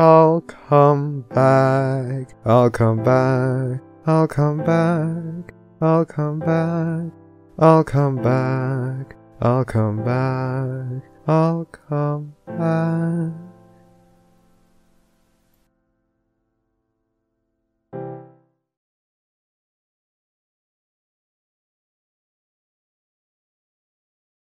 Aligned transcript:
I'll 0.00 0.40
come 0.40 1.20
back. 1.28 2.34
I'll 2.46 2.70
come 2.70 3.02
back. 3.04 3.82
I'll 4.06 4.26
come 4.26 4.64
back. 4.64 5.52
I'll 5.82 6.06
come 6.06 6.38
back. 6.38 7.12
I'll 7.58 7.84
come 7.84 8.16
back. 8.22 9.14
I'll 9.42 9.64
come 9.66 10.02
back. 10.02 11.02
I'll 11.26 11.66
come 11.66 12.34
back. 12.46 13.32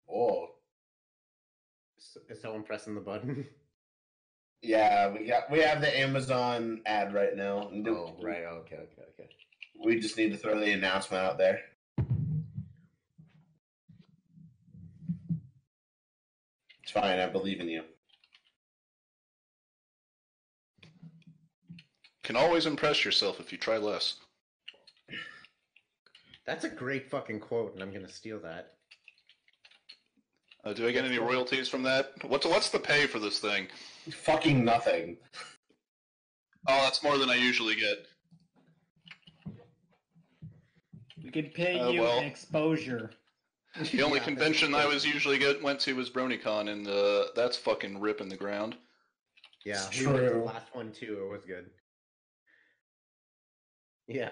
Oh, 0.10 0.48
Is, 1.98 2.42
someone 2.42 2.64
pressing 2.64 2.96
the 2.96 3.02
button? 3.02 3.46
yeah, 4.62 5.10
we 5.10 5.26
got 5.26 5.50
we 5.52 5.60
have 5.60 5.82
the 5.82 6.00
Amazon 6.00 6.82
ad 6.86 7.14
right 7.14 7.36
now. 7.36 7.70
oh, 7.88 8.16
right. 8.22 8.44
Okay, 8.44 8.76
okay, 8.76 9.04
okay. 9.14 9.30
We 9.84 10.00
just 10.00 10.18
need 10.18 10.32
to 10.32 10.38
throw 10.38 10.60
the 10.60 10.72
announcement 10.72 11.24
out 11.24 11.38
there. 11.38 11.62
It's 16.84 16.92
fine. 16.92 17.20
I 17.20 17.28
believe 17.28 17.60
in 17.60 17.70
you. 17.70 17.84
Can 22.24 22.36
always 22.36 22.66
impress 22.66 23.06
yourself 23.06 23.40
if 23.40 23.52
you 23.52 23.58
try 23.58 23.78
less. 23.78 24.16
That's 26.46 26.64
a 26.64 26.70
great 26.70 27.10
fucking 27.10 27.42
quote, 27.42 27.74
and 27.74 27.84
I'm 27.84 27.94
gonna 27.94 28.10
steal 28.10 28.40
that. 28.40 28.77
Uh, 30.68 30.74
do 30.74 30.86
I 30.86 30.92
get 30.92 31.06
any 31.06 31.18
royalties 31.18 31.70
from 31.70 31.82
that? 31.84 32.12
What's 32.28 32.46
what's 32.46 32.70
the 32.70 32.80
pay 32.80 33.08
for 33.08 33.20
this 33.20 33.40
thing? 33.40 33.68
Fucking 34.12 34.66
nothing. 34.66 35.16
Oh, 36.68 36.82
that's 36.84 37.02
more 37.02 37.18
than 37.18 37.30
I 37.30 37.36
usually 37.36 37.76
get. 37.76 38.06
We 41.24 41.32
could 41.32 41.54
pay 41.54 41.80
Uh, 41.80 41.90
you 41.92 42.02
well. 42.02 42.20
an 42.20 42.26
exposure. 42.26 43.12
The 43.94 44.02
only 44.02 44.20
Yeah, 44.20 44.26
convention 44.26 44.76
I 44.76 44.86
was 44.86 45.06
usually 45.06 45.38
get 45.38 45.64
went 45.64 45.80
to 45.82 45.96
was 45.96 46.10
BronyCon, 46.10 46.70
and 46.70 46.86
uh, 46.86 47.28
that's 47.34 47.56
fucking 47.56 48.02
ripping 48.02 48.28
the 48.28 48.36
ground. 48.36 48.76
Yeah, 49.66 49.86
It's 49.88 49.98
we 50.02 50.06
went 50.08 50.18
to 50.18 50.24
the 50.26 50.30
true. 50.32 50.44
last 50.44 50.76
one 50.76 50.92
too. 50.92 51.22
It 51.24 51.32
was 51.32 51.46
good. 51.46 51.70
Yeah, 54.10 54.32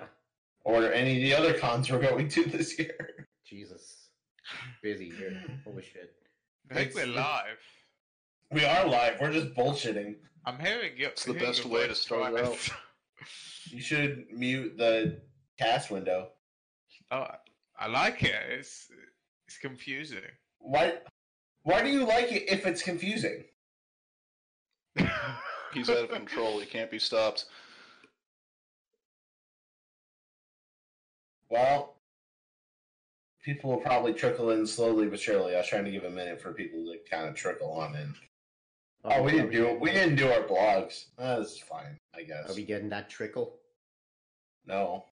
Or 0.66 0.92
any 0.92 1.16
of 1.18 1.22
the 1.22 1.34
other 1.34 1.58
cons 1.58 1.90
we're 1.90 2.00
going 2.02 2.28
to 2.30 2.44
this 2.44 2.78
year. 2.78 3.28
Jesus, 3.46 4.10
busy 4.84 5.10
here. 5.12 5.42
Holy 5.64 5.82
shit. 5.84 6.14
I 6.70 6.74
think 6.74 6.92
It's- 6.92 6.96
we're 7.08 7.14
live. 7.14 7.60
We 8.52 8.66
are 8.66 8.88
live. 8.88 9.20
We're 9.20 9.34
just 9.34 9.54
bullshitting. 9.54 10.16
I'm 10.46 10.60
hearing 10.60 10.98
your. 10.98 11.10
It's 11.10 11.26
the 11.26 11.34
best 11.34 11.66
way 11.66 11.82
to 11.84 11.88
voice 11.90 12.02
start 12.02 12.32
twice. 12.38 12.72
You 13.72 13.82
should 13.82 14.32
mute 14.32 14.78
the 14.78 15.20
cast 15.58 15.90
window. 15.90 16.30
oh, 17.12 17.28
I 17.80 17.88
like 17.88 18.22
it. 18.24 18.36
It's 18.50 18.92
it's 19.48 19.58
confusing. 19.58 20.22
Why? 20.60 21.00
Why 21.64 21.82
do 21.82 21.90
you 21.90 22.06
like 22.06 22.32
it 22.32 22.44
if 22.48 22.68
it's 22.68 22.84
confusing? 22.84 23.44
He's 25.74 25.90
out 25.90 25.98
of 25.98 26.10
control. 26.12 26.60
He 26.60 26.68
can't 26.68 26.92
be 26.92 27.00
stopped. 27.00 27.46
Well, 31.50 31.95
people 33.46 33.70
will 33.70 33.78
probably 33.78 34.12
trickle 34.12 34.50
in 34.50 34.66
slowly 34.66 35.06
but 35.08 35.20
surely. 35.20 35.54
I 35.54 35.60
was 35.60 35.68
trying 35.68 35.86
to 35.86 35.92
give 35.92 36.04
a 36.04 36.10
minute 36.10 36.42
for 36.42 36.52
people 36.52 36.84
to 36.86 36.98
kind 37.10 37.30
of 37.30 37.36
trickle 37.36 37.72
on 37.72 37.96
in. 37.96 38.14
Oh, 39.06 39.22
we 39.22 39.32
didn't 39.32 39.52
do 39.52 39.78
we 39.80 39.92
didn't 39.92 40.16
do 40.16 40.32
our 40.32 40.42
blogs. 40.42 41.06
Uh, 41.20 41.40
this 41.40 41.54
is 41.54 41.60
fine, 41.60 42.00
I 42.16 42.24
guess. 42.24 42.50
Are 42.50 42.56
we 42.56 42.66
getting 42.66 42.90
that 42.90 43.08
trickle? 43.08 43.60
No. 44.66 45.06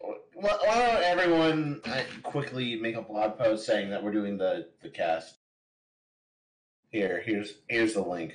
Why 0.00 0.56
why 0.64 0.74
don't 0.76 1.02
everyone 1.02 1.80
uh, 1.84 2.02
quickly 2.22 2.76
make 2.76 2.94
a 2.94 3.02
blog 3.02 3.36
post 3.38 3.66
saying 3.66 3.90
that 3.90 4.02
we're 4.04 4.12
doing 4.12 4.38
the 4.38 4.68
the 4.82 4.88
cast? 4.88 5.34
Here, 6.90 7.20
here's 7.26 7.54
here's 7.68 7.94
the 7.94 8.02
link. 8.02 8.34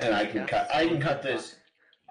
And 0.00 0.14
I 0.14 0.24
can 0.26 0.46
cut. 0.46 0.74
I 0.74 0.86
can 0.86 1.00
cut 1.00 1.22
this. 1.22 1.56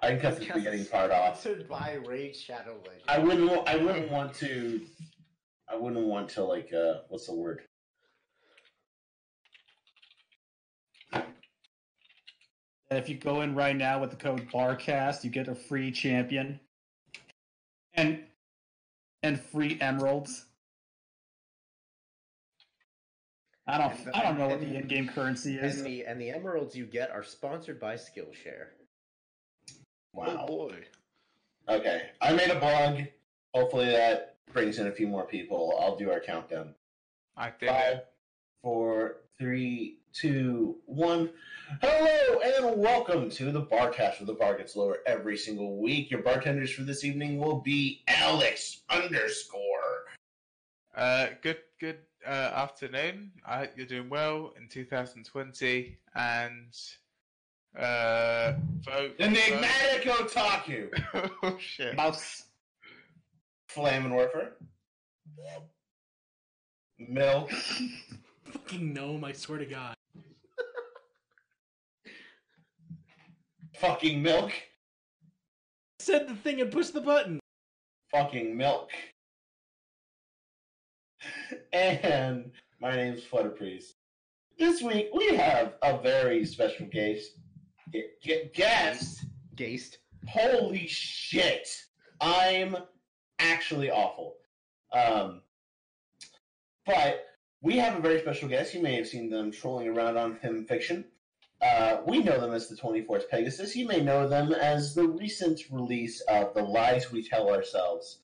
I 0.02 0.10
can 0.10 0.20
cut 0.20 0.38
this 0.38 0.48
beginning 0.48 0.86
part 0.86 1.10
off. 1.10 1.40
Sponsored 1.40 1.68
by 1.68 1.98
Raid 2.06 2.34
Shadow 2.34 2.78
Legends. 2.86 3.04
I 3.08 3.18
wouldn't. 3.18 3.50
wa- 3.50 3.64
I 3.66 3.76
wouldn't 3.76 4.10
want 4.10 4.32
to. 4.34 4.80
I 5.68 5.76
wouldn't 5.76 6.06
want 6.06 6.28
to 6.30 6.44
like. 6.44 6.72
Uh, 6.72 7.00
what's 7.08 7.26
the 7.26 7.34
word? 7.34 7.62
And 11.12 12.98
if 12.98 13.08
you 13.08 13.16
go 13.16 13.42
in 13.42 13.54
right 13.54 13.76
now 13.76 14.00
with 14.00 14.10
the 14.10 14.16
code 14.16 14.48
BARCAST, 14.52 15.22
you 15.22 15.30
get 15.30 15.48
a 15.48 15.54
free 15.54 15.90
champion. 15.92 16.58
And 17.94 18.24
and 19.22 19.40
free 19.40 19.78
emeralds. 19.80 20.46
I 23.70 23.78
don't 23.78 23.92
And- 24.06 24.10
I 24.16 24.22
don't 24.24 24.36
know 24.38 24.48
what 24.48 24.60
the 24.60 24.74
in-game 24.74 25.08
currency 25.08 25.56
is. 25.56 25.76
And 25.78 25.86
the 25.86 26.04
and 26.04 26.20
the 26.20 26.30
emeralds 26.30 26.74
you 26.74 26.86
get 26.86 27.10
are 27.10 27.22
sponsored 27.22 27.78
by 27.78 27.94
Skillshare. 27.94 28.68
Wow. 30.12 30.38
Oh 30.40 30.46
boy. 30.46 30.84
Okay, 31.68 32.10
I 32.20 32.32
made 32.32 32.50
a 32.50 32.58
blog. 32.58 33.02
Hopefully 33.54 33.86
that 33.86 34.36
brings 34.52 34.78
in 34.80 34.88
a 34.88 34.92
few 34.92 35.06
more 35.06 35.24
people. 35.24 35.78
I'll 35.80 35.96
do 35.96 36.10
our 36.10 36.18
countdown. 36.20 36.74
I 37.36 37.50
did 37.60 37.68
Five, 37.68 37.96
it. 37.98 38.08
four, 38.62 39.16
three, 39.38 39.98
two, 40.12 40.78
one. 40.86 41.30
Hello 41.80 42.40
and 42.40 42.76
welcome 42.80 43.30
to 43.30 43.52
the 43.52 43.62
Barcast, 43.62 44.18
where 44.18 44.26
the 44.26 44.34
bar 44.34 44.56
gets 44.58 44.74
lower 44.74 44.98
every 45.06 45.36
single 45.38 45.76
week. 45.80 46.10
Your 46.10 46.22
bartenders 46.22 46.72
for 46.72 46.82
this 46.82 47.04
evening 47.04 47.38
will 47.38 47.60
be 47.60 48.02
Alex 48.08 48.80
underscore. 48.90 50.06
Uh, 50.96 51.28
good 51.40 51.58
good 51.78 51.98
uh, 52.26 52.30
afternoon. 52.30 53.32
I 53.46 53.58
hope 53.58 53.70
you're 53.76 53.86
doing 53.86 54.08
well 54.08 54.52
in 54.60 54.68
2020 54.68 55.98
and 56.14 56.76
uh, 57.78 58.52
vote. 58.82 59.14
Enigmatic 59.18 60.02
Otaku. 60.04 60.90
vote- 61.12 61.30
oh 61.42 61.56
shit. 61.58 61.96
Mouse. 61.96 62.44
Flamin' 63.68 64.10
Warfer. 64.12 64.50
Milk. 66.98 67.50
Fucking 68.50 68.92
gnome, 68.92 69.24
I 69.24 69.32
swear 69.32 69.58
to 69.58 69.64
God. 69.66 69.94
Fucking 73.76 74.20
milk. 74.22 74.52
Said 76.00 76.28
the 76.28 76.34
thing 76.34 76.60
and 76.60 76.70
pushed 76.72 76.92
the 76.92 77.00
button. 77.00 77.38
fucking 78.10 78.56
milk. 78.56 78.90
And 81.72 82.50
my 82.80 82.96
name's 82.96 83.24
Flutter 83.24 83.50
Priest. 83.50 83.94
This 84.58 84.82
week 84.82 85.08
we 85.14 85.34
have 85.34 85.74
a 85.82 85.98
very 85.98 86.44
special 86.44 86.86
guest. 86.86 87.32
Gu- 87.92 88.02
gu- 88.24 88.50
Guest. 88.54 89.24
Geist. 89.56 89.98
Holy 90.28 90.86
shit! 90.86 91.68
I'm 92.20 92.76
actually 93.38 93.90
awful. 93.90 94.36
Um, 94.92 95.42
but 96.84 97.24
we 97.62 97.76
have 97.76 97.96
a 97.96 98.00
very 98.00 98.20
special 98.20 98.48
guest. 98.48 98.74
You 98.74 98.82
may 98.82 98.96
have 98.96 99.06
seen 99.08 99.30
them 99.30 99.50
trolling 99.50 99.88
around 99.88 100.16
on 100.16 100.36
FimFiction. 100.36 101.04
Uh, 101.62 101.98
we 102.06 102.22
know 102.22 102.40
them 102.40 102.52
as 102.52 102.68
the 102.68 102.76
24th 102.76 103.28
Pegasus. 103.28 103.76
You 103.76 103.86
may 103.86 104.00
know 104.00 104.26
them 104.28 104.52
as 104.52 104.94
the 104.94 105.06
recent 105.06 105.60
release 105.70 106.20
of 106.22 106.54
The 106.54 106.62
Lies 106.62 107.12
We 107.12 107.22
Tell 107.26 107.50
Ourselves, 107.50 108.20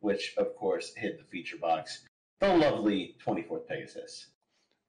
which, 0.00 0.34
of 0.38 0.56
course, 0.56 0.94
hit 0.96 1.18
the 1.18 1.24
feature 1.24 1.58
box. 1.58 2.07
The 2.40 2.54
lovely 2.56 3.16
24th 3.26 3.66
Pegasus. 3.66 4.28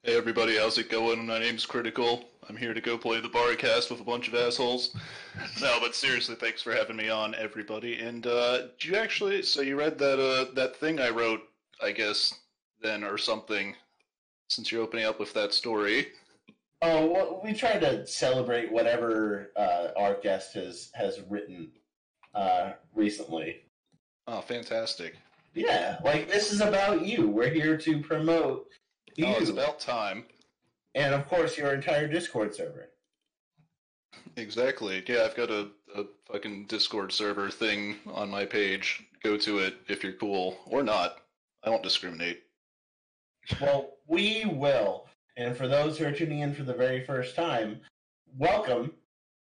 Hey 0.03 0.15
everybody, 0.15 0.57
how's 0.57 0.77
it 0.77 0.87
going? 0.87 1.25
My 1.25 1.39
name's 1.39 1.65
Critical. 1.65 2.23
I'm 2.47 2.55
here 2.55 2.75
to 2.75 2.81
go 2.81 2.95
play 2.95 3.19
the 3.21 3.27
Barcast 3.27 3.89
with 3.89 3.99
a 3.99 4.03
bunch 4.03 4.27
of 4.27 4.35
assholes. 4.35 4.95
No, 5.61 5.79
but 5.79 5.95
seriously, 5.95 6.35
thanks 6.35 6.61
for 6.61 6.73
having 6.73 6.95
me 6.95 7.09
on, 7.09 7.33
everybody. 7.33 7.97
And 7.97 8.27
uh, 8.27 8.67
did 8.77 8.83
you 8.85 8.95
actually? 8.97 9.41
So 9.41 9.61
you 9.61 9.77
read 9.77 9.97
that 9.97 10.19
uh, 10.19 10.53
that 10.53 10.75
thing 10.75 10.99
I 10.99 11.09
wrote, 11.09 11.41
I 11.81 11.91
guess, 11.91 12.35
then 12.81 13.03
or 13.03 13.17
something, 13.17 13.75
since 14.49 14.71
you're 14.71 14.83
opening 14.83 15.05
up 15.05 15.19
with 15.19 15.33
that 15.33 15.53
story. 15.53 16.09
Oh, 16.81 17.07
well, 17.07 17.41
we 17.43 17.53
try 17.53 17.79
to 17.79 18.05
celebrate 18.05 18.71
whatever 18.71 19.51
uh, 19.55 19.87
our 19.97 20.15
guest 20.21 20.53
has 20.53 20.91
has 20.93 21.19
written 21.29 21.71
uh, 22.35 22.73
recently. 22.93 23.63
Oh, 24.27 24.41
fantastic! 24.41 25.15
Yeah, 25.59 25.97
like 26.05 26.29
this 26.29 26.53
is 26.53 26.61
about 26.61 27.05
you. 27.05 27.27
We're 27.27 27.49
here 27.49 27.75
to 27.75 27.99
promote 27.99 28.69
you, 29.17 29.25
Oh, 29.25 29.35
it's 29.37 29.49
about 29.49 29.77
time. 29.81 30.23
and 30.95 31.13
of 31.13 31.27
course 31.27 31.57
your 31.57 31.73
entire 31.73 32.07
Discord 32.07 32.55
server. 32.55 32.91
Exactly. 34.37 35.03
Yeah, 35.05 35.23
I've 35.25 35.35
got 35.35 35.49
a, 35.49 35.67
a 35.97 36.05
fucking 36.31 36.67
Discord 36.67 37.11
server 37.11 37.49
thing 37.49 37.97
on 38.07 38.29
my 38.29 38.45
page. 38.45 39.03
Go 39.21 39.35
to 39.35 39.59
it 39.59 39.75
if 39.89 40.01
you're 40.01 40.13
cool 40.13 40.57
or 40.65 40.81
not. 40.81 41.17
I 41.65 41.69
don't 41.69 41.83
discriminate. 41.83 42.43
Well, 43.59 43.89
we 44.07 44.45
will. 44.45 45.07
And 45.35 45.57
for 45.57 45.67
those 45.67 45.97
who 45.97 46.05
are 46.05 46.13
tuning 46.13 46.39
in 46.39 46.53
for 46.53 46.63
the 46.63 46.73
very 46.73 47.05
first 47.05 47.35
time, 47.35 47.81
welcome. 48.37 48.93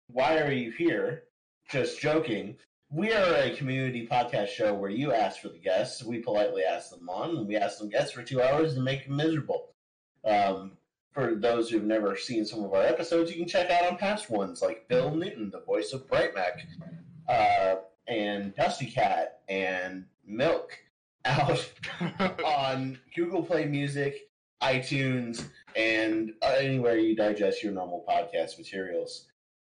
Why 0.06 0.38
are 0.38 0.52
you 0.52 0.70
here? 0.70 1.24
Just 1.68 2.00
joking. 2.00 2.56
We 2.90 3.12
are 3.12 3.34
a 3.34 3.54
community 3.56 4.06
podcast 4.06 4.48
show 4.48 4.72
where 4.72 4.90
you 4.90 5.12
ask 5.12 5.40
for 5.40 5.48
the 5.48 5.58
guests. 5.58 6.04
We 6.04 6.18
politely 6.20 6.62
ask 6.62 6.90
them 6.90 7.08
on, 7.08 7.36
and 7.36 7.46
we 7.48 7.56
ask 7.56 7.78
them 7.78 7.88
guests 7.90 8.12
for 8.12 8.22
two 8.22 8.40
hours 8.40 8.74
to 8.74 8.80
make 8.80 9.06
them 9.06 9.16
miserable. 9.16 9.70
Um, 10.24 10.72
for 11.12 11.34
those 11.34 11.68
who've 11.68 11.82
never 11.84 12.16
seen 12.16 12.44
some 12.44 12.62
of 12.62 12.72
our 12.74 12.82
episodes, 12.82 13.30
you 13.30 13.38
can 13.38 13.48
check 13.48 13.70
out 13.70 13.90
on 13.90 13.96
past 13.98 14.30
ones 14.30 14.62
like 14.62 14.86
Bill 14.88 15.14
Newton, 15.14 15.50
the 15.50 15.60
voice 15.60 15.92
of 15.92 16.06
Brightmac, 16.08 16.66
uh, 17.28 17.76
and 18.06 18.54
Dusty 18.54 18.86
Cat, 18.86 19.40
and 19.48 20.04
Milk 20.24 20.70
out 21.24 21.68
on 22.44 23.00
Google 23.16 23.42
Play 23.42 23.64
Music, 23.64 24.30
iTunes, 24.62 25.44
and 25.74 26.32
uh, 26.40 26.54
anywhere 26.58 26.98
you 26.98 27.16
digest 27.16 27.64
your 27.64 27.72
normal 27.72 28.04
podcast 28.08 28.58
materials. 28.58 29.26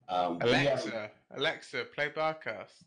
Um, 0.08 0.38
we 0.40 0.50
have- 0.52 0.68
Alexa, 0.84 1.12
Alexa, 1.36 1.86
play 1.96 2.10
Barcast. 2.10 2.84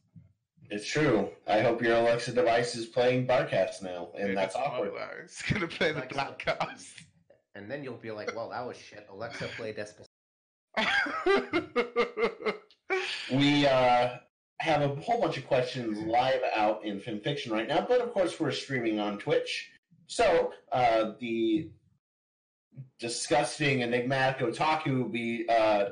It's 0.71 0.87
true. 0.87 1.29
I 1.49 1.61
hope 1.61 1.83
your 1.83 1.97
Alexa 1.97 2.33
device 2.33 2.77
is 2.77 2.87
playing 2.87 3.27
Barcast 3.27 3.83
now, 3.83 4.11
and 4.17 4.29
Yeah, 4.31 4.35
that's 4.35 4.55
awkward. 4.55 4.93
not. 4.95 5.11
It's 5.25 5.43
gonna 5.43 5.67
play 5.67 5.93
the 5.93 5.99
Alexa, 6.15 6.15
Blackcast. 6.15 7.03
And 7.57 7.69
then 7.71 7.83
you'll 7.83 7.95
be 7.97 8.13
like, 8.13 8.35
well, 8.37 8.51
that 8.51 8.65
was 8.65 8.77
shit. 8.77 9.07
Alexa, 9.11 9.49
play 9.57 9.73
Despacito. 9.75 10.07
We 13.33 13.65
uh, 13.67 14.17
have 14.59 14.83
a 14.83 14.89
whole 15.01 15.21
bunch 15.21 15.37
of 15.39 15.47
questions 15.47 15.99
live 16.01 16.41
out 16.57 16.85
in 16.85 16.99
FimFiction 17.01 17.53
right 17.53 17.69
now, 17.69 17.85
but 17.89 18.01
of 18.01 18.13
course 18.13 18.41
we're 18.41 18.51
streaming 18.51 18.99
on 18.99 19.19
Twitch. 19.19 19.71
So 20.09 20.53
uh, 20.73 21.13
the 21.21 21.71
disgusting 22.99 23.83
enigmatic 23.85 24.45
otaku 24.45 24.99
will 25.03 25.09
be 25.09 25.47
uh, 25.49 25.91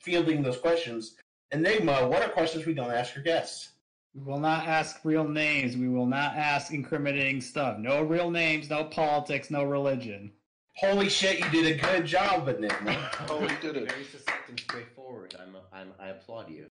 fielding 0.00 0.42
those 0.42 0.58
questions. 0.58 1.16
Enigma, 1.52 2.06
what 2.06 2.22
are 2.22 2.28
questions 2.28 2.66
we 2.66 2.74
don't 2.74 2.90
ask 2.90 3.16
our 3.16 3.22
guests? 3.22 3.70
We 4.14 4.22
will 4.22 4.38
not 4.38 4.66
ask 4.66 5.00
real 5.04 5.26
names. 5.26 5.76
We 5.76 5.88
will 5.88 6.06
not 6.06 6.36
ask 6.36 6.72
incriminating 6.72 7.40
stuff. 7.40 7.78
No 7.78 8.02
real 8.02 8.30
names, 8.30 8.70
no 8.70 8.84
politics, 8.84 9.50
no 9.50 9.64
religion. 9.64 10.32
Holy 10.76 11.08
shit, 11.08 11.38
you 11.40 11.50
did 11.50 11.76
a 11.76 11.80
good 11.80 12.06
job, 12.06 12.48
Enigma. 12.48 13.10
Oh, 13.28 13.40
we 13.40 13.48
did 13.60 13.76
it. 13.76 13.90
Very 13.90 14.04
succinct 14.04 14.48
and 14.48 14.60
straightforward. 14.60 15.34
I'm, 15.40 15.56
I'm, 15.72 15.92
I 16.00 16.08
applaud 16.08 16.48
you. 16.50 16.66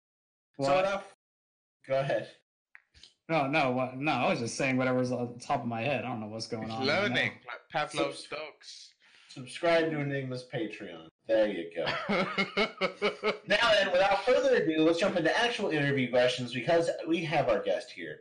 So 0.61 0.69
What? 0.73 0.79
enough. 0.85 1.03
Go 1.87 1.99
ahead. 1.99 2.29
No, 3.29 3.47
no, 3.47 3.71
what, 3.71 3.97
no. 3.97 4.11
I 4.11 4.29
was 4.29 4.39
just 4.39 4.55
saying 4.55 4.77
whatever's 4.77 5.11
on 5.11 5.33
the 5.33 5.39
top 5.39 5.61
of 5.61 5.67
my 5.67 5.81
head. 5.81 6.03
I 6.05 6.09
don't 6.09 6.19
know 6.19 6.27
what's 6.27 6.47
going 6.47 6.63
It's 6.63 6.73
on. 6.73 6.85
learning, 6.85 7.31
like 7.47 7.89
Pavlov's 7.91 8.23
dogs. 8.27 8.92
Subscribe 9.33 9.89
to 9.89 9.97
Enigma's 9.99 10.45
Patreon. 10.53 11.07
There 11.27 11.47
you 11.47 11.69
go. 11.75 11.85
Now 13.47 13.71
then, 13.73 13.91
without 13.91 14.23
further 14.25 14.55
ado, 14.55 14.81
let's 14.83 14.99
jump 14.99 15.15
into 15.17 15.35
actual 15.37 15.69
interview 15.69 16.09
questions 16.11 16.53
because 16.53 16.89
we 17.07 17.23
have 17.25 17.49
our 17.49 17.61
guest 17.61 17.91
here. 17.91 18.19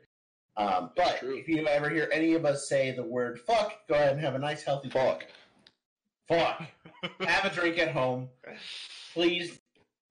Um, 0.56 0.90
but 0.96 1.18
if 1.22 1.48
you 1.48 1.66
ever 1.66 1.90
hear 1.90 2.08
any 2.12 2.34
of 2.34 2.44
us 2.44 2.68
say 2.68 2.92
the 2.92 3.02
word 3.02 3.40
fuck, 3.40 3.72
go 3.88 3.94
ahead 3.94 4.12
and 4.12 4.20
have 4.20 4.34
a 4.34 4.38
nice 4.38 4.62
healthy 4.62 4.88
Fuck. 4.90 5.26
Fuck. 6.28 6.62
have 7.20 7.44
a 7.44 7.54
drink 7.54 7.78
at 7.78 7.92
home. 7.92 8.28
Please 9.14 9.58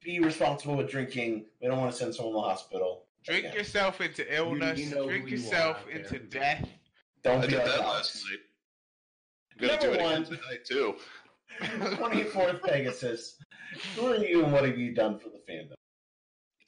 be 0.04 0.20
responsible 0.20 0.76
with 0.76 0.90
drinking. 0.90 1.46
We 1.62 1.68
don't 1.68 1.80
want 1.80 1.92
to 1.92 1.98
send 1.98 2.14
someone 2.16 2.34
to 2.34 2.38
the 2.42 2.48
hospital. 2.48 3.06
Drink 3.26 3.46
Yeah. 3.46 3.54
yourself 3.54 4.02
into 4.02 4.36
illness. 4.36 4.80
you 4.80 4.94
know 4.94 5.08
drink 5.08 5.26
who 5.26 5.30
you 5.32 5.36
are 5.38 5.40
yourself 5.40 5.78
there. 5.88 5.98
into 5.98 6.20
death. 6.20 6.68
Don't 7.24 7.40
I 7.40 7.46
be 7.46 7.48
did 7.54 7.58
like 7.60 7.68
that 7.68 7.80
last 7.82 8.24
night. 8.30 8.40
Gonna 9.62 9.74
Number 9.74 9.88
do 9.88 9.94
it 9.94 10.02
one. 10.02 10.12
again 10.14 10.26
tonight 10.26 10.66
too. 10.66 10.96
24th 11.62 12.64
Pegasus. 12.64 13.38
Who 13.96 14.08
are 14.08 14.16
you 14.16 14.44
and 14.44 14.52
what 14.52 14.66
have 14.66 14.78
you 14.78 14.94
done 14.94 15.20
for 15.20 15.30
the 15.30 15.40
fandom? 15.50 15.74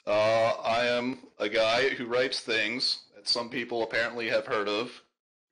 Uh, 0.05 0.61
I 0.61 0.85
am 0.85 1.19
a 1.39 1.49
guy 1.49 1.89
who 1.89 2.05
writes 2.05 2.41
things 2.41 2.99
that 3.15 3.27
some 3.27 3.49
people 3.49 3.81
apparently 3.83 4.29
have 4.29 4.45
heard 4.45 4.67
of, 4.69 4.91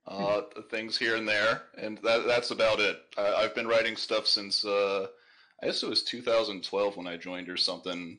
uh, 0.06 0.42
things 0.70 0.96
here 0.96 1.16
and 1.16 1.26
there, 1.28 1.62
and 1.76 1.98
that, 2.04 2.26
that's 2.26 2.52
about 2.52 2.78
it. 2.78 2.98
I, 3.18 3.34
I've 3.34 3.54
been 3.54 3.66
writing 3.66 3.96
stuff 3.96 4.26
since, 4.26 4.64
uh, 4.64 5.06
I 5.62 5.66
guess 5.66 5.82
it 5.82 5.88
was 5.88 6.02
2012 6.04 6.96
when 6.96 7.06
I 7.08 7.16
joined 7.16 7.48
or 7.48 7.56
something, 7.56 8.18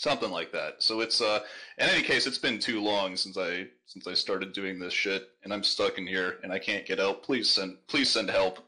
something 0.00 0.30
like 0.30 0.50
that. 0.50 0.82
So 0.82 1.00
it's, 1.00 1.20
uh, 1.20 1.40
in 1.76 1.86
any 1.88 2.02
case, 2.02 2.26
it's 2.26 2.38
been 2.38 2.58
too 2.58 2.80
long 2.80 3.16
since 3.16 3.36
I 3.36 3.66
since 3.84 4.06
I 4.06 4.14
started 4.14 4.52
doing 4.52 4.78
this 4.78 4.94
shit, 4.94 5.28
and 5.44 5.52
I'm 5.52 5.62
stuck 5.62 5.98
in 5.98 6.06
here 6.06 6.38
and 6.42 6.52
I 6.52 6.58
can't 6.58 6.86
get 6.86 7.00
out. 7.00 7.22
Please 7.22 7.50
send, 7.50 7.76
please 7.86 8.08
send 8.08 8.30
help. 8.30 8.60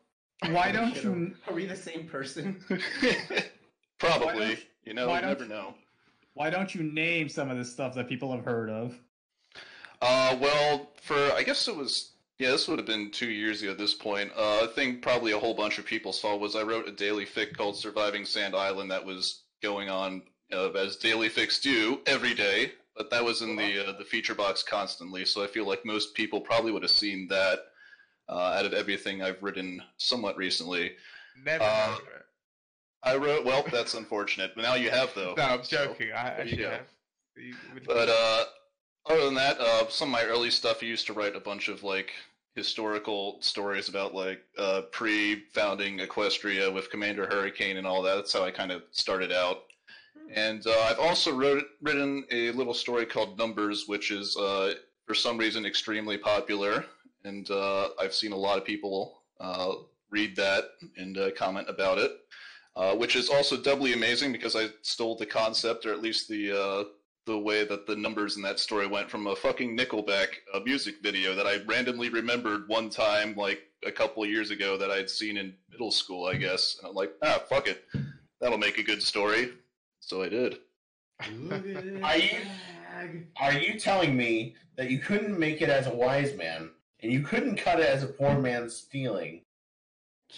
Why 0.50 0.73
don't 0.73 1.02
you? 1.02 1.34
Are 1.46 1.55
we 1.55 1.64
the 1.64 1.76
same 1.76 2.06
person? 2.06 2.62
Probably, 3.99 4.58
you 4.84 4.93
know, 4.93 5.08
why 5.08 5.17
you 5.17 5.20
don't 5.23 5.31
never 5.31 5.44
you- 5.44 5.50
know. 5.50 5.75
Why 6.34 6.50
don't 6.50 6.75
you 6.75 6.82
name 6.82 7.29
some 7.29 7.50
of 7.50 7.58
the 7.58 7.64
stuff 7.64 7.94
that 7.94 8.08
people 8.08 8.32
have 8.34 8.44
heard 8.44 8.70
of? 8.70 8.99
Uh, 10.00 10.37
well, 10.40 10.90
for 11.00 11.32
I 11.32 11.43
guess 11.43 11.69
it 11.69 11.76
was 11.76 12.12
yeah, 12.38 12.50
this 12.50 12.67
would 12.69 12.79
have 12.79 12.87
been 12.87 13.11
two 13.11 13.31
years 13.31 13.62
ago 13.62 13.70
at 13.70 13.79
this 13.79 13.94
point. 13.94 14.32
Uh, 14.37 14.64
I 14.64 14.69
think 14.75 15.02
probably 15.02 15.32
a 15.32 15.38
whole 15.38 15.55
bunch 15.55 15.79
of 15.79 15.87
people 15.87 16.12
saw 16.12 16.37
was 16.37 16.56
I 16.56 16.62
wrote 16.62 16.88
a 16.88 16.93
daily 16.93 17.25
fic 17.25 17.56
called 17.56 17.76
Surviving 17.76 18.25
Sand 18.25 18.56
Island 18.56 18.90
that 18.90 19.05
was 19.05 19.43
going 19.62 19.88
on 19.88 20.23
uh, 20.52 20.70
as 20.72 20.96
daily 20.96 21.28
fics 21.28 21.60
do 21.60 22.00
every 22.06 22.34
day, 22.34 22.72
but 22.96 23.10
that 23.10 23.25
was 23.25 23.43
in 23.43 23.56
the 23.56 23.88
uh, 23.88 23.99
the 23.99 24.04
feature 24.04 24.34
box 24.34 24.62
constantly. 24.62 25.25
So 25.25 25.43
I 25.43 25.46
feel 25.46 25.66
like 25.66 25.84
most 25.84 26.14
people 26.14 26.40
probably 26.40 26.72
would 26.72 26.82
have 26.82 26.90
seen 26.90 27.26
that 27.28 27.58
uh, 28.28 28.54
out 28.56 28.66
of 28.66 28.72
everything 28.72 29.22
I've 29.22 29.43
written 29.43 29.82
somewhat 29.96 30.37
recently. 30.37 30.93
Never 31.44 31.64
Uh, 31.64 31.93
of. 31.96 32.00
I 33.04 33.16
wrote 33.16 33.44
well, 33.44 33.64
that's 33.72 33.94
unfortunate, 33.94 34.52
but 34.54 34.62
now 34.62 34.75
you 34.75 34.90
have 34.90 35.12
though. 35.14 35.34
No, 35.37 35.43
I'm 35.43 35.64
So- 35.64 35.87
joking. 35.87 36.12
I 36.12 36.22
there 36.25 36.40
actually 36.40 36.62
have. 36.64 36.87
But 37.87 38.08
uh, 38.08 38.44
other 39.06 39.25
than 39.25 39.34
that, 39.34 39.58
uh, 39.58 39.88
some 39.88 40.08
of 40.08 40.12
my 40.12 40.25
early 40.25 40.50
stuff, 40.50 40.78
I 40.82 40.87
used 40.87 41.06
to 41.06 41.12
write 41.12 41.34
a 41.34 41.40
bunch 41.40 41.69
of 41.69 41.82
like 41.82 42.12
historical 42.55 43.38
stories 43.40 43.88
about 43.88 44.14
like 44.14 44.44
uh, 44.58 44.82
pre-founding 44.93 45.98
Equestria 45.98 46.72
with 46.72 46.90
Commander 46.90 47.26
Hurricane 47.26 47.78
and 47.78 47.87
all 47.87 48.02
that. 48.02 48.14
That's 48.16 48.32
how 48.34 48.44
I 48.44 48.50
kind 48.50 48.70
of 48.70 48.82
started 48.93 49.32
out. 49.32 49.62
And 50.34 50.66
uh, 50.66 50.86
I've 50.88 50.98
also 50.98 51.32
wrote, 51.32 51.64
written 51.82 52.24
a 52.31 52.52
little 52.52 52.74
story 52.74 53.04
called 53.04 53.38
Numbers, 53.38 53.86
which 53.86 54.10
is 54.10 54.36
uh, 54.36 54.74
for 55.06 55.14
some 55.14 55.36
reason 55.36 55.66
extremely 55.66 56.16
popular, 56.16 56.86
and 57.24 57.50
uh, 57.50 57.88
I've 58.00 58.14
seen 58.14 58.32
a 58.32 58.36
lot 58.36 58.56
of 58.56 58.64
people 58.64 59.22
uh, 59.40 59.72
read 60.10 60.34
that 60.36 60.64
and 60.96 61.19
uh, 61.19 61.31
comment 61.32 61.69
about 61.69 61.98
it. 61.98 62.12
Uh, 62.74 62.94
which 62.94 63.16
is 63.16 63.28
also 63.28 63.54
doubly 63.54 63.92
amazing 63.92 64.32
because 64.32 64.56
I 64.56 64.69
stole 64.81 65.14
the 65.14 65.26
concept, 65.26 65.84
or 65.84 65.92
at 65.92 66.00
least 66.00 66.26
the 66.26 66.88
the 67.26 67.38
way 67.38 67.64
that 67.64 67.86
the 67.86 67.94
numbers 67.94 68.36
in 68.36 68.42
that 68.42 68.58
story 68.58 68.86
went 68.86 69.10
from 69.10 69.26
a 69.26 69.36
fucking 69.36 69.76
Nickelback 69.76 70.28
music 70.64 70.96
video 71.02 71.34
that 71.34 71.46
I 71.46 71.58
randomly 71.66 72.08
remembered 72.08 72.66
one 72.69 72.88
time, 72.88 73.36
like 73.36 73.60
a 73.86 73.92
couple 73.92 74.24
of 74.24 74.31
years 74.31 74.50
ago, 74.50 74.78
that 74.78 74.90
I'd 74.90 75.10
seen 75.10 75.36
in 75.36 75.54
middle 75.70 75.90
school, 75.90 76.26
I 76.26 76.34
guess. 76.34 76.78
And 76.78 76.88
I'm 76.88 76.94
like, 76.94 77.12
ah, 77.22 77.42
fuck 77.46 77.69
it, 77.69 77.84
that'll 78.40 78.56
make 78.56 78.78
a 78.78 78.82
good 78.82 79.02
story. 79.02 79.52
So 80.03 80.23
I 80.23 80.29
did. 80.29 80.59
Are 82.03 82.17
you 82.19 82.31
are 83.37 83.53
you 83.53 83.79
telling 83.79 84.17
me 84.17 84.56
that 84.77 84.91
you 84.91 84.99
couldn't 84.99 85.39
make 85.39 85.63
it 85.63 85.69
as 85.69 85.87
a 85.87 85.94
wise 85.94 86.37
man 86.37 86.71
and 87.01 87.13
you 87.13 87.23
couldn't 87.23 87.56
cut 87.56 87.79
it 87.81 87.87
as 87.87 88.03
a 88.03 88.09
poor 88.09 88.39
man 88.39 88.69
stealing? 88.69 89.43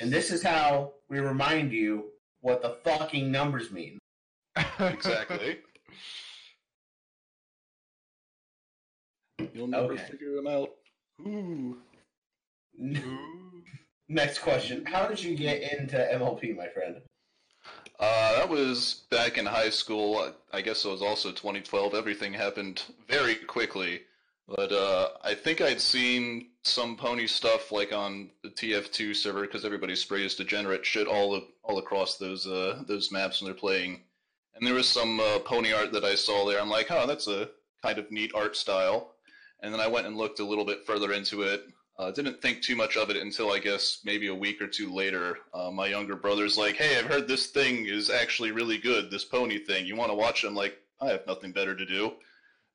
And 0.00 0.12
this 0.12 0.30
is 0.30 0.42
how 0.42 0.92
we 1.08 1.18
remind 1.18 1.72
you 1.72 2.10
what 2.42 2.60
the 2.60 2.76
fucking 2.84 3.32
numbers 3.32 3.72
mean. 3.72 3.98
Exactly. 4.78 5.58
You'll 9.54 9.66
never 9.68 9.94
Okay. 9.94 10.06
figure 10.10 10.36
them 10.36 10.46
out. 10.46 10.70
Ooh. 11.26 11.78
Next 14.08 14.40
question: 14.40 14.84
How 14.84 15.06
did 15.06 15.22
you 15.22 15.34
get 15.34 15.72
into 15.72 15.96
MLP, 15.96 16.54
my 16.54 16.68
friend? 16.68 17.00
Uh, 17.98 18.36
that 18.36 18.48
was 18.48 19.02
back 19.10 19.38
in 19.38 19.46
high 19.46 19.70
school. 19.70 20.32
I 20.52 20.60
guess 20.60 20.84
it 20.84 20.88
was 20.88 21.02
also 21.02 21.30
2012. 21.30 21.94
Everything 21.94 22.32
happened 22.32 22.82
very 23.08 23.36
quickly. 23.36 24.02
But 24.48 24.72
uh, 24.72 25.08
I 25.22 25.34
think 25.34 25.60
I'd 25.60 25.80
seen 25.80 26.48
some 26.62 26.96
pony 26.96 27.26
stuff 27.26 27.72
like 27.72 27.92
on 27.92 28.30
the 28.42 28.50
TF2 28.50 29.16
server 29.16 29.42
because 29.42 29.64
everybody 29.64 29.96
sprays 29.96 30.34
degenerate 30.34 30.84
shit 30.84 31.06
all 31.06 31.40
all 31.62 31.78
across 31.78 32.18
those 32.18 32.46
uh, 32.46 32.82
those 32.86 33.10
maps 33.10 33.40
when 33.40 33.50
they're 33.50 33.58
playing. 33.58 34.02
And 34.54 34.66
there 34.66 34.74
was 34.74 34.88
some 34.88 35.18
uh, 35.18 35.38
pony 35.40 35.72
art 35.72 35.92
that 35.92 36.04
I 36.04 36.14
saw 36.14 36.46
there. 36.46 36.60
I'm 36.60 36.68
like, 36.68 36.90
oh, 36.90 37.06
that's 37.06 37.26
a 37.26 37.48
kind 37.82 37.98
of 37.98 38.10
neat 38.10 38.32
art 38.34 38.56
style. 38.56 39.14
And 39.60 39.72
then 39.72 39.80
I 39.80 39.88
went 39.88 40.06
and 40.06 40.16
looked 40.16 40.40
a 40.40 40.44
little 40.44 40.64
bit 40.64 40.86
further 40.86 41.12
into 41.12 41.42
it. 41.42 41.66
Uh, 41.96 42.10
didn't 42.10 42.42
think 42.42 42.60
too 42.60 42.74
much 42.74 42.96
of 42.96 43.08
it 43.08 43.16
until 43.16 43.52
I 43.52 43.60
guess 43.60 44.00
maybe 44.04 44.26
a 44.26 44.34
week 44.34 44.60
or 44.60 44.66
two 44.66 44.92
later. 44.92 45.38
Uh, 45.52 45.70
my 45.70 45.86
younger 45.86 46.16
brother's 46.16 46.58
like, 46.58 46.76
"Hey, 46.76 46.98
I've 46.98 47.06
heard 47.06 47.28
this 47.28 47.48
thing 47.48 47.86
is 47.86 48.10
actually 48.10 48.50
really 48.50 48.78
good. 48.78 49.10
This 49.10 49.24
pony 49.24 49.58
thing. 49.58 49.86
You 49.86 49.94
want 49.94 50.10
to 50.10 50.16
watch?" 50.16 50.42
it?" 50.42 50.48
I'm 50.48 50.56
like, 50.56 50.76
"I 51.00 51.08
have 51.10 51.26
nothing 51.26 51.52
better 51.52 51.74
to 51.76 51.86
do." 51.86 52.14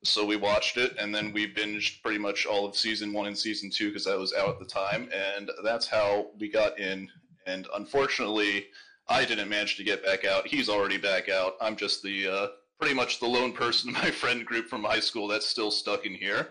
So 0.05 0.25
we 0.25 0.38
watched 0.38 0.77
it, 0.77 0.95
and 0.97 1.13
then 1.13 1.33
we 1.33 1.53
binged 1.53 2.01
pretty 2.01 2.19
much 2.19 2.45
all 2.45 2.65
of 2.65 2.77
season 2.77 3.11
one 3.11 3.27
and 3.27 3.38
season 3.38 3.69
two 3.69 3.89
because 3.89 4.07
I 4.07 4.15
was 4.15 4.33
out 4.33 4.49
at 4.49 4.59
the 4.59 4.65
time, 4.65 5.09
and 5.13 5.51
that's 5.63 5.88
how 5.88 6.27
we 6.39 6.47
got 6.49 6.79
in. 6.79 7.09
And 7.45 7.67
unfortunately, 7.75 8.67
I 9.09 9.25
didn't 9.25 9.49
manage 9.49 9.75
to 9.77 9.83
get 9.83 10.05
back 10.05 10.23
out. 10.23 10.47
He's 10.47 10.69
already 10.69 10.97
back 10.97 11.27
out. 11.27 11.55
I'm 11.59 11.75
just 11.75 12.01
the 12.01 12.27
uh, 12.27 12.47
pretty 12.79 12.95
much 12.95 13.19
the 13.19 13.27
lone 13.27 13.51
person 13.51 13.89
in 13.89 13.95
my 13.95 14.11
friend 14.11 14.45
group 14.45 14.69
from 14.69 14.83
high 14.85 15.01
school 15.01 15.27
that's 15.27 15.45
still 15.45 15.71
stuck 15.71 16.05
in 16.05 16.13
here. 16.13 16.49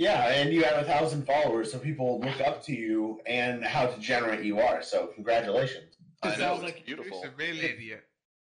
Yeah, 0.00 0.28
and 0.30 0.50
you 0.50 0.64
have 0.64 0.82
a 0.82 0.84
thousand 0.86 1.26
followers, 1.26 1.70
so 1.70 1.78
people 1.78 2.20
look 2.20 2.40
up 2.40 2.64
to 2.64 2.72
you 2.72 3.20
and 3.26 3.62
how 3.62 3.86
degenerate 3.88 4.42
you 4.42 4.58
are. 4.58 4.82
So 4.82 5.08
congratulations. 5.08 5.94
It 6.24 6.26
I 6.26 6.28
know 6.30 6.36
sounds 6.36 6.56
it's 6.60 6.64
like- 6.64 6.76
He's 6.76 6.86
beautiful. 6.86 7.22
a 7.22 7.28
real 7.36 7.58
idiot. 7.58 8.02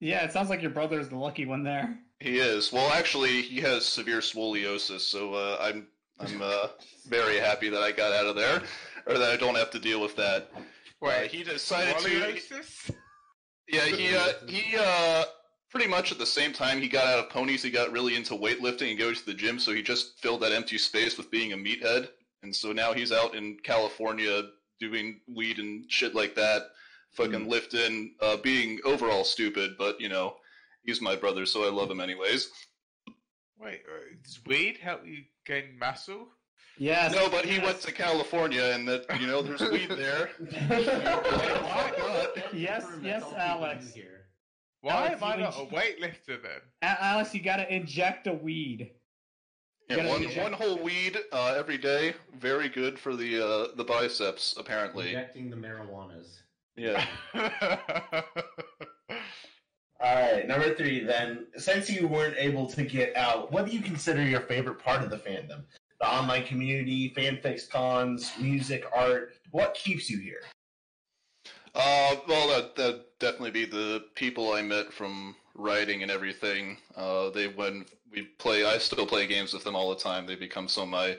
Yeah, 0.01 0.23
it 0.23 0.33
sounds 0.33 0.51
like 0.51 0.61
your 0.61 0.71
brother 0.71 1.01
is 1.01 1.09
the 1.09 1.17
lucky 1.17 1.47
one 1.47 1.63
there. 1.65 1.99
He 2.19 2.39
is. 2.39 2.71
Well, 2.71 2.93
actually, 2.93 3.41
he 3.41 3.59
has 3.63 3.87
severe 3.87 4.19
scoliosis, 4.19 5.01
so 5.01 5.33
uh, 5.33 5.57
I'm 5.59 5.87
I'm 6.19 6.43
uh, 6.43 6.67
very 7.09 7.39
happy 7.39 7.71
that 7.71 7.83
I 7.83 7.93
got 7.93 8.13
out 8.13 8.27
of 8.27 8.37
there, 8.37 8.61
or 9.07 9.17
that 9.17 9.31
I 9.31 9.37
don't 9.39 9.55
have 9.55 9.71
to 9.71 9.79
deal 9.79 10.03
with 10.03 10.17
that. 10.17 10.51
Uh, 11.01 11.11
he 11.21 11.43
decided 11.43 11.97
to. 12.01 12.39
Yeah, 13.67 13.87
he 13.87 14.15
uh, 14.15 14.33
he 14.47 14.77
uh, 14.79 15.25
pretty 15.71 15.87
much 15.87 16.13
at 16.13 16.19
the 16.19 16.27
same 16.27 16.53
time 16.53 16.81
he 16.81 16.89
got 16.89 17.07
out 17.07 17.19
of 17.21 17.31
ponies, 17.31 17.63
he 17.63 17.71
got 17.71 17.93
really 17.93 18.17
into 18.17 18.35
weightlifting 18.35 18.91
and 18.91 18.99
goes 18.99 19.21
to 19.21 19.27
the 19.27 19.35
gym. 19.35 19.59
So 19.59 19.73
he 19.73 19.83
just 19.83 20.19
filled 20.19 20.43
that 20.43 20.53
empty 20.53 20.79
space 20.79 21.17
with 21.17 21.31
being 21.31 21.53
a 21.53 21.57
meathead, 21.57 22.09
and 22.43 22.55
so 22.55 22.73
now 22.73 22.93
he's 22.93 23.13
out 23.13 23.35
in 23.35 23.57
California 23.63 24.43
doing 24.81 25.21
weed 25.29 25.59
and 25.59 25.91
shit 25.91 26.15
like 26.15 26.35
that, 26.35 26.63
fucking 27.13 27.49
lifting, 27.49 28.15
uh, 28.21 28.37
being 28.39 28.81
overall 28.85 29.25
stupid. 29.25 29.73
But 29.79 30.01
you 30.01 30.09
know, 30.09 30.37
he's 30.85 31.01
my 31.01 31.17
brother, 31.17 31.47
so 31.47 31.67
I 31.67 31.71
love 31.71 31.91
him 31.91 32.01
anyways. 32.01 32.51
Wait, 33.59 33.83
uh, 33.87 34.17
does 34.25 34.41
weed 34.47 34.79
help 34.79 35.07
you 35.07 35.25
gain 35.47 35.79
muscle? 35.79 36.29
Yes. 36.79 37.15
No, 37.15 37.29
but 37.29 37.45
he 37.45 37.57
yes. 37.57 37.65
went 37.65 37.81
to 37.83 37.93
California, 37.93 38.73
and 38.75 38.89
that 38.89 39.21
you 39.21 39.27
know, 39.27 39.43
there's 39.43 39.61
weed 39.61 39.91
there. 39.91 40.31
Why 40.69 41.93
not? 41.99 42.55
Yes, 42.55 42.87
yes, 43.03 43.23
Alex. 43.37 43.93
Why 44.83 44.93
Alex, 45.09 45.23
am 45.23 45.29
I 45.29 45.35
you 45.37 45.41
not 45.43 45.55
a 45.57 45.67
weightlifter 45.67 46.43
then? 46.43 46.61
A- 46.83 47.05
Alex, 47.05 47.35
you 47.35 47.43
gotta 47.43 47.73
inject 47.73 48.27
a 48.27 48.33
weed. 48.33 48.91
Yeah, 49.89 50.09
one 50.09 50.23
inject- 50.23 50.43
one 50.43 50.53
whole 50.53 50.79
weed 50.79 51.19
uh, 51.33 51.55
every 51.57 51.77
day, 51.79 52.15
very 52.39 52.69
good 52.69 52.99
for 52.99 53.15
the 53.17 53.45
uh, 53.45 53.69
the 53.77 53.85
biceps, 53.85 54.55
apparently. 54.57 55.09
Injecting 55.09 55.51
the 55.51 55.57
marijuanas. 55.57 56.39
Yeah. 56.77 57.05
All 60.03 60.33
right, 60.33 60.49
number 60.49 60.75
three. 60.75 61.05
Then, 61.05 61.47
since 61.57 61.91
you 61.91 62.09
weren't 62.09 62.37
able 62.39 62.67
to 62.69 62.83
get 62.83 63.15
out, 63.17 63.53
what 63.53 63.67
do 63.67 63.73
you 63.73 63.83
consider 63.83 64.23
your 64.23 64.41
favorite 64.41 64.79
part 64.79 65.03
of 65.03 65.11
the 65.11 65.19
fandom? 65.19 65.65
The 66.01 66.09
online 66.09 66.45
community, 66.47 67.13
fanfics, 67.15 67.69
cons, 67.69 68.33
music, 68.41 68.87
art. 68.95 69.35
What 69.51 69.75
keeps 69.75 70.09
you 70.09 70.19
here? 70.19 70.41
Uh, 71.75 72.17
well, 72.27 72.49
that 72.49 72.75
that 72.77 73.05
definitely 73.19 73.51
be 73.51 73.65
the 73.65 74.05
people 74.15 74.53
I 74.53 74.63
met 74.63 74.93
from 74.93 75.37
writing 75.55 76.03
and 76.03 76.11
everything. 76.11 76.79
Uh, 76.97 77.31
they 77.31 77.49
when 77.49 77.87
we 78.11 78.23
play, 78.23 78.65
I 78.65 78.79
still 78.79 79.07
play 79.07 79.27
games 79.27 79.53
with 79.53 79.65
them 79.65 79.77
all 79.77 79.91
the 79.91 79.97
time. 79.97 80.27
They 80.27 80.37
become 80.37 80.69
some 80.69 80.85
of 80.85 80.89
my 80.89 81.17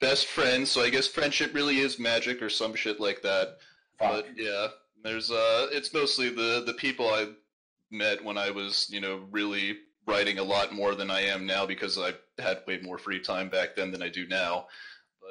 best 0.00 0.26
friends. 0.26 0.70
So 0.70 0.82
I 0.82 0.90
guess 0.90 1.06
friendship 1.06 1.54
really 1.54 1.78
is 1.78 1.98
magic 1.98 2.42
or 2.42 2.50
some 2.50 2.74
shit 2.74 3.00
like 3.00 3.22
that. 3.22 3.58
Fuck. 3.98 4.10
But 4.10 4.26
yeah, 4.36 4.68
there's 5.04 5.30
uh, 5.30 5.68
it's 5.70 5.94
mostly 5.94 6.30
the 6.30 6.64
the 6.66 6.74
people 6.74 7.08
I 7.08 7.28
met 7.90 8.24
when 8.24 8.36
I 8.38 8.50
was 8.50 8.88
you 8.90 9.00
know 9.00 9.22
really 9.30 9.78
writing 10.06 10.38
a 10.38 10.42
lot 10.42 10.74
more 10.74 10.94
than 10.96 11.10
I 11.10 11.20
am 11.20 11.46
now 11.46 11.64
because 11.64 11.96
I 11.96 12.12
had 12.42 12.62
way 12.66 12.80
more 12.82 12.98
free 12.98 13.20
time 13.20 13.48
back 13.48 13.76
then 13.76 13.92
than 13.92 14.02
I 14.02 14.08
do 14.08 14.26
now. 14.26 14.66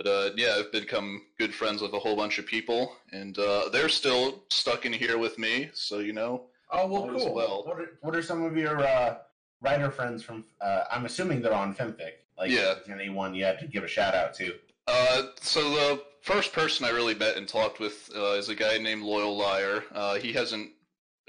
But 0.01 0.09
uh, 0.09 0.29
yeah, 0.35 0.55
I've 0.57 0.71
become 0.71 1.23
good 1.37 1.53
friends 1.53 1.81
with 1.81 1.93
a 1.93 1.99
whole 1.99 2.15
bunch 2.15 2.39
of 2.39 2.45
people, 2.45 2.95
and 3.11 3.37
uh, 3.37 3.69
they're 3.71 3.89
still 3.89 4.43
stuck 4.49 4.85
in 4.85 4.93
here 4.93 5.17
with 5.17 5.37
me. 5.37 5.69
So 5.73 5.99
you 5.99 6.13
know, 6.13 6.45
oh 6.71 6.87
well, 6.87 7.07
cool. 7.07 7.33
well. 7.35 7.63
What, 7.65 7.79
are, 7.79 7.89
what 8.01 8.15
are 8.15 8.23
some 8.23 8.43
of 8.43 8.57
your 8.57 8.79
uh, 8.79 9.17
writer 9.61 9.91
friends 9.91 10.23
from? 10.23 10.43
Uh, 10.59 10.85
I'm 10.91 11.05
assuming 11.05 11.41
they're 11.41 11.53
on 11.53 11.75
FimFic. 11.75 12.13
Like, 12.37 12.49
Yeah. 12.49 12.75
anyone 12.91 13.35
you 13.35 13.45
have 13.45 13.59
to 13.59 13.67
give 13.67 13.83
a 13.83 13.87
shout 13.87 14.15
out 14.15 14.33
to? 14.35 14.55
Uh, 14.87 15.23
so 15.39 15.69
the 15.69 16.03
first 16.21 16.51
person 16.53 16.85
I 16.85 16.89
really 16.89 17.13
met 17.13 17.37
and 17.37 17.47
talked 17.47 17.79
with 17.79 18.09
uh, 18.15 18.31
is 18.31 18.49
a 18.49 18.55
guy 18.55 18.79
named 18.79 19.03
Loyal 19.03 19.37
Liar. 19.37 19.83
Uh, 19.93 20.15
he 20.15 20.33
hasn't 20.33 20.71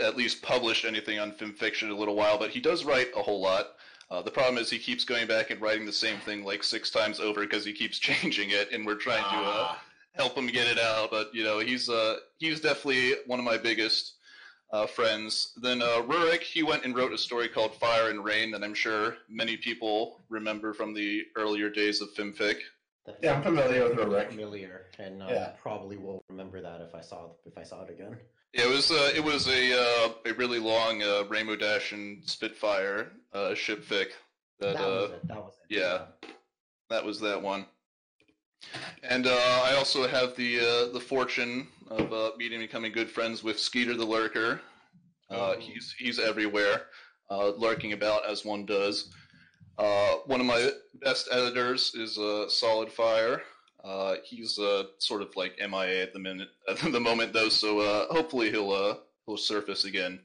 at 0.01 0.17
least 0.17 0.41
published 0.41 0.87
anything 0.87 1.19
on 1.19 1.33
FimFiction 1.33 1.83
in 1.85 1.91
a 1.91 1.97
little 1.97 2.17
while, 2.17 2.39
but 2.39 2.49
he 2.49 2.61
does 2.61 2.87
write 2.87 3.09
a 3.15 3.23
whole 3.23 3.43
lot. 3.43 3.73
Uh, 4.13 4.21
the 4.21 4.31
problem 4.31 4.59
is 4.59 4.69
he 4.69 4.79
keeps 4.79 5.07
going 5.07 5.27
back 5.27 5.49
and 5.49 5.59
writing 5.63 5.87
the 5.87 5.93
same 5.93 6.19
thing 6.19 6.45
like 6.45 6.63
six 6.63 6.91
times 6.91 7.19
over 7.19 7.41
because 7.41 7.65
he 7.65 7.73
keeps 7.73 7.99
changing 8.09 8.51
it, 8.51 8.71
and 8.71 8.85
we're 8.85 8.95
trying 8.95 9.23
to 9.25 9.37
uh, 9.49 9.65
Ah, 9.65 9.83
help 10.13 10.37
him 10.37 10.47
get 10.49 10.67
it 10.67 10.79
out. 10.79 11.11
But 11.11 11.35
you 11.35 11.43
know, 11.45 11.61
he's 11.61 11.89
uh, 11.89 12.17
he's 12.37 12.61
definitely 12.61 13.15
one 13.27 13.39
of 13.39 13.45
my 13.47 13.57
biggest 13.57 14.13
uh, 14.71 14.87
friends. 14.87 15.55
Then 15.63 15.81
uh, 15.81 16.03
Rurik, 16.03 16.43
he 16.43 16.63
went 16.63 16.85
and 16.85 16.95
wrote 16.95 17.13
a 17.15 17.19
story 17.19 17.49
called 17.49 17.75
Fire 17.77 18.11
and 18.11 18.23
Rain 18.23 18.51
that 18.51 18.63
I'm 18.63 18.75
sure 18.75 19.17
many 19.31 19.57
people 19.57 20.21
remember 20.29 20.75
from 20.75 20.93
the 20.93 21.23
earlier 21.35 21.71
days 21.71 22.03
of 22.03 22.13
FimFic. 22.15 22.57
Yeah, 23.23 23.37
I'm 23.37 23.43
familiar 23.43 23.85
with 23.85 23.97
Definitely 23.97 24.15
Rick. 24.15 24.31
Familiar, 24.31 24.87
and 24.99 25.23
uh, 25.23 25.29
Yeah. 25.31 25.53
probably 25.61 25.97
will 25.97 26.23
remember 26.29 26.61
that 26.61 26.83
if 26.83 26.95
I 26.95 27.01
saw 27.01 27.31
if 27.47 27.57
I 27.57 27.63
saw 27.63 27.83
it 27.85 27.91
again. 27.91 28.19
Yeah, 28.53 28.65
it 28.65 28.71
was 28.71 28.91
uh, 28.91 29.11
it 29.15 29.25
was 29.25 29.47
a 29.49 29.73
uh, 29.73 30.13
a 30.27 30.35
really 30.35 30.59
long 30.59 31.03
uh, 31.03 31.25
Rainbow 31.29 31.57
Dash 31.57 31.93
and 31.93 32.23
Spitfire 32.29 33.13
uh, 33.33 33.55
ship 33.55 33.83
fic 33.85 34.09
that, 34.61 34.77
That, 34.77 34.83
uh, 34.83 34.89
was 34.91 35.11
it. 35.11 35.29
That 35.29 35.37
was 35.39 35.55
it. 35.69 35.77
yeah. 35.79 35.99
that 36.91 37.05
was 37.05 37.21
that 37.21 37.41
one. 37.41 37.67
And 39.03 39.27
uh, 39.27 39.63
I 39.65 39.75
also 39.77 40.07
have 40.07 40.37
the 40.37 40.61
uh, 40.61 40.93
the 40.93 41.01
fortune 41.01 41.67
of 41.89 42.13
uh, 42.13 42.31
meeting 42.37 42.61
and 42.61 42.69
becoming 42.69 42.93
good 42.93 43.11
friends 43.11 43.43
with 43.43 43.59
Skeeter 43.59 43.95
the 43.95 44.05
Lurker. 44.07 44.61
Uh, 45.31 45.35
Oh. 45.35 45.57
He's 45.59 45.95
he's 45.99 46.19
everywhere, 46.19 46.83
uh, 47.31 47.53
lurking 47.57 47.95
about 47.95 48.27
as 48.29 48.45
one 48.45 48.67
does. 48.67 49.11
Uh, 49.79 50.17
one 50.27 50.41
of 50.41 50.47
my 50.47 50.71
best 51.03 51.27
editors 51.33 51.95
is 51.95 52.19
uh, 52.19 52.47
Solid 52.51 52.93
Fire. 52.93 53.41
Uh, 53.85 54.17
he's 54.25 54.59
uh, 54.59 54.85
sort 54.99 55.23
of 55.23 55.35
like 55.35 55.59
MIA 55.59 56.03
at 56.03 56.13
the 56.13 56.19
minute 56.19 56.51
at 56.69 56.93
the 56.93 57.01
moment 57.01 57.33
though, 57.33 57.49
so 57.49 57.81
uh, 57.81 58.07
hopefully 58.13 58.51
he'll 58.51 58.71
uh, 58.71 58.95
he'll 59.27 59.37
surface 59.37 59.85
again. 59.85 60.21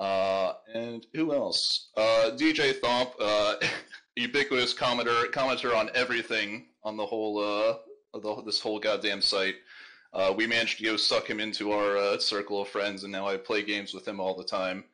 Uh, 0.00 0.54
and 0.74 1.06
who 1.14 1.32
else? 1.32 1.90
Uh, 1.96 2.30
DJ 2.34 2.74
Thomp, 2.80 3.12
ubiquitous 4.16 4.74
commenter, 4.74 5.30
commenter 5.30 5.76
on 5.76 5.90
everything 5.94 6.66
on 6.82 6.96
the 6.96 7.06
whole 7.06 7.36
the, 8.14 8.42
this 8.44 8.60
whole 8.60 8.80
goddamn 8.80 9.22
site. 9.22 9.56
We 10.36 10.46
managed 10.46 10.78
to 10.78 10.84
go 10.84 10.96
suck 10.96 11.28
him 11.28 11.38
into 11.38 11.70
our 11.70 12.18
circle 12.18 12.62
of 12.62 12.68
friends, 12.68 13.04
and 13.04 13.12
now 13.12 13.28
I 13.28 13.36
play 13.36 13.62
games 13.62 13.94
with 13.94 14.06
him 14.06 14.18
all 14.18 14.36
the 14.36 14.44
time. 14.44 14.84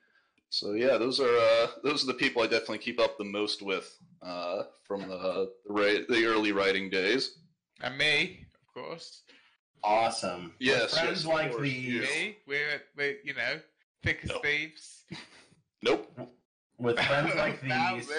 So 0.50 0.72
yeah, 0.72 0.98
those 0.98 1.20
are 1.20 1.68
those 1.82 2.04
are 2.04 2.08
the 2.08 2.14
people 2.14 2.42
I 2.42 2.46
definitely 2.46 2.78
keep 2.78 3.00
up 3.00 3.16
the 3.16 3.24
most 3.24 3.62
with 3.62 3.96
from 4.20 5.08
the 5.08 5.52
the, 5.66 6.04
the 6.06 6.26
early 6.26 6.52
writing 6.52 6.90
days. 6.90 7.38
And 7.80 7.96
me, 7.96 8.46
of 8.54 8.74
course. 8.74 9.22
awesome. 9.84 10.54
Yes, 10.58 10.98
friends 10.98 11.24
yes, 11.24 11.34
like 11.34 11.50
course, 11.52 11.62
these. 11.62 12.02
Me, 12.02 12.36
we're, 12.46 12.82
we're 12.96 13.16
you 13.24 13.34
know 13.34 13.60
thick 14.02 14.20
as 14.24 14.30
No. 14.30 14.38
thieves. 14.40 15.04
Nope. 15.82 16.12
With 16.78 16.98
friends 17.00 17.34
like 17.36 17.60
these. 17.62 18.10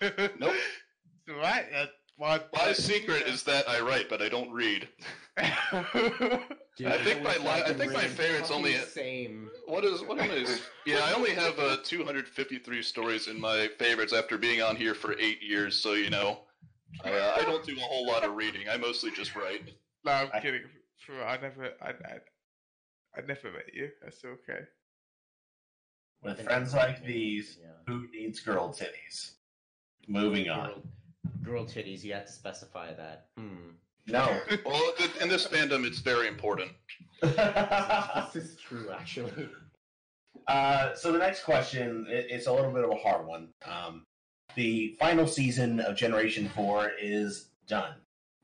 Nope. 0.38 0.54
It's 0.54 1.28
all 1.30 1.36
right. 1.36 1.64
Uh, 1.74 1.86
my, 2.18 2.40
My 2.54 2.72
secret 2.72 3.26
is 3.28 3.44
that 3.44 3.68
I 3.68 3.80
write, 3.80 4.08
but 4.08 4.20
I 4.22 4.28
don't 4.28 4.50
read. 4.52 4.88
Dude, 6.76 6.86
I 6.88 6.98
think 7.04 7.22
my 7.22 7.36
li- 7.36 7.62
I 7.64 7.72
think 7.72 7.92
my 7.92 8.04
favorite's 8.06 8.50
only- 8.50 8.72
fucking 8.72 8.88
same. 8.88 9.50
What 9.66 9.84
is 9.84 10.02
what 10.02 10.18
am 10.18 10.30
I? 10.30 10.46
Yeah, 10.86 11.00
I 11.04 11.12
only 11.12 11.30
have 11.30 11.58
uh, 11.58 11.76
253 11.84 12.82
stories 12.82 13.28
in 13.28 13.40
my 13.40 13.68
favorites 13.78 14.12
after 14.12 14.36
being 14.38 14.62
on 14.62 14.74
here 14.76 14.94
for 14.94 15.16
eight 15.18 15.42
years. 15.42 15.76
So 15.76 15.92
you 15.92 16.10
know, 16.10 16.40
I, 17.04 17.10
uh, 17.12 17.34
I 17.38 17.42
don't 17.42 17.64
do 17.64 17.76
a 17.76 17.80
whole 17.80 18.06
lot 18.06 18.24
of 18.24 18.34
reading. 18.34 18.68
I 18.68 18.76
mostly 18.76 19.10
just 19.10 19.34
write. 19.36 19.68
no, 20.04 20.12
I'm 20.12 20.30
I- 20.32 20.40
kidding. 20.40 20.62
I 21.24 21.38
never, 21.40 21.70
I, 21.80 21.88
I, 21.90 22.18
I 23.16 23.20
never 23.26 23.52
met 23.52 23.72
you. 23.72 23.88
That's 24.02 24.22
okay. 24.24 24.60
With 26.22 26.42
friends 26.42 26.74
like 26.74 27.04
these, 27.04 27.58
Yeah. 27.62 27.68
who 27.86 28.06
needs 28.12 28.40
girl 28.40 28.68
titties? 28.70 29.32
Moving 30.08 30.50
on. 30.50 30.66
Girl, 30.68 30.82
girl 31.42 31.64
titties. 31.64 32.02
You 32.02 32.14
have 32.14 32.26
to 32.26 32.32
specify 32.32 32.92
that. 32.94 33.26
Hmm. 33.38 33.70
No. 34.06 34.40
Well, 34.66 34.92
in 35.20 35.28
this 35.28 35.46
fandom, 35.46 35.86
it's 35.86 36.00
very 36.00 36.26
important. 36.28 36.72
this 37.22 38.34
is 38.36 38.56
true, 38.56 38.90
actually. 38.90 39.48
Uh, 40.48 40.94
so 40.94 41.12
the 41.12 41.18
next 41.18 41.44
question, 41.44 42.06
it, 42.08 42.26
it's 42.30 42.46
a 42.48 42.52
little 42.52 42.72
bit 42.72 42.84
of 42.84 42.90
a 42.90 42.96
hard 42.96 43.26
one. 43.26 43.48
Um, 43.64 44.06
the 44.54 44.96
final 44.98 45.26
season 45.26 45.80
of 45.80 45.96
Generation 45.96 46.48
4 46.48 46.92
is 47.00 47.48
done. 47.66 47.94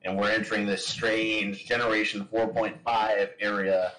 And 0.02 0.18
we're 0.18 0.30
entering 0.30 0.66
this 0.66 0.86
strange 0.86 1.64
Generation 1.64 2.28
4.5 2.32 3.30
area 3.40 3.92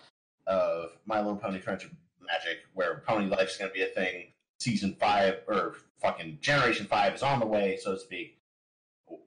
of 0.48 0.92
My 1.06 1.18
Little 1.18 1.38
Pony 1.38 1.60
Friendship 1.60 1.92
Magic, 2.22 2.60
where 2.74 3.04
Pony 3.08 3.26
Life's 3.26 3.58
going 3.58 3.70
to 3.70 3.74
be 3.74 3.84
a 3.84 3.88
thing. 3.88 4.28
Season 4.60 4.96
5, 5.00 5.42
or 5.48 5.76
fucking 6.00 6.38
Generation 6.42 6.86
5 6.86 7.16
is 7.16 7.24
on 7.24 7.40
the 7.40 7.46
way, 7.46 7.78
so 7.82 7.94
to 7.96 8.00
speak. 8.00 8.38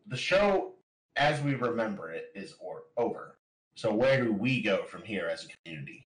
the 0.07 0.17
show, 0.17 0.73
as 1.17 1.41
we 1.43 1.55
remember 1.55 2.11
it, 2.11 2.31
is 2.35 2.55
or 2.61 2.85
over. 2.97 3.37
So 3.75 3.95
where 3.95 4.23
do 4.23 4.33
we 4.33 4.63
go 4.63 4.85
from 4.85 5.03
here 5.03 5.29
as 5.31 5.45
a 5.45 5.49
community? 5.63 6.07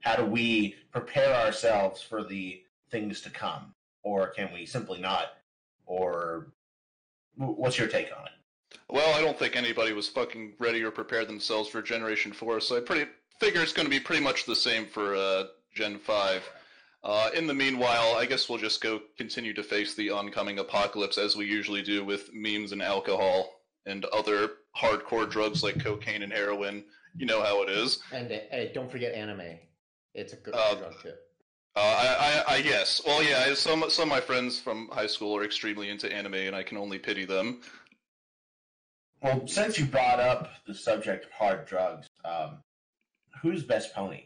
How 0.00 0.16
do 0.16 0.24
we 0.24 0.76
prepare 0.92 1.34
ourselves 1.34 2.00
for 2.02 2.22
the 2.22 2.62
things 2.90 3.20
to 3.22 3.30
come, 3.30 3.72
or 4.02 4.28
can 4.28 4.52
we 4.52 4.66
simply 4.66 5.00
not? 5.00 5.32
Or 5.86 6.48
what's 7.36 7.78
your 7.78 7.88
take 7.88 8.10
on 8.16 8.26
it? 8.26 8.78
Well, 8.90 9.16
I 9.16 9.20
don't 9.20 9.38
think 9.38 9.56
anybody 9.56 9.92
was 9.92 10.08
fucking 10.08 10.54
ready 10.58 10.82
or 10.82 10.90
prepared 10.90 11.28
themselves 11.28 11.68
for 11.68 11.80
Generation 11.82 12.32
4, 12.32 12.60
so 12.60 12.76
I 12.76 12.80
pretty 12.80 13.10
figure 13.40 13.62
it's 13.62 13.72
going 13.72 13.86
to 13.86 13.90
be 13.90 14.00
pretty 14.00 14.22
much 14.22 14.44
the 14.44 14.56
same 14.56 14.86
for 14.86 15.14
uh, 15.14 15.44
Gen 15.74 15.98
5. 15.98 16.42
Uh, 17.04 17.30
in 17.34 17.46
the 17.46 17.54
meanwhile, 17.54 18.16
I 18.16 18.26
guess 18.26 18.48
we'll 18.48 18.58
just 18.58 18.80
go 18.82 19.00
continue 19.16 19.52
to 19.54 19.62
face 19.62 19.94
the 19.94 20.10
oncoming 20.10 20.58
apocalypse 20.58 21.18
as 21.18 21.36
we 21.36 21.46
usually 21.46 21.82
do 21.82 22.04
with 22.04 22.30
memes 22.34 22.72
and 22.72 22.82
alcohol 22.82 23.48
and 23.86 24.04
other 24.06 24.50
hardcore 24.76 25.30
drugs 25.30 25.62
like 25.62 25.78
cocaine 25.82 26.22
and 26.22 26.32
heroin. 26.32 26.84
You 27.16 27.26
know 27.26 27.42
how 27.42 27.62
it 27.62 27.68
is. 27.70 28.00
And 28.12 28.26
uh, 28.26 28.38
hey, 28.50 28.72
don't 28.74 28.90
forget 28.90 29.14
anime. 29.14 29.58
It's 30.14 30.32
a 30.32 30.36
good 30.36 30.54
Uh, 30.54 30.74
drug 30.74 31.00
too. 31.02 31.12
Uh, 31.76 31.80
I, 31.80 32.16
I, 32.48 32.54
I, 32.54 32.56
yes. 32.58 33.02
Well, 33.06 33.22
yeah. 33.22 33.52
Some 33.54 33.84
some 33.90 34.04
of 34.04 34.08
my 34.08 34.20
friends 34.20 34.58
from 34.58 34.88
high 34.88 35.06
school 35.06 35.36
are 35.36 35.44
extremely 35.44 35.90
into 35.90 36.10
anime, 36.10 36.34
and 36.34 36.56
I 36.56 36.62
can 36.62 36.78
only 36.78 36.98
pity 36.98 37.26
them. 37.26 37.60
Well, 39.22 39.46
since 39.46 39.78
you 39.78 39.84
brought 39.84 40.18
up 40.18 40.48
the 40.66 40.74
subject 40.74 41.26
of 41.26 41.30
hard 41.32 41.66
drugs, 41.66 42.06
um, 42.24 42.58
who's 43.42 43.62
best 43.62 43.94
pony? 43.94 44.24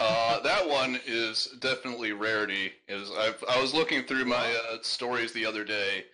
Uh, 0.00 0.40
that 0.40 0.68
one 0.68 1.00
is 1.06 1.48
definitely 1.60 2.12
rarity. 2.12 2.72
Is 2.88 3.10
I've 3.18 3.42
I 3.48 3.60
was 3.60 3.72
looking 3.72 4.04
through 4.04 4.26
my 4.26 4.54
uh, 4.70 4.76
stories 4.82 5.32
the 5.32 5.46
other 5.46 5.64
day, 5.64 6.04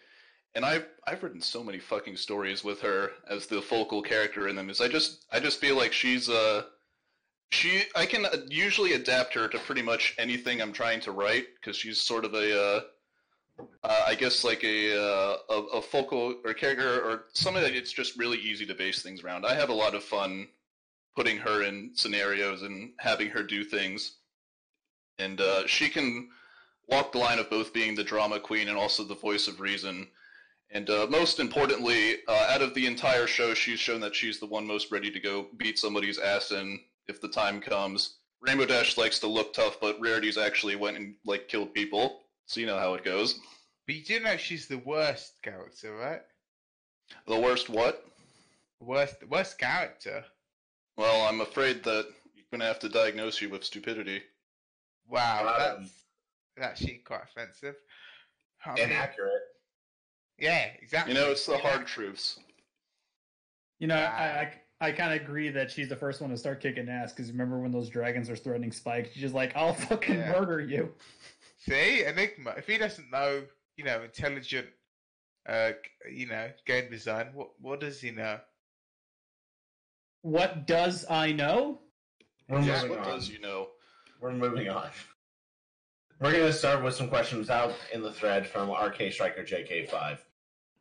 and 0.54 0.64
I've 0.64 0.86
I've 1.08 1.22
written 1.24 1.40
so 1.40 1.64
many 1.64 1.80
fucking 1.80 2.16
stories 2.16 2.62
with 2.62 2.80
her 2.82 3.10
as 3.28 3.46
the 3.46 3.60
focal 3.60 4.00
character 4.00 4.46
in 4.46 4.54
them. 4.54 4.70
Is 4.70 4.80
I 4.80 4.86
just 4.86 5.26
I 5.32 5.40
just 5.40 5.60
feel 5.60 5.76
like 5.76 5.92
she's 5.92 6.28
uh 6.28 6.62
she 7.50 7.82
I 7.94 8.06
can 8.06 8.26
usually 8.48 8.92
adapt 8.92 9.34
her 9.34 9.48
to 9.48 9.58
pretty 9.58 9.82
much 9.82 10.14
anything 10.18 10.60
I'm 10.60 10.72
trying 10.72 11.00
to 11.00 11.12
write 11.12 11.46
because 11.54 11.76
she's 11.76 12.00
sort 12.00 12.24
of 12.24 12.34
a 12.34 12.60
uh, 12.60 12.80
uh, 13.82 14.02
I 14.06 14.14
guess 14.14 14.44
like 14.44 14.62
a, 14.64 14.96
uh, 14.96 15.36
a 15.50 15.54
a 15.78 15.82
focal 15.82 16.36
or 16.44 16.54
character 16.54 17.00
or 17.02 17.24
something 17.32 17.62
that 17.62 17.74
it's 17.74 17.92
just 17.92 18.18
really 18.18 18.38
easy 18.38 18.66
to 18.66 18.74
base 18.74 19.02
things 19.02 19.24
around. 19.24 19.46
I 19.46 19.54
have 19.54 19.70
a 19.70 19.74
lot 19.74 19.94
of 19.94 20.04
fun 20.04 20.48
putting 21.16 21.38
her 21.38 21.64
in 21.64 21.90
scenarios 21.94 22.62
and 22.62 22.92
having 22.98 23.28
her 23.30 23.42
do 23.42 23.64
things, 23.64 24.16
and 25.18 25.40
uh, 25.40 25.66
she 25.66 25.88
can 25.88 26.28
walk 26.88 27.12
the 27.12 27.18
line 27.18 27.38
of 27.38 27.50
both 27.50 27.72
being 27.72 27.94
the 27.94 28.04
drama 28.04 28.40
queen 28.40 28.68
and 28.68 28.78
also 28.78 29.04
the 29.04 29.14
voice 29.14 29.48
of 29.48 29.60
reason. 29.60 30.08
And 30.70 30.88
uh, 30.90 31.06
most 31.08 31.40
importantly, 31.40 32.16
uh, 32.28 32.46
out 32.50 32.60
of 32.62 32.74
the 32.74 32.86
entire 32.86 33.26
show, 33.26 33.54
she's 33.54 33.80
shown 33.80 34.00
that 34.00 34.14
she's 34.14 34.38
the 34.38 34.46
one 34.46 34.66
most 34.66 34.92
ready 34.92 35.10
to 35.10 35.18
go 35.18 35.46
beat 35.56 35.78
somebody's 35.78 36.18
ass 36.18 36.50
in 36.50 36.78
if 37.08 37.20
the 37.20 37.28
time 37.28 37.60
comes. 37.60 38.18
Rainbow 38.40 38.66
Dash 38.66 38.96
likes 38.96 39.18
to 39.20 39.26
look 39.26 39.52
tough, 39.52 39.80
but 39.80 40.00
Rarity's 40.00 40.38
actually 40.38 40.76
went 40.76 40.96
and 40.96 41.14
like 41.24 41.48
killed 41.48 41.74
people, 41.74 42.20
so 42.46 42.60
you 42.60 42.66
know 42.66 42.78
how 42.78 42.94
it 42.94 43.04
goes. 43.04 43.40
But 43.86 43.96
you 43.96 44.04
do 44.04 44.20
know 44.20 44.36
she's 44.36 44.68
the 44.68 44.78
worst 44.78 45.42
character, 45.42 45.96
right? 45.96 46.20
The 47.26 47.38
worst 47.38 47.68
what? 47.68 48.04
Worst, 48.80 49.16
worst 49.28 49.58
character. 49.58 50.24
Well, 50.96 51.26
I'm 51.28 51.40
afraid 51.40 51.82
that 51.84 52.06
you're 52.34 52.44
gonna 52.52 52.66
have 52.66 52.78
to 52.80 52.88
diagnose 52.88 53.40
you 53.40 53.48
with 53.48 53.64
stupidity. 53.64 54.22
Wow, 55.08 55.76
Um, 55.78 55.90
that's 56.56 56.70
actually 56.80 56.98
quite 57.04 57.22
offensive. 57.24 57.74
I 58.64 58.74
mean, 58.74 58.84
Inaccurate. 58.84 59.42
yeah, 60.38 60.66
exactly. 60.80 61.14
You 61.14 61.20
know, 61.20 61.30
it's 61.30 61.46
the 61.46 61.56
hard 61.58 61.86
truths. 61.86 62.38
You 63.78 63.86
know, 63.86 63.96
I 63.96 64.40
I, 64.40 64.52
I 64.80 64.92
kind 64.92 65.12
of 65.12 65.20
agree 65.20 65.48
that 65.50 65.70
she's 65.70 65.88
the 65.88 65.96
first 65.96 66.20
one 66.20 66.30
to 66.30 66.36
start 66.36 66.60
kicking 66.60 66.88
ass 66.88 67.12
because 67.12 67.30
remember 67.32 67.58
when 67.58 67.72
those 67.72 67.88
dragons 67.88 68.30
are 68.30 68.36
threatening 68.36 68.70
Spike? 68.72 69.10
She's 69.12 69.22
just 69.22 69.34
like, 69.34 69.56
"I'll 69.56 69.74
fucking 69.74 70.18
Yeah. 70.18 70.32
murder 70.32 70.60
you." 70.60 70.94
See, 71.58 72.04
Enigma. 72.04 72.54
If 72.56 72.66
he 72.68 72.78
doesn't 72.78 73.10
know, 73.10 73.44
you 73.76 73.84
know, 73.84 74.02
intelligent, 74.02 74.68
uh, 75.48 75.72
you 76.10 76.26
know, 76.26 76.52
game 76.64 76.88
design, 76.90 77.30
what 77.34 77.50
what 77.60 77.80
does 77.80 78.00
he 78.00 78.12
know? 78.12 78.40
What 80.22 80.66
does 80.66 81.04
I 81.10 81.32
know? 81.32 81.80
We're 82.48 82.60
Yeah, 82.60 82.74
moving 82.82 82.90
What 82.90 82.98
on. 83.00 83.04
does 83.14 83.28
you 83.28 83.40
know? 83.40 83.70
We're 84.20 84.32
moving 84.32 84.68
on. 84.68 84.90
We're 86.20 86.32
going 86.32 86.44
to 86.46 86.52
start 86.52 86.82
with 86.82 86.94
some 86.94 87.08
questions 87.08 87.50
out 87.50 87.72
in 87.92 88.02
the 88.02 88.12
thread 88.12 88.46
from 88.46 88.70
RK 88.70 89.12
Striker 89.12 89.44
JK5. 89.44 90.18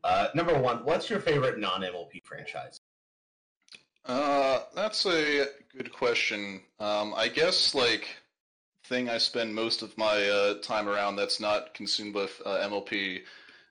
Uh, 0.04 0.30
number 0.34 0.58
one, 0.58 0.84
what's 0.86 1.10
your 1.10 1.20
favorite 1.20 1.60
non 1.60 1.82
MLP 1.84 2.24
franchise? 2.24 2.80
Uh, 4.08 4.62
that's 4.74 5.06
a 5.06 5.48
good 5.76 5.92
question. 5.92 6.62
Um, 6.80 7.14
I 7.16 7.28
guess 7.28 7.76
like 7.76 8.08
thing 8.86 9.10
I 9.10 9.18
spend 9.18 9.54
most 9.54 9.82
of 9.82 9.98
my 9.98 10.30
uh, 10.30 10.62
time 10.62 10.88
around 10.88 11.18
that's 11.18 11.40
not 11.40 11.74
consumed 11.74 12.16
with 12.16 12.42
uh, 12.46 12.58
MLP 12.62 13.22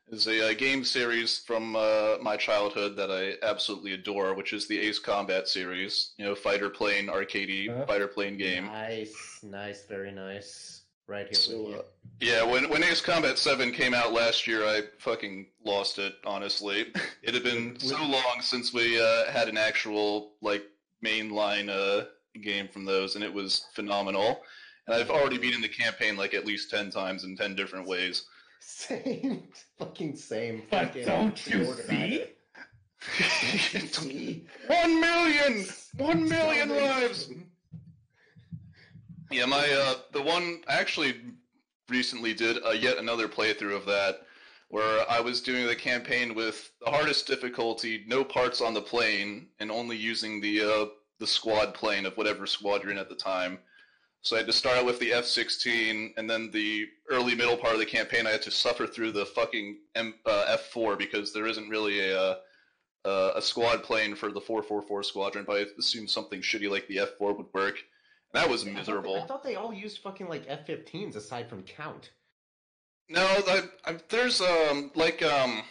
is 0.08 0.26
a, 0.28 0.50
uh 0.50 0.54
game 0.54 0.84
series 0.84 1.38
from 1.38 1.74
uh, 1.74 2.16
my 2.22 2.36
childhood 2.36 2.96
that 2.96 3.10
I 3.10 3.34
absolutely 3.44 3.94
adore, 3.94 4.34
which 4.34 4.52
is 4.52 4.68
the 4.68 4.78
Ace 4.78 4.98
Combat 4.98 5.48
series. 5.48 6.12
You 6.18 6.26
know, 6.26 6.34
fighter 6.34 6.68
plane 6.70 7.08
arcade, 7.08 7.70
Uh-huh. 7.70 7.86
fighter 7.86 8.06
plane 8.06 8.36
game. 8.36 8.66
Nice, 8.66 9.40
nice, 9.42 9.86
very 9.86 10.12
nice. 10.12 10.82
Right 11.06 11.26
here 11.26 11.34
So, 11.34 11.58
with 11.62 11.68
you. 11.70 11.76
uh, 11.78 11.82
Yeah, 12.20 12.42
when 12.42 12.68
when 12.68 12.82
Ace 12.82 13.00
Combat 13.00 13.38
Seven 13.38 13.70
came 13.72 13.94
out 13.94 14.12
last 14.12 14.46
year, 14.46 14.64
I 14.66 14.82
fucking 14.98 15.46
lost 15.64 15.98
it. 15.98 16.14
Honestly, 16.24 16.86
it 17.22 17.34
had 17.34 17.44
been 17.44 17.78
so 17.92 17.96
long 17.96 18.38
since 18.40 18.72
we 18.72 19.00
uh, 19.00 19.26
had 19.30 19.48
an 19.48 19.56
actual 19.56 20.32
like 20.40 20.64
mainline 21.04 21.68
uh, 21.68 22.06
game 22.40 22.68
from 22.68 22.84
those, 22.84 23.14
and 23.14 23.22
it 23.24 23.32
was 23.32 23.66
phenomenal. 23.74 24.40
And 24.86 24.94
I've 24.96 25.10
already 25.10 25.38
beaten 25.38 25.60
the 25.60 25.68
campaign 25.68 26.16
like 26.16 26.34
at 26.34 26.46
least 26.46 26.70
ten 26.70 26.90
times 26.90 27.24
in 27.24 27.36
ten 27.36 27.54
different 27.54 27.86
ways. 27.86 28.24
Same, 28.60 29.44
fucking 29.78 30.16
same. 30.16 30.62
But 30.70 30.86
fucking 30.88 31.06
don't 31.06 31.46
you 31.46 31.66
order 31.66 31.82
see? 31.82 32.24
either. 33.14 34.40
One 34.66 35.00
million, 35.00 35.66
one 35.98 36.28
million 36.28 36.68
lives. 36.70 37.30
Yeah, 39.30 39.46
my 39.46 39.68
uh, 39.68 39.94
the 40.12 40.22
one 40.22 40.62
I 40.68 40.74
actually 40.74 41.16
recently 41.88 42.34
did 42.34 42.58
uh, 42.64 42.70
yet 42.70 42.98
another 42.98 43.28
playthrough 43.28 43.76
of 43.76 43.86
that, 43.86 44.22
where 44.68 45.04
I 45.10 45.20
was 45.20 45.40
doing 45.40 45.66
the 45.66 45.74
campaign 45.74 46.34
with 46.34 46.70
the 46.84 46.90
hardest 46.90 47.26
difficulty, 47.26 48.04
no 48.06 48.24
parts 48.24 48.60
on 48.60 48.74
the 48.74 48.82
plane, 48.82 49.48
and 49.58 49.70
only 49.70 49.96
using 49.96 50.40
the 50.40 50.62
uh, 50.62 50.86
the 51.18 51.26
squad 51.26 51.74
plane 51.74 52.06
of 52.06 52.16
whatever 52.16 52.46
squad 52.46 52.82
you're 52.82 52.92
in 52.92 52.98
at 52.98 53.08
the 53.08 53.14
time. 53.16 53.58
So 54.22 54.34
I 54.34 54.40
had 54.40 54.46
to 54.46 54.52
start 54.52 54.78
out 54.78 54.86
with 54.86 54.98
the 54.98 55.12
F-16, 55.12 56.14
and 56.16 56.28
then 56.28 56.50
the 56.50 56.86
early 57.10 57.36
middle 57.36 57.56
part 57.56 57.74
of 57.74 57.78
the 57.78 57.86
campaign, 57.86 58.26
I 58.26 58.30
had 58.30 58.42
to 58.42 58.50
suffer 58.50 58.84
through 58.84 59.12
the 59.12 59.24
fucking 59.24 59.76
M- 59.94 60.14
uh, 60.26 60.46
F-4 60.48 60.98
because 60.98 61.32
there 61.32 61.46
isn't 61.46 61.68
really 61.68 62.00
a 62.00 62.20
uh, 62.20 62.36
uh, 63.04 63.32
a 63.36 63.42
squad 63.42 63.84
plane 63.84 64.16
for 64.16 64.32
the 64.32 64.40
444 64.40 65.04
squadron, 65.04 65.44
but 65.46 65.58
I 65.58 65.66
assume 65.78 66.08
something 66.08 66.40
shitty 66.40 66.68
like 66.68 66.88
the 66.88 66.96
F4 66.96 67.36
would 67.36 67.46
work. 67.54 67.76
That 68.36 68.48
was 68.50 68.62
I 68.62 68.64
thought 68.66 68.72
they- 68.72 68.78
miserable. 68.80 69.22
I 69.22 69.26
thought 69.26 69.42
they 69.42 69.56
all 69.56 69.72
used 69.72 69.98
fucking 70.02 70.28
like 70.28 70.44
F-15s 70.46 71.16
aside 71.16 71.48
from 71.48 71.62
Count. 71.62 72.10
No, 73.08 73.24
I, 73.24 73.62
I, 73.84 73.96
there's 74.10 74.40
um 74.40 74.90
like 74.94 75.22
um 75.22 75.62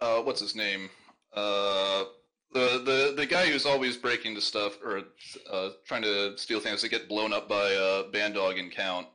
uh 0.00 0.20
what's 0.22 0.40
his 0.40 0.54
name 0.56 0.90
uh 1.34 2.04
the 2.52 2.82
the 2.84 3.14
the 3.16 3.26
guy 3.26 3.46
who's 3.46 3.64
always 3.64 3.96
breaking 3.96 4.34
the 4.34 4.40
stuff 4.40 4.72
or 4.84 5.02
uh 5.50 5.70
trying 5.86 6.02
to 6.02 6.36
steal 6.36 6.60
things 6.60 6.80
to 6.82 6.88
get 6.88 7.08
blown 7.08 7.32
up 7.32 7.48
by 7.48 7.74
uh 7.74 8.10
Bandog 8.10 8.58
and 8.58 8.70
Count. 8.72 9.06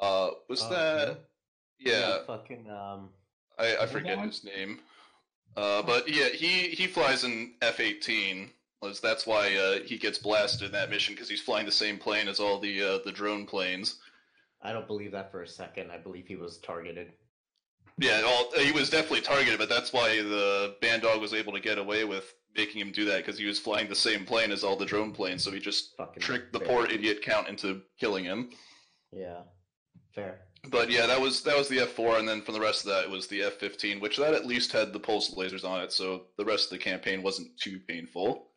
Uh, 0.00 0.30
was 0.48 0.62
Uh, 0.62 0.68
that 0.70 1.20
yeah? 1.78 2.18
Fucking 2.26 2.70
um. 2.70 3.10
I, 3.58 3.76
I 3.82 3.86
forget 3.86 4.18
his 4.20 4.42
name. 4.44 4.80
Uh, 5.56 5.82
but 5.82 6.08
yeah, 6.08 6.28
he 6.28 6.68
he 6.70 6.86
flies 6.86 7.24
an 7.24 7.54
F-18. 7.60 8.44
Was 8.44 8.50
that's 9.02 9.26
why 9.26 9.54
uh, 9.54 9.84
he 9.84 9.96
gets 9.96 10.18
blasted 10.18 10.66
in 10.66 10.72
that 10.72 10.90
mission 10.90 11.14
because 11.14 11.28
he's 11.28 11.40
flying 11.40 11.66
the 11.66 11.72
same 11.72 11.98
plane 11.98 12.28
as 12.28 12.40
all 12.40 12.58
the 12.58 12.82
uh, 12.82 12.98
the 13.04 13.12
drone 13.12 13.46
planes. 13.46 13.98
I 14.62 14.72
don't 14.72 14.86
believe 14.86 15.12
that 15.12 15.30
for 15.30 15.42
a 15.42 15.48
second. 15.48 15.90
I 15.90 15.98
believe 15.98 16.26
he 16.26 16.36
was 16.36 16.58
targeted. 16.58 17.12
Yeah, 17.98 18.22
well, 18.22 18.48
he 18.58 18.72
was 18.72 18.90
definitely 18.90 19.20
targeted, 19.20 19.58
but 19.58 19.68
that's 19.68 19.92
why 19.92 20.16
the 20.16 20.76
Bandog 20.80 21.20
was 21.20 21.34
able 21.34 21.52
to 21.52 21.60
get 21.60 21.78
away 21.78 22.04
with 22.04 22.32
making 22.56 22.80
him 22.80 22.92
do 22.92 23.04
that 23.06 23.18
because 23.18 23.38
he 23.38 23.46
was 23.46 23.58
flying 23.58 23.88
the 23.88 23.94
same 23.94 24.24
plane 24.24 24.50
as 24.50 24.64
all 24.64 24.76
the 24.76 24.86
drone 24.86 25.12
planes, 25.12 25.42
so 25.42 25.50
he 25.50 25.58
just 25.58 25.96
Fucking 25.96 26.22
tricked 26.22 26.52
the 26.52 26.60
poor 26.60 26.86
idiot 26.86 27.22
Count 27.22 27.48
into 27.48 27.82
killing 27.98 28.24
him. 28.24 28.50
Yeah. 29.12 29.42
Fair. 30.14 30.40
But 30.70 30.90
yeah, 30.90 31.06
that 31.06 31.20
was 31.20 31.42
that 31.42 31.56
was 31.56 31.68
the 31.68 31.78
F4, 31.78 32.20
and 32.20 32.28
then 32.28 32.40
for 32.40 32.52
the 32.52 32.60
rest 32.60 32.84
of 32.84 32.92
that, 32.92 33.04
it 33.04 33.10
was 33.10 33.26
the 33.26 33.40
F15, 33.40 34.00
which 34.00 34.16
that 34.18 34.34
at 34.34 34.46
least 34.46 34.72
had 34.72 34.92
the 34.92 35.00
pulse 35.00 35.34
lasers 35.34 35.64
on 35.64 35.80
it, 35.82 35.92
so 35.92 36.24
the 36.38 36.44
rest 36.44 36.66
of 36.66 36.78
the 36.78 36.84
campaign 36.84 37.22
wasn't 37.22 37.56
too 37.58 37.80
painful. 37.88 38.48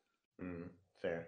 Mm, 0.41 0.69
fair. 1.01 1.27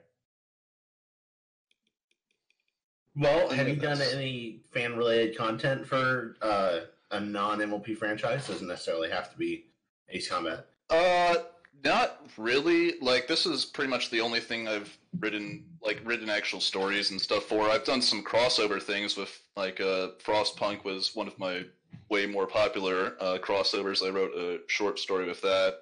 Well, 3.15 3.49
have 3.49 3.67
you 3.67 3.75
Yes. 3.75 3.99
done 3.99 4.01
any 4.19 4.61
fan 4.71 4.95
related 4.95 5.35
content 5.37 5.87
for 5.87 6.35
uh, 6.41 6.81
a 7.11 7.19
non 7.19 7.59
MLP 7.61 7.97
franchise? 7.97 8.47
Doesn't 8.47 8.67
necessarily 8.67 9.09
have 9.09 9.31
to 9.31 9.37
be 9.37 9.65
Ace 10.09 10.29
Combat? 10.29 10.67
Uh, 10.89 11.35
not 11.83 12.21
really. 12.37 12.99
Like 12.99 13.27
this 13.27 13.45
is 13.45 13.65
pretty 13.65 13.89
much 13.89 14.09
the 14.11 14.21
only 14.21 14.39
thing 14.39 14.67
I've 14.67 14.95
written, 15.19 15.65
like 15.81 15.99
written 16.03 16.29
actual 16.29 16.61
stories 16.61 17.09
and 17.09 17.19
stuff 17.19 17.45
for. 17.45 17.69
I've 17.69 17.85
done 17.85 18.01
some 18.01 18.23
crossover 18.23 18.81
things 18.81 19.17
with, 19.17 19.41
like, 19.55 19.79
uh, 19.81 20.09
Frostpunk 20.23 20.83
was 20.83 21.15
one 21.15 21.27
of 21.27 21.37
my 21.39 21.65
way 22.09 22.25
more 22.27 22.45
popular 22.45 23.15
uh, 23.19 23.37
crossovers. 23.39 24.05
I 24.05 24.09
wrote 24.11 24.33
a 24.35 24.59
short 24.67 24.99
story 24.99 25.25
with 25.25 25.41
that. 25.41 25.79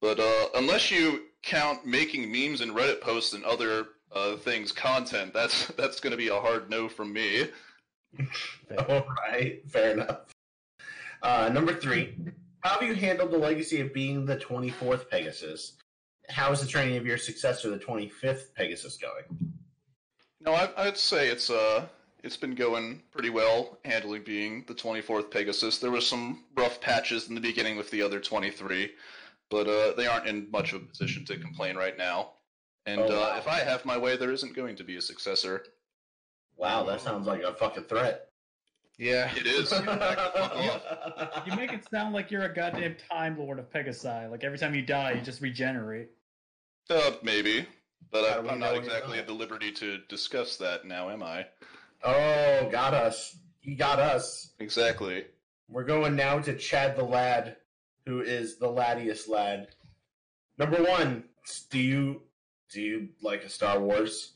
But 0.00 0.18
uh, 0.20 0.48
unless 0.56 0.90
you 0.90 1.27
count 1.42 1.86
making 1.86 2.30
memes 2.30 2.60
and 2.60 2.72
Reddit 2.72 3.00
posts 3.00 3.32
and 3.32 3.44
other 3.44 3.86
uh, 4.12 4.36
things 4.36 4.72
content, 4.72 5.32
that's 5.32 5.66
that's 5.78 6.00
going 6.00 6.12
to 6.12 6.16
be 6.16 6.28
a 6.28 6.40
hard 6.40 6.70
no 6.70 6.88
from 6.88 7.12
me. 7.12 7.48
All 8.88 9.06
right, 9.30 9.60
fair 9.68 9.92
enough. 9.92 10.20
Uh, 11.22 11.50
number 11.52 11.74
three, 11.74 12.14
how 12.60 12.78
have 12.78 12.82
you 12.82 12.94
handled 12.94 13.30
the 13.30 13.38
legacy 13.38 13.80
of 13.80 13.92
being 13.92 14.24
the 14.24 14.36
24th 14.36 15.08
Pegasus? 15.10 15.74
How 16.28 16.52
is 16.52 16.60
the 16.60 16.66
training 16.66 16.96
of 16.96 17.06
your 17.06 17.18
successor, 17.18 17.70
the 17.70 17.78
25th 17.78 18.54
Pegasus, 18.54 18.96
going? 18.96 19.52
No, 20.40 20.52
I, 20.54 20.70
I'd 20.76 20.96
say 20.96 21.28
it's 21.28 21.50
uh, 21.50 21.86
it's 22.22 22.36
been 22.36 22.54
going 22.54 23.02
pretty 23.10 23.30
well 23.30 23.78
handling 23.84 24.22
being 24.22 24.64
the 24.66 24.74
24th 24.74 25.30
Pegasus. 25.30 25.78
There 25.78 25.90
was 25.90 26.06
some 26.06 26.44
rough 26.56 26.80
patches 26.80 27.28
in 27.28 27.34
the 27.34 27.40
beginning 27.40 27.76
with 27.76 27.90
the 27.90 28.02
other 28.02 28.20
23, 28.20 28.90
but 29.50 29.66
uh, 29.68 29.92
they 29.96 30.06
aren't 30.06 30.26
in 30.26 30.50
much 30.50 30.72
of 30.72 30.82
a 30.82 30.84
position 30.86 31.24
to 31.26 31.38
complain 31.38 31.76
right 31.76 31.96
now. 31.96 32.32
And 32.86 33.00
Oh, 33.00 33.08
wow. 33.08 33.34
uh, 33.34 33.38
if 33.38 33.46
I 33.48 33.58
have 33.60 33.84
my 33.84 33.98
way, 33.98 34.16
there 34.16 34.32
isn't 34.32 34.54
going 34.56 34.76
to 34.76 34.84
be 34.84 34.96
a 34.96 35.02
successor. 35.02 35.64
Wow, 36.56 36.84
that 36.84 37.00
sounds 37.00 37.26
like 37.26 37.42
a 37.42 37.52
fucking 37.54 37.84
threat. 37.84 38.28
Yeah. 38.98 39.30
It 39.36 39.46
is. 39.46 39.70
In 39.72 39.84
fact, 39.84 40.20
fuck 40.36 40.56
off. 40.56 41.42
You 41.46 41.54
make 41.54 41.72
it 41.72 41.88
sound 41.88 42.12
like 42.14 42.30
you're 42.32 42.42
a 42.42 42.52
goddamn 42.52 42.96
Time 43.10 43.38
Lord 43.38 43.58
of 43.60 43.70
Pegasi. 43.70 44.28
Like 44.30 44.42
every 44.42 44.58
time 44.58 44.74
you 44.74 44.82
die, 44.82 45.12
you 45.12 45.20
just 45.20 45.40
regenerate. 45.40 46.08
Uh, 46.90 47.12
maybe, 47.22 47.64
but 48.10 48.24
I, 48.24 48.38
I'm 48.50 48.58
not 48.58 48.74
exactly 48.76 49.18
at 49.18 49.26
the 49.28 49.32
liberty 49.34 49.70
to 49.72 49.98
discuss 50.08 50.56
that 50.56 50.84
now, 50.86 51.10
am 51.10 51.22
I? 51.22 51.46
oh, 52.02 52.68
got 52.72 52.92
us. 52.94 53.36
He 53.60 53.74
got 53.74 53.98
us. 54.00 54.52
Exactly. 54.58 55.26
We're 55.68 55.84
going 55.84 56.16
now 56.16 56.38
to 56.40 56.56
Chad 56.56 56.96
the 56.96 57.04
Lad, 57.04 57.57
who 58.08 58.22
is 58.22 58.56
the 58.56 58.66
laddiest 58.66 59.28
lad. 59.28 59.68
Number 60.56 60.82
one, 60.82 61.24
do 61.70 61.78
you 61.78 62.22
do 62.72 62.80
you 62.80 63.08
like 63.22 63.44
a 63.44 63.50
Star 63.50 63.78
Wars? 63.78 64.32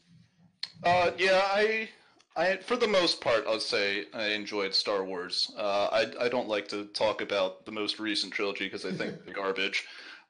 Uh, 0.85 1.11
yeah, 1.17 1.41
I, 1.45 1.89
I, 2.37 2.57
for 2.57 2.77
the 2.77 2.89
most 2.89 3.21
part, 3.21 3.45
I'll 3.47 3.61
say 3.61 4.07
I 4.13 4.29
enjoyed 4.29 4.75
Star 4.75 5.05
Wars. 5.05 5.53
Uh, 5.57 5.89
I, 5.93 6.25
I 6.25 6.29
don't 6.29 6.49
like 6.49 6.69
to 6.69 6.85
talk 6.87 7.21
about 7.21 7.65
the 7.65 7.73
most 7.73 7.99
recent 7.99 8.33
trilogy 8.33 8.65
because 8.65 8.85
I 8.85 8.93
think 8.93 9.25
they're 9.25 9.35
garbage, 9.35 9.87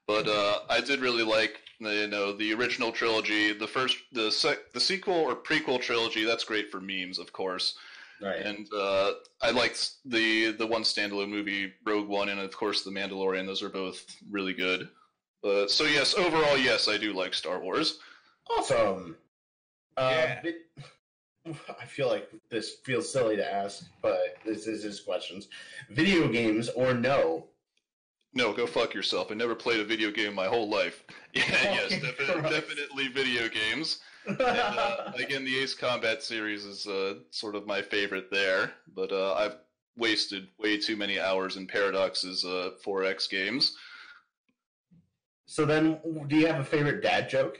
but 0.07 0.29
uh, 0.29 0.61
I 0.69 0.81
did 0.81 1.01
really 1.01 1.25
like, 1.25 1.61
you 1.79 2.09
know, 2.09 2.33
the 2.33 2.53
original 2.55 2.93
trilogy, 2.93 3.53
the 3.53 3.69
first, 3.69 3.97
the 4.13 4.31
sec, 4.31 4.73
the 4.73 4.81
sequel 4.81 5.15
or 5.15 5.35
prequel 5.35 5.81
trilogy. 5.81 6.25
That's 6.25 6.45
great 6.45 6.71
for 6.71 6.81
memes, 6.81 7.19
of 7.19 7.33
course, 7.33 7.77
Right. 8.23 8.41
and 8.47 8.69
uh, 8.73 9.13
I 9.41 9.51
liked 9.51 9.93
the 10.05 10.53
the 10.53 10.67
one 10.67 10.83
standalone 10.83 11.29
movie, 11.31 11.73
Rogue 11.85 12.09
One, 12.09 12.29
and 12.29 12.39
of 12.41 12.57
course, 12.57 12.83
The 12.83 12.91
Mandalorian. 12.91 13.47
Those 13.47 13.63
are 13.63 13.69
both 13.69 14.05
really 14.31 14.53
good. 14.53 14.89
Uh, 15.45 15.67
so 15.67 15.85
yes, 15.85 16.15
overall, 16.15 16.57
yes, 16.57 16.89
I 16.89 16.97
do 16.99 17.13
like 17.13 17.35
Star 17.35 17.59
Wars. 17.61 17.99
Awesome. 18.49 19.17
Uh, 19.97 20.11
Yeah. 20.15 20.43
vi- 20.43 21.55
I 21.81 21.85
feel 21.87 22.09
like 22.09 22.31
this 22.51 22.77
feels 22.85 23.13
silly 23.13 23.35
to 23.35 23.53
ask, 23.53 23.85
but 24.01 24.37
this 24.45 24.69
is 24.69 24.85
his 24.85 25.01
questions. 25.01 25.49
Video 25.91 26.29
games 26.29 26.69
or 26.69 26.95
no? 26.95 27.47
No, 28.33 28.53
go 28.53 28.65
fuck 28.67 28.95
yourself. 28.95 29.33
I 29.33 29.35
never 29.35 29.57
played 29.57 29.81
a 29.81 29.85
video 29.85 30.13
game 30.13 30.35
my 30.35 30.47
whole 30.47 30.69
life. 30.71 31.05
Yeah, 31.35 31.45
yes, 31.51 31.91
defi- 32.01 32.27
definitely 32.43 33.09
video 33.09 33.49
games. 33.49 34.01
And, 34.27 34.41
uh, 34.41 35.13
again, 35.17 35.45
the 35.45 35.59
Ace 35.59 35.75
Combat 35.75 36.23
series 36.23 36.65
is 36.65 36.87
uh, 36.87 37.15
sort 37.31 37.55
of 37.55 37.67
my 37.67 37.83
favorite 37.83 38.31
there, 38.31 38.73
but 38.95 39.13
uh, 39.13 39.35
I've 39.35 39.57
wasted 39.97 40.49
way 40.59 40.79
too 40.79 40.97
many 40.97 41.21
hours 41.21 41.57
in 41.57 41.67
Paradox's 41.67 42.45
uh, 42.45 42.71
4X 42.85 43.29
games. 43.29 43.77
so 45.47 45.65
then, 45.65 45.99
do 46.29 46.37
you 46.37 46.47
have 46.47 46.61
a 46.61 46.65
favorite 46.65 47.03
dad 47.03 47.29
joke? 47.29 47.59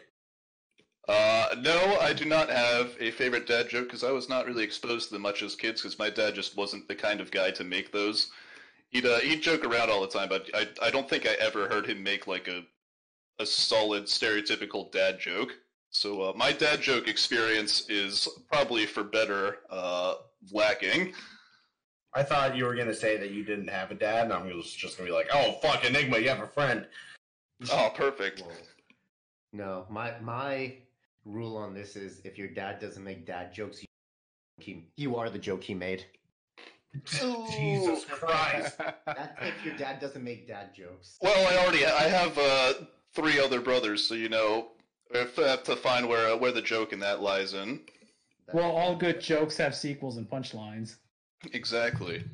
Uh, 1.09 1.49
no, 1.61 1.99
I 2.01 2.13
do 2.13 2.25
not 2.25 2.49
have 2.49 2.97
a 3.01 3.11
favorite 3.11 3.47
dad 3.47 3.69
joke 3.69 3.87
because 3.87 4.05
I 4.05 4.13
was 4.13 4.29
not 4.29 4.47
really 4.47 4.63
exposed 4.63 5.09
to 5.09 5.15
them 5.15 5.23
much 5.23 5.43
as 5.43 5.57
kids 5.57 5.83
because 5.83 5.99
my 5.99 6.11
dad 6.11 6.35
just 6.35 6.57
wasn't 6.57 6.87
the 6.87 6.95
kind 6.95 7.21
of 7.21 7.33
guy 7.33 7.51
to 7.53 7.65
make 7.65 7.91
those. 7.91 8.31
He'd 8.91 9.07
uh, 9.07 9.19
he'd 9.19 9.43
joke 9.43 9.65
around 9.65 9.91
all 9.91 10.01
the 10.01 10.07
time, 10.07 10.29
but 10.29 10.49
I 10.55 10.69
I 10.81 10.91
don't 10.91 11.09
think 11.09 11.27
I 11.27 11.33
ever 11.41 11.69
heard 11.69 11.87
him 11.87 12.03
make 12.03 12.29
like 12.29 12.47
a 12.47 12.63
a 13.41 13.47
solid 13.47 14.05
stereotypical 14.05 14.93
dad 14.93 15.19
joke. 15.19 15.57
So 15.93 16.23
uh, 16.23 16.33
my 16.35 16.53
dad 16.53 16.81
joke 16.81 17.07
experience 17.07 17.89
is 17.91 18.27
probably 18.51 18.87
for 18.87 19.05
better 19.05 19.59
uh, 19.71 20.15
lacking. 20.51 21.13
I 22.15 22.23
thought 22.23 22.57
you 22.57 22.65
were 22.65 22.75
gonna 22.75 22.95
say 22.95 23.19
that 23.19 23.31
you 23.31 23.45
didn't 23.45 23.69
have 23.69 23.91
a 23.91 23.95
dad, 23.95 24.25
and 24.25 24.33
I 24.33 24.55
was 24.55 24.73
just 24.73 24.97
gonna 24.97 25.09
be 25.09 25.15
like, 25.15 25.29
"Oh 25.33 25.53
fuck, 25.63 25.85
Enigma, 25.85 26.19
you 26.19 26.31
have 26.31 26.41
a 26.41 26.47
friend." 26.47 26.87
Oh, 27.71 27.91
perfect. 27.95 28.41
Whoa. 28.41 28.51
No, 29.53 29.87
my 29.91 30.19
my 30.21 30.75
rule 31.27 31.57
on 31.57 31.75
this 31.75 31.95
is 31.95 32.21
if 32.25 32.39
your 32.39 32.49
dad 32.49 32.81
doesn't 32.81 33.05
make 33.05 33.27
dad 33.27 33.53
jokes, 33.53 33.83
you 33.83 33.89
he, 34.61 34.87
you 34.97 35.17
are 35.17 35.29
the 35.29 35.39
joke 35.39 35.63
he 35.63 35.75
made. 35.75 36.07
Jesus 37.05 38.05
Christ! 38.07 38.79
That's 38.79 39.43
if 39.43 39.65
your 39.65 39.77
dad 39.77 40.01
doesn't 40.01 40.25
make 40.25 40.49
dad 40.49 40.75
jokes. 40.75 41.19
Well, 41.21 41.53
I 41.53 41.63
already 41.63 41.85
I 41.85 42.05
have 42.09 42.39
uh, 42.39 42.73
three 43.13 43.39
other 43.39 43.61
brothers, 43.61 44.03
so 44.05 44.15
you 44.15 44.31
know 44.31 44.69
if 45.15 45.39
I 45.39 45.49
have 45.49 45.63
to 45.65 45.77
find 45.77 46.09
where 46.09 46.33
uh, 46.33 46.37
where 46.37 46.53
the 46.53 46.63
joke 46.63 46.93
in 46.93 47.01
that 47.01 47.21
lies 47.23 47.55
in. 47.55 47.81
That's- 48.47 48.55
Well, 48.55 48.71
all 48.73 48.97
good 48.97 49.21
jokes 49.21 49.57
have 49.59 49.75
sequels 49.75 50.17
and 50.17 50.29
punchlines. 50.29 50.97
Exactly. 51.53 52.25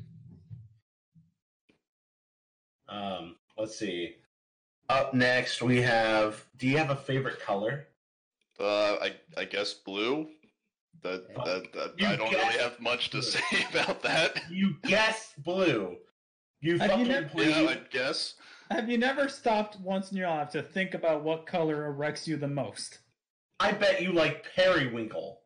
Um, 2.87 3.35
let's 3.57 3.77
see. 3.77 4.15
Up 4.89 5.13
next, 5.13 5.61
we 5.61 5.81
have. 5.81 6.43
Do 6.57 6.67
you 6.67 6.77
have 6.77 6.89
a 6.89 6.95
favorite 6.95 7.39
color? 7.39 7.87
Uh, 8.59 8.95
I 8.95 9.13
I 9.37 9.45
guess 9.45 9.73
blue. 9.73 10.27
That, 11.01 11.33
that, 11.45 11.71
that 11.73 12.05
I 12.05 12.17
don't 12.17 12.29
really 12.29 12.57
have 12.57 12.77
much 12.81 13.09
to 13.11 13.21
say 13.23 13.39
about 13.71 14.01
that. 14.03 14.41
You 14.51 14.75
guess 14.83 15.33
blue. 15.37 15.95
You 16.59 16.77
Have 16.77 16.89
you 16.91 16.97
fucking 16.97 17.07
never- 17.07 17.29
please. 17.29 17.55
Yeah, 17.55 17.69
I 17.69 17.77
guess. 17.89 18.33
Have 18.69 18.89
you 18.89 18.97
never 18.97 19.27
stopped 19.27 19.79
once 19.79 20.11
in 20.11 20.17
your 20.17 20.29
life 20.29 20.51
to 20.51 20.61
think 20.61 20.93
about 20.93 21.23
what 21.23 21.47
color 21.47 21.85
erects 21.87 22.27
you 22.27 22.37
the 22.37 22.47
most? 22.47 22.99
I 23.59 23.71
bet 23.71 24.01
you 24.01 24.13
like 24.13 24.45
periwinkle. 24.55 25.41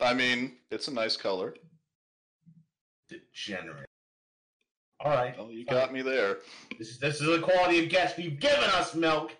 I 0.00 0.14
mean, 0.14 0.52
it's 0.70 0.88
a 0.88 0.94
nice 0.94 1.16
color. 1.16 1.54
Degenerate. 3.08 3.86
All 5.00 5.10
right. 5.12 5.36
Well, 5.36 5.50
you 5.50 5.64
got 5.64 5.92
me 5.92 6.02
there. 6.02 6.38
This 6.78 6.88
is 6.88 6.98
this 6.98 7.20
is 7.20 7.26
the 7.26 7.40
quality 7.40 7.82
of 7.82 7.90
guest 7.90 8.18
you've 8.18 8.40
given 8.40 8.70
us, 8.70 8.94
Milk. 8.94 9.32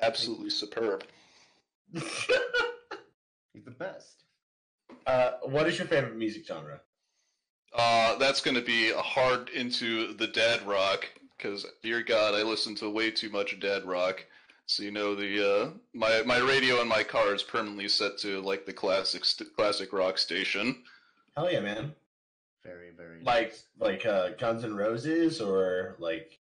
Absolutely 0.00 0.50
superb. 0.50 1.04
He's 1.92 3.64
the 3.64 3.70
best. 3.70 4.24
uh, 5.06 5.32
what 5.44 5.68
is 5.68 5.78
your 5.78 5.86
favorite 5.86 6.16
music 6.16 6.46
genre? 6.46 6.80
Uh, 7.72 8.16
that's 8.18 8.40
going 8.40 8.56
to 8.56 8.62
be 8.62 8.92
hard 8.92 9.48
into 9.50 10.14
the 10.14 10.26
dad 10.26 10.66
rock 10.66 11.08
because, 11.36 11.64
dear 11.82 12.02
God, 12.02 12.34
I 12.34 12.42
listen 12.42 12.74
to 12.76 12.90
way 12.90 13.10
too 13.10 13.30
much 13.30 13.58
dad 13.60 13.84
rock. 13.84 14.24
So 14.66 14.84
you 14.84 14.92
know 14.92 15.16
the 15.16 15.52
uh, 15.52 15.70
my 15.94 16.22
my 16.24 16.38
radio 16.38 16.80
in 16.80 16.86
my 16.86 17.02
car 17.02 17.34
is 17.34 17.42
permanently 17.42 17.88
set 17.88 18.18
to 18.18 18.40
like 18.40 18.66
the 18.66 18.72
classic 18.72 19.24
st- 19.24 19.54
classic 19.56 19.92
rock 19.92 20.16
station. 20.16 20.84
Hell 21.36 21.50
yeah, 21.50 21.58
man! 21.58 21.92
Very, 22.64 22.90
very 22.96 23.20
Like 23.24 23.54
like 23.80 24.06
uh, 24.06 24.30
Guns 24.38 24.62
N' 24.62 24.76
Roses 24.76 25.40
or 25.40 25.96
like 25.98 26.38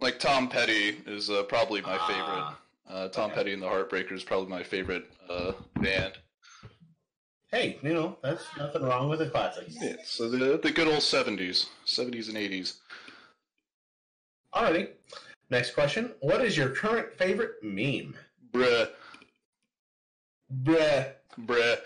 Like 0.00 0.18
Tom 0.18 0.48
Petty 0.48 0.98
is 1.06 1.30
uh, 1.30 1.44
probably 1.44 1.80
my 1.80 1.96
favorite. 2.06 2.44
Ah. 2.44 2.58
Uh, 2.88 3.08
Tom 3.08 3.26
Okay. 3.30 3.34
Petty 3.36 3.52
and 3.54 3.62
the 3.62 3.66
Heartbreakers 3.66 4.24
probably 4.26 4.48
my 4.48 4.62
favorite 4.62 5.10
uh, 5.30 5.52
band. 5.80 6.12
Hey, 7.50 7.78
you 7.82 7.94
know 7.94 8.18
that's 8.22 8.44
nothing 8.58 8.82
wrong 8.82 9.08
with 9.08 9.20
the 9.20 9.30
classics. 9.30 9.76
Yeah, 9.80 9.96
so 10.04 10.28
the 10.28 10.58
the 10.58 10.70
good 10.70 10.88
old 10.88 11.02
seventies, 11.02 11.66
seventies 11.84 12.28
and 12.28 12.36
eighties. 12.36 12.80
Alrighty. 14.54 14.88
Next 15.50 15.72
question: 15.72 16.12
What 16.20 16.44
is 16.44 16.56
your 16.56 16.70
current 16.70 17.12
favorite 17.14 17.62
meme? 17.62 18.14
Bruh, 18.52 18.88
Bruh. 20.62 21.12
bruh. 21.40 21.78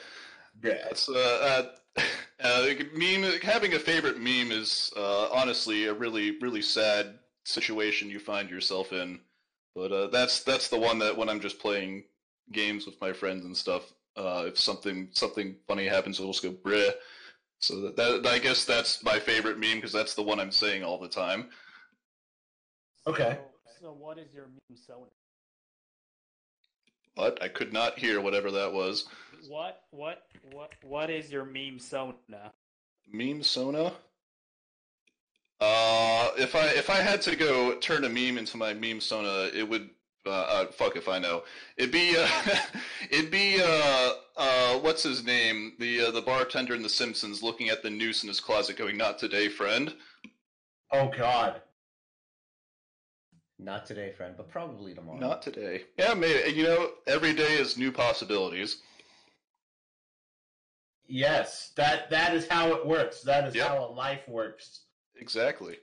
Bruh. 0.61 0.75
That's 0.89 1.09
uh, 1.09 1.69
uh, 1.97 2.03
uh, 2.41 2.67
meme. 2.95 3.41
Having 3.43 3.75
a 3.75 3.79
favorite 3.79 4.19
meme 4.19 4.53
is 4.53 4.93
uh, 4.97 5.29
honestly 5.31 5.87
a 5.87 5.95
really 5.95 6.39
really 6.39 6.63
sad 6.63 7.19
situation 7.45 8.09
you 8.09 8.19
find 8.19 8.49
yourself 8.49 8.93
in. 8.93 9.21
But 9.75 9.93
uh, 9.93 10.07
that's 10.09 10.43
that's 10.43 10.69
the 10.69 10.79
one 10.79 10.99
that 11.01 11.17
when 11.17 11.29
I'm 11.29 11.41
just 11.41 11.59
playing 11.59 12.05
games 12.53 12.87
with 12.87 13.01
my 13.01 13.13
friends 13.13 13.45
and 13.45 13.57
stuff, 13.57 13.93
uh, 14.17 14.45
if 14.47 14.59
something 14.59 15.09
something 15.13 15.57
funny 15.67 15.87
happens, 15.87 16.19
it'll 16.19 16.33
just 16.33 16.43
go 16.43 16.53
bruh. 16.53 16.93
So 17.59 17.81
that, 17.81 17.97
that 17.97 18.27
I 18.27 18.39
guess 18.39 18.65
that's 18.65 19.03
my 19.05 19.19
favorite 19.19 19.59
meme 19.59 19.77
because 19.77 19.93
that's 19.93 20.15
the 20.15 20.23
one 20.23 20.41
I'm 20.41 20.51
saying 20.51 20.83
all 20.83 20.99
the 20.99 21.09
time. 21.09 21.49
Okay. 23.07 23.39
So, 23.67 23.87
so 23.87 23.93
what 23.93 24.19
is 24.19 24.33
your 24.33 24.47
meme 24.47 24.79
sona? 24.87 25.07
What? 27.15 27.43
I 27.43 27.49
could 27.49 27.73
not 27.73 27.99
hear 27.99 28.21
whatever 28.21 28.51
that 28.51 28.73
was. 28.73 29.07
What 29.49 29.83
what 29.91 30.23
what 30.53 30.73
what 30.83 31.11
is 31.11 31.31
your 31.31 31.45
meme 31.45 31.79
sona? 31.79 32.15
Meme 33.13 33.43
Sona. 33.43 33.93
Uh, 35.61 36.31
if 36.39 36.55
I 36.55 36.67
if 36.69 36.89
I 36.89 36.97
had 36.97 37.21
to 37.23 37.37
go 37.37 37.77
turn 37.77 38.05
a 38.05 38.09
meme 38.09 38.39
into 38.39 38.57
my 38.57 38.73
meme 38.73 39.01
Sona, 39.01 39.51
it 39.55 39.69
would. 39.69 39.91
Uh, 40.27 40.31
uh, 40.31 40.67
fuck 40.67 40.97
if 40.97 41.09
I 41.09 41.19
know. 41.19 41.45
It'd 41.77 41.93
be. 41.93 42.15
Uh, 42.17 42.29
it'd 43.11 43.31
be. 43.31 43.61
Uh, 43.63 44.13
uh, 44.37 44.79
what's 44.79 45.03
his 45.03 45.25
name? 45.25 45.73
The 45.79 46.07
uh, 46.07 46.11
the 46.11 46.23
bartender 46.23 46.75
in 46.75 46.83
The 46.83 46.89
Simpsons 46.89 47.43
looking 47.43 47.69
at 47.71 47.83
the 47.83 47.91
noose 47.91 48.23
in 48.23 48.29
his 48.29 48.41
closet, 48.41 48.77
going, 48.77 48.97
"Not 48.97 49.19
today, 49.19 49.49
friend." 49.49 49.95
Oh 50.93 51.11
God. 51.17 51.63
Not 53.59 53.85
today, 53.85 54.13
friend, 54.13 54.35
but 54.37 54.49
probably 54.49 54.95
tomorrow. 54.95 55.19
Not 55.19 55.43
today. 55.43 55.85
Yeah, 55.99 56.15
maybe. 56.15 56.51
You 56.53 56.65
know, 56.65 56.91
every 57.07 57.35
day 57.35 57.55
is 57.59 57.77
new 57.77 57.93
possibilities. 57.93 58.79
Yes, 61.07 61.73
that 61.77 62.09
that 62.11 62.35
is 62.35 62.47
how 62.49 62.73
it 62.75 62.87
works. 62.87 63.23
That 63.23 63.47
is 63.49 63.55
Yep. 63.55 63.67
how 63.69 63.85
a 63.85 63.91
life 63.91 64.27
works. 64.29 64.85
Exactly. 65.17 65.77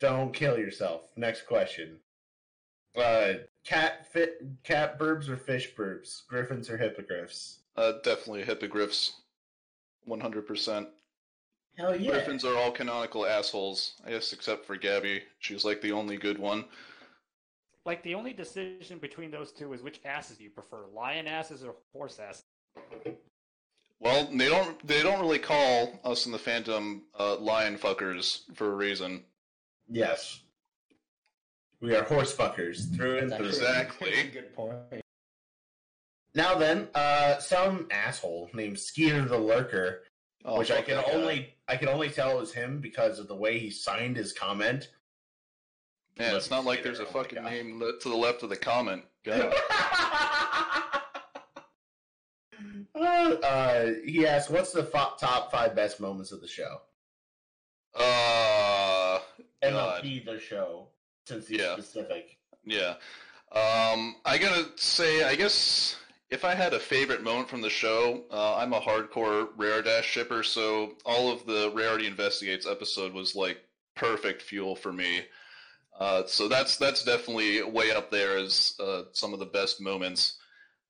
Don't 0.00 0.32
kill 0.34 0.58
yourself. 0.58 1.08
Next 1.16 1.42
question. 1.46 2.00
Uh, 2.96 3.34
cat 3.68 4.10
fit 4.10 4.42
cat 4.64 4.98
burbs 4.98 5.28
or 5.28 5.36
fish 5.36 5.74
burbs? 5.74 6.26
Griffins 6.26 6.70
or 6.70 6.78
hippogriffs? 6.78 7.58
Uh, 7.76 7.92
definitely 8.02 8.42
hippogriffs. 8.42 9.12
One 10.04 10.20
hundred 10.20 10.46
percent. 10.46 10.88
Hell 11.76 11.94
yeah. 11.94 12.12
Griffins 12.12 12.44
are 12.44 12.56
all 12.56 12.72
canonical 12.72 13.26
assholes. 13.26 13.92
I 14.06 14.10
guess 14.10 14.32
except 14.32 14.64
for 14.66 14.76
Gabby. 14.76 15.22
She's 15.38 15.64
like 15.64 15.80
the 15.80 15.92
only 15.92 16.16
good 16.16 16.38
one. 16.38 16.64
Like 17.84 18.02
the 18.02 18.14
only 18.14 18.32
decision 18.32 18.98
between 18.98 19.30
those 19.30 19.52
two 19.52 19.72
is 19.72 19.82
which 19.82 20.00
asses 20.04 20.40
you 20.40 20.50
prefer, 20.50 20.86
lion 20.94 21.26
asses 21.26 21.62
or 21.62 21.74
horse 21.92 22.18
asses. 22.18 22.44
Well, 24.00 24.28
they 24.32 24.48
don't 24.48 24.86
they 24.86 25.02
don't 25.02 25.20
really 25.20 25.38
call 25.38 26.00
us 26.04 26.26
in 26.26 26.32
the 26.32 26.38
Phantom 26.38 27.02
uh, 27.18 27.36
lion 27.36 27.76
fuckers 27.76 28.40
for 28.54 28.72
a 28.72 28.76
reason. 28.76 29.24
Yes. 29.88 30.40
We 31.80 31.94
are 31.94 32.02
horse 32.04 32.34
fuckers 32.34 32.92
through 32.96 33.18
and 33.18 33.32
through. 33.32 33.46
Exactly. 33.46 34.12
good 34.32 34.52
point. 34.54 34.76
Now 36.34 36.56
then, 36.56 36.88
uh, 36.94 37.38
some 37.38 37.86
asshole 37.90 38.50
named 38.52 38.78
Skeeter 38.78 39.24
the 39.24 39.38
Lurker, 39.38 40.02
Oh, 40.44 40.58
which 40.58 40.70
I 40.70 40.82
can 40.82 40.96
that 40.96 41.06
guy. 41.06 41.12
only 41.12 41.54
I 41.66 41.76
can 41.76 41.88
only 41.88 42.08
tell 42.10 42.36
it 42.36 42.40
was 42.40 42.52
him 42.54 42.80
because 42.80 43.18
of 43.18 43.26
the 43.28 43.34
way 43.34 43.58
he 43.58 43.70
signed 43.70 44.16
his 44.16 44.32
comment. 44.32 44.88
Yeah, 46.18 46.36
it's 46.36 46.50
not 46.50 46.64
like 46.64 46.82
there's 46.82 47.00
a 47.00 47.06
oh 47.06 47.10
fucking 47.10 47.42
name 47.44 47.80
to 47.80 48.08
the 48.08 48.16
left 48.16 48.42
of 48.42 48.48
the 48.50 48.56
comment. 48.56 49.04
God. 49.24 49.52
uh, 52.94 53.86
he 54.04 54.26
asked, 54.26 54.50
"What's 54.50 54.72
the 54.72 54.84
fo- 54.84 55.14
top 55.18 55.50
five 55.52 55.74
best 55.76 56.00
moments 56.00 56.32
of 56.32 56.40
the 56.40 56.48
show?" 56.48 56.80
uh, 57.94 59.18
And 59.62 59.74
God. 59.74 60.02
be 60.02 60.20
the 60.20 60.38
show, 60.38 60.88
since 61.28 61.46
he's 61.46 61.60
Yeah. 61.60 61.74
specific. 61.74 62.38
Yeah. 62.64 62.94
Um, 63.52 64.16
I 64.24 64.36
gotta 64.38 64.66
say, 64.76 65.22
I 65.24 65.34
guess 65.34 65.96
if 66.30 66.44
I 66.44 66.54
had 66.54 66.74
a 66.74 66.80
favorite 66.80 67.22
moment 67.22 67.48
from 67.48 67.60
the 67.62 67.70
show, 67.70 68.24
uh, 68.30 68.56
I'm 68.56 68.72
a 68.72 68.80
hardcore 68.80 69.48
Rare 69.56 69.82
Dash 69.82 70.06
shipper, 70.06 70.42
so 70.42 70.96
all 71.06 71.30
of 71.30 71.46
the 71.46 71.70
Rarity 71.74 72.06
Investigates 72.06 72.66
episode 72.66 73.12
was 73.14 73.34
like 73.34 73.58
perfect 73.94 74.42
fuel 74.42 74.76
for 74.76 74.92
me. 74.92 75.22
Uh, 75.98 76.24
so 76.26 76.46
that's 76.48 76.76
that's 76.76 77.04
definitely 77.04 77.62
way 77.62 77.90
up 77.90 78.10
there 78.10 78.36
as 78.38 78.74
uh, 78.80 79.02
some 79.12 79.32
of 79.32 79.38
the 79.38 79.46
best 79.46 79.80
moments. 79.80 80.36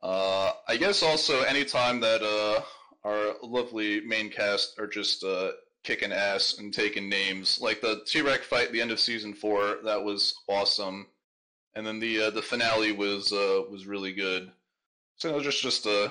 Uh, 0.02 0.52
I 0.68 0.76
guess 0.76 1.02
also 1.02 1.42
anytime 1.42 2.00
that 2.00 2.22
uh, 2.22 2.60
our 3.08 3.34
lovely 3.42 4.00
main 4.00 4.30
cast 4.30 4.78
are 4.78 4.86
just 4.86 5.24
uh, 5.24 5.52
kicking 5.84 6.12
ass 6.12 6.58
and 6.58 6.72
taking 6.72 7.08
names, 7.08 7.60
like 7.60 7.80
the 7.80 8.02
T-Rex 8.06 8.46
fight 8.46 8.66
at 8.66 8.72
the 8.72 8.80
end 8.80 8.90
of 8.90 9.00
season 9.00 9.32
four, 9.32 9.78
that 9.84 10.02
was 10.02 10.34
awesome 10.48 11.06
and 11.78 11.86
then 11.86 12.00
the 12.00 12.22
uh, 12.22 12.30
the 12.30 12.42
finale 12.42 12.90
was 12.90 13.32
uh, 13.32 13.62
was 13.70 13.86
really 13.86 14.12
good. 14.12 14.50
So 15.16 15.40
just 15.40 15.62
just 15.62 15.86
uh, 15.86 16.08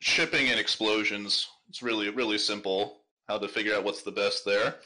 shipping 0.00 0.48
and 0.48 0.58
explosions. 0.58 1.48
It's 1.68 1.80
really 1.82 2.10
really 2.10 2.38
simple 2.38 3.02
how 3.28 3.38
to 3.38 3.46
figure 3.46 3.74
out 3.74 3.84
what's 3.84 4.02
the 4.02 4.10
best 4.10 4.44
there. 4.44 4.76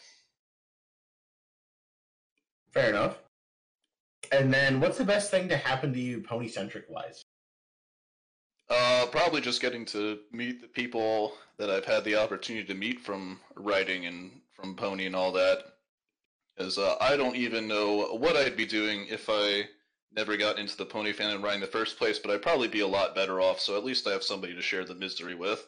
Fair 2.70 2.90
enough. 2.90 3.18
And 4.30 4.52
then, 4.52 4.78
what's 4.78 4.98
the 4.98 5.04
best 5.04 5.30
thing 5.30 5.48
to 5.48 5.56
happen 5.56 5.92
to 5.92 5.98
you, 5.98 6.20
pony 6.20 6.48
centric 6.48 6.84
wise? 6.88 7.24
Uh, 8.70 9.06
probably 9.10 9.40
just 9.40 9.60
getting 9.60 9.84
to 9.84 10.20
meet 10.30 10.60
the 10.60 10.68
people 10.68 11.32
that 11.58 11.68
I've 11.68 11.84
had 11.84 12.04
the 12.04 12.14
opportunity 12.14 12.66
to 12.68 12.74
meet 12.74 13.00
from 13.00 13.40
writing 13.56 14.06
and 14.06 14.30
from 14.54 14.76
Pony 14.76 15.06
and 15.06 15.16
all 15.16 15.32
that. 15.32 15.58
Because 16.56 16.78
uh, 16.78 16.94
I 17.00 17.16
don't 17.16 17.34
even 17.34 17.66
know 17.66 18.14
what 18.14 18.36
I'd 18.36 18.56
be 18.56 18.66
doing 18.66 19.06
if 19.08 19.28
I 19.28 19.64
never 20.14 20.36
got 20.36 20.58
into 20.58 20.76
the 20.76 20.84
Pony 20.84 21.12
fan 21.12 21.30
and 21.30 21.42
writing 21.42 21.60
in 21.62 21.66
the 21.66 21.66
first 21.66 21.98
place, 21.98 22.18
but 22.18 22.30
I'd 22.30 22.42
probably 22.42 22.68
be 22.68 22.80
a 22.80 22.86
lot 22.86 23.14
better 23.14 23.40
off, 23.40 23.60
so 23.60 23.76
at 23.76 23.84
least 23.84 24.06
I 24.06 24.12
have 24.12 24.22
somebody 24.22 24.54
to 24.54 24.62
share 24.62 24.84
the 24.84 24.94
misery 24.94 25.34
with. 25.34 25.66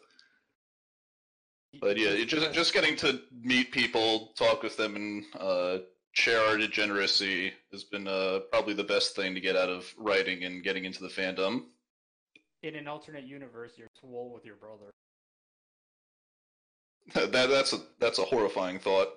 But 1.81 1.97
yeah, 1.97 2.23
just 2.25 2.53
just 2.53 2.75
getting 2.75 2.97
to 2.97 3.21
meet 3.43 3.73
people, 3.73 4.33
talk 4.37 4.63
with 4.63 4.77
them, 4.77 4.95
and 4.95 5.25
uh, 5.39 5.79
share 6.13 6.41
our 6.41 6.59
degeneracy 6.59 7.53
has 7.71 7.85
been 7.85 8.07
uh, 8.07 8.41
probably 8.51 8.75
the 8.75 8.85
best 8.85 9.17
thing 9.17 9.35
to 9.35 9.41
get 9.41 9.57
out 9.57 9.71
of 9.71 9.93
writing 9.97 10.45
and 10.45 10.63
getting 10.63 10.85
into 10.85 11.03
the 11.03 11.09
fandom. 11.09 11.65
In 12.63 12.77
an 12.77 12.87
alternate 12.87 13.25
universe, 13.25 13.73
you're 13.77 13.89
swole 13.99 14.31
with 14.33 14.45
your 14.45 14.55
brother. 14.57 14.93
that 17.15 17.51
that's 17.51 17.73
a 17.73 17.81
that's 17.99 18.19
a 18.19 18.25
horrifying 18.25 18.79
thought. 18.79 19.09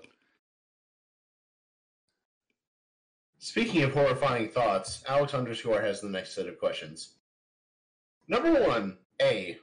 Speaking 3.37 3.83
of 3.83 3.93
horrifying 3.93 4.49
thoughts, 4.49 5.03
Alex 5.07 5.35
underscore 5.35 5.79
has 5.79 6.01
the 6.01 6.09
next 6.09 6.33
set 6.33 6.47
of 6.47 6.57
questions. 6.57 7.13
Number 8.27 8.51
one, 8.67 8.97
A. 9.21 9.57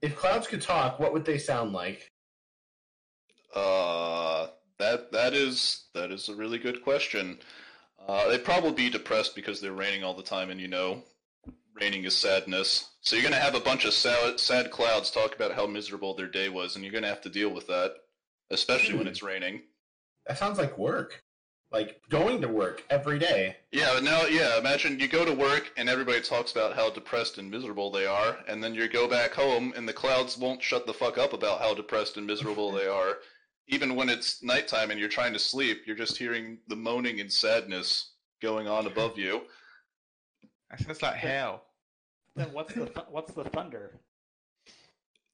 If 0.00 0.16
clouds 0.16 0.46
could 0.46 0.62
talk, 0.62 1.00
what 1.00 1.12
would 1.12 1.24
they 1.24 1.38
sound 1.38 1.72
like? 1.72 2.08
Uh, 3.52 4.46
that 4.78 5.10
that 5.10 5.34
is 5.34 5.86
that 5.94 6.12
is 6.12 6.28
a 6.28 6.36
really 6.36 6.58
good 6.58 6.82
question. 6.84 7.40
Uh, 8.06 8.28
they'd 8.28 8.44
probably 8.44 8.72
be 8.72 8.90
depressed 8.90 9.34
because 9.34 9.60
they're 9.60 9.72
raining 9.72 10.04
all 10.04 10.14
the 10.14 10.22
time, 10.22 10.50
and 10.50 10.60
you 10.60 10.68
know, 10.68 11.02
raining 11.74 12.04
is 12.04 12.16
sadness. 12.16 12.91
So 13.02 13.16
you're 13.16 13.24
gonna 13.24 13.36
have 13.40 13.56
a 13.56 13.60
bunch 13.60 13.84
of 13.84 13.92
sad, 13.94 14.38
sad 14.38 14.70
clouds 14.70 15.10
talk 15.10 15.34
about 15.34 15.52
how 15.54 15.66
miserable 15.66 16.14
their 16.14 16.28
day 16.28 16.48
was, 16.48 16.76
and 16.76 16.84
you're 16.84 16.92
gonna 16.92 17.08
have 17.08 17.20
to 17.22 17.28
deal 17.28 17.50
with 17.50 17.66
that, 17.66 17.94
especially 18.50 18.94
when 18.94 19.02
Hmm. 19.06 19.08
it's 19.08 19.22
raining. 19.22 19.62
That 20.26 20.38
sounds 20.38 20.56
like 20.58 20.78
work. 20.78 21.24
Like 21.72 22.00
going 22.10 22.42
to 22.42 22.48
work 22.48 22.84
every 22.90 23.18
day. 23.18 23.56
Yeah, 23.72 23.94
but 23.94 24.04
now, 24.04 24.26
yeah, 24.26 24.58
imagine 24.58 25.00
you 25.00 25.08
go 25.08 25.24
to 25.24 25.32
work 25.32 25.72
and 25.76 25.88
everybody 25.88 26.20
talks 26.20 26.52
about 26.52 26.74
how 26.76 26.90
depressed 26.90 27.38
and 27.38 27.50
miserable 27.50 27.90
they 27.90 28.04
are, 28.06 28.38
and 28.46 28.62
then 28.62 28.74
you 28.74 28.86
go 28.88 29.08
back 29.08 29.32
home 29.32 29.72
and 29.74 29.88
the 29.88 29.92
clouds 29.92 30.36
won't 30.36 30.62
shut 30.62 30.86
the 30.86 30.92
fuck 30.94 31.16
up 31.18 31.32
about 31.32 31.60
how 31.60 31.74
depressed 31.74 32.18
and 32.18 32.26
miserable 32.26 32.70
they 32.70 32.86
are. 33.00 33.18
Even 33.68 33.96
when 33.96 34.10
it's 34.10 34.42
nighttime 34.42 34.90
and 34.90 35.00
you're 35.00 35.08
trying 35.08 35.32
to 35.32 35.38
sleep, 35.38 35.84
you're 35.86 35.96
just 35.96 36.18
hearing 36.18 36.58
the 36.68 36.76
moaning 36.76 37.20
and 37.20 37.32
sadness 37.32 38.12
going 38.42 38.68
on 38.68 38.86
above 38.86 39.18
you. 39.18 39.46
That 40.70 40.80
sounds 40.80 41.00
like 41.02 41.14
hell. 41.16 41.64
Then 42.36 42.52
what's 42.52 42.74
the 42.74 42.86
th- 42.86 43.06
what's 43.10 43.32
the 43.34 43.44
thunder? 43.44 44.00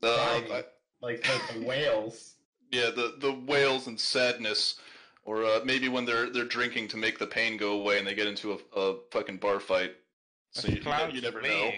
Uh, 0.03 0.09
I- 0.09 0.65
Like 1.01 1.23
the, 1.23 1.59
the 1.61 1.65
whales. 1.67 2.35
yeah, 2.73 2.91
the 2.91 3.15
the 3.19 3.33
wails 3.33 3.87
and 3.87 3.99
sadness, 3.99 4.77
or 5.25 5.45
uh, 5.45 5.61
maybe 5.65 5.89
when 5.89 6.05
they're 6.05 6.31
they're 6.31 6.45
drinking 6.45 6.89
to 6.89 6.97
make 6.97 7.19
the 7.19 7.27
pain 7.27 7.57
go 7.57 7.73
away 7.81 7.99
and 7.99 8.07
they 8.07 8.15
get 8.15 8.27
into 8.27 8.53
a, 8.53 8.79
a 8.81 8.97
fucking 9.13 9.37
bar 9.39 9.61
fight. 9.61 9.95
So 10.53 10.69
you, 10.69 10.77
you, 10.77 10.81
clouds 10.83 11.15
you 11.15 11.21
never 11.21 11.39
are 11.39 11.43
know. 11.43 11.71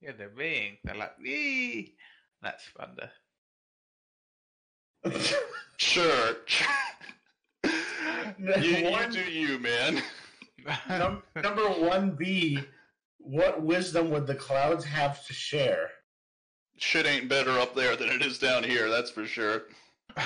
Yeah, 0.00 0.12
they're 0.18 0.28
ringing. 0.30 0.76
They're 0.84 0.96
like, 0.96 1.18
Wee! 1.18 1.94
That's 2.42 2.64
thunder. 2.76 3.10
Sure. 5.78 6.36
you, 7.64 8.54
you 8.60 8.90
One- 8.90 9.10
do 9.10 9.20
you, 9.20 9.58
man. 9.58 10.00
Num- 10.88 11.22
number 11.42 11.62
one 11.64 12.12
B. 12.12 12.60
What 13.24 13.62
wisdom 13.62 14.10
would 14.10 14.26
the 14.26 14.34
clouds 14.34 14.84
have 14.84 15.24
to 15.26 15.32
share? 15.32 15.90
Shit 16.76 17.06
ain't 17.06 17.28
better 17.28 17.58
up 17.58 17.74
there 17.74 17.94
than 17.96 18.08
it 18.08 18.22
is 18.22 18.38
down 18.38 18.64
here, 18.64 18.90
that's 18.90 19.10
for 19.10 19.26
sure. 19.26 19.62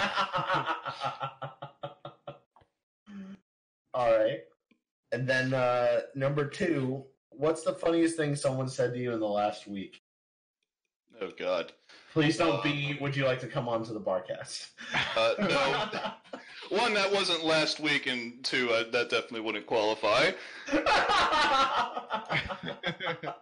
All 3.93 4.11
right. 4.19 4.41
And 5.13 5.29
then 5.29 5.53
uh, 5.53 6.01
number 6.15 6.47
two, 6.47 7.05
what's 7.31 7.63
the 7.63 7.75
funniest 7.75 8.17
thing 8.17 8.35
someone 8.35 8.69
said 8.69 8.95
to 8.95 8.99
you 8.99 9.13
in 9.13 9.21
the 9.21 9.27
last 9.27 9.67
week? 9.67 10.01
Oh 11.21 11.31
God. 11.39 11.73
Please 12.13 12.37
don't 12.37 12.63
be. 12.63 12.97
Would 13.01 13.15
you 13.15 13.27
like 13.27 13.41
to 13.41 13.47
come 13.47 13.69
on 13.69 13.85
to 13.85 13.93
the 13.93 14.01
barcast? 14.01 14.69
Uh, 15.17 15.35
no. 15.39 16.41
One, 16.79 16.95
that 16.95 17.13
wasn't 17.13 17.45
last 17.45 17.79
week, 17.79 18.07
and 18.07 18.43
two, 18.43 18.71
uh, 18.71 18.85
that 18.91 19.11
definitely 19.11 19.41
wouldn't 19.41 19.67
qualify. 19.67 20.33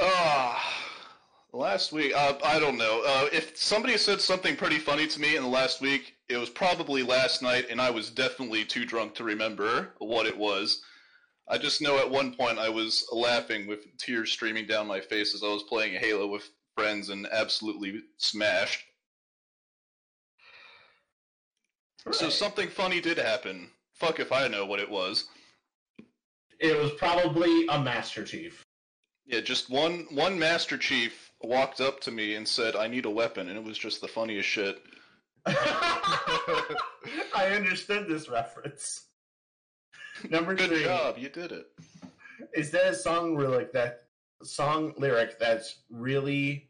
Ah, 0.00 0.84
last 1.52 1.92
week, 1.92 2.12
uh, 2.14 2.34
I 2.44 2.60
don't 2.60 2.78
know. 2.78 3.02
Uh, 3.04 3.28
if 3.32 3.56
somebody 3.56 3.98
said 3.98 4.20
something 4.20 4.54
pretty 4.54 4.78
funny 4.78 5.08
to 5.08 5.20
me 5.20 5.34
in 5.34 5.42
the 5.42 5.48
last 5.48 5.80
week, 5.80 6.14
it 6.28 6.36
was 6.36 6.48
probably 6.48 7.02
last 7.02 7.42
night, 7.42 7.66
and 7.68 7.80
I 7.80 7.90
was 7.90 8.08
definitely 8.08 8.64
too 8.64 8.84
drunk 8.84 9.16
to 9.16 9.24
remember 9.24 9.94
what 9.98 10.26
it 10.26 10.38
was. 10.38 10.82
I 11.50 11.58
just 11.58 11.80
know 11.80 11.98
at 11.98 12.10
one 12.10 12.34
point 12.34 12.58
I 12.58 12.68
was 12.68 13.06
laughing 13.10 13.66
with 13.66 13.96
tears 13.96 14.30
streaming 14.30 14.66
down 14.66 14.86
my 14.86 15.00
face 15.00 15.34
as 15.34 15.42
I 15.42 15.48
was 15.48 15.62
playing 15.62 15.98
Halo 15.98 16.26
with 16.26 16.48
friends 16.76 17.08
and 17.08 17.26
absolutely 17.32 18.02
smashed. 18.18 18.84
So 22.12 22.28
something 22.28 22.68
funny 22.68 23.00
did 23.00 23.18
happen. 23.18 23.70
Fuck 23.94 24.20
if 24.20 24.30
I 24.30 24.48
know 24.48 24.66
what 24.66 24.80
it 24.80 24.90
was. 24.90 25.24
It 26.60 26.76
was 26.76 26.92
probably 26.92 27.66
a 27.68 27.80
Master 27.80 28.24
Chief. 28.24 28.62
Yeah, 29.26 29.40
just 29.40 29.70
one 29.70 30.06
one 30.10 30.38
Master 30.38 30.78
Chief 30.78 31.32
walked 31.40 31.80
up 31.80 32.00
to 32.00 32.10
me 32.10 32.34
and 32.34 32.48
said, 32.48 32.76
"I 32.76 32.88
need 32.88 33.04
a 33.04 33.10
weapon," 33.10 33.48
and 33.48 33.58
it 33.58 33.64
was 33.64 33.76
just 33.76 34.00
the 34.00 34.08
funniest 34.08 34.48
shit. 34.48 34.82
I 35.46 36.76
understood 37.52 38.08
this 38.08 38.28
reference. 38.28 39.07
Number 40.30 40.54
Good 40.54 40.70
three. 40.70 40.84
job, 40.84 41.16
you 41.18 41.28
did 41.28 41.52
it. 41.52 41.66
Is 42.54 42.70
there 42.70 42.90
a 42.90 42.94
song 42.94 43.36
lyric 43.36 43.72
that 43.72 44.04
song 44.42 44.94
lyric 44.96 45.38
that's 45.38 45.80
really 45.90 46.68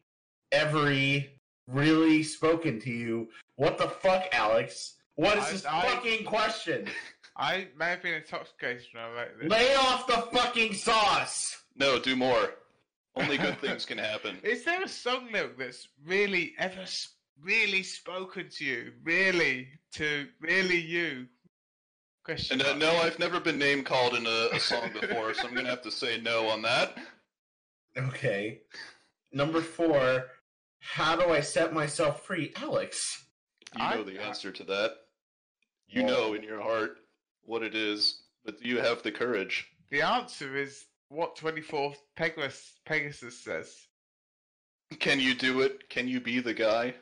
every 0.53 1.31
really 1.67 2.23
spoken 2.23 2.81
to 2.81 2.91
you? 2.91 3.29
What 3.57 3.79
the 3.79 3.89
fuck, 3.89 4.25
Alex? 4.33 4.95
What 5.17 5.39
is 5.39 5.45
I- 5.45 5.51
this 5.53 5.65
I- 5.67 5.83
fucking 5.83 6.25
question? 6.25 6.87
I 7.41 7.69
may 7.79 7.91
have 7.91 8.03
been 8.03 8.15
intoxicated 8.15 8.83
when 8.93 9.05
I 9.05 9.13
wrote 9.15 9.29
this. 9.41 9.49
Lay 9.49 9.73
off 9.77 10.09
the 10.09 10.27
fucking 10.37 10.75
sauce. 10.75 11.63
No, 11.77 11.97
do 12.01 12.17
more. 12.17 12.55
Only 13.15 13.39
good 13.39 13.57
things 13.61 13.85
can 13.87 13.97
happen. 13.99 14.39
Is 14.43 14.65
there 14.65 14.83
a 14.83 14.89
song 14.89 15.29
lyric 15.33 15.57
that's 15.57 15.87
really 16.05 16.55
ever 16.59 16.81
s- 16.81 17.11
really 17.41 17.85
spoken 17.85 18.49
to 18.57 18.65
you? 18.65 18.93
Really 19.05 19.69
to 19.93 20.27
really 20.41 20.81
you? 20.81 21.27
Question. 22.29 22.61
And 22.61 22.69
uh, 22.69 22.75
no, 22.75 22.95
I've 22.99 23.19
never 23.19 23.41
been 23.41 23.59
name 23.59 23.83
called 23.83 24.13
in 24.13 24.27
a, 24.27 24.49
a 24.53 24.61
song 24.61 24.91
before, 24.93 25.33
so 25.33 25.49
I'm 25.49 25.55
gonna 25.55 25.71
have 25.71 25.81
to 25.81 25.91
say 25.91 26.21
no 26.21 26.47
on 26.49 26.61
that. 26.61 26.95
Okay. 27.97 28.61
Number 29.33 29.63
four. 29.63 30.27
How 30.81 31.17
do 31.17 31.31
I 31.33 31.41
set 31.41 31.73
myself 31.73 32.27
free, 32.27 32.53
Alex? 32.57 33.25
You 33.75 33.83
I- 33.83 33.95
know 33.95 34.05
the 34.05 34.23
answer 34.23 34.53
to 34.53 34.65
that. 34.65 34.97
You 35.89 36.05
Well- 36.05 36.15
know 36.29 36.35
in 36.35 36.43
your 36.43 36.61
heart 36.61 36.99
what 37.45 37.63
it 37.63 37.75
is, 37.75 38.21
but 38.45 38.61
do 38.61 38.69
you 38.69 38.79
have 38.79 39.03
the 39.03 39.11
courage? 39.11 39.67
The 39.89 40.03
answer 40.03 40.55
is 40.55 40.85
what 41.09 41.35
24th 41.35 41.97
Pegasus, 42.15 42.75
Pegasus 42.85 43.43
says. 43.43 43.75
Can 45.01 45.19
you 45.19 45.35
do 45.35 45.63
it? 45.63 45.89
Can 45.89 46.07
you 46.09 46.21
be 46.21 46.41
the 46.41 46.53
guy? 46.53 46.95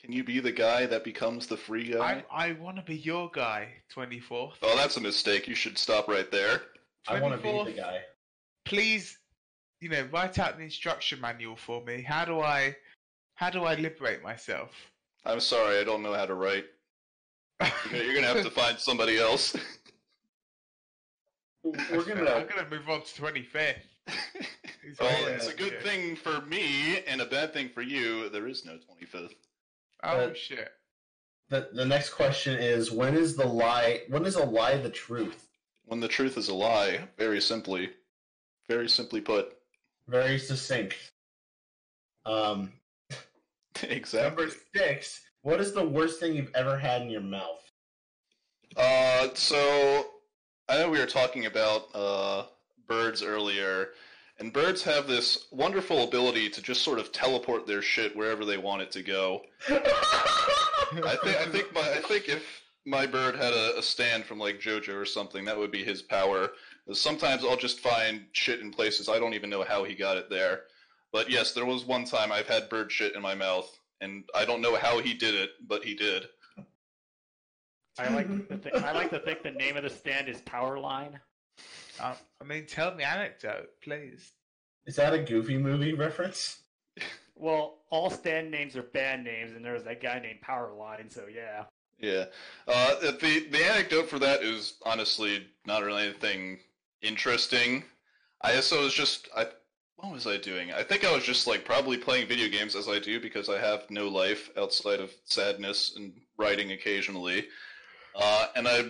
Can 0.00 0.12
you 0.12 0.24
be 0.24 0.40
the 0.40 0.52
guy 0.52 0.86
that 0.86 1.04
becomes 1.04 1.46
the 1.46 1.56
free 1.56 1.92
guy? 1.92 2.24
I, 2.32 2.48
I 2.48 2.52
want 2.52 2.76
to 2.76 2.82
be 2.82 2.96
your 2.96 3.30
guy, 3.32 3.68
24th. 3.94 4.54
Oh, 4.62 4.76
that's 4.76 4.96
a 4.96 5.00
mistake. 5.00 5.46
You 5.46 5.54
should 5.54 5.76
stop 5.76 6.08
right 6.08 6.30
there. 6.30 6.62
I 7.06 7.20
want 7.20 7.34
to 7.34 7.42
be 7.42 7.72
the 7.72 7.76
guy. 7.76 8.00
Please, 8.64 9.18
you 9.80 9.90
know, 9.90 10.06
write 10.10 10.38
out 10.38 10.56
the 10.56 10.64
instruction 10.64 11.20
manual 11.20 11.56
for 11.56 11.84
me. 11.84 12.00
How 12.00 12.24
do 12.24 12.40
I, 12.40 12.76
how 13.34 13.50
do 13.50 13.64
I 13.64 13.74
liberate 13.74 14.22
myself? 14.22 14.70
I'm 15.26 15.40
sorry, 15.40 15.78
I 15.78 15.84
don't 15.84 16.02
know 16.02 16.14
how 16.14 16.26
to 16.26 16.34
write. 16.34 16.64
You're 17.92 18.14
gonna- 18.14 18.26
have 18.26 18.42
to 18.42 18.50
find 18.50 18.78
somebody 18.78 19.18
else. 19.18 19.54
We're 21.62 21.72
gonna. 21.72 21.90
I'm 21.92 22.24
gonna. 22.24 22.46
gonna 22.46 22.70
move 22.70 22.88
on 22.88 23.02
to 23.02 23.22
25th. 23.22 23.76
He's 24.82 24.98
well, 25.00 25.26
it's 25.26 25.48
a 25.48 25.54
good 25.54 25.74
yeah. 25.74 25.90
thing 25.90 26.16
for 26.16 26.40
me 26.46 27.00
and 27.06 27.20
a 27.20 27.26
bad 27.26 27.52
thing 27.52 27.68
for 27.68 27.82
you. 27.82 28.30
There 28.30 28.48
is 28.48 28.64
no 28.64 28.72
25th. 28.72 29.34
Oh 30.02 30.08
Uh, 30.08 30.34
shit! 30.34 30.68
The, 31.48 31.68
the 31.72 31.84
next 31.84 32.10
question 32.10 32.58
is 32.58 32.90
when 32.90 33.16
is 33.16 33.36
the 33.36 33.46
lie? 33.46 34.02
When 34.08 34.24
is 34.24 34.36
a 34.36 34.44
lie 34.44 34.76
the 34.76 34.90
truth? 34.90 35.48
When 35.84 36.00
the 36.00 36.08
truth 36.08 36.36
is 36.38 36.48
a 36.48 36.54
lie, 36.54 37.00
very 37.18 37.40
simply, 37.40 37.90
very 38.68 38.88
simply 38.88 39.20
put. 39.20 39.56
Very 40.08 40.38
succinct. 40.38 40.96
Um, 42.24 42.72
exactly. 43.82 44.44
number 44.44 44.54
six. 44.74 45.20
What 45.42 45.60
is 45.60 45.72
the 45.72 45.86
worst 45.86 46.20
thing 46.20 46.34
you've 46.34 46.54
ever 46.54 46.78
had 46.78 47.02
in 47.02 47.10
your 47.10 47.22
mouth? 47.22 47.62
Uh, 48.76 49.28
so 49.34 50.06
I 50.68 50.78
know 50.78 50.90
we 50.90 50.98
were 50.98 51.06
talking 51.06 51.46
about 51.46 51.88
uh, 51.94 52.44
birds 52.86 53.22
earlier, 53.22 53.88
and 54.40 54.52
birds 54.52 54.82
have 54.82 55.06
this 55.06 55.46
wonderful 55.50 56.02
ability 56.02 56.48
to 56.48 56.62
just 56.62 56.82
sort 56.82 56.98
of 56.98 57.12
teleport 57.12 57.66
their 57.66 57.82
shit 57.82 58.16
wherever 58.16 58.44
they 58.44 58.56
want 58.56 58.82
it 58.82 58.90
to 58.92 59.02
go. 59.02 59.42
I 59.68 61.16
think 61.22 61.36
I 61.36 61.44
think 61.44 61.72
my 61.74 61.82
I 61.82 62.02
think 62.08 62.28
if 62.28 62.62
my 62.86 63.06
bird 63.06 63.36
had 63.36 63.52
a, 63.52 63.78
a 63.78 63.82
stand 63.82 64.24
from 64.24 64.38
like 64.38 64.58
JoJo 64.58 64.96
or 64.96 65.04
something, 65.04 65.44
that 65.44 65.56
would 65.56 65.70
be 65.70 65.84
his 65.84 66.00
power. 66.00 66.50
Sometimes 66.92 67.44
I'll 67.44 67.56
just 67.56 67.80
find 67.80 68.24
shit 68.32 68.60
in 68.60 68.70
places 68.70 69.08
I 69.08 69.18
don't 69.18 69.34
even 69.34 69.50
know 69.50 69.62
how 69.62 69.84
he 69.84 69.94
got 69.94 70.16
it 70.16 70.30
there. 70.30 70.62
But 71.12 71.30
yes, 71.30 71.52
there 71.52 71.66
was 71.66 71.84
one 71.84 72.04
time 72.04 72.32
I've 72.32 72.48
had 72.48 72.68
bird 72.70 72.90
shit 72.90 73.14
in 73.14 73.20
my 73.20 73.34
mouth, 73.34 73.78
and 74.00 74.24
I 74.34 74.44
don't 74.44 74.62
know 74.62 74.76
how 74.76 75.00
he 75.00 75.12
did 75.12 75.34
it, 75.34 75.50
but 75.68 75.84
he 75.84 75.94
did. 75.94 76.26
I 77.98 78.08
like 78.08 78.28
I 78.74 78.92
like 78.92 79.10
to 79.10 79.18
think 79.18 79.42
the 79.42 79.50
name 79.50 79.76
of 79.76 79.82
the 79.82 79.90
stand 79.90 80.28
is 80.28 80.40
Powerline. 80.40 81.20
Um, 82.00 82.14
I 82.40 82.44
mean, 82.44 82.66
tell 82.66 82.94
me 82.94 83.04
anecdote, 83.04 83.68
please. 83.82 84.32
Is 84.86 84.96
that 84.96 85.12
a 85.12 85.18
Goofy 85.18 85.58
movie 85.58 85.92
reference? 85.92 86.60
Well, 87.40 87.78
all 87.88 88.10
stand 88.10 88.50
names 88.50 88.76
are 88.76 88.82
band 88.82 89.24
names, 89.24 89.52
and 89.56 89.64
there 89.64 89.72
was 89.72 89.84
that 89.84 90.02
guy 90.02 90.18
named 90.18 90.40
Powerline, 90.46 91.10
so 91.10 91.24
yeah. 91.26 91.64
Yeah. 91.98 92.26
Uh, 92.68 93.00
the 93.00 93.46
the 93.50 93.64
anecdote 93.64 94.10
for 94.10 94.18
that 94.18 94.42
is 94.42 94.74
honestly 94.84 95.46
not 95.64 95.82
really 95.82 96.02
anything 96.02 96.58
interesting. 97.00 97.84
I 98.42 98.60
so 98.60 98.80
it 98.80 98.84
was 98.84 98.94
just 98.94 99.28
I 99.34 99.46
what 99.96 100.12
was 100.12 100.26
I 100.26 100.36
doing? 100.36 100.72
I 100.72 100.82
think 100.82 101.04
I 101.04 101.14
was 101.14 101.24
just 101.24 101.46
like 101.46 101.64
probably 101.64 101.96
playing 101.96 102.28
video 102.28 102.48
games 102.48 102.74
as 102.76 102.88
I 102.88 102.98
do 102.98 103.20
because 103.20 103.48
I 103.48 103.58
have 103.58 103.90
no 103.90 104.08
life 104.08 104.50
outside 104.56 105.00
of 105.00 105.10
sadness 105.24 105.94
and 105.96 106.12
writing 106.38 106.72
occasionally. 106.72 107.46
Uh, 108.14 108.46
and 108.56 108.66
I 108.66 108.82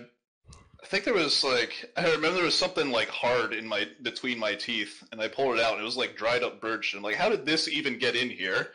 I 0.83 0.87
think 0.87 1.05
there 1.05 1.15
was 1.15 1.45
like 1.45 1.91
I 1.97 2.05
remember 2.05 2.33
there 2.37 2.45
was 2.45 2.55
something 2.55 2.91
like 2.91 3.09
hard 3.09 3.53
in 3.53 3.67
my 3.67 3.87
between 4.03 4.39
my 4.39 4.55
teeth 4.55 5.03
and 5.13 5.21
I 5.21 5.29
pulled 5.29 5.59
it 5.59 5.63
out 5.65 5.73
and 5.75 5.83
it 5.83 5.85
was 5.85 5.97
like 5.97 6.17
dried 6.17 6.43
up 6.43 6.61
bird 6.61 6.85
shit. 6.85 6.99
I'm 6.99 7.05
like, 7.05 7.17
how 7.17 7.29
did 7.29 7.45
this 7.47 7.69
even 7.69 7.99
get 7.99 8.17
in 8.17 8.31
here? 8.31 8.69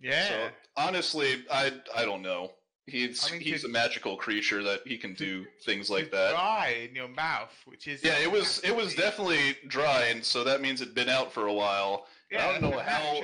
Yeah. 0.00 0.28
So 0.28 0.48
honestly, 0.76 1.44
I 1.50 1.72
I 1.94 2.04
don't 2.04 2.22
know. 2.22 2.52
He's 2.86 3.28
I 3.28 3.32
mean, 3.32 3.40
he's 3.40 3.62
to- 3.62 3.68
a 3.68 3.70
magical 3.70 4.16
creature 4.16 4.62
that 4.64 4.80
he 4.86 4.96
can 4.98 5.14
do 5.14 5.46
things 5.64 5.88
like 5.88 6.10
that. 6.10 6.32
Dry 6.32 6.86
in 6.88 6.94
your 6.96 7.08
mouth, 7.08 7.52
which 7.66 7.86
is 7.86 8.02
Yeah, 8.02 8.18
it 8.18 8.30
was 8.30 8.60
it 8.64 8.74
was 8.74 8.94
definitely 8.94 9.56
dry, 9.68 10.06
and 10.06 10.24
so 10.24 10.42
that 10.44 10.60
means 10.60 10.80
it'd 10.80 10.94
been 10.94 11.08
out 11.08 11.32
for 11.32 11.46
a 11.46 11.52
while. 11.52 12.06
Yeah, 12.30 12.48
I 12.48 12.52
don't 12.52 12.62
know 12.70 12.78
how- 12.78 13.20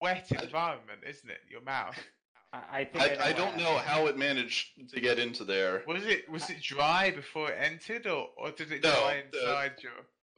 wet 0.00 0.26
environment, 0.32 1.00
isn't 1.06 1.30
it? 1.30 1.40
Your 1.48 1.60
mouth. 1.62 1.96
I, 2.54 2.80
I 2.80 2.84
think 2.84 3.04
I, 3.04 3.14
know 3.14 3.20
I 3.24 3.32
don't 3.32 3.56
know 3.56 3.78
how 3.78 4.06
it 4.06 4.16
managed 4.16 4.90
to 4.92 5.00
get 5.00 5.18
into 5.18 5.44
there. 5.44 5.82
Was 5.86 6.04
it 6.04 6.28
was 6.30 6.48
it 6.50 6.60
dry 6.62 7.10
before 7.10 7.50
it 7.50 7.58
entered, 7.60 8.06
or, 8.06 8.28
or 8.36 8.50
did 8.52 8.70
it 8.70 8.82
No, 8.82 8.90
dry 8.92 9.22
inside 9.32 9.72
your? 9.82 9.92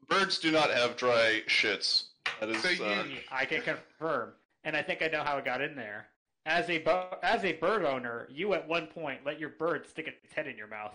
Birds 0.08 0.38
do 0.38 0.50
not 0.50 0.70
have 0.70 0.96
dry 0.96 1.42
shits. 1.48 2.04
That 2.40 2.48
is 2.50 2.62
So 2.62 2.70
you- 2.70 2.84
uh, 2.84 3.04
I 3.30 3.44
can 3.44 3.60
confirm, 3.62 4.32
and 4.64 4.76
I 4.76 4.82
think 4.82 5.02
I 5.02 5.08
know 5.08 5.22
how 5.22 5.36
it 5.38 5.44
got 5.44 5.60
in 5.60 5.74
there. 5.76 6.08
As 6.46 6.70
a 6.70 6.78
bo- 6.78 7.18
as 7.22 7.44
a 7.44 7.52
bird 7.54 7.84
owner, 7.84 8.28
you 8.30 8.54
at 8.54 8.66
one 8.66 8.86
point 8.86 9.20
let 9.26 9.38
your 9.40 9.50
bird 9.50 9.86
stick 9.86 10.06
its 10.06 10.32
head 10.32 10.46
in 10.46 10.56
your 10.56 10.68
mouth. 10.68 10.94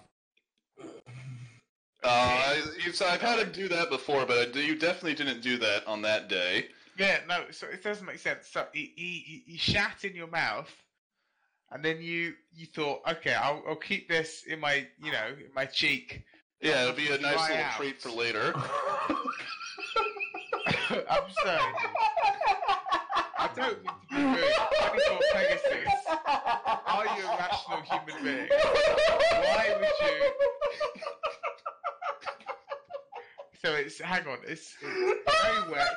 uh, 0.81 2.07
I, 2.07 2.61
I've 3.05 3.21
had 3.21 3.39
him 3.39 3.51
do 3.51 3.67
that 3.67 3.89
before, 3.89 4.25
but 4.25 4.55
you 4.55 4.75
definitely 4.75 5.13
didn't 5.13 5.41
do 5.41 5.57
that 5.57 5.85
on 5.87 6.01
that 6.03 6.29
day. 6.29 6.67
Yeah, 6.97 7.19
no. 7.27 7.43
So 7.51 7.67
it 7.67 7.83
doesn't 7.83 8.05
make 8.05 8.19
sense. 8.19 8.47
So 8.47 8.65
he 8.73 8.93
he, 8.95 9.19
he- 9.45 9.51
he 9.51 9.57
shat 9.57 10.03
in 10.03 10.15
your 10.15 10.27
mouth, 10.27 10.71
and 11.71 11.83
then 11.83 12.01
you 12.01 12.33
you 12.55 12.65
thought, 12.65 13.01
okay, 13.09 13.33
I'll 13.33 13.63
I'll 13.67 13.75
keep 13.75 14.09
this 14.09 14.43
in 14.47 14.59
my 14.59 14.85
you 15.01 15.11
know 15.11 15.27
in 15.29 15.53
my 15.55 15.65
cheek. 15.65 16.23
Yeah, 16.61 16.83
it'd 16.83 16.95
be 16.95 17.07
a 17.07 17.17
nice 17.17 17.49
little 17.49 17.63
out. 17.63 17.77
treat 17.77 18.01
for 18.01 18.09
later. 18.09 18.53
I'm 21.09 21.23
sorry. 21.43 21.73
I 23.37 23.49
don't 23.55 23.77
mean 23.83 23.93
to 24.09 24.15
be 24.15 24.23
rude. 24.23 24.53
24 24.89 25.19
Pegasus. 25.33 25.87
Are 26.85 27.05
you 27.17 27.25
a 27.25 27.37
rational 27.37 27.81
human 27.81 28.23
being? 28.23 28.49
Why 28.49 29.75
would 29.79 30.07
you? 30.07 30.31
So 33.63 33.73
it's 33.73 33.99
hang 33.99 34.27
on. 34.27 34.39
It's, 34.47 34.75
it's 34.81 35.41
very 35.41 35.71
wet. 35.71 35.87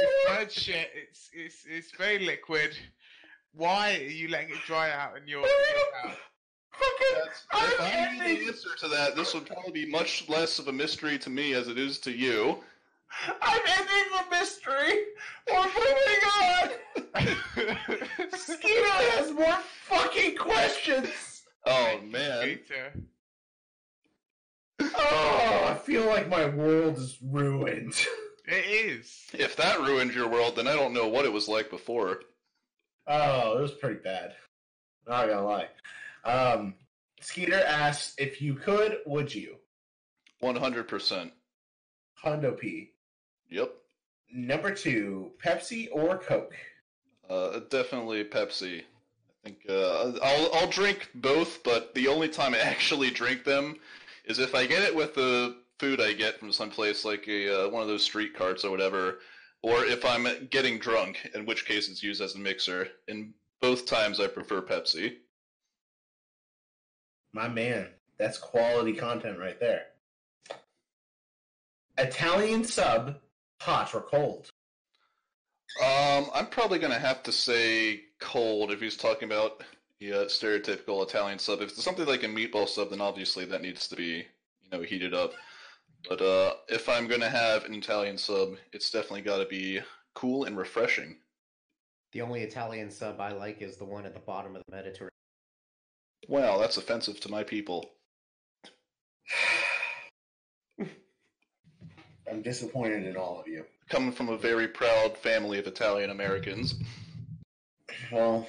It's 0.00 0.28
bird 0.28 0.52
shit. 0.52 0.90
It's 0.94 1.30
it's 1.32 1.64
it's 1.68 1.90
very 1.96 2.18
liquid. 2.24 2.76
Why 3.54 3.96
are 3.96 4.10
you 4.10 4.28
letting 4.28 4.50
it 4.50 4.62
dry 4.66 4.90
out 4.90 5.16
in 5.16 5.26
your, 5.26 5.40
your 5.40 5.48
mouth? 6.04 6.18
That's, 7.14 7.44
if 7.52 7.80
I 7.80 8.12
knew 8.12 8.38
the 8.38 8.46
answer 8.48 8.68
to 8.80 8.88
that, 8.88 9.16
this 9.16 9.34
would 9.34 9.46
probably 9.46 9.72
be 9.72 9.86
much 9.90 10.28
less 10.28 10.58
of 10.58 10.68
a 10.68 10.72
mystery 10.72 11.18
to 11.18 11.30
me 11.30 11.54
as 11.54 11.68
it 11.68 11.78
is 11.78 11.98
to 12.00 12.12
you. 12.12 12.58
I'm 13.40 13.60
ending 13.66 14.12
the 14.12 14.24
mystery. 14.30 15.06
We're 15.50 15.64
moving 15.64 16.22
on. 16.42 16.68
Skeeter 18.36 18.90
has 19.16 19.32
more 19.32 19.58
fucking 19.84 20.36
questions. 20.36 21.42
Oh 21.66 22.00
man. 22.04 22.58
Oh, 24.80 25.64
I 25.68 25.74
feel 25.74 26.04
like 26.06 26.28
my 26.28 26.46
world 26.46 26.98
is 26.98 27.18
ruined. 27.22 27.94
It 28.46 28.64
is. 28.64 29.26
If 29.32 29.56
that 29.56 29.80
ruined 29.80 30.14
your 30.14 30.28
world, 30.28 30.56
then 30.56 30.68
I 30.68 30.74
don't 30.74 30.94
know 30.94 31.08
what 31.08 31.24
it 31.24 31.32
was 31.32 31.48
like 31.48 31.70
before. 31.70 32.20
Oh, 33.08 33.58
it 33.58 33.62
was 33.62 33.72
pretty 33.72 34.00
bad. 34.00 34.34
Not 35.06 35.28
gonna 35.28 35.44
lie. 35.44 35.68
Um, 36.24 36.74
Skeeter 37.20 37.62
asks 37.66 38.14
if 38.18 38.40
you 38.42 38.54
could, 38.54 38.98
would 39.06 39.34
you? 39.34 39.56
100%. 40.42 41.30
Hondo 42.14 42.52
P. 42.52 42.92
Yep. 43.48 43.72
Number 44.32 44.72
two, 44.74 45.32
Pepsi 45.42 45.88
or 45.90 46.18
Coke? 46.18 46.54
Uh, 47.28 47.60
definitely 47.70 48.24
Pepsi. 48.24 48.80
I 48.80 49.48
think 49.48 49.58
uh, 49.68 50.12
I'll 50.22 50.54
I'll 50.54 50.68
drink 50.68 51.08
both, 51.14 51.62
but 51.62 51.94
the 51.94 52.08
only 52.08 52.28
time 52.28 52.54
I 52.54 52.58
actually 52.62 53.10
drink 53.10 53.44
them 53.44 53.76
is 54.26 54.38
if 54.38 54.54
I 54.54 54.66
get 54.66 54.82
it 54.82 54.94
with 54.94 55.14
the 55.14 55.56
food 55.78 56.00
I 56.00 56.12
get 56.12 56.38
from 56.38 56.52
some 56.52 56.70
place 56.70 57.04
like 57.04 57.26
a 57.28 57.66
uh, 57.66 57.68
one 57.70 57.82
of 57.82 57.88
those 57.88 58.02
street 58.02 58.34
carts 58.34 58.64
or 58.64 58.70
whatever, 58.70 59.20
or 59.62 59.84
if 59.84 60.04
I'm 60.04 60.48
getting 60.50 60.78
drunk, 60.78 61.30
in 61.34 61.46
which 61.46 61.66
case 61.66 61.88
it's 61.88 62.02
used 62.02 62.20
as 62.20 62.34
a 62.34 62.38
mixer. 62.38 62.88
In 63.08 63.34
both 63.60 63.86
times, 63.86 64.20
I 64.20 64.26
prefer 64.26 64.62
Pepsi. 64.62 65.16
My 67.32 67.48
man, 67.48 67.88
that's 68.18 68.38
quality 68.38 68.92
content 68.92 69.38
right 69.38 69.58
there. 69.58 69.86
Italian 71.98 72.64
sub, 72.64 73.16
hot 73.60 73.94
or 73.94 74.00
cold? 74.00 74.50
Um, 75.82 76.30
I'm 76.34 76.46
probably 76.46 76.78
gonna 76.78 76.98
have 76.98 77.22
to 77.24 77.32
say 77.32 78.02
cold 78.20 78.70
if 78.72 78.80
he's 78.80 78.96
talking 78.96 79.28
about 79.28 79.62
the 80.00 80.12
uh, 80.12 80.24
stereotypical 80.24 81.06
Italian 81.06 81.38
sub. 81.38 81.60
If 81.60 81.70
it's 81.70 81.82
something 81.82 82.06
like 82.06 82.22
a 82.22 82.28
meatball 82.28 82.68
sub, 82.68 82.90
then 82.90 83.00
obviously 83.00 83.44
that 83.46 83.62
needs 83.62 83.88
to 83.88 83.96
be 83.96 84.26
you 84.62 84.70
know 84.70 84.82
heated 84.82 85.12
up. 85.12 85.32
But 86.06 86.20
uh, 86.20 86.54
if 86.68 86.88
I'm 86.88 87.08
gonna 87.08 87.28
have 87.28 87.64
an 87.64 87.74
Italian 87.74 88.18
sub, 88.18 88.56
it's 88.72 88.90
definitely 88.90 89.22
got 89.22 89.38
to 89.38 89.46
be 89.46 89.80
cool 90.14 90.44
and 90.44 90.56
refreshing. 90.56 91.16
The 92.12 92.22
only 92.22 92.42
Italian 92.42 92.90
sub 92.90 93.20
I 93.20 93.32
like 93.32 93.60
is 93.62 93.76
the 93.76 93.84
one 93.84 94.06
at 94.06 94.14
the 94.14 94.20
bottom 94.20 94.56
of 94.56 94.62
the 94.66 94.76
Mediterranean. 94.76 95.10
Wow, 96.28 96.58
that's 96.58 96.76
offensive 96.76 97.20
to 97.20 97.30
my 97.30 97.42
people. 97.42 97.90
I'm 102.30 102.42
disappointed 102.42 103.06
in 103.06 103.16
all 103.16 103.40
of 103.40 103.48
you. 103.48 103.64
Coming 103.88 104.12
from 104.12 104.28
a 104.28 104.36
very 104.36 104.68
proud 104.68 105.16
family 105.16 105.58
of 105.58 105.66
Italian 105.66 106.10
Americans. 106.10 106.74
Well, 108.12 108.46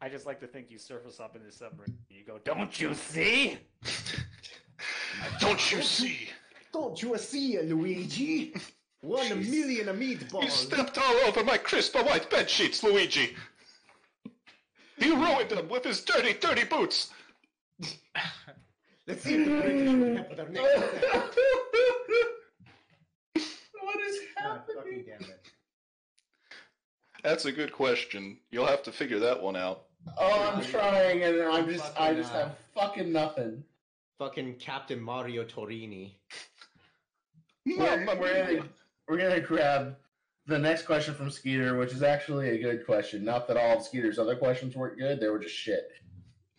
I 0.00 0.08
just 0.08 0.26
like 0.26 0.40
to 0.40 0.46
think 0.46 0.70
you 0.70 0.78
surface 0.78 1.20
up 1.20 1.36
in 1.36 1.44
the 1.44 1.52
submarine. 1.52 1.96
You 2.08 2.24
go, 2.24 2.38
don't 2.44 2.80
you 2.80 2.94
see? 2.94 3.58
Don't 5.38 5.70
you 5.70 5.80
see? 5.80 6.28
Don't 6.74 7.00
you 7.00 7.16
see, 7.18 7.60
Luigi? 7.60 8.52
One 9.00 9.26
Jeez. 9.26 9.48
million 9.48 9.88
of 9.88 10.00
He 10.00 10.16
meatballs. 10.16 10.50
stepped 10.50 10.98
all 10.98 11.14
over 11.28 11.44
my 11.44 11.56
crisp 11.56 11.94
white 11.94 12.28
bed 12.28 12.50
sheets, 12.50 12.82
Luigi. 12.82 13.36
He 14.98 15.14
ruined 15.14 15.50
them 15.50 15.68
with 15.68 15.84
his 15.84 16.00
dirty, 16.04 16.32
dirty 16.32 16.64
boots. 16.64 17.10
Let's 19.06 19.22
see 19.22 19.34
if 19.34 19.44
the 19.46 19.60
British 19.60 19.92
will 19.92 20.16
pepper 20.16 20.34
their 20.34 20.48
next 20.48 21.36
what 23.80 24.00
is 24.08 24.18
happening? 24.36 25.04
That's 27.22 27.44
a 27.44 27.52
good 27.52 27.72
question. 27.72 28.38
You'll 28.50 28.66
have 28.66 28.82
to 28.82 28.90
figure 28.90 29.20
that 29.20 29.40
one 29.40 29.54
out. 29.54 29.84
Oh, 30.18 30.52
I'm 30.52 30.64
trying, 30.64 31.22
and 31.22 31.40
I'm 31.42 31.68
just, 31.68 31.92
I 32.00 32.14
just 32.14 32.32
uh, 32.32 32.46
have 32.46 32.58
fucking 32.74 33.12
nothing. 33.12 33.62
Fucking 34.18 34.54
Captain 34.54 35.00
Mario 35.00 35.44
Torini. 35.44 36.12
We're, 37.66 38.06
we're 38.18 38.46
gonna, 38.46 38.68
we're 39.08 39.18
gonna 39.18 39.40
grab 39.40 39.96
the 40.46 40.58
next 40.58 40.82
question 40.82 41.14
from 41.14 41.30
Skeeter, 41.30 41.78
which 41.78 41.92
is 41.92 42.02
actually 42.02 42.50
a 42.50 42.58
good 42.58 42.84
question. 42.84 43.24
Not 43.24 43.48
that 43.48 43.56
all 43.56 43.78
of 43.78 43.84
Skeeter's 43.84 44.18
other 44.18 44.36
questions 44.36 44.76
weren't 44.76 44.98
good; 44.98 45.20
they 45.20 45.28
were 45.28 45.38
just 45.38 45.54
shit. 45.54 45.90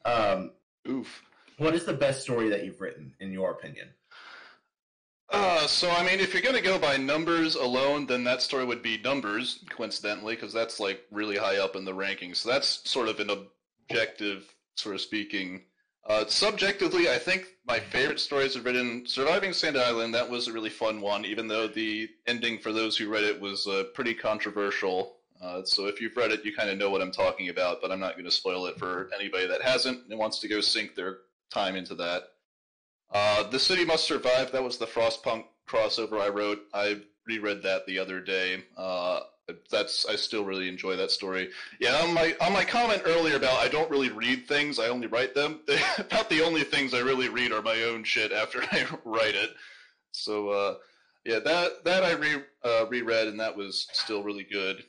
Um, 0.03 0.51
Oof. 0.87 1.23
what 1.57 1.75
is 1.75 1.85
the 1.85 1.93
best 1.93 2.21
story 2.21 2.49
that 2.49 2.63
you've 2.63 2.81
written, 2.81 3.13
in 3.19 3.31
your 3.31 3.51
opinion? 3.51 3.89
Uh, 5.29 5.65
so 5.67 5.89
I 5.89 6.03
mean, 6.05 6.19
if 6.19 6.33
you're 6.33 6.43
gonna 6.43 6.61
go 6.61 6.79
by 6.79 6.97
numbers 6.97 7.55
alone, 7.55 8.05
then 8.05 8.23
that 8.23 8.41
story 8.41 8.65
would 8.65 8.81
be 8.81 8.97
numbers, 8.97 9.63
coincidentally, 9.69 10.35
because 10.35 10.53
that's 10.53 10.79
like 10.79 11.01
really 11.11 11.37
high 11.37 11.57
up 11.57 11.75
in 11.75 11.85
the 11.85 11.93
rankings. 11.93 12.37
So 12.37 12.49
that's 12.49 12.89
sort 12.89 13.09
of 13.09 13.19
an 13.19 13.29
objective, 13.29 14.53
sort 14.75 14.95
of 14.95 15.01
speaking. 15.01 15.63
Uh, 16.07 16.23
subjectively, 16.27 17.09
I 17.09 17.17
think 17.17 17.47
my 17.67 17.79
favorite 17.79 18.19
stories 18.19 18.55
I've 18.55 18.65
written, 18.65 19.07
Surviving 19.07 19.53
Sand 19.53 19.75
Island, 19.75 20.13
that 20.13 20.29
was 20.29 20.47
a 20.47 20.53
really 20.53 20.69
fun 20.69 21.01
one, 21.01 21.25
even 21.25 21.47
though 21.47 21.67
the 21.67 22.07
ending 22.27 22.59
for 22.59 22.71
those 22.71 22.95
who 22.95 23.09
read 23.09 23.23
it 23.23 23.41
was 23.41 23.65
uh, 23.65 23.85
pretty 23.95 24.13
controversial. 24.13 25.17
Uh, 25.41 25.63
so 25.63 25.87
if 25.87 25.99
you've 25.99 26.15
read 26.15 26.31
it, 26.31 26.45
you 26.45 26.55
kind 26.55 26.69
of 26.69 26.77
know 26.77 26.91
what 26.91 27.01
I'm 27.01 27.11
talking 27.11 27.49
about, 27.49 27.81
but 27.81 27.91
I'm 27.91 27.99
not 27.99 28.13
going 28.13 28.25
to 28.25 28.31
spoil 28.31 28.67
it 28.67 28.77
for 28.77 29.09
anybody 29.19 29.47
that 29.47 29.63
hasn't 29.63 30.07
and 30.09 30.19
wants 30.19 30.39
to 30.39 30.47
go 30.47 30.61
sink 30.61 30.93
their 30.95 31.17
time 31.51 31.75
into 31.75 31.95
that. 31.95 32.23
Uh, 33.11 33.49
the 33.49 33.59
City 33.59 33.83
Must 33.83 34.05
Survive, 34.05 34.51
that 34.51 34.63
was 34.63 34.77
the 34.77 34.85
Frostpunk 34.85 35.45
crossover 35.67 36.21
I 36.21 36.29
wrote. 36.29 36.59
I 36.73 37.01
reread 37.25 37.63
that 37.63 37.87
the 37.87 37.97
other 37.97 38.19
day. 38.19 38.63
That's 39.69 40.05
I 40.07 40.15
still 40.15 40.43
really 40.43 40.67
enjoy 40.67 40.95
that 40.95 41.11
story. 41.11 41.49
Yeah, 41.79 42.01
on 42.01 42.13
my 42.13 42.35
on 42.41 42.51
my 42.51 42.63
comment 42.63 43.03
earlier 43.05 43.35
about 43.35 43.59
I 43.59 43.67
don't 43.67 43.91
really 43.91 44.09
read 44.09 44.47
things, 44.47 44.79
I 44.79 44.87
only 44.87 45.07
write 45.07 45.35
them. 45.35 45.59
about 45.99 46.29
the 46.29 46.41
only 46.41 46.63
things 46.63 46.93
I 46.93 46.99
really 46.99 47.29
read 47.29 47.51
are 47.51 47.61
my 47.61 47.83
own 47.83 48.03
shit 48.03 48.31
after 48.31 48.63
I 48.71 48.87
write 49.03 49.35
it. 49.35 49.51
So 50.13 50.49
uh, 50.49 50.75
yeah, 51.25 51.39
that 51.39 51.83
that 51.83 52.03
I 52.03 52.13
re 52.13 52.41
uh, 52.63 52.85
reread 52.87 53.27
and 53.27 53.39
that 53.39 53.55
was 53.55 53.87
still 53.91 54.23
really 54.23 54.47
good. 54.49 54.83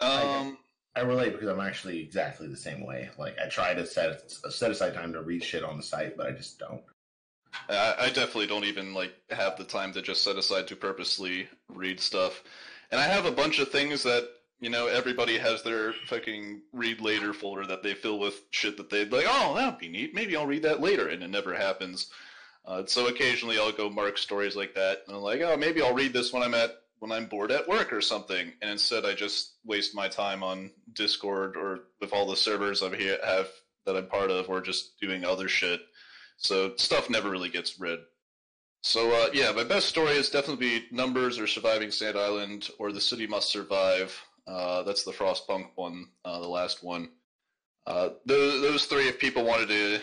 Um, 0.00 0.58
I 0.96 1.00
relate 1.00 1.32
because 1.32 1.48
I'm 1.48 1.60
actually 1.60 2.00
exactly 2.00 2.48
the 2.48 2.56
same 2.56 2.84
way. 2.86 3.10
Like 3.18 3.36
I 3.38 3.48
try 3.48 3.74
to 3.74 3.86
set 3.86 4.30
set 4.30 4.70
aside 4.70 4.94
time 4.94 5.12
to 5.12 5.22
read 5.22 5.42
shit 5.42 5.64
on 5.64 5.76
the 5.76 5.82
site, 5.82 6.16
but 6.16 6.26
I 6.26 6.30
just 6.30 6.58
don't. 6.58 6.82
I, 7.68 7.94
I 7.98 8.06
definitely 8.08 8.46
don't 8.46 8.64
even 8.64 8.94
like 8.94 9.12
have 9.30 9.56
the 9.56 9.64
time 9.64 9.92
to 9.92 10.02
just 10.02 10.22
set 10.22 10.36
aside 10.36 10.68
to 10.68 10.76
purposely 10.76 11.48
read 11.68 12.00
stuff. 12.00 12.42
And 12.94 13.02
I 13.02 13.08
have 13.08 13.26
a 13.26 13.32
bunch 13.32 13.58
of 13.58 13.72
things 13.72 14.04
that 14.04 14.28
you 14.60 14.70
know 14.70 14.86
everybody 14.86 15.36
has 15.36 15.64
their 15.64 15.94
fucking 16.06 16.60
read 16.72 17.00
later 17.00 17.34
folder 17.34 17.66
that 17.66 17.82
they 17.82 17.92
fill 17.92 18.20
with 18.20 18.42
shit 18.52 18.76
that 18.76 18.88
they'd 18.88 19.10
like. 19.10 19.24
Oh, 19.26 19.52
that'd 19.56 19.80
be 19.80 19.88
neat. 19.88 20.14
Maybe 20.14 20.36
I'll 20.36 20.46
read 20.46 20.62
that 20.62 20.80
later, 20.80 21.08
and 21.08 21.20
it 21.20 21.26
never 21.26 21.56
happens. 21.56 22.12
Uh, 22.64 22.84
so 22.86 23.08
occasionally 23.08 23.58
I'll 23.58 23.72
go 23.72 23.90
mark 23.90 24.16
stories 24.16 24.54
like 24.54 24.76
that, 24.76 25.02
and 25.08 25.16
I'm 25.16 25.24
like, 25.24 25.40
oh, 25.40 25.56
maybe 25.56 25.82
I'll 25.82 25.92
read 25.92 26.12
this 26.12 26.32
when 26.32 26.44
I'm 26.44 26.54
at 26.54 26.70
when 27.00 27.10
I'm 27.10 27.26
bored 27.26 27.50
at 27.50 27.66
work 27.66 27.92
or 27.92 28.00
something. 28.00 28.52
And 28.62 28.70
instead, 28.70 29.04
I 29.04 29.14
just 29.14 29.54
waste 29.64 29.92
my 29.92 30.06
time 30.06 30.44
on 30.44 30.70
Discord 30.92 31.56
or 31.56 31.88
with 32.00 32.12
all 32.12 32.28
the 32.28 32.36
servers 32.36 32.80
I 32.80 32.90
have 33.26 33.48
that 33.86 33.96
I'm 33.96 34.06
part 34.06 34.30
of, 34.30 34.48
or 34.48 34.60
just 34.60 35.00
doing 35.00 35.24
other 35.24 35.48
shit. 35.48 35.80
So 36.36 36.76
stuff 36.76 37.10
never 37.10 37.28
really 37.28 37.48
gets 37.48 37.80
read. 37.80 37.98
So 38.86 39.10
uh, 39.12 39.30
yeah, 39.32 39.50
my 39.50 39.64
best 39.64 39.88
story 39.88 40.12
is 40.12 40.28
definitely 40.28 40.84
Numbers 40.90 41.38
or 41.38 41.46
Surviving 41.46 41.90
Sand 41.90 42.18
Island 42.18 42.68
or 42.78 42.92
The 42.92 43.00
City 43.00 43.26
Must 43.26 43.50
Survive. 43.50 44.14
Uh, 44.46 44.82
that's 44.82 45.04
the 45.04 45.10
Frostpunk 45.10 45.70
one, 45.76 46.08
uh, 46.26 46.38
the 46.38 46.46
last 46.46 46.84
one. 46.84 47.08
Uh, 47.86 48.10
those, 48.26 48.60
those 48.60 48.84
three, 48.84 49.08
if 49.08 49.18
people 49.18 49.42
wanted 49.42 49.70
to 49.70 50.00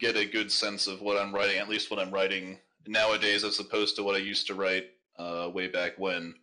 get 0.00 0.16
a 0.16 0.24
good 0.24 0.50
sense 0.50 0.86
of 0.86 1.02
what 1.02 1.20
I'm 1.20 1.34
writing, 1.34 1.58
at 1.58 1.68
least 1.68 1.90
what 1.90 2.00
I'm 2.00 2.10
writing 2.10 2.58
nowadays, 2.86 3.44
as 3.44 3.60
opposed 3.60 3.94
to 3.96 4.02
what 4.02 4.14
I 4.14 4.20
used 4.20 4.46
to 4.46 4.54
write 4.54 4.86
uh, 5.18 5.50
way 5.52 5.68
back 5.68 5.98
when, 5.98 6.34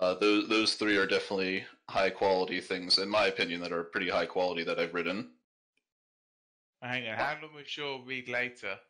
uh, 0.00 0.14
those 0.14 0.48
those 0.48 0.74
three 0.74 0.96
are 0.96 1.06
definitely 1.06 1.64
high 1.88 2.10
quality 2.10 2.60
things, 2.60 2.98
in 2.98 3.08
my 3.08 3.26
opinion, 3.26 3.60
that 3.60 3.72
are 3.72 3.84
pretty 3.84 4.08
high 4.08 4.26
quality 4.26 4.64
that 4.64 4.80
I've 4.80 4.94
written. 4.94 5.30
Hang 6.82 7.06
on, 7.06 7.16
how 7.16 7.38
long 7.40 7.54
was 7.54 7.76
your 7.76 8.02
read 8.04 8.28
later? 8.28 8.80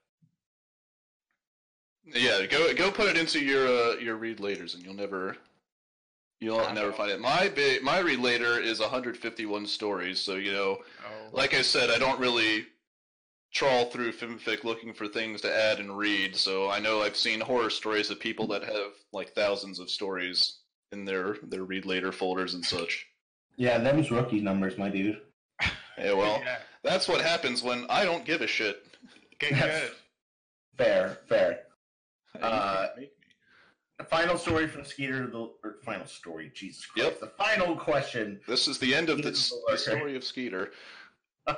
Yeah, 2.15 2.47
go 2.47 2.73
go 2.75 2.91
put 2.91 3.09
it 3.09 3.17
into 3.17 3.41
your 3.41 3.67
uh, 3.67 3.97
your 3.97 4.17
read 4.17 4.39
laters, 4.39 4.75
and 4.75 4.83
you'll 4.83 4.95
never 4.95 5.37
you'll 6.41 6.61
I 6.61 6.73
never 6.73 6.91
know. 6.91 6.97
find 6.97 7.11
it. 7.11 7.21
My 7.21 7.49
big 7.49 7.83
my 7.83 7.99
read 7.99 8.21
later 8.21 8.59
is 8.59 8.81
151 8.81 9.67
stories, 9.67 10.21
so 10.21 10.35
you 10.37 10.53
know, 10.53 10.79
Oh, 11.07 11.29
like 11.33 11.55
I 11.55 11.63
said, 11.63 11.91
I 11.91 11.99
don't 11.99 12.19
really 12.21 12.67
trawl 13.53 13.87
through 13.87 14.13
Fimfic 14.13 14.65
looking 14.65 14.93
for 14.93 15.09
things 15.09 15.41
to 15.41 15.55
add 15.55 15.81
and 15.81 15.97
read. 15.97 16.37
So 16.37 16.71
I 16.71 16.81
know 16.81 17.01
I've 17.03 17.17
seen 17.17 17.41
horror 17.41 17.71
stories 17.71 18.11
of 18.11 18.21
people 18.21 18.47
that 18.49 18.63
have 18.65 18.93
like 19.13 19.31
thousands 19.35 19.79
of 19.79 19.91
stories 19.91 20.59
in 20.93 21.05
their 21.05 21.37
their 21.43 21.65
read 21.65 21.85
later 21.87 22.13
folders 22.13 22.55
and 22.55 22.65
such. 22.65 23.07
Yeah, 23.57 23.79
them's 23.79 24.11
rookie 24.11 24.41
numbers, 24.41 24.79
my 24.79 24.89
dude. 24.89 25.21
Yeah, 25.99 26.13
well, 26.13 26.41
yeah, 26.45 26.59
that's 26.85 27.09
what 27.09 27.21
happens 27.21 27.61
when 27.65 27.85
I 27.91 28.05
don't 28.05 28.25
give 28.25 28.41
a 28.41 28.47
shit. 28.47 28.87
get 29.41 29.51
good. 29.61 29.91
Fair, 30.77 31.19
fair. 31.29 31.63
You 32.35 32.41
Uh, 32.43 32.77
can't 32.87 32.97
make 32.97 33.05
me. 33.07 33.11
The 33.99 34.05
final 34.05 34.39
story 34.39 34.69
from 34.69 34.85
Skeeter. 34.85 35.27
The 35.27 35.39
or 35.65 35.79
final 35.85 36.07
story. 36.07 36.51
Jesus 36.55 36.87
Christ. 36.87 37.09
Yep. 37.11 37.21
The 37.21 37.27
final 37.37 37.77
question. 37.77 38.41
This 38.47 38.69
is 38.69 38.79
the 38.79 38.95
end 38.95 39.09
of 39.11 39.17
the, 39.19 39.31
the 39.31 39.51
the 39.71 39.77
story 39.79 40.15
of 40.17 40.23
Skeeter. 40.25 40.73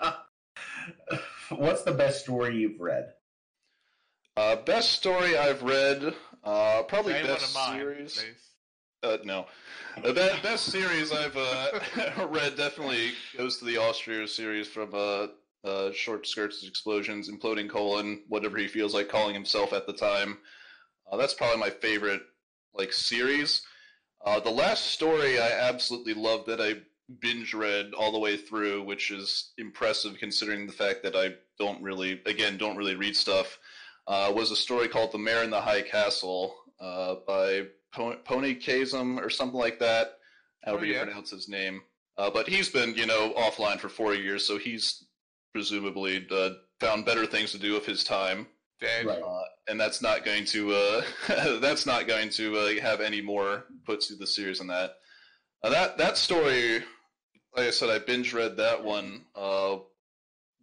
What's 1.51 1.83
the 1.83 1.93
best 1.93 2.23
story 2.23 2.57
you've 2.57 2.81
read? 2.81 3.13
Uh, 4.37 4.57
best 4.57 4.93
story 4.93 5.37
I've 5.37 5.63
read, 5.63 6.15
uh, 6.45 6.83
probably 6.85 7.13
Say 7.15 7.23
best 7.25 7.55
mine, 7.55 7.79
series. 7.79 8.15
please. 8.15 8.47
Uh, 9.03 9.17
no, 9.25 9.47
the 10.03 10.13
be- 10.13 10.43
best 10.43 10.67
series 10.67 11.11
I've 11.13 11.37
uh, 11.37 12.27
read 12.29 12.57
definitely 12.57 13.13
goes 13.37 13.59
to 13.59 13.65
the 13.65 13.75
Austraeoh 13.77 14.29
series 14.29 14.69
from 14.69 14.95
uh, 14.95 15.27
uh, 15.65 15.91
Short 15.93 16.27
Skirts 16.27 16.67
Explosions, 16.67 17.29
Imploding 17.31 17.69
Colon, 17.69 18.23
whatever 18.29 18.57
he 18.59 18.69
feels 18.69 18.95
like 18.95 19.09
calling 19.09 19.35
himself 19.35 19.73
at 19.73 19.87
the 19.87 19.93
time. 19.93 20.39
Uh, 21.11 21.17
that's 21.17 21.35
probably 21.35 21.59
my 21.59 21.71
favorite 21.71 22.23
like 22.75 22.93
series. 22.93 23.63
Uh, 24.25 24.39
the 24.41 24.51
last 24.51 24.87
story 24.87 25.41
I 25.41 25.51
absolutely 25.69 26.15
loved 26.15 26.47
that 26.47 26.61
I 26.61 26.75
binge 27.21 27.53
read 27.55 27.93
all 27.99 28.13
the 28.13 28.19
way 28.19 28.37
through, 28.37 28.83
which 28.85 29.11
is 29.11 29.53
impressive 29.59 30.17
considering 30.19 30.67
the 30.67 30.73
fact 30.73 31.03
that 31.03 31.17
I 31.17 31.35
don't 31.59 31.83
really, 31.83 32.21
again, 32.27 32.57
don't 32.57 32.77
really 32.77 32.95
read 32.95 33.17
stuff. 33.17 33.59
Uh, 34.07 34.33
was 34.35 34.51
a 34.51 34.57
story 34.57 34.89
called 34.89 35.13
"The 35.13 35.19
Mare 35.19 35.43
in 35.43 35.51
the 35.51 35.61
High 35.61 35.83
Castle" 35.83 36.55
uh, 36.81 37.17
by 37.27 37.67
po- 37.93 38.17
Pony 38.25 38.55
Kazum 38.59 39.19
or 39.21 39.31
something 39.31 39.59
like 39.59 39.79
that. 39.81 40.19
However 40.65 40.83
Oh, 40.83 40.87
you 40.87 40.95
yeah. 40.95 41.05
pronounce 41.05 41.31
his 41.31 41.49
name. 41.49 41.83
Uh, 42.19 42.31
but 42.31 42.49
he's 42.49 42.69
been, 42.69 42.95
you 42.95 43.07
know, 43.07 43.33
offline 43.37 43.79
for 43.81 43.89
four 43.89 44.15
years, 44.15 44.45
so 44.45 44.59
he's 44.59 45.05
presumably 45.53 46.27
uh, 46.31 46.51
found 46.79 47.05
better 47.07 47.27
things 47.27 47.53
to 47.53 47.59
do 47.59 47.73
with 47.73 47.87
his 47.87 48.05
time, 48.05 48.47
Dead. 48.81 49.07
Right. 49.07 49.23
uh, 49.23 49.43
and 49.69 49.79
that's 49.79 50.03
not 50.03 50.25
going 50.25 50.45
to 50.47 50.73
uh, 50.73 51.03
that's 51.61 51.87
not 51.87 52.09
going 52.09 52.31
to 52.31 52.57
uh, 52.57 52.81
have 52.81 53.01
any 53.01 53.21
more 53.21 53.65
put 53.85 54.01
to 54.03 54.15
the 54.15 54.27
series 54.27 54.59
than 54.59 54.69
that. 54.69 54.97
Uh, 55.63 55.71
that 55.71 55.99
that 55.99 56.17
story, 56.17 56.83
like 57.57 57.67
I 57.67 57.71
said, 57.71 57.91
I 57.91 57.99
binge 57.99 58.33
read 58.33 58.57
that 58.57 58.83
one. 58.83 59.25
Uh, 59.35 59.79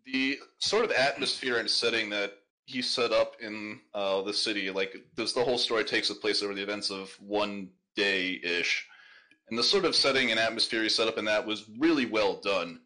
the 0.06 0.40
sort 0.60 0.86
of 0.86 0.92
atmosphere 0.92 1.58
and 1.58 1.70
setting 1.70 2.10
that 2.10 2.34
he 2.66 2.82
set 2.82 3.12
up 3.12 3.36
in 3.42 3.80
uh, 3.94 4.22
the 4.24 4.34
city, 4.34 4.70
like 4.72 4.96
this, 5.16 5.34
the 5.34 5.44
whole 5.44 5.58
story 5.58 5.84
takes 5.84 6.12
place 6.12 6.44
over 6.44 6.54
the 6.54 6.64
events 6.64 6.90
of 6.90 7.12
one 7.20 7.70
day 7.96 8.40
ish, 8.44 8.86
and 9.50 9.58
the 9.58 9.64
sort 9.64 9.86
of 9.86 9.96
setting 9.96 10.32
and 10.32 10.40
atmosphere 10.40 10.84
he 10.84 10.90
set 10.90 11.08
up 11.08 11.18
in 11.18 11.26
that 11.26 11.46
was 11.46 11.66
really 11.78 12.06
well 12.06 12.42
done, 12.42 12.80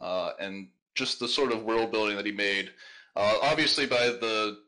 uh, 0.00 0.32
and 0.40 0.68
just 0.94 1.20
the 1.20 1.28
sort 1.28 1.52
of 1.52 1.64
world 1.64 1.90
building 1.90 2.16
that 2.16 2.26
he 2.26 2.32
made. 2.32 2.70
Uh, 3.16 3.34
obviously, 3.42 3.86
by 3.86 4.06
the 4.06 4.58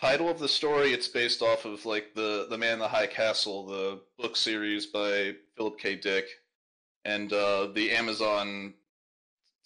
title 0.00 0.28
of 0.28 0.38
the 0.38 0.48
story, 0.48 0.92
it's 0.92 1.08
based 1.08 1.42
off 1.42 1.64
of 1.64 1.84
like 1.86 2.14
the 2.14 2.46
the 2.50 2.58
Man 2.58 2.74
in 2.74 2.78
the 2.78 2.88
High 2.88 3.06
Castle, 3.06 3.66
the 3.66 4.00
book 4.18 4.36
series 4.36 4.86
by 4.86 5.34
Philip 5.56 5.78
K. 5.78 5.96
Dick, 5.96 6.26
and 7.04 7.32
uh, 7.32 7.68
the 7.74 7.90
Amazon 7.92 8.74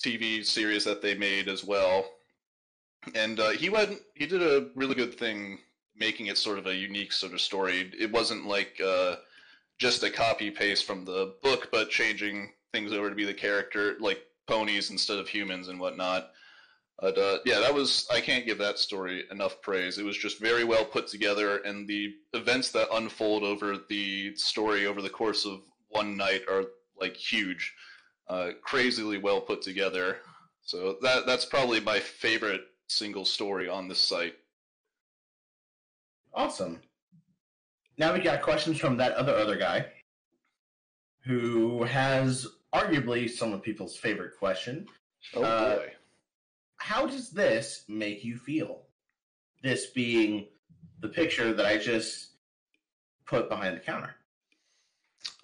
TV 0.05 0.45
series 0.45 0.85
that 0.85 1.03
they 1.03 1.15
made 1.15 1.49
as 1.49 1.65
well. 1.65 2.05
And 3.15 3.41
uh, 3.41 3.51
he 3.51 3.71
went, 3.71 3.99
he 4.15 4.27
did 4.27 4.43
a 4.43 4.69
really 4.75 4.95
good 4.95 5.15
thing 5.15 5.59
making 5.97 6.27
it 6.27 6.39
sort 6.39 6.59
of 6.59 6.67
a 6.67 6.75
unique 6.75 7.13
sort 7.13 7.33
of 7.33 7.41
story. 7.41 7.91
It 7.99 8.11
wasn't 8.11 8.47
like 8.47 8.81
uh, 8.85 9.17
just 9.79 10.03
a 10.03 10.11
copy 10.11 10.51
paste 10.51 10.85
from 10.87 11.05
the 11.05 11.35
book, 11.43 11.69
but 11.73 11.91
changing 11.91 12.53
things 12.73 12.93
over 12.93 13.09
to 13.09 13.15
be 13.15 13.25
the 13.25 13.35
character, 13.35 13.97
like 14.01 14.21
ponies 14.47 14.91
instead 14.91 15.19
of 15.19 15.29
humans 15.29 15.69
and 15.69 15.81
whatnot. 15.81 16.31
But 17.01 17.17
uh, 17.17 17.39
yeah, 17.47 17.61
that 17.61 17.73
was 17.73 18.07
I 18.13 18.21
can't 18.21 18.45
give 18.45 18.59
that 18.59 18.79
story 18.79 19.25
enough 19.31 19.63
praise. 19.63 19.97
It 19.97 20.05
was 20.05 20.19
just 20.19 20.39
very 20.39 20.65
well 20.65 20.85
put 20.85 21.07
together, 21.07 21.59
and 21.59 21.89
the 21.89 22.15
events 22.35 22.71
that 22.73 22.89
unfold 22.93 23.43
over 23.43 23.77
the 23.89 24.35
story 24.37 24.87
over 24.87 25.01
the 25.01 25.09
course 25.09 25.47
of 25.47 25.63
one 25.89 26.17
night 26.17 26.43
are 26.49 26.65
like 27.01 27.17
huge, 27.17 27.75
uh, 28.29 28.51
crazily 28.63 29.17
well 29.17 29.41
put 29.41 29.63
together. 29.63 30.19
So 30.63 30.97
that 31.01 31.25
that's 31.25 31.47
probably 31.47 31.81
my 31.81 32.01
favorite 32.01 32.63
single 32.89 33.25
story 33.25 33.67
on 33.69 33.89
this 33.89 33.99
site. 33.99 34.35
Awesome. 36.35 36.81
Now 37.97 38.13
we 38.13 38.21
got 38.21 38.43
questions 38.43 38.79
from 38.79 38.99
that 38.99 39.13
other 39.15 39.35
other 39.35 39.57
guy, 39.57 39.87
who 41.25 41.83
has 41.85 42.47
arguably 42.75 43.29
some 43.29 43.53
of 43.55 43.63
people's 43.63 43.97
favorite 43.97 44.39
question. 44.39 44.87
Oh 45.35 45.43
Uh, 45.43 45.77
boy. 45.77 45.93
How 46.81 47.07
does 47.07 47.31
this 47.31 47.85
make 47.89 48.25
you 48.25 48.37
feel? 48.37 48.87
This 49.63 49.87
being 49.87 50.47
the 51.01 51.09
picture 51.09 51.53
that 51.53 51.67
I 51.67 51.77
just 51.77 52.31
put 53.27 53.51
behind 53.51 53.77
the 53.77 53.81
counter. 53.81 54.15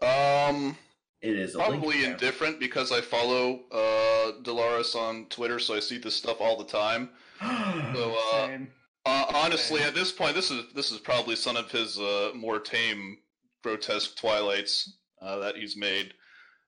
Um, 0.01 0.77
It 1.21 1.37
is 1.37 1.55
probably 1.55 2.05
indifferent 2.05 2.59
because 2.59 2.91
I 2.91 3.03
follow 3.03 3.61
uh, 3.71 4.41
Dolores 4.43 4.95
on 4.95 5.27
Twitter, 5.27 5.59
so 5.59 5.75
I 5.75 5.81
see 5.81 5.99
this 5.99 6.17
stuff 6.17 6.41
all 6.41 6.57
the 6.57 6.65
time. 6.65 7.11
So 7.95 8.17
uh, 8.33 8.47
Same. 8.47 8.69
Uh, 9.05 9.27
honestly, 9.35 9.81
at 9.83 9.95
this 9.95 10.11
point, 10.11 10.35
this 10.35 10.51
is 10.51 10.65
this 10.75 10.91
is 10.91 10.99
probably 10.99 11.37
some 11.37 11.57
of 11.57 11.71
his 11.71 11.99
uh, 11.99 12.31
more 12.35 12.59
tame, 12.59 13.19
grotesque 13.63 14.17
Twilights 14.17 14.99
uh, 15.23 15.39
that 15.39 15.57
he's 15.57 15.77
made. 15.77 16.15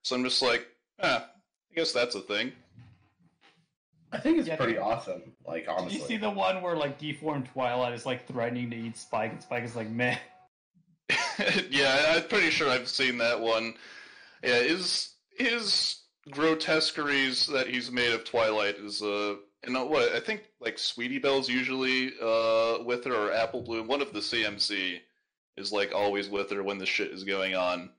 So 0.03 0.15
I'm 0.15 0.23
just 0.23 0.41
like, 0.41 0.65
eh, 1.01 1.19
I 1.19 1.75
guess 1.75 1.91
that's 1.91 2.15
a 2.15 2.21
thing. 2.21 2.53
I 4.11 4.17
think 4.17 4.39
it's 4.39 4.47
Yeah, 4.47 4.55
pretty 4.55 4.77
awesome. 4.77 5.21
Like 5.45 5.67
honestly, 5.69 5.99
you 5.99 6.05
see 6.05 6.17
the 6.17 6.29
one 6.29 6.61
where 6.61 6.75
like 6.75 6.97
deformed 6.97 7.47
Twilight 7.53 7.93
is 7.93 8.05
like 8.05 8.27
threatening 8.27 8.69
to 8.71 8.75
eat 8.75 8.97
Spike, 8.97 9.31
and 9.31 9.41
Spike 9.41 9.63
is 9.63 9.75
like, 9.75 9.89
meh. 9.89 10.17
yeah, 11.69 12.15
I'm 12.15 12.27
pretty 12.27 12.49
sure 12.49 12.69
I've 12.69 12.87
seen 12.87 13.17
that 13.19 13.39
one. 13.39 13.75
Yeah, 14.43 14.61
his 14.61 15.15
his 15.37 16.01
grotesqueries 16.31 17.47
that 17.47 17.67
he's 17.67 17.91
made 17.91 18.11
of 18.13 18.23
Twilight 18.25 18.75
is 18.75 19.01
uh, 19.01 19.35
and 19.63 19.75
what 19.89 20.13
I 20.13 20.19
think 20.19 20.43
like 20.59 20.77
Sweetie 20.77 21.19
Belle's 21.19 21.49
usually 21.49 22.13
uh 22.21 22.83
with 22.83 23.05
her 23.05 23.13
or 23.13 23.33
Apple 23.33 23.61
Bloom, 23.61 23.87
one 23.87 24.01
of 24.01 24.13
the 24.13 24.19
CMC 24.19 24.99
is 25.57 25.71
like 25.71 25.93
always 25.93 26.29
with 26.29 26.49
her 26.51 26.63
when 26.63 26.77
the 26.77 26.85
shit 26.85 27.11
is 27.11 27.23
going 27.23 27.55
on. 27.55 27.89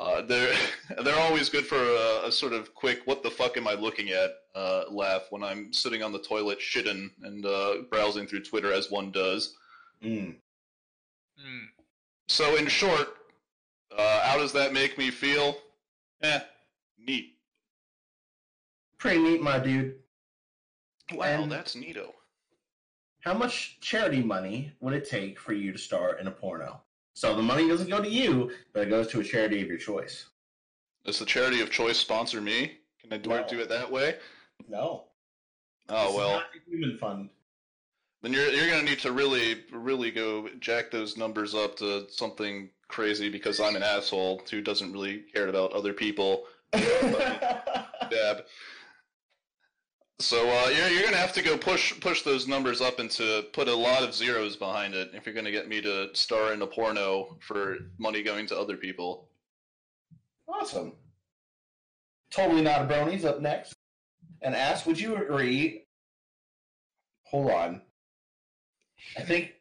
Uh, 0.00 0.22
they're 0.22 0.54
they're 1.04 1.20
always 1.20 1.50
good 1.50 1.66
for 1.66 1.76
a, 1.76 2.28
a 2.28 2.32
sort 2.32 2.54
of 2.54 2.74
quick 2.74 3.02
"what 3.04 3.22
the 3.22 3.30
fuck 3.30 3.56
am 3.58 3.68
I 3.68 3.74
looking 3.74 4.08
at?" 4.08 4.30
Uh, 4.54 4.84
laugh 4.90 5.26
when 5.30 5.44
I'm 5.44 5.72
sitting 5.72 6.02
on 6.02 6.10
the 6.10 6.18
toilet 6.18 6.58
shitting 6.58 7.10
and 7.22 7.44
uh, 7.44 7.82
browsing 7.90 8.26
through 8.26 8.44
Twitter 8.44 8.72
as 8.72 8.90
one 8.90 9.10
does. 9.12 9.54
Mm. 10.02 10.36
Hmm. 11.38 11.64
So, 12.28 12.56
in 12.56 12.66
short, 12.66 13.08
uh, 13.96 14.20
how 14.22 14.38
does 14.38 14.52
that 14.52 14.72
make 14.72 14.96
me 14.96 15.10
feel? 15.10 15.56
Eh, 16.22 16.40
neat. 16.98 17.36
pretty 18.98 19.18
neat, 19.18 19.42
my 19.42 19.58
dude. 19.58 19.96
Wow, 21.12 21.42
And- 21.42 21.52
that's 21.52 21.74
neato. 21.76 22.12
How 23.20 23.34
much 23.34 23.78
charity 23.80 24.22
money 24.22 24.72
would 24.80 24.94
it 24.94 25.06
take 25.08 25.38
for 25.38 25.52
you 25.52 25.72
to 25.72 25.78
star 25.78 26.18
in 26.18 26.26
a 26.26 26.30
porno? 26.30 26.80
So 27.20 27.36
the 27.36 27.42
money 27.42 27.68
doesn't 27.68 27.90
go 27.90 28.02
to 28.02 28.08
you, 28.08 28.50
but 28.72 28.84
it 28.84 28.88
goes 28.88 29.06
to 29.08 29.20
a 29.20 29.22
charity 29.24 29.60
of 29.60 29.68
your 29.68 29.76
choice. 29.76 30.24
Does 31.04 31.18
the 31.18 31.26
charity 31.26 31.60
of 31.60 31.70
choice 31.70 31.98
sponsor 31.98 32.40
me? 32.40 32.78
Can 32.98 33.12
I 33.12 33.18
do, 33.18 33.28
No. 33.28 33.46
do 33.46 33.60
it 33.60 33.68
that 33.68 33.92
way? 33.92 34.16
No. 34.70 35.04
Oh, 35.90 35.94
this 35.94 35.96
Oh 35.98 36.08
is 36.08 36.16
well, 36.16 36.42
human 36.66 36.96
fund. 36.96 37.28
then 38.22 38.32
you're 38.32 38.48
you're 38.48 38.70
gonna 38.70 38.84
need 38.84 39.00
to 39.00 39.12
really 39.12 39.64
really 39.70 40.10
go 40.10 40.48
jack 40.60 40.90
those 40.90 41.18
numbers 41.18 41.54
up 41.54 41.76
to 41.80 42.06
something 42.08 42.70
crazy 42.88 43.28
because 43.28 43.60
I'm 43.60 43.76
an 43.76 43.82
asshole 43.82 44.40
who 44.50 44.62
doesn't 44.62 44.90
really 44.90 45.18
care 45.30 45.48
about 45.48 45.72
other 45.74 45.92
people. 45.92 46.44
Dab. 46.72 48.44
So 50.20 50.46
uh, 50.50 50.68
you're 50.68 50.88
you're 50.88 51.04
gonna 51.04 51.16
have 51.16 51.32
to 51.32 51.42
go 51.42 51.56
push 51.56 51.98
push 51.98 52.20
those 52.22 52.46
numbers 52.46 52.82
up 52.82 52.98
and 52.98 53.10
to 53.12 53.46
put 53.54 53.68
a 53.68 53.74
lot 53.74 54.02
of 54.02 54.14
zeros 54.14 54.54
behind 54.54 54.94
it 54.94 55.12
if 55.14 55.24
you're 55.24 55.34
gonna 55.34 55.50
get 55.50 55.66
me 55.66 55.80
to 55.80 56.10
star 56.12 56.52
in 56.52 56.60
a 56.60 56.66
porno 56.66 57.38
for 57.40 57.78
money 57.98 58.22
going 58.22 58.46
to 58.48 58.58
other 58.58 58.76
people. 58.76 59.30
awesome. 60.46 60.92
Totally 62.30 62.60
not 62.60 62.82
a 62.82 62.84
bronies 62.84 63.24
up 63.24 63.40
next. 63.40 63.74
And 64.42 64.54
ask, 64.54 64.84
would 64.86 65.00
you 65.00 65.16
agree? 65.16 65.86
Hold 67.24 67.50
on. 67.50 67.82
I 69.16 69.22
think. 69.22 69.54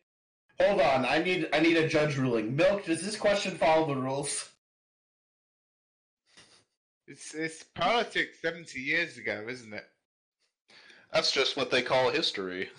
Hold 0.60 0.82
on. 0.82 1.06
I 1.06 1.20
need. 1.20 1.48
I 1.54 1.60
need 1.60 1.78
a 1.78 1.88
judge 1.88 2.18
ruling. 2.18 2.56
Milk. 2.56 2.84
Does 2.84 3.02
this 3.02 3.16
question 3.16 3.56
follow 3.56 3.88
the 3.88 4.00
rules? 4.00 4.50
It's 7.08 7.34
it's 7.34 7.64
politics 7.64 8.40
seventy 8.42 8.82
years 8.82 9.18
ago, 9.18 9.46
isn't 9.48 9.74
it? 9.74 9.86
That's 11.12 11.32
just 11.32 11.58
what 11.58 11.72
they 11.72 11.82
call 11.82 12.10
history. 12.10 12.70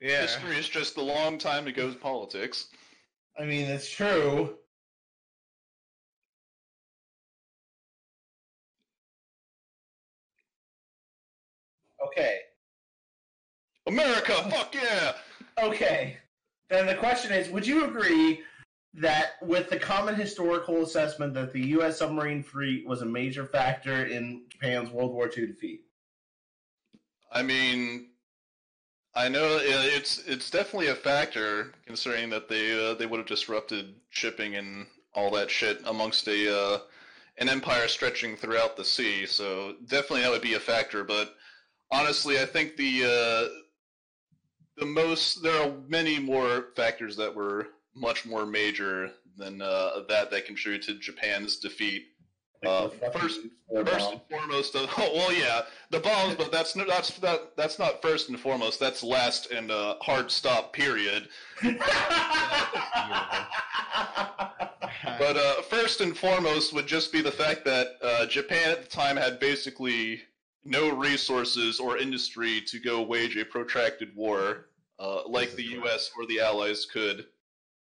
Yeah. 0.00 0.22
History 0.22 0.56
is 0.56 0.68
just 0.68 0.94
the 0.94 1.02
long 1.02 1.38
time 1.38 1.66
it 1.66 1.72
goes 1.72 1.94
politics. 1.94 2.68
I 3.38 3.44
mean, 3.44 3.66
it's 3.66 3.90
true. 3.90 4.56
Okay. 12.06 12.38
America, 13.86 14.34
fuck 14.50 14.74
yeah! 14.74 15.14
Okay. 15.62 16.18
Then 16.68 16.86
the 16.86 16.94
question 16.94 17.32
is 17.32 17.48
Would 17.48 17.66
you 17.66 17.84
agree 17.86 18.42
that 18.94 19.32
with 19.42 19.70
the 19.70 19.78
common 19.78 20.14
historical 20.14 20.82
assessment 20.82 21.34
that 21.34 21.52
the 21.52 21.66
U.S. 21.68 21.98
submarine 21.98 22.42
fleet 22.42 22.86
was 22.86 23.02
a 23.02 23.06
major 23.06 23.46
factor 23.46 24.06
in 24.06 24.44
Japan's 24.50 24.90
World 24.90 25.12
War 25.12 25.30
II 25.34 25.46
defeat? 25.46 25.87
I 27.30 27.42
mean, 27.42 28.08
I 29.14 29.28
know 29.28 29.58
it's 29.60 30.18
it's 30.26 30.50
definitely 30.50 30.88
a 30.88 30.94
factor 30.94 31.72
considering 31.86 32.30
that 32.30 32.48
they 32.48 32.90
uh, 32.90 32.94
they 32.94 33.06
would 33.06 33.18
have 33.18 33.26
disrupted 33.26 33.94
shipping 34.10 34.54
and 34.56 34.86
all 35.14 35.30
that 35.32 35.50
shit 35.50 35.80
amongst 35.86 36.28
a 36.28 36.56
uh, 36.56 36.78
an 37.38 37.48
empire 37.48 37.88
stretching 37.88 38.36
throughout 38.36 38.76
the 38.76 38.84
sea. 38.84 39.26
So 39.26 39.74
definitely 39.86 40.22
that 40.22 40.30
would 40.30 40.42
be 40.42 40.54
a 40.54 40.60
factor. 40.60 41.04
But 41.04 41.34
honestly, 41.90 42.38
I 42.38 42.44
think 42.44 42.76
the 42.76 43.04
uh, 43.04 43.48
the 44.76 44.86
most 44.86 45.42
there 45.42 45.62
are 45.62 45.72
many 45.88 46.18
more 46.18 46.68
factors 46.76 47.16
that 47.16 47.34
were 47.34 47.68
much 47.94 48.24
more 48.24 48.46
major 48.46 49.10
than 49.36 49.60
uh, 49.60 50.02
that 50.08 50.30
that 50.30 50.46
contributed 50.46 50.86
to 50.88 51.00
Japan's 51.00 51.56
defeat. 51.58 52.06
Uh, 52.64 52.88
first, 53.12 53.40
first 53.84 54.12
and 54.12 54.20
foremost, 54.28 54.74
of, 54.74 54.90
oh, 54.98 55.12
well, 55.14 55.32
yeah, 55.32 55.62
the 55.90 56.00
bombs, 56.00 56.34
but 56.34 56.50
that's 56.50 56.74
no, 56.74 56.84
that's 56.86 57.16
that, 57.18 57.56
that's 57.56 57.78
not 57.78 58.02
first 58.02 58.28
and 58.28 58.40
foremost. 58.40 58.80
That's 58.80 59.02
last 59.02 59.50
and 59.52 59.70
uh, 59.70 59.96
hard 60.00 60.30
stop. 60.30 60.72
Period. 60.72 61.28
But 65.18 65.36
uh, 65.36 65.62
first 65.62 66.00
and 66.00 66.16
foremost 66.16 66.72
would 66.72 66.86
just 66.86 67.12
be 67.12 67.20
the 67.20 67.30
fact 67.30 67.64
that 67.64 67.96
uh, 68.02 68.26
Japan 68.26 68.70
at 68.70 68.82
the 68.82 68.88
time 68.88 69.16
had 69.16 69.40
basically 69.40 70.22
no 70.64 70.94
resources 70.94 71.80
or 71.80 71.98
industry 71.98 72.60
to 72.62 72.78
go 72.78 73.02
wage 73.02 73.36
a 73.36 73.44
protracted 73.44 74.14
war 74.14 74.66
uh, 74.98 75.22
like 75.28 75.52
the 75.52 75.64
U.S. 75.64 76.10
or 76.16 76.26
the 76.26 76.40
Allies 76.40 76.86
could. 76.86 77.26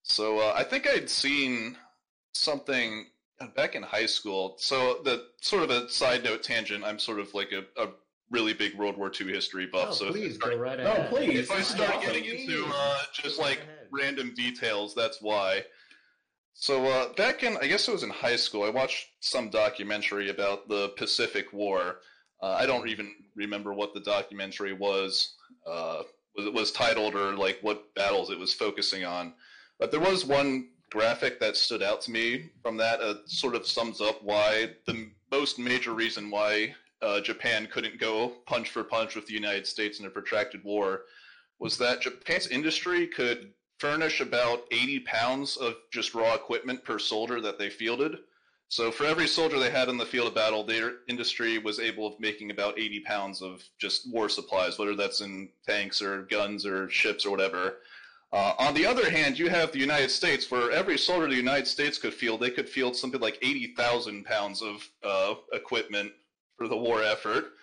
So 0.04 0.40
uh, 0.40 0.54
I 0.56 0.64
think 0.64 0.88
I'd 0.88 1.10
seen 1.10 1.78
something 2.34 3.08
back 3.56 3.76
in 3.76 3.84
high 3.84 4.06
school. 4.06 4.56
So 4.60 5.00
the 5.04 5.28
sort 5.42 5.64
of 5.64 5.70
a 5.70 5.90
side 5.90 6.24
note 6.24 6.44
tangent. 6.44 6.84
I'm 6.84 7.00
sort 7.00 7.20
of 7.20 7.34
like 7.34 7.52
a, 7.52 7.64
a 7.82 7.90
really 8.30 8.54
big 8.54 8.76
World 8.78 8.98
War 8.98 9.12
II 9.20 9.28
history 9.32 9.68
buff. 9.68 9.90
Oh, 9.92 9.94
so 9.94 10.12
please 10.12 10.36
start- 10.36 10.54
go 10.54 10.58
right 10.60 10.78
No, 10.80 10.86
ahead. 10.92 11.10
please. 11.10 11.40
if 11.40 11.52
I 11.52 11.62
start 11.62 11.90
Awesome. 11.96 12.02
getting 12.02 12.26
into 12.26 12.66
uh, 12.74 12.98
just 13.14 13.40
like 13.40 13.60
Go 13.60 13.64
random 13.92 14.34
details, 14.36 14.94
that's 14.96 15.22
why. 15.22 15.64
So 16.54 16.86
uh, 16.88 17.14
back 17.14 17.44
in, 17.44 17.56
I 17.62 17.68
guess 17.68 17.88
it 17.88 17.92
was 17.92 18.04
in 18.04 18.10
high 18.10 18.36
school, 18.36 18.64
I 18.64 18.70
watched 18.70 19.08
some 19.20 19.50
documentary 19.50 20.30
about 20.30 20.68
the 20.68 20.90
Pacific 20.98 21.54
War. 21.54 21.98
Uh, 22.42 22.58
I 22.60 22.66
don't 22.66 22.88
even 22.90 23.14
remember 23.36 23.74
what 23.74 23.94
the 23.94 24.00
documentary 24.00 24.74
was, 24.74 25.36
uh, 25.68 26.02
was 26.36 26.50
was 26.50 26.72
titled 26.72 27.16
or 27.16 27.34
like 27.34 27.60
what 27.62 27.94
battles 27.96 28.30
it 28.32 28.40
was 28.40 28.54
focusing 28.54 29.06
on. 29.06 29.34
But 29.80 29.92
there 29.92 30.00
was 30.00 30.26
one 30.26 30.70
graphic 30.92 31.40
that 31.40 31.56
stood 31.56 31.84
out 31.84 32.02
to 32.02 32.12
me 32.12 32.50
from 32.62 32.78
that. 32.78 33.02
Uh, 33.02 33.16
sort 33.26 33.56
of 33.56 33.68
sums 33.68 34.02
up 34.02 34.22
why 34.24 34.72
the 34.86 35.10
most 35.32 35.60
major 35.60 35.94
reason 35.94 36.30
why 36.30 36.74
uh, 37.02 37.20
Japan 37.22 37.68
couldn't 37.72 38.00
go 38.00 38.34
punch 38.46 38.70
for 38.70 38.84
punch 38.84 39.16
with 39.16 39.28
the 39.28 39.34
United 39.34 39.68
States 39.68 40.00
in 40.00 40.06
a 40.06 40.10
protracted 40.10 40.64
war 40.64 41.04
was 41.60 41.78
that 41.78 42.02
Japan's 42.02 42.48
industry 42.48 43.08
could 43.08 43.52
furnish 43.80 44.22
about 44.22 44.64
80 44.72 45.02
pounds 45.02 45.58
of 45.58 45.76
just 45.92 46.16
raw 46.16 46.34
equipment 46.34 46.84
per 46.84 46.98
soldier 46.98 47.42
that 47.42 47.60
they 47.60 47.70
fielded. 47.70 48.18
So 48.70 48.92
for 48.92 49.06
every 49.06 49.28
soldier 49.28 49.60
they 49.60 49.70
had 49.70 49.88
in 49.88 49.98
the 49.98 50.06
field 50.06 50.28
of 50.28 50.36
battle, 50.36 50.64
their 50.64 50.96
industry 51.08 51.58
was 51.58 51.80
able 51.80 52.08
of 52.08 52.20
making 52.20 52.52
about 52.52 52.78
80 52.78 53.00
pounds 53.02 53.42
of 53.42 53.64
just 53.78 54.12
war 54.12 54.28
supplies, 54.28 54.78
whether 54.78 54.96
that's 54.96 55.22
in 55.22 55.50
tanks 55.66 56.02
or 56.02 56.24
guns 56.24 56.66
or 56.66 56.90
ships 56.90 57.26
or 57.26 57.32
whatever. 57.32 57.78
Uh, 58.34 58.54
on 58.60 58.74
the 58.74 58.86
other 58.86 59.10
hand, 59.10 59.40
you 59.40 59.50
have 59.50 59.72
the 59.72 59.80
United 59.80 60.12
States. 60.12 60.52
where 60.52 60.72
every 60.72 60.98
soldier 60.98 61.28
the 61.28 61.36
United 61.36 61.68
States 61.68 61.98
could 61.98 62.14
field, 62.14 62.42
they 62.42 62.52
could 62.52 62.68
field 62.68 62.96
something 62.96 63.22
like 63.22 63.38
80,000 63.42 64.26
pounds 64.26 64.62
of 64.62 64.90
uh, 65.04 65.36
equipment 65.54 66.12
for 66.58 66.68
the 66.68 66.76
war 66.76 67.04
effort. 67.04 67.54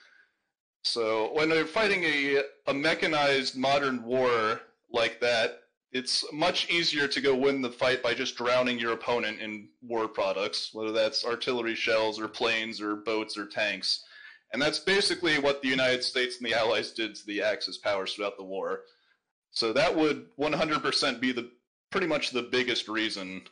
So 0.83 1.33
when 1.35 1.49
they're 1.49 1.67
fighting 1.67 2.05
a, 2.05 2.43
a 2.67 2.75
mechanized 2.75 3.57
modern 3.57 4.05
war 4.05 4.61
like 4.91 5.21
that, 5.21 5.61
it's 5.93 6.25
much 6.33 6.69
easier 6.69 7.07
to 7.07 7.21
go 7.21 7.35
win 7.37 7.63
the 7.63 7.71
fight 7.71 8.03
by 8.03 8.15
just 8.15 8.37
drowning 8.37 8.79
your 8.79 8.93
opponent 8.93 9.41
in 9.41 9.69
war 9.81 10.09
products, 10.09 10.71
whether 10.73 10.93
that's 10.93 11.25
artillery 11.25 11.75
shells 11.75 12.19
or 12.19 12.27
planes 12.27 12.81
or 12.81 12.97
boats 12.97 13.39
or 13.39 13.47
tanks. 13.47 14.05
And 14.53 14.61
that's 14.61 14.79
basically 14.79 15.39
what 15.39 15.63
the 15.63 15.69
United 15.69 16.03
States 16.03 16.39
and 16.39 16.47
the 16.47 16.55
Allies 16.55 16.93
did 16.93 17.15
to 17.15 17.27
the 17.27 17.43
Axis 17.43 17.79
powers 17.79 18.13
throughout 18.13 18.37
the 18.37 18.45
war. 18.45 18.83
So 19.55 19.73
that 19.73 19.95
would 19.95 20.27
100% 20.37 21.21
be 21.21 21.33
the 21.33 21.51
pretty 21.91 22.07
much 22.07 22.31
the 22.31 22.43
biggest 22.43 22.89
reason 22.89 23.43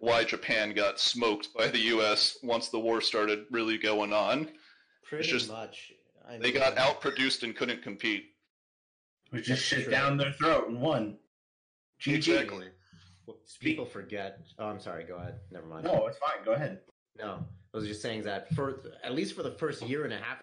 why 0.00 0.24
Japan 0.24 0.72
got 0.74 0.98
smoked 0.98 1.48
by 1.54 1.68
the 1.68 1.78
US 1.94 2.38
once 2.42 2.68
the 2.68 2.78
war 2.80 3.00
started 3.00 3.44
really 3.50 3.78
going 3.78 4.12
on. 4.12 4.48
Pretty 5.04 5.28
just- 5.28 5.48
much. 5.50 5.92
I 6.28 6.38
They 6.38 6.52
mean, 6.52 6.54
got 6.60 6.76
outproduced 6.76 7.42
and 7.42 7.56
couldn't 7.56 7.82
compete. 7.82 8.26
We 9.32 9.38
just 9.38 9.48
That's 9.48 9.60
shit 9.62 9.82
true. 9.84 9.90
down 9.90 10.16
their 10.16 10.32
throat 10.32 10.68
and 10.68 10.80
won. 10.80 11.18
GG. 12.00 12.16
Exactly. 12.16 12.68
People 13.60 13.84
forget. 13.84 14.40
Oh, 14.58 14.66
I'm 14.66 14.80
sorry. 14.80 15.04
Go 15.04 15.16
ahead. 15.16 15.40
Never 15.50 15.66
mind. 15.66 15.84
No, 15.84 16.06
it's 16.06 16.18
fine. 16.18 16.44
Go 16.44 16.52
ahead. 16.52 16.80
No, 17.16 17.44
I 17.74 17.76
was 17.76 17.86
just 17.86 18.00
saying 18.02 18.22
that 18.22 18.52
for 18.54 18.80
at 19.02 19.12
least 19.14 19.34
for 19.34 19.42
the 19.42 19.50
first 19.52 19.82
year 19.82 20.04
and 20.04 20.12
a 20.12 20.18
half, 20.18 20.40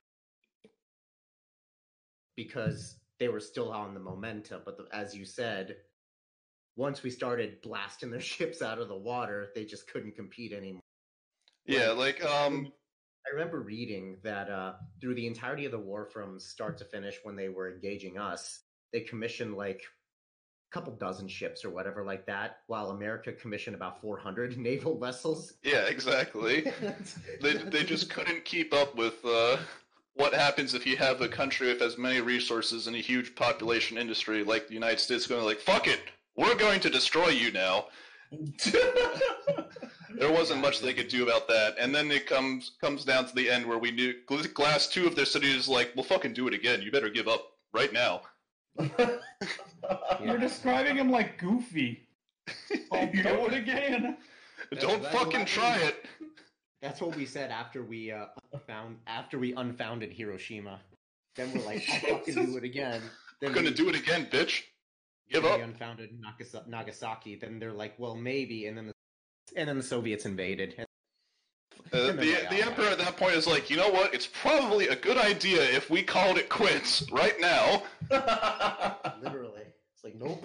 because 2.35 2.97
they 3.19 3.27
were 3.27 3.39
still 3.39 3.71
on 3.71 3.93
the 3.93 3.99
momentum. 3.99 4.61
But 4.65 4.77
the, 4.77 4.85
as 4.95 5.15
you 5.15 5.25
said, 5.25 5.77
once 6.75 7.03
we 7.03 7.09
started 7.09 7.61
blasting 7.61 8.11
their 8.11 8.19
ships 8.33 8.61
out 8.61 8.79
of 8.79 8.87
the 8.87 8.97
water, 8.97 9.49
they 9.55 9.65
just 9.65 9.91
couldn't 9.91 10.15
compete 10.15 10.53
anymore. 10.53 10.81
Yeah, 11.65 11.91
like 11.91 12.23
um 12.23 12.71
I 13.27 13.35
remember 13.35 13.59
reading 13.59 14.17
that 14.23 14.49
uh, 14.49 14.73
through 15.01 15.15
the 15.15 15.27
entirety 15.27 15.65
of 15.65 15.71
the 15.71 15.79
war, 15.79 16.05
from 16.05 16.39
start 16.39 16.77
to 16.77 16.85
finish, 16.85 17.19
when 17.23 17.35
they 17.35 17.49
were 17.49 17.73
engaging 17.73 18.17
us, 18.17 18.61
they 18.93 19.01
commissioned 19.01 19.55
like 19.55 19.81
a 19.81 20.73
couple 20.73 20.93
dozen 20.93 21.27
ships 21.27 21.65
or 21.65 21.69
whatever 21.69 22.05
like 22.05 22.25
that, 22.27 22.59
while 22.67 22.91
America 22.91 23.33
commissioned 23.33 23.75
about 23.75 23.99
400 23.99 24.57
naval 24.57 24.97
vessels. 24.97 25.53
yeah, 25.61 25.87
exactly. 25.87 26.71
they 27.41 27.53
they 27.53 27.83
just 27.83 28.09
couldn't 28.09 28.45
keep 28.45 28.73
up 28.73 28.95
with 28.95 29.23
uh 29.25 29.57
what 30.17 30.33
happens 30.33 30.73
if 30.73 30.85
you 30.85 30.97
have 30.97 31.21
a 31.21 31.27
country 31.27 31.67
with 31.67 31.81
as 31.81 31.97
many 31.97 32.21
resources 32.21 32.87
and 32.87 32.95
a 32.95 32.99
huge 32.99 33.35
population 33.35 33.97
industry 33.97 34.43
like 34.43 34.67
the 34.67 34.73
United 34.73 34.99
States 34.99 35.27
going 35.27 35.45
like 35.45 35.59
fuck 35.59 35.87
it, 35.87 36.01
we're 36.35 36.55
going 36.55 36.79
to 36.81 36.89
destroy 36.89 37.29
you 37.29 37.51
now. 37.51 37.85
There 40.17 40.31
wasn't 40.31 40.61
much 40.61 40.79
they 40.79 40.93
could 40.93 41.09
do 41.09 41.23
about 41.23 41.47
that, 41.47 41.75
and 41.79 41.93
then 41.93 42.09
it 42.09 42.25
comes 42.25 42.71
comes 42.81 43.05
down 43.05 43.27
to 43.27 43.35
the 43.35 43.49
end 43.49 43.65
where 43.67 43.77
we 43.77 43.91
knew 43.91 44.15
Gl- 44.27 44.51
Glass 44.53 44.87
two 44.87 45.05
of 45.05 45.15
their 45.15 45.25
cities 45.25 45.67
like, 45.67 45.91
"We'll 45.95 46.05
fucking 46.05 46.33
do 46.33 46.47
it 46.47 46.53
again. 46.53 46.81
You 46.81 46.91
better 46.91 47.09
give 47.09 47.27
up 47.27 47.51
right 47.71 47.93
now." 47.93 48.21
You're 50.23 50.39
describing 50.39 50.95
him 50.97 51.11
like 51.11 51.37
Goofy. 51.37 52.07
I'll 52.91 53.11
do 53.11 53.45
it 53.45 53.53
again. 53.53 54.17
Don't 54.79 55.03
that's 55.03 55.15
fucking 55.15 55.39
what 55.39 55.41
I 55.41 55.45
try 55.45 55.77
it. 55.77 56.05
That's 56.81 57.01
what 57.01 57.15
we 57.15 57.25
said 57.25 57.49
after 57.51 57.83
we 57.83 58.11
uh, 58.11 58.27
found 58.67 58.97
after 59.07 59.39
we 59.39 59.53
unfounded 59.53 60.11
Hiroshima. 60.13 60.79
Then 61.35 61.51
we're 61.53 61.65
like, 61.65 61.83
I'll 61.91 62.17
fucking 62.17 62.33
do 62.35 62.57
it 62.57 62.63
again. 62.63 63.01
Then 63.41 63.51
We're 63.51 63.55
gonna 63.55 63.69
we- 63.69 63.75
do 63.75 63.89
it 63.89 63.95
again, 63.95 64.27
bitch. 64.31 64.61
Give 65.29 65.43
up. 65.43 65.57
We 65.57 65.63
unfounded 65.63 66.11
Nagasa- 66.21 66.67
Nagasaki. 66.67 67.35
Then 67.35 67.59
they're 67.59 67.73
like, 67.73 67.93
well, 67.99 68.15
maybe, 68.15 68.67
and 68.67 68.77
then 68.77 68.87
the, 68.87 68.93
and 69.55 69.67
then 69.67 69.77
the 69.77 69.83
Soviets 69.83 70.25
invaded. 70.25 70.75
And 70.77 70.87
Uh, 71.93 71.97
And 72.09 72.19
the 72.19 72.23
they 72.25 72.57
the 72.57 72.61
emperor 72.65 72.85
at 72.85 72.97
that 72.99 73.17
point 73.17 73.35
is 73.35 73.45
like, 73.47 73.69
you 73.69 73.77
know 73.77 73.89
what? 73.89 74.13
It's 74.13 74.27
probably 74.27 74.87
a 74.87 74.95
good 74.95 75.17
idea 75.17 75.61
if 75.63 75.89
we 75.89 76.01
called 76.03 76.37
it 76.37 76.47
quits 76.49 77.09
right 77.11 77.39
now. 77.39 77.83
literally, 79.21 79.63
it's 79.93 80.03
like, 80.03 80.15
nope. 80.15 80.43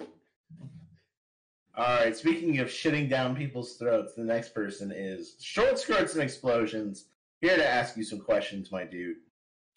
All 1.75 1.85
right. 1.85 2.15
Speaking 2.15 2.59
of 2.59 2.67
shitting 2.67 3.09
down 3.09 3.35
people's 3.35 3.77
throats, 3.77 4.13
the 4.13 4.23
next 4.23 4.53
person 4.53 4.91
is 4.91 5.35
Short 5.39 5.79
Skirts 5.79 6.13
and 6.13 6.21
Explosions. 6.23 7.05
Here 7.41 7.55
to 7.57 7.67
ask 7.67 7.97
you 7.97 8.03
some 8.03 8.19
questions, 8.19 8.71
my 8.71 8.83
dude. 8.85 9.17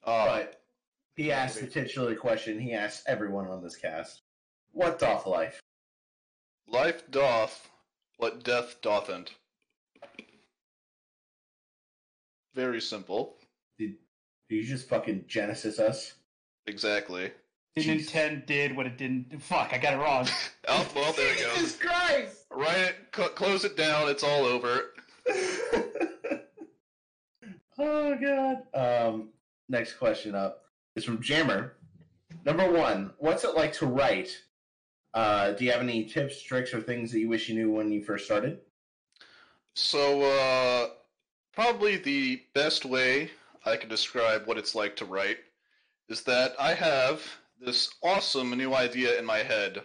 Uh, 0.04 0.26
But 0.26 0.60
he 1.16 1.32
asked 1.32 1.60
the 1.60 1.66
titular 1.66 2.14
question 2.14 2.60
he 2.60 2.72
asked 2.74 3.04
everyone 3.08 3.48
on 3.48 3.62
this 3.62 3.76
cast. 3.76 4.22
What 4.72 4.98
doth 4.98 5.26
life? 5.26 5.60
life 6.68 7.08
doth 7.10 7.70
what 8.18 8.42
death 8.44 8.76
dothn't. 8.82 9.32
Very 12.54 12.80
simple. 12.80 13.36
Did 13.78 13.96
you 14.48 14.62
just 14.64 14.88
fucking 14.88 15.24
Genesis 15.26 15.78
us? 15.78 16.14
Exactly. 16.66 17.30
Didn't 17.76 17.98
Jesus. 17.98 18.14
intend 18.14 18.46
did 18.46 18.74
what 18.74 18.86
it 18.86 18.96
didn't. 18.96 19.42
Fuck, 19.42 19.74
I 19.74 19.78
got 19.78 19.92
it 19.92 19.98
wrong. 19.98 20.26
Oh 20.68 20.84
well, 20.96 21.12
there 21.12 21.32
you 21.32 21.44
go. 21.44 21.54
Jesus 21.54 21.76
Christ! 21.76 22.46
Write 22.50 22.78
it. 22.78 22.96
Cl- 23.14 23.28
close 23.28 23.64
it 23.64 23.76
down. 23.76 24.08
It's 24.08 24.24
all 24.24 24.44
over. 24.44 24.80
oh 27.78 28.16
god. 28.20 28.56
Um, 28.74 29.28
next 29.68 29.92
question 29.92 30.34
up. 30.34 30.64
is 30.96 31.04
from 31.04 31.22
Jammer. 31.22 31.74
Number 32.44 32.68
one, 32.68 33.12
what's 33.18 33.44
it 33.44 33.54
like 33.54 33.72
to 33.74 33.86
write? 33.86 34.36
Uh, 35.14 35.52
do 35.52 35.64
you 35.64 35.70
have 35.70 35.80
any 35.80 36.04
tips, 36.04 36.42
tricks, 36.42 36.74
or 36.74 36.80
things 36.80 37.12
that 37.12 37.20
you 37.20 37.28
wish 37.28 37.48
you 37.48 37.54
knew 37.54 37.70
when 37.70 37.92
you 37.92 38.02
first 38.02 38.24
started? 38.24 38.58
So, 39.76 40.22
uh, 40.22 40.88
probably 41.54 41.96
the 41.96 42.42
best 42.54 42.84
way 42.84 43.30
I 43.64 43.76
can 43.76 43.88
describe 43.88 44.46
what 44.46 44.58
it's 44.58 44.74
like 44.74 44.96
to 44.96 45.04
write 45.04 45.38
is 46.08 46.22
that 46.22 46.54
I 46.58 46.74
have 46.74 47.22
this 47.60 47.90
awesome 48.02 48.50
new 48.56 48.74
idea 48.74 49.18
in 49.18 49.24
my 49.24 49.38
head, 49.38 49.82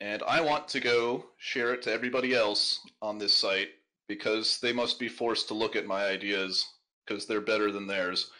and 0.00 0.22
I 0.22 0.40
want 0.40 0.68
to 0.68 0.80
go 0.80 1.26
share 1.38 1.74
it 1.74 1.82
to 1.82 1.92
everybody 1.92 2.34
else 2.34 2.80
on 3.02 3.18
this 3.18 3.34
site 3.34 3.70
because 4.06 4.58
they 4.60 4.72
must 4.72 4.98
be 4.98 5.08
forced 5.08 5.48
to 5.48 5.54
look 5.54 5.76
at 5.76 5.86
my 5.86 6.04
ideas 6.04 6.66
because 7.06 7.26
they're 7.26 7.40
better 7.40 7.70
than 7.70 7.86
theirs. 7.86 8.30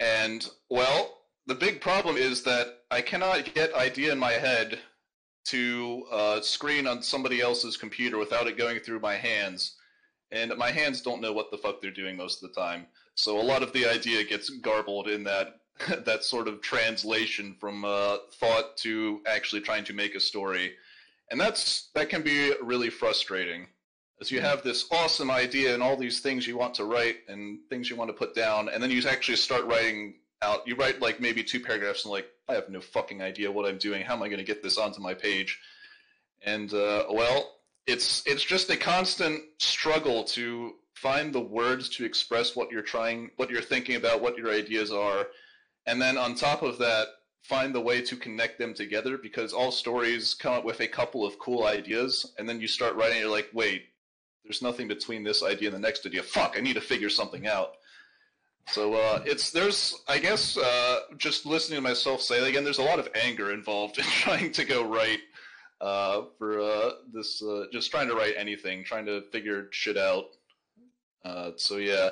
And, 0.00 0.48
well, 0.70 1.18
the 1.46 1.54
big 1.54 1.80
problem 1.80 2.16
is 2.16 2.42
that 2.44 2.80
I 2.90 3.00
cannot 3.00 3.54
get 3.54 3.74
idea 3.74 4.12
in 4.12 4.18
my 4.18 4.32
head 4.32 4.78
to 5.46 6.04
uh, 6.12 6.40
screen 6.40 6.86
on 6.86 7.02
somebody 7.02 7.40
else's 7.40 7.76
computer 7.76 8.18
without 8.18 8.46
it 8.46 8.58
going 8.58 8.80
through 8.80 9.00
my 9.00 9.14
hands. 9.14 9.76
And 10.30 10.54
my 10.58 10.70
hands 10.70 11.00
don't 11.00 11.22
know 11.22 11.32
what 11.32 11.50
the 11.50 11.56
fuck 11.56 11.80
they're 11.80 11.90
doing 11.90 12.16
most 12.16 12.42
of 12.42 12.48
the 12.52 12.60
time. 12.60 12.86
So 13.18 13.40
a 13.40 13.42
lot 13.42 13.64
of 13.64 13.72
the 13.72 13.84
idea 13.84 14.22
gets 14.22 14.48
garbled 14.48 15.08
in 15.08 15.24
that 15.24 15.58
that 16.04 16.22
sort 16.22 16.46
of 16.46 16.60
translation 16.60 17.56
from 17.58 17.84
uh, 17.84 18.18
thought 18.34 18.76
to 18.78 19.20
actually 19.26 19.60
trying 19.60 19.82
to 19.84 19.92
make 19.92 20.14
a 20.14 20.20
story, 20.20 20.74
and 21.28 21.40
that's 21.40 21.88
that 21.94 22.10
can 22.10 22.22
be 22.22 22.52
really 22.62 22.90
frustrating, 22.90 23.66
as 24.20 24.30
you 24.30 24.40
have 24.40 24.62
this 24.62 24.86
awesome 24.92 25.32
idea 25.32 25.74
and 25.74 25.82
all 25.82 25.96
these 25.96 26.20
things 26.20 26.46
you 26.46 26.56
want 26.56 26.74
to 26.74 26.84
write 26.84 27.16
and 27.26 27.58
things 27.68 27.90
you 27.90 27.96
want 27.96 28.08
to 28.08 28.14
put 28.14 28.36
down, 28.36 28.68
and 28.68 28.80
then 28.80 28.90
you 28.90 29.02
actually 29.08 29.36
start 29.36 29.66
writing 29.66 30.14
out. 30.40 30.60
You 30.64 30.76
write 30.76 31.00
like 31.00 31.20
maybe 31.20 31.42
two 31.42 31.58
paragraphs 31.58 32.04
and 32.04 32.12
like 32.12 32.28
I 32.48 32.54
have 32.54 32.68
no 32.68 32.80
fucking 32.80 33.20
idea 33.20 33.50
what 33.50 33.68
I'm 33.68 33.78
doing. 33.78 34.04
How 34.04 34.14
am 34.14 34.22
I 34.22 34.28
going 34.28 34.38
to 34.38 34.44
get 34.44 34.62
this 34.62 34.78
onto 34.78 35.00
my 35.00 35.14
page? 35.14 35.58
And 36.42 36.72
uh, 36.72 37.06
well, 37.10 37.56
it's 37.88 38.22
it's 38.26 38.44
just 38.44 38.70
a 38.70 38.76
constant 38.76 39.42
struggle 39.58 40.22
to 40.22 40.74
find 41.02 41.32
the 41.32 41.40
words 41.40 41.88
to 41.88 42.04
express 42.04 42.56
what 42.56 42.70
you're 42.70 42.82
trying, 42.82 43.30
what 43.36 43.50
you're 43.50 43.62
thinking 43.62 43.96
about, 43.96 44.20
what 44.20 44.36
your 44.36 44.50
ideas 44.50 44.92
are 44.92 45.26
and 45.88 46.00
then 46.00 46.18
on 46.18 46.34
top 46.34 46.62
of 46.62 46.78
that 46.78 47.06
find 47.42 47.74
the 47.74 47.80
way 47.80 48.02
to 48.02 48.14
connect 48.14 48.58
them 48.58 48.74
together 48.74 49.16
because 49.16 49.52
all 49.52 49.72
stories 49.72 50.34
come 50.34 50.52
up 50.52 50.64
with 50.64 50.80
a 50.80 50.86
couple 50.86 51.24
of 51.24 51.38
cool 51.38 51.64
ideas 51.66 52.34
and 52.38 52.48
then 52.48 52.60
you 52.60 52.68
start 52.68 52.94
writing 52.94 53.18
you're 53.18 53.30
like 53.30 53.48
wait 53.54 53.86
there's 54.44 54.62
nothing 54.62 54.86
between 54.86 55.24
this 55.24 55.42
idea 55.42 55.68
and 55.68 55.74
the 55.74 55.80
next 55.80 56.06
idea. 56.06 56.22
Fuck 56.22 56.54
i 56.56 56.60
need 56.60 56.74
to 56.74 56.80
figure 56.80 57.10
something 57.10 57.46
out. 57.46 57.72
So 58.68 58.94
uh, 58.94 59.22
it's 59.24 59.50
there's 59.50 60.02
i 60.08 60.18
guess 60.18 60.58
uh, 60.58 61.00
just 61.16 61.46
listening 61.46 61.78
to 61.78 61.82
myself 61.82 62.20
say 62.20 62.38
it 62.38 62.48
again 62.48 62.64
there's 62.64 62.78
a 62.78 62.82
lot 62.82 62.98
of 62.98 63.08
anger 63.14 63.52
involved 63.52 63.98
in 63.98 64.04
trying 64.24 64.52
to 64.52 64.64
go 64.64 64.84
right 64.84 65.20
uh, 65.80 66.22
for 66.36 66.60
uh, 66.60 66.90
this 67.12 67.42
uh, 67.42 67.64
just 67.72 67.90
trying 67.90 68.08
to 68.08 68.14
write 68.14 68.34
anything 68.36 68.84
trying 68.84 69.06
to 69.06 69.22
figure 69.32 69.68
shit 69.70 69.96
out 69.96 70.26
uh, 71.24 71.50
so 71.56 71.76
yeah 71.76 72.10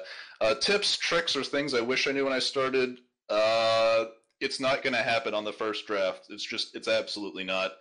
tips 0.61 0.97
tricks 0.97 1.37
or 1.37 1.45
things 1.45 1.75
i 1.75 1.81
wish 1.81 2.07
i 2.07 2.13
knew 2.13 2.25
when 2.25 2.33
i 2.33 2.39
started 2.39 2.99
uh, 3.29 4.05
it's 4.41 4.61
not 4.61 4.83
going 4.83 4.93
to 4.93 5.03
happen 5.03 5.35
on 5.35 5.45
the 5.45 5.53
first 5.53 5.87
draft. 5.87 6.27
It's 6.31 6.45
just, 6.45 6.75
it's 6.75 6.89
absolutely 6.89 7.45
not. 7.45 7.73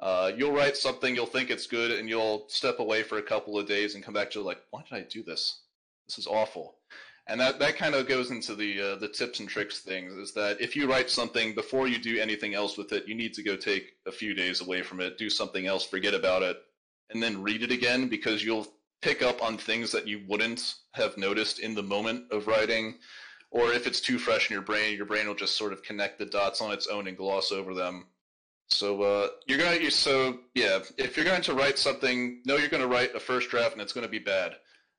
Uh, 0.00 0.32
you'll 0.36 0.52
write 0.52 0.76
something, 0.76 1.14
you'll 1.14 1.26
think 1.26 1.50
it's 1.50 1.66
good, 1.66 1.90
and 1.90 2.08
you'll 2.08 2.44
step 2.48 2.78
away 2.78 3.02
for 3.02 3.18
a 3.18 3.22
couple 3.22 3.58
of 3.58 3.66
days 3.66 3.94
and 3.94 4.04
come 4.04 4.14
back 4.14 4.30
to 4.30 4.40
like, 4.40 4.60
why 4.70 4.82
did 4.88 4.96
I 4.96 5.06
do 5.08 5.22
this? 5.22 5.62
This 6.08 6.18
is 6.18 6.26
awful. 6.26 6.76
And 7.26 7.40
that, 7.40 7.58
that 7.58 7.76
kind 7.76 7.94
of 7.94 8.08
goes 8.08 8.30
into 8.30 8.54
the 8.54 8.80
uh, 8.80 8.96
the 8.96 9.08
tips 9.08 9.40
and 9.40 9.46
tricks 9.46 9.80
things. 9.80 10.14
Is 10.14 10.32
that 10.32 10.62
if 10.62 10.74
you 10.74 10.88
write 10.88 11.10
something 11.10 11.54
before 11.54 11.86
you 11.86 11.98
do 11.98 12.18
anything 12.18 12.54
else 12.54 12.78
with 12.78 12.90
it, 12.92 13.06
you 13.06 13.14
need 13.14 13.34
to 13.34 13.42
go 13.42 13.54
take 13.54 13.92
a 14.06 14.12
few 14.12 14.32
days 14.32 14.62
away 14.62 14.80
from 14.80 15.00
it, 15.00 15.18
do 15.18 15.28
something 15.28 15.66
else, 15.66 15.84
forget 15.84 16.14
about 16.14 16.42
it, 16.42 16.56
and 17.10 17.22
then 17.22 17.42
read 17.42 17.62
it 17.62 17.70
again 17.70 18.08
because 18.08 18.42
you'll 18.42 18.66
pick 19.00 19.22
up 19.22 19.42
on 19.42 19.56
things 19.56 19.92
that 19.92 20.06
you 20.06 20.22
wouldn't 20.26 20.74
have 20.92 21.16
noticed 21.16 21.60
in 21.60 21.74
the 21.74 21.82
moment 21.82 22.24
of 22.30 22.46
writing 22.46 22.94
or 23.50 23.72
if 23.72 23.86
it's 23.86 24.00
too 24.00 24.18
fresh 24.18 24.50
in 24.50 24.54
your 24.54 24.62
brain, 24.62 24.96
your 24.96 25.06
brain 25.06 25.26
will 25.26 25.34
just 25.34 25.56
sort 25.56 25.72
of 25.72 25.82
connect 25.82 26.18
the 26.18 26.26
dots 26.26 26.60
on 26.60 26.72
its 26.72 26.86
own 26.86 27.08
and 27.08 27.16
gloss 27.16 27.50
over 27.50 27.74
them. 27.74 28.06
So 28.68 29.02
uh, 29.02 29.28
you're 29.46 29.58
going 29.58 29.80
to 29.80 29.90
so 29.90 30.40
yeah, 30.54 30.80
if 30.98 31.16
you're 31.16 31.24
going 31.24 31.42
to 31.42 31.54
write 31.54 31.78
something, 31.78 32.42
know 32.44 32.56
you're 32.56 32.68
going 32.68 32.82
to 32.82 32.88
write 32.88 33.14
a 33.14 33.20
first 33.20 33.48
draft 33.48 33.72
and 33.72 33.80
it's 33.80 33.94
going 33.94 34.06
to 34.06 34.10
be 34.10 34.18
bad. 34.18 34.56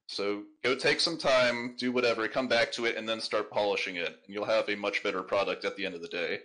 So 0.08 0.44
go 0.64 0.74
take 0.74 1.00
some 1.00 1.20
time, 1.20 1.76
do 1.78 1.92
whatever, 1.92 2.28
come 2.28 2.48
back 2.48 2.72
to 2.74 2.86
it, 2.86 2.98
and 2.98 3.08
then 3.08 3.22
start 3.22 3.52
polishing 3.52 3.96
it, 3.98 4.08
and 4.08 4.34
you'll 4.34 4.46
have 4.46 4.68
a 4.68 4.76
much 4.76 5.04
better 5.04 5.22
product 5.22 5.66
at 5.66 5.78
the 5.78 5.86
end 5.86 5.94
of 5.94 6.02
the 6.02 6.08
day. 6.08 6.40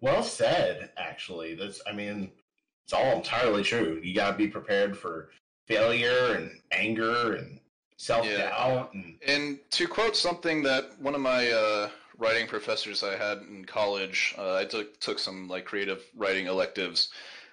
Well 0.00 0.24
said, 0.24 0.90
actually. 0.96 1.54
That's 1.54 1.80
I 1.86 1.92
mean, 1.92 2.32
it's 2.84 2.92
all 2.92 3.18
entirely 3.18 3.62
true. 3.62 4.00
You 4.02 4.16
got 4.16 4.32
to 4.32 4.36
be 4.36 4.48
prepared 4.48 4.98
for 4.98 5.30
failure 5.66 6.34
and 6.34 6.50
anger 6.72 7.34
and 7.34 7.60
self 7.96 8.26
doubt. 8.26 8.90
Yeah. 8.94 9.00
And... 9.00 9.14
and... 9.26 9.58
to 9.72 9.86
quote 9.86 10.16
something 10.16 10.62
that 10.62 10.90
one 11.00 11.14
of 11.14 11.20
my 11.20 11.50
uh, 11.50 11.88
writing 12.18 12.46
professors 12.46 13.02
I 13.02 13.16
had 13.16 13.38
in 13.38 13.64
college, 13.64 14.34
uh, 14.38 14.56
I 14.56 14.64
took 14.64 14.98
took 15.00 15.18
some 15.18 15.48
like 15.48 15.64
creative 15.64 16.02
writing 16.16 16.46
electives. 16.46 17.08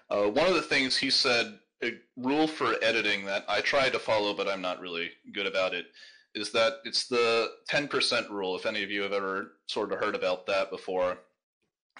Uh, 0.09 0.24
one 0.24 0.47
of 0.47 0.53
the 0.53 0.62
things 0.62 0.97
he 0.97 1.09
said, 1.09 1.57
a 1.84 1.93
rule 2.18 2.47
for 2.47 2.76
editing 2.84 3.26
that 3.26 3.45
I 3.47 3.62
try 3.62 3.89
to 3.89 3.99
follow, 3.99 4.34
but 4.34 4.47
I'm 4.47 4.62
not 4.62 4.82
really 4.82 5.12
good 5.34 5.47
about 5.47 5.74
it, 5.74 5.86
is 6.36 6.51
that 6.51 6.80
it's 6.84 7.07
the 7.07 7.51
10% 7.70 8.30
rule. 8.30 8.55
If 8.55 8.66
any 8.66 8.84
of 8.84 8.91
you 8.91 9.01
have 9.03 9.14
ever 9.14 9.53
sort 9.68 9.91
of 9.91 9.99
heard 9.99 10.16
about 10.16 10.45
that 10.47 10.70
before, 10.70 11.18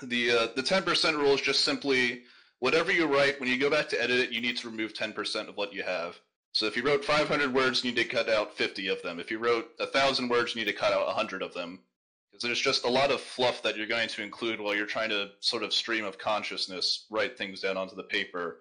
the 0.04 0.32
uh, 0.32 0.48
the 0.56 0.64
10% 0.64 1.16
rule 1.16 1.34
is 1.34 1.42
just 1.42 1.64
simply 1.64 2.24
whatever 2.62 2.92
you 2.92 3.08
write 3.08 3.40
when 3.40 3.50
you 3.50 3.58
go 3.58 3.70
back 3.70 3.90
to 3.90 4.02
edit 4.02 4.20
it, 4.20 4.32
you 4.32 4.40
need 4.40 4.56
to 4.56 4.70
remove 4.70 4.94
10% 4.94 5.50
of 5.50 5.58
what 5.58 5.74
you 5.74 5.84
have. 5.84 6.20
So 6.54 6.68
if 6.68 6.78
you 6.78 6.84
wrote 6.84 7.04
500 7.04 7.54
words, 7.54 7.84
you 7.84 7.92
need 7.92 8.02
to 8.02 8.08
cut 8.08 8.30
out 8.30 8.56
50 8.56 8.88
of 8.88 9.02
them. 9.02 9.20
If 9.20 9.32
you 9.32 9.40
wrote 9.40 9.72
1,000 9.78 10.30
words, 10.30 10.54
you 10.54 10.62
need 10.62 10.72
to 10.72 10.78
cut 10.78 10.94
out 10.94 11.08
100 11.08 11.42
of 11.42 11.54
them. 11.54 11.80
Because 12.32 12.44
there's 12.44 12.62
just 12.62 12.86
a 12.86 12.90
lot 12.90 13.12
of 13.12 13.20
fluff 13.20 13.64
that 13.64 13.78
you're 13.78 13.88
going 13.88 14.10
to 14.10 14.22
include 14.22 14.62
while 14.62 14.76
you're 14.76 14.86
trying 14.86 15.10
to 15.10 15.32
sort 15.40 15.64
of 15.64 15.74
stream 15.74 16.06
of 16.06 16.20
consciousness 16.20 17.08
write 17.10 17.38
things 17.38 17.62
down 17.62 17.78
onto 17.78 17.96
the 17.96 18.04
paper. 18.04 18.60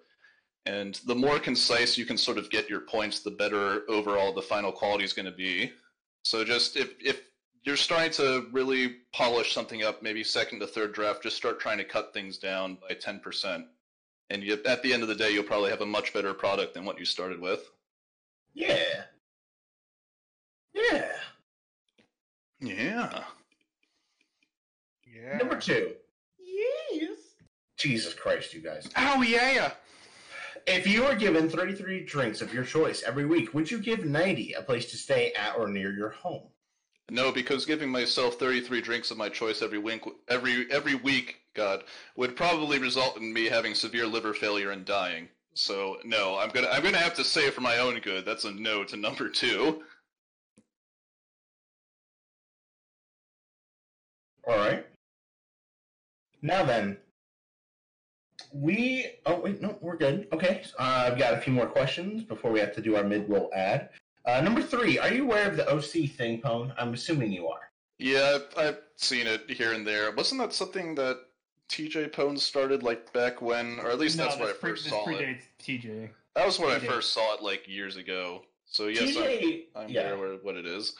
And 0.65 0.99
the 1.05 1.15
more 1.15 1.39
concise 1.39 1.95
you 1.97 2.05
can 2.05 2.17
sort 2.17 2.39
of 2.39 2.49
get 2.49 2.69
your 2.69 2.81
points, 2.81 3.19
the 3.19 3.31
better 3.31 3.83
overall 3.87 4.33
the 4.33 4.41
final 4.41 4.71
quality 4.71 5.03
is 5.03 5.13
going 5.13 5.25
to 5.27 5.31
be. 5.31 5.73
So 6.25 6.43
just 6.43 6.75
if, 6.75 6.93
if 6.99 7.21
you're 7.63 7.77
starting 7.77 8.11
to 8.13 8.47
really 8.51 8.95
polish 9.13 9.53
something 9.53 9.83
up, 9.83 10.01
maybe 10.01 10.23
second 10.23 10.59
to 10.59 10.67
third 10.67 10.93
draft, 10.93 11.23
just 11.23 11.37
start 11.37 11.59
trying 11.59 11.77
to 11.77 11.83
cut 11.83 12.13
things 12.13 12.39
down 12.39 12.77
by 12.81 12.95
10%. 12.95 13.65
And 14.31 14.41
you, 14.41 14.57
at 14.65 14.81
the 14.81 14.93
end 14.93 15.03
of 15.03 15.09
the 15.09 15.15
day, 15.15 15.31
you'll 15.31 15.43
probably 15.43 15.71
have 15.71 15.81
a 15.81 15.85
much 15.85 16.13
better 16.13 16.33
product 16.33 16.73
than 16.73 16.85
what 16.85 16.97
you 16.97 17.03
started 17.03 17.41
with. 17.41 17.69
Yeah. 18.53 19.03
Yeah. 20.73 21.11
Yeah. 22.61 23.23
Yeah. 25.05 25.37
Number 25.37 25.57
two. 25.57 25.95
Yes. 26.39 27.17
Jesus 27.77 28.13
Christ, 28.13 28.53
you 28.53 28.61
guys. 28.61 28.87
Oh 28.95 29.21
yeah. 29.21 29.73
If 30.65 30.87
you 30.87 31.03
were 31.03 31.15
given 31.15 31.49
33 31.49 32.05
drinks 32.05 32.41
of 32.41 32.53
your 32.53 32.63
choice 32.63 33.03
every 33.03 33.25
week, 33.25 33.53
would 33.53 33.69
you 33.69 33.79
give 33.79 34.05
90 34.05 34.53
a 34.53 34.61
place 34.61 34.89
to 34.91 34.97
stay 34.97 35.33
at 35.33 35.57
or 35.57 35.67
near 35.67 35.91
your 35.91 36.11
home? 36.11 36.47
No, 37.09 37.33
because 37.33 37.65
giving 37.65 37.89
myself 37.89 38.35
33 38.35 38.79
drinks 38.79 39.11
of 39.11 39.17
my 39.17 39.27
choice 39.27 39.61
every 39.61 39.79
week, 39.79 40.05
every 40.29 40.71
every 40.71 40.95
week, 40.95 41.40
God, 41.53 41.83
would 42.15 42.35
probably 42.35 42.79
result 42.79 43.17
in 43.17 43.33
me 43.33 43.45
having 43.45 43.75
severe 43.75 44.07
liver 44.07 44.33
failure 44.33 44.71
and 44.71 44.85
dying. 44.85 45.27
So 45.53 45.97
no, 46.05 46.37
I'm 46.39 46.49
gonna 46.49 46.69
I'm 46.69 46.83
gonna 46.83 46.97
have 46.97 47.15
to 47.15 47.23
say 47.23 47.49
for 47.49 47.61
my 47.61 47.77
own 47.77 47.99
good. 47.99 48.25
That's 48.25 48.45
a 48.45 48.51
no 48.51 48.83
to 48.85 48.95
number 48.95 49.29
two. 49.29 49.83
All 54.47 54.57
right. 54.57 54.85
Now 56.41 56.63
then, 56.63 56.97
we. 58.53 59.07
Oh 59.25 59.41
wait, 59.41 59.61
no, 59.61 59.77
we're 59.81 59.97
good. 59.97 60.27
Okay, 60.33 60.63
uh, 60.79 61.05
I've 61.07 61.17
got 61.17 61.33
a 61.33 61.41
few 61.41 61.53
more 61.53 61.67
questions 61.67 62.23
before 62.23 62.51
we 62.51 62.59
have 62.59 62.73
to 62.75 62.81
do 62.81 62.95
our 62.95 63.03
mid-roll 63.03 63.51
ad. 63.53 63.89
Uh, 64.25 64.39
number 64.41 64.61
three, 64.61 64.97
are 64.99 65.11
you 65.11 65.23
aware 65.23 65.49
of 65.49 65.57
the 65.57 65.69
OC 65.69 66.11
thing, 66.11 66.41
Pone? 66.41 66.73
I'm 66.77 66.93
assuming 66.93 67.31
you 67.31 67.47
are. 67.47 67.71
Yeah, 67.97 68.37
I've, 68.57 68.57
I've 68.57 68.79
seen 68.95 69.27
it 69.27 69.49
here 69.49 69.73
and 69.73 69.85
there. 69.85 70.11
Wasn't 70.11 70.41
that 70.41 70.53
something 70.53 70.95
that 70.95 71.19
TJ 71.71 72.11
Pone 72.11 72.37
started 72.37 72.83
like 72.83 73.11
back 73.13 73.41
when, 73.41 73.79
or 73.79 73.89
at 73.89 73.97
least 73.97 74.17
no, 74.17 74.25
that's 74.25 74.37
when 74.37 74.49
I 74.49 74.51
pre- 74.51 74.71
first 74.71 74.83
this 74.83 74.93
saw 74.93 75.05
predates 75.05 75.39
it. 75.39 75.63
TJ. 75.63 76.09
That 76.35 76.45
was 76.45 76.59
when 76.59 76.69
I 76.69 76.79
first 76.79 77.13
saw 77.13 77.35
it 77.35 77.41
like 77.41 77.67
years 77.67 77.95
ago. 77.95 78.43
So 78.65 78.87
yes, 78.87 79.15
TJ, 79.15 79.63
I'm, 79.75 79.83
I'm 79.83 79.89
yeah. 79.89 80.09
aware 80.09 80.33
of 80.33 80.43
what 80.43 80.55
it 80.55 80.65
is. 80.65 80.95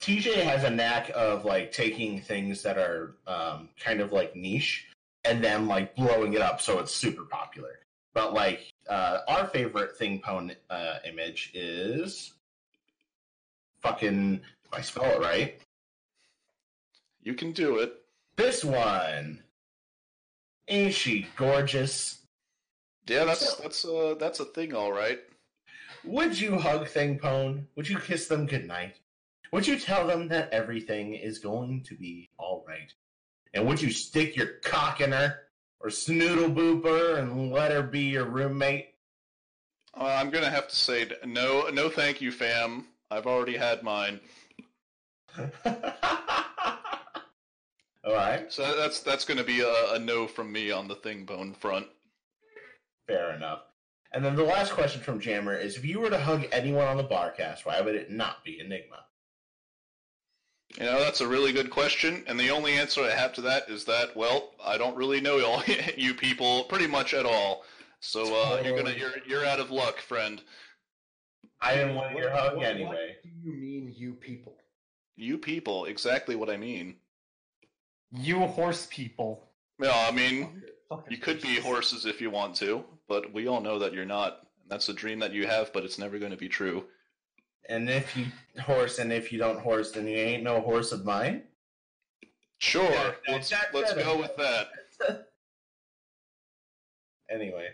TJ 0.00 0.34
has 0.42 0.64
a 0.64 0.70
knack 0.70 1.10
of 1.14 1.44
like 1.44 1.72
taking 1.72 2.20
things 2.20 2.62
that 2.62 2.78
are 2.78 3.16
um, 3.26 3.70
kind 3.80 4.00
of 4.00 4.12
like 4.12 4.36
niche 4.36 4.86
and 5.24 5.42
then 5.42 5.66
like 5.66 5.96
blowing 5.96 6.34
it 6.34 6.40
up 6.40 6.60
so 6.60 6.78
it's 6.78 6.94
super 6.94 7.24
popular. 7.24 7.80
But 8.14 8.34
like 8.34 8.72
uh, 8.88 9.18
our 9.26 9.46
favorite 9.46 9.96
thing 9.96 10.20
pone 10.20 10.52
uh, 10.70 10.98
image 11.06 11.50
is 11.54 12.34
fucking. 13.80 14.40
If 14.64 14.78
I 14.78 14.82
spell 14.82 15.04
it 15.04 15.20
right, 15.20 15.60
You 17.22 17.32
can 17.32 17.52
do 17.52 17.78
it. 17.78 17.94
This 18.36 18.62
one. 18.62 19.42
Ain't 20.68 20.94
she 20.94 21.26
gorgeous? 21.36 22.18
Yeah, 23.06 23.24
that's 23.24 23.54
that's 23.56 23.84
uh 23.84 24.14
that's 24.18 24.40
a 24.40 24.44
thing, 24.44 24.74
all 24.74 24.92
right. 24.92 25.18
Would 26.04 26.38
you 26.38 26.58
hug 26.58 26.86
Thingpone? 26.86 27.64
Would 27.74 27.88
you 27.88 27.98
kiss 27.98 28.28
them 28.28 28.46
goodnight? 28.46 28.96
Would 29.50 29.66
you 29.66 29.78
tell 29.78 30.06
them 30.06 30.28
that 30.28 30.52
everything 30.52 31.14
is 31.14 31.38
going 31.38 31.82
to 31.84 31.94
be 31.94 32.28
all 32.38 32.64
right? 32.68 32.92
And 33.54 33.66
would 33.66 33.80
you 33.80 33.90
stick 33.90 34.36
your 34.36 34.58
cock 34.62 35.00
in 35.00 35.12
her 35.12 35.40
or 35.80 35.88
snoodle 35.88 36.54
boop 36.54 36.84
her 36.84 37.16
and 37.16 37.50
let 37.50 37.72
her 37.72 37.82
be 37.82 38.02
your 38.02 38.26
roommate? 38.26 38.90
Uh, 39.98 40.04
I'm 40.04 40.30
gonna 40.30 40.50
have 40.50 40.68
to 40.68 40.76
say 40.76 41.10
no, 41.24 41.68
no, 41.70 41.88
thank 41.88 42.20
you, 42.20 42.30
fam. 42.30 42.86
I've 43.10 43.26
already 43.26 43.56
had 43.56 43.82
mine. 43.82 44.20
all 48.08 48.14
right, 48.14 48.52
So 48.52 48.76
that's 48.76 49.00
that's 49.00 49.24
gonna 49.24 49.44
be 49.44 49.60
a, 49.60 49.92
a 49.94 49.98
no 49.98 50.26
from 50.26 50.50
me 50.52 50.70
on 50.70 50.88
the 50.88 50.94
thing 50.96 51.24
bone 51.24 51.54
front. 51.54 51.86
fair 53.06 53.34
enough. 53.34 53.60
And 54.12 54.24
then 54.24 54.36
the 54.36 54.42
last 54.44 54.72
question 54.72 55.02
from 55.02 55.20
Jammer 55.20 55.54
is: 55.56 55.76
If 55.76 55.84
you 55.84 56.00
were 56.00 56.10
to 56.10 56.18
hug 56.18 56.46
anyone 56.52 56.86
on 56.86 56.96
the 56.96 57.04
barcast, 57.04 57.64
why 57.66 57.80
would 57.80 57.94
it 57.94 58.10
not 58.10 58.42
be 58.44 58.58
Enigma? 58.60 59.04
You 60.78 60.84
know, 60.84 60.98
that's 61.00 61.20
a 61.22 61.26
really 61.28 61.52
good 61.52 61.70
question, 61.70 62.24
and 62.26 62.38
the 62.38 62.50
only 62.50 62.72
answer 62.74 63.02
I 63.02 63.10
have 63.10 63.32
to 63.34 63.40
that 63.42 63.68
is 63.70 63.84
that, 63.86 64.14
well, 64.16 64.50
I 64.64 64.76
don't 64.78 64.96
really 64.96 65.20
know 65.20 65.42
all 65.44 65.62
you 65.96 66.14
people 66.14 66.64
pretty 66.64 66.86
much 66.86 67.14
at 67.14 67.26
all. 67.26 67.64
So 68.00 68.22
uh, 68.34 68.62
you're 68.64 68.76
gonna 68.76 68.94
you're 68.96 69.14
you're 69.26 69.44
out 69.46 69.60
of 69.60 69.70
luck, 69.70 69.98
friend. 70.00 70.40
I 71.60 71.74
didn't 71.74 71.96
want 71.96 72.16
your 72.16 72.30
What- 72.30 72.38
hug 72.40 72.56
what- 72.58 72.66
anyway. 72.66 73.16
What 73.22 73.44
do 73.44 73.50
you 73.50 73.52
mean, 73.56 73.92
you 73.96 74.14
people? 74.14 74.56
You 75.16 75.36
people, 75.36 75.86
exactly 75.86 76.36
what 76.36 76.48
I 76.48 76.56
mean. 76.56 76.96
You 78.12 78.40
horse 78.40 78.86
people. 78.90 79.48
Well, 79.78 79.94
I 80.08 80.10
mean, 80.14 80.62
Fucking 80.88 81.10
you 81.12 81.18
could 81.18 81.40
be 81.42 81.56
horses. 81.60 81.64
horses 81.64 82.06
if 82.06 82.20
you 82.20 82.30
want 82.30 82.54
to, 82.56 82.84
but 83.08 83.32
we 83.32 83.46
all 83.46 83.60
know 83.60 83.78
that 83.78 83.92
you're 83.92 84.04
not. 84.04 84.46
That's 84.68 84.88
a 84.88 84.92
dream 84.94 85.18
that 85.20 85.32
you 85.32 85.46
have, 85.46 85.72
but 85.72 85.84
it's 85.84 85.98
never 85.98 86.18
going 86.18 86.30
to 86.32 86.36
be 86.36 86.48
true. 86.48 86.84
And 87.68 87.88
if 87.90 88.16
you 88.16 88.26
horse, 88.62 88.98
and 88.98 89.12
if 89.12 89.30
you 89.32 89.38
don't 89.38 89.60
horse, 89.60 89.90
then 89.92 90.06
you 90.06 90.16
ain't 90.16 90.42
no 90.42 90.60
horse 90.60 90.90
of 90.92 91.04
mine. 91.04 91.42
Sure, 92.58 92.82
Yeah, 92.90 93.12
let's 93.28 93.50
that- 93.50 93.72
let's 93.74 93.92
that- 93.92 94.04
go 94.04 94.18
with 94.18 94.36
that. 94.36 94.68
anyway, 97.30 97.68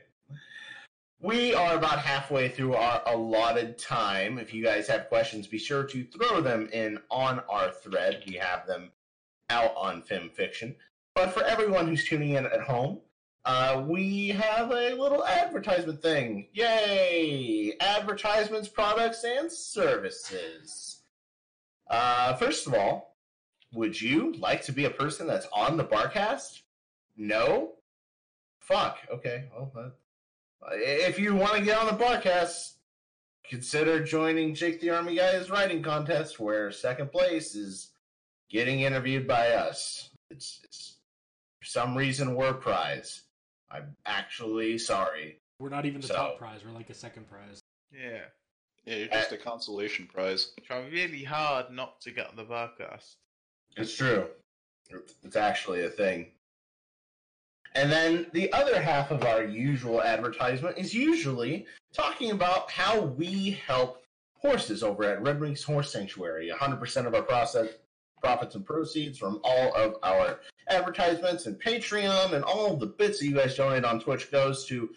we 1.20 1.54
are 1.54 1.76
about 1.76 2.00
halfway 2.00 2.48
through 2.48 2.74
our 2.74 3.02
allotted 3.06 3.78
time. 3.78 4.38
If 4.38 4.52
you 4.52 4.62
guys 4.62 4.86
have 4.88 5.08
questions, 5.08 5.46
be 5.46 5.58
sure 5.58 5.84
to 5.84 6.04
throw 6.04 6.40
them 6.40 6.68
in 6.72 6.98
on 7.10 7.40
our 7.48 7.70
thread. 7.70 8.22
We 8.26 8.34
have 8.34 8.66
them 8.66 8.90
out 9.50 9.74
on 9.76 10.02
FimFiction. 10.02 10.76
But 11.14 11.30
for 11.32 11.44
everyone 11.44 11.86
who's 11.86 12.04
tuning 12.04 12.30
in 12.30 12.46
at 12.46 12.60
home, 12.60 13.00
uh, 13.44 13.84
we 13.86 14.28
have 14.28 14.70
a 14.70 14.94
little 14.94 15.24
advertisement 15.24 16.02
thing. 16.02 16.48
Yay! 16.52 17.74
Advertisements, 17.80 18.68
products, 18.68 19.22
and 19.24 19.52
services. 19.52 21.02
Uh, 21.88 22.34
first 22.34 22.66
of 22.66 22.74
all, 22.74 23.16
would 23.72 24.00
you 24.00 24.32
like 24.38 24.62
to 24.62 24.72
be 24.72 24.86
a 24.86 24.90
person 24.90 25.26
that's 25.26 25.46
on 25.52 25.76
the 25.76 25.84
Barcast? 25.84 26.62
No? 27.16 27.74
Fuck. 28.58 28.98
Okay. 29.12 29.44
Well, 29.54 29.70
that, 29.74 29.92
if 30.72 31.18
you 31.18 31.34
want 31.34 31.54
to 31.56 31.62
get 31.62 31.78
on 31.78 31.86
the 31.86 32.02
barcast, 32.02 32.74
consider 33.48 34.02
joining 34.02 34.54
Jake 34.54 34.80
the 34.80 34.90
Army 34.90 35.16
Guy's 35.16 35.50
writing 35.50 35.82
contest, 35.82 36.40
where 36.40 36.72
second 36.72 37.12
place 37.12 37.54
is 37.54 37.90
getting 38.54 38.82
interviewed 38.82 39.26
by 39.26 39.48
us. 39.50 40.10
It's, 40.30 40.60
it's 40.62 40.94
for 41.60 41.66
some 41.66 41.96
reason 41.96 42.36
we're 42.36 42.54
prize. 42.54 43.22
I'm 43.70 43.96
actually 44.06 44.78
sorry. 44.78 45.40
We're 45.58 45.70
not 45.70 45.86
even 45.86 46.00
the 46.00 46.06
So- 46.06 46.14
top 46.14 46.38
prize. 46.38 46.60
We're 46.64 46.72
like 46.72 46.88
a 46.88 46.94
second 46.94 47.28
prize. 47.28 47.60
Yeah. 47.92 48.20
Yeah, 48.86 48.96
you're 48.96 49.08
just 49.08 49.32
uh, 49.32 49.36
a 49.36 49.38
consolation 49.38 50.06
prize. 50.06 50.52
Try 50.62 50.86
really 50.86 51.24
hard 51.24 51.70
not 51.70 52.00
to 52.02 52.10
get 52.12 52.28
on 52.28 52.36
the 52.36 52.44
podcast. 52.44 53.14
It's 53.76 53.96
true. 53.96 54.26
It's, 54.90 55.14
it's 55.24 55.36
actually 55.36 55.84
a 55.84 55.88
thing. 55.88 56.28
And 57.74 57.90
then 57.90 58.26
the 58.32 58.52
other 58.52 58.80
half 58.80 59.10
of 59.10 59.24
our 59.24 59.42
usual 59.42 60.00
advertisement 60.00 60.78
is 60.78 60.94
usually 60.94 61.66
talking 61.92 62.30
about 62.30 62.70
how 62.70 63.00
we 63.00 63.58
help 63.66 64.04
horses 64.36 64.82
over 64.84 65.02
at 65.04 65.22
Red 65.22 65.40
Wings 65.40 65.62
Horse 65.64 65.90
Sanctuary. 65.90 66.52
100% 66.54 67.06
of 67.06 67.14
our 67.14 67.22
process, 67.22 67.68
profits 68.24 68.54
and 68.54 68.64
proceeds 68.64 69.18
from 69.18 69.38
all 69.44 69.74
of 69.76 69.96
our 70.02 70.40
advertisements 70.70 71.44
and 71.44 71.60
Patreon 71.62 72.32
and 72.32 72.42
all 72.42 72.72
of 72.72 72.80
the 72.80 72.86
bits 72.86 73.18
that 73.20 73.26
you 73.26 73.34
guys 73.34 73.54
donate 73.54 73.84
on 73.84 74.00
Twitch 74.00 74.30
goes 74.32 74.64
to 74.66 74.88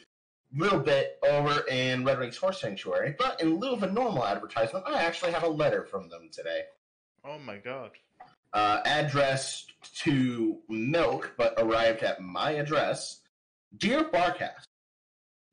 a 0.56 0.58
little 0.64 0.80
bit 0.80 1.20
over 1.30 1.68
in 1.68 2.06
Red 2.06 2.20
Wings 2.20 2.38
Horse 2.38 2.62
Sanctuary. 2.62 3.16
But 3.20 3.42
in 3.42 3.60
lieu 3.60 3.74
of 3.74 3.84
a 3.84 3.92
normal 3.92 4.26
advertisement, 4.26 4.86
I 4.88 5.02
actually 5.04 5.34
have 5.34 5.44
a 5.44 5.50
letter 5.50 5.84
from 5.84 6.08
them 6.08 6.30
today 6.32 6.62
Oh 7.26 7.38
my 7.38 7.58
god. 7.58 7.92
uh, 8.54 8.80
addressed 8.86 9.74
to 10.04 10.60
Milk, 10.70 11.34
but 11.38 11.54
arrived 11.58 12.04
at 12.04 12.22
my 12.22 12.52
address. 12.52 13.20
Dear 13.78 14.06
Barcast, 14.06 14.64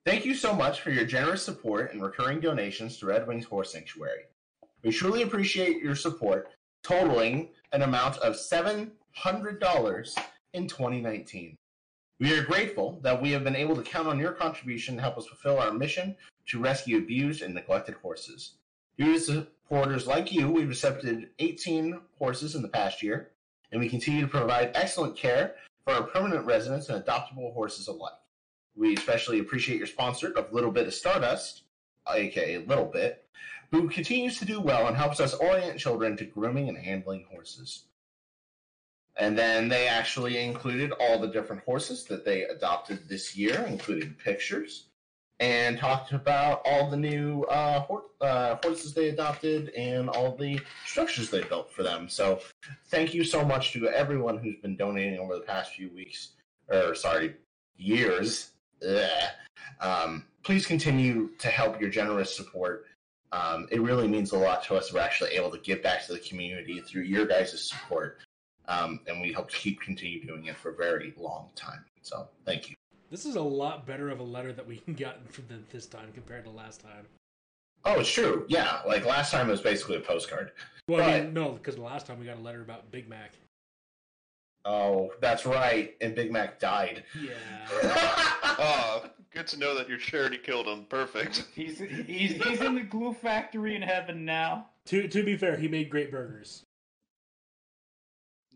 thank 0.07 0.25
you 0.25 0.37
so 0.37 0.55
much 0.55 0.81
for 0.81 0.93
your 0.93 1.07
generous 1.07 1.43
support 1.43 1.93
and 1.93 2.01
recurring 2.01 2.39
donations 2.39 2.99
to 2.99 3.07
Red 3.07 3.27
Wings 3.27 3.47
Horse 3.47 3.73
Sanctuary. 3.73 4.23
We 4.85 4.93
truly 4.93 5.23
appreciate 5.23 5.83
your 5.83 5.97
support, 5.97 6.51
totaling 6.85 7.49
an 7.75 7.83
amount 7.83 8.17
of 8.19 8.35
$700 8.35 8.89
in 10.53 10.69
2019. 10.69 11.57
We 12.21 12.39
are 12.39 12.45
grateful 12.45 13.01
that 13.03 13.21
we 13.21 13.33
have 13.33 13.43
been 13.43 13.57
able 13.57 13.75
to 13.75 13.83
count 13.83 14.07
on 14.07 14.21
your 14.21 14.31
contribution 14.31 14.95
to 14.95 15.03
help 15.03 15.19
us 15.19 15.27
fulfill 15.27 15.59
our 15.59 15.73
mission 15.73 16.15
to 16.47 16.61
rescue 16.61 16.99
abused 16.99 17.43
and 17.43 17.53
neglected 17.53 17.97
horses. 17.97 18.59
Due 18.97 19.15
to 19.15 19.21
supporters 19.21 20.07
like 20.07 20.31
you, 20.31 20.49
we've 20.49 20.71
accepted 20.71 21.31
18 21.41 22.01
horses 22.17 22.55
in 22.55 22.63
the 22.63 22.69
past 22.69 23.03
year, 23.03 23.33
and 23.73 23.81
we 23.81 23.89
continue 23.89 24.21
to 24.21 24.29
provide 24.29 24.71
excellent 24.75 25.17
care 25.17 25.57
for 25.85 25.95
our 25.95 26.05
permanent 26.05 26.47
residents 26.47 26.89
and 26.91 27.05
adoptable 27.05 27.53
horses 27.55 27.89
alike. 27.89 28.13
We 28.77 28.95
especially 28.95 29.41
appreciate 29.41 29.79
your 29.79 29.89
sponsor 29.89 30.31
of 30.37 30.53
Little 30.53 30.71
Bit 30.71 30.87
of 30.87 30.95
Stardust, 30.95 31.65
aka 32.09 32.59
Little 32.59 32.87
Bit, 32.87 33.25
who 33.75 33.89
continues 33.89 34.39
to 34.39 34.45
do 34.45 34.61
well 34.61 34.87
and 34.87 34.97
helps 34.97 35.19
us 35.19 35.35
orient 35.35 35.81
children 35.81 36.17
to 36.17 36.25
grooming 36.25 36.69
and 36.69 36.79
handling 36.79 37.27
horses. 37.29 37.87
And 39.17 39.37
then 39.37 39.69
they 39.69 39.89
actually 39.89 40.39
included 40.39 40.93
all 40.93 41.19
the 41.19 41.27
different 41.27 41.63
horses 41.65 42.05
that 42.05 42.25
they 42.25 42.43
adopted 42.43 43.09
this 43.09 43.37
year, 43.37 43.65
including 43.69 44.15
pictures, 44.15 44.87
and 45.41 45.77
talked 45.77 46.13
about 46.13 46.63
all 46.65 46.89
the 46.89 46.97
new 46.97 47.43
uh, 47.45 47.81
hor- 47.81 48.05
uh, 48.21 48.57
horses 48.63 48.95
they 48.95 49.09
adopted 49.09 49.71
and 49.71 50.09
all 50.09 50.37
the 50.37 50.61
structures 50.87 51.31
they 51.31 51.43
built 51.43 51.73
for 51.73 51.83
them. 51.83 52.09
So, 52.09 52.41
thank 52.87 53.13
you 53.13 53.25
so 53.25 53.45
much 53.45 53.73
to 53.73 53.89
everyone 53.89 54.39
who's 54.39 54.57
been 54.63 54.77
donating 54.77 55.19
over 55.19 55.35
the 55.35 55.41
past 55.43 55.75
few 55.75 55.91
weeks, 55.91 56.31
or 56.69 56.95
sorry, 56.95 57.35
years. 57.77 58.53
Um, 59.81 60.27
please 60.45 60.65
continue 60.65 61.31
to 61.39 61.49
help 61.49 61.81
your 61.81 61.91
generous 61.91 62.37
support. 62.37 62.87
Um, 63.35 63.67
it 63.73 63.81
really 63.81 64.07
means 64.07 64.31
a 64.31 64.39
lot 64.39 64.63
to 64.65 64.77
us. 64.77 64.93
We're 64.93 65.01
actually 65.01 65.31
able 65.31 65.51
to 65.51 65.59
give 65.59 65.83
back 65.83 66.07
to 66.07 66.13
the 66.13 66.21
community 66.21 66.81
through 66.81 67.03
your 67.03 67.27
guys' 67.27 67.69
support, 67.69 68.19
um, 68.69 69.01
and 69.09 69.21
we 69.21 69.33
hope 69.33 69.51
to 69.51 69.57
keep 69.57 69.81
continue 69.81 70.25
doing 70.25 70.47
it 70.47 70.57
for 70.57 70.71
a 70.71 70.77
very 70.77 71.15
long 71.17 71.49
time. 71.57 71.85
So, 72.03 72.29
thank 72.45 72.71
you. 72.71 72.77
This 73.11 73.27
is 73.27 73.35
a 73.35 73.43
lot 73.43 73.87
better 73.87 74.09
of 74.11 74.21
a 74.21 74.23
letter 74.23 74.53
that 74.53 74.67
we 74.67 74.77
got 74.97 75.19
from 75.33 75.47
this 75.73 75.87
time 75.87 76.13
compared 76.15 76.45
to 76.45 76.51
last 76.51 76.81
time. 76.81 77.07
Oh, 77.85 78.01
it's 78.01 78.11
true. 78.11 78.47
Yeah, 78.49 78.81
like 78.87 79.05
last 79.05 79.33
time 79.33 79.49
it 79.49 79.51
was 79.51 79.61
basically 79.61 79.97
a 79.97 80.01
postcard. 80.01 80.53
Well, 80.87 81.03
I 81.03 81.23
mean, 81.23 81.35
no, 81.35 81.53
because 81.53 81.75
the 81.75 81.83
last 81.83 82.07
time 82.07 82.21
we 82.21 82.27
got 82.27 82.39
a 82.39 82.41
letter 82.41 82.63
about 82.63 82.91
Big 82.93 83.09
Mac. 83.09 83.33
Oh, 84.65 85.11
that's 85.21 85.45
right. 85.45 85.95
And 86.01 86.15
Big 86.15 86.31
Mac 86.31 86.61
died. 86.61 87.05
Yeah. 87.21 87.33
Ah, 87.83 89.11
good 89.35 89.47
to 89.49 89.59
know 89.59 89.75
that 89.75 89.89
your 89.89 89.99
charity 89.99 90.39
killed 90.39 90.67
him. 90.67 90.87
Perfect. 90.89 91.45
He's 91.55 91.79
he's 91.79 92.43
he's 92.43 92.61
in 92.61 92.75
the 92.75 92.83
glue 92.83 93.13
factory 93.13 93.75
in 93.75 93.83
heaven 93.83 94.25
now. 94.25 94.69
to 94.87 95.09
to 95.09 95.23
be 95.25 95.37
fair, 95.37 95.57
he 95.57 95.69
made 95.69 95.91
great 95.91 96.11
burgers. 96.11 96.65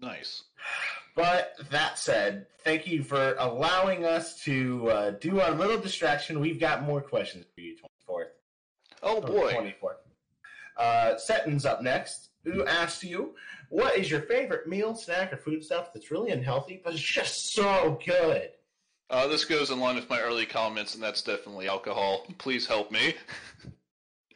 Nice. 0.00 0.44
But 1.16 1.54
that 1.70 1.98
said, 1.98 2.46
thank 2.62 2.86
you 2.86 3.02
for 3.02 3.34
allowing 3.40 4.04
us 4.04 4.40
to 4.44 4.88
uh, 4.88 5.10
do 5.20 5.40
our 5.40 5.50
little 5.50 5.78
distraction. 5.78 6.38
We've 6.38 6.60
got 6.60 6.84
more 6.84 7.00
questions 7.00 7.44
for 7.52 7.60
you, 7.60 7.74
24th. 8.08 8.26
Oh 9.02 9.20
boy. 9.20 9.52
24th. 9.52 9.96
Uh, 10.76 11.16
Setton's 11.18 11.66
up 11.66 11.82
next, 11.82 12.28
who 12.44 12.64
asks 12.64 13.02
you, 13.02 13.34
what 13.68 13.98
is 13.98 14.08
your 14.08 14.20
favorite 14.22 14.68
meal, 14.68 14.94
snack, 14.94 15.32
or 15.32 15.36
food 15.36 15.64
stuff 15.64 15.92
that's 15.92 16.12
really 16.12 16.30
unhealthy, 16.30 16.80
but 16.84 16.92
it's 16.94 17.02
just 17.02 17.52
so 17.52 17.98
good? 18.06 18.50
Uh, 19.10 19.26
this 19.26 19.44
goes 19.44 19.70
in 19.70 19.80
line 19.80 19.96
with 19.96 20.10
my 20.10 20.20
early 20.20 20.46
comments, 20.46 20.94
and 20.94 21.02
that's 21.02 21.22
definitely 21.22 21.68
alcohol. 21.68 22.26
Please 22.38 22.66
help 22.66 22.90
me. 22.90 23.14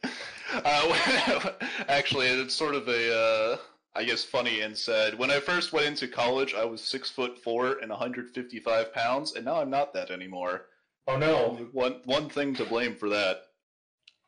uh, 0.53 1.51
actually, 1.87 2.27
it's 2.27 2.55
sort 2.55 2.75
of 2.75 2.87
a 2.87 3.15
uh, 3.15 3.57
I 3.95 4.03
guess, 4.03 4.23
funny 4.23 4.61
and 4.61 4.75
said, 4.75 5.17
"When 5.17 5.29
I 5.29 5.39
first 5.39 5.73
went 5.73 5.85
into 5.85 6.07
college, 6.07 6.53
I 6.55 6.65
was 6.65 6.81
six 6.81 7.09
foot 7.09 7.37
four 7.37 7.77
and 7.79 7.89
155 7.89 8.93
pounds, 8.93 9.35
and 9.35 9.45
now 9.45 9.61
I'm 9.61 9.69
not 9.69 9.93
that 9.93 10.09
anymore." 10.09 10.65
Oh 11.07 11.17
no, 11.17 11.45
Only 11.45 11.63
one 11.63 12.01
one 12.05 12.29
thing 12.29 12.55
to 12.55 12.65
blame 12.65 12.95
for 12.95 13.09
that. 13.09 13.43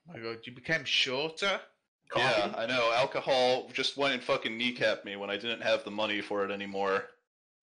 Oh 0.09 0.13
my 0.13 0.19
god, 0.19 0.39
you 0.43 0.53
became 0.53 0.83
shorter? 0.85 1.59
coffee. 2.09 2.49
Yeah, 2.49 2.53
I 2.55 2.65
know. 2.65 2.91
Alcohol 2.93 3.69
just 3.73 3.97
went 3.97 4.13
and 4.13 4.23
fucking 4.23 4.57
kneecapped 4.57 5.05
me 5.05 5.15
when 5.15 5.29
I 5.29 5.37
didn't 5.37 5.61
have 5.61 5.83
the 5.83 5.91
money 5.91 6.21
for 6.21 6.45
it 6.45 6.51
anymore. 6.51 7.05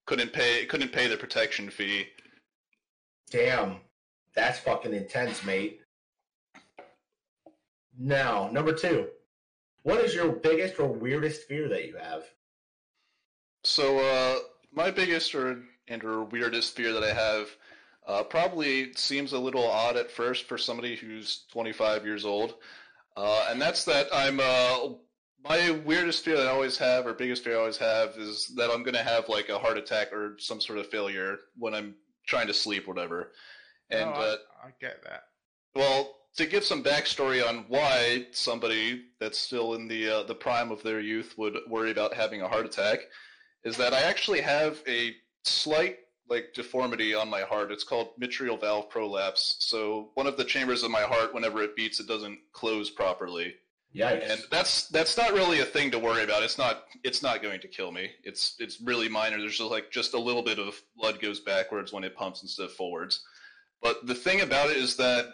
Couldn't 0.07 0.33
pay 0.33 0.67
couldn't 0.67 0.93
pay 0.93 1.07
the 1.07 1.17
protection 1.17 1.71
fee. 1.71 2.07
Damn, 3.33 3.77
that's 4.35 4.59
fucking 4.59 4.93
intense, 4.93 5.43
mate. 5.43 5.81
Now, 7.99 8.51
number 8.53 8.75
two, 8.75 9.09
what 9.85 10.01
is 10.01 10.15
your 10.15 10.33
biggest 10.33 10.79
or 10.79 10.89
weirdest 10.89 11.49
fear 11.49 11.67
that 11.71 11.87
you 11.87 11.97
have? 11.97 12.25
So, 13.65 13.99
uh, 13.99 14.39
my 14.71 14.91
biggest 14.91 15.35
or 15.35 15.63
and 15.89 16.05
or 16.05 16.25
weirdest 16.25 16.77
fear 16.77 16.93
that 16.93 17.03
I 17.03 17.13
have 17.15 17.49
uh, 18.07 18.23
probably 18.23 18.93
seems 18.95 19.33
a 19.33 19.39
little 19.39 19.67
odd 19.67 19.97
at 19.97 20.11
first 20.11 20.45
for 20.45 20.59
somebody 20.59 20.95
who's 20.95 21.45
25 21.53 22.05
years 22.05 22.27
old, 22.27 22.57
uh, 23.17 23.47
and 23.49 23.61
that's 23.61 23.85
that 23.87 24.09
I'm 24.13 24.41
uh, 24.41 24.95
my 25.43 25.71
weirdest 25.87 26.23
fear 26.23 26.37
that 26.37 26.49
I 26.49 26.51
always 26.51 26.77
have 26.77 27.07
or 27.07 27.15
biggest 27.15 27.45
fear 27.45 27.57
I 27.57 27.61
always 27.61 27.79
have 27.79 28.11
is 28.19 28.53
that 28.57 28.71
I'm 28.71 28.83
gonna 28.83 29.03
have 29.03 29.31
like 29.31 29.49
a 29.49 29.59
heart 29.59 29.79
attack 29.79 30.13
or 30.13 30.37
some 30.39 30.61
sort 30.61 30.79
of 30.79 30.89
failure 30.89 31.39
when 31.57 31.75
I'm 31.75 31.95
trying 32.27 32.47
to 32.47 32.55
sleep, 32.55 32.87
whatever. 32.87 33.33
And 33.91 34.11
Oh, 34.11 34.13
uh, 34.13 34.37
I, 34.65 34.69
I 34.69 34.71
get 34.81 35.03
that. 35.05 35.25
well, 35.75 36.15
to 36.37 36.47
give 36.47 36.65
some 36.65 36.83
backstory 36.83 37.47
on 37.47 37.67
why 37.69 38.27
somebody 38.33 39.03
that's 39.21 39.39
still 39.39 39.75
in 39.75 39.87
the 39.87 40.09
uh, 40.09 40.23
the 40.23 40.35
prime 40.35 40.71
of 40.73 40.83
their 40.83 41.01
youth 41.01 41.35
would 41.37 41.59
worry 41.69 41.91
about 41.91 42.15
having 42.15 42.41
a 42.43 42.49
heart 42.49 42.65
attack, 42.65 43.01
is 43.65 43.77
that 43.77 43.93
I 43.93 44.01
actually 44.03 44.41
have 44.41 44.81
a 44.89 45.15
slight 45.45 45.99
like 46.31 46.55
deformity 46.55 47.15
on 47.15 47.29
my 47.29 47.43
heart. 47.43 47.71
It's 47.71 47.85
called 47.85 48.11
mitral 48.17 48.57
valve 48.57 48.89
prolapse. 48.89 49.57
So 49.59 50.11
one 50.15 50.27
of 50.27 50.39
the 50.39 50.45
chambers 50.45 50.83
of 50.83 50.91
my 50.91 51.03
heart, 51.03 51.35
whenever 51.35 51.63
it 51.63 51.77
beats, 51.77 52.01
it 52.01 52.07
doesn't 52.09 52.39
close 52.53 52.89
properly, 52.89 53.55
Yikes. 53.95 54.31
and 54.31 54.43
that's 54.51 54.89
that's 54.89 55.19
not 55.19 55.33
really 55.33 55.61
a 55.61 55.65
thing 55.65 55.91
to 55.91 55.99
worry 55.99 56.25
about. 56.25 56.43
It's 56.43 56.57
not 56.57 56.85
it's 57.05 57.23
not 57.23 57.43
going 57.43 57.61
to 57.61 57.69
kill 57.69 57.93
me. 57.93 58.11
It's 58.25 58.57
it's 58.59 58.81
really 58.81 59.09
minor. 59.09 59.39
There's 59.39 59.59
just 59.59 59.71
like 59.71 59.91
just 59.91 60.15
a 60.15 60.19
little 60.19 60.43
bit 60.43 60.59
of 60.59 60.81
blood 60.97 61.21
goes 61.21 61.41
backwards 61.41 61.93
when 61.93 62.05
it 62.05 62.17
pumps 62.17 62.43
instead 62.43 62.65
of 62.65 62.73
forwards. 62.73 63.23
But 63.83 64.07
the 64.07 64.15
thing 64.15 64.41
about 64.41 64.71
it 64.71 64.77
is 64.77 64.97
that 64.97 65.27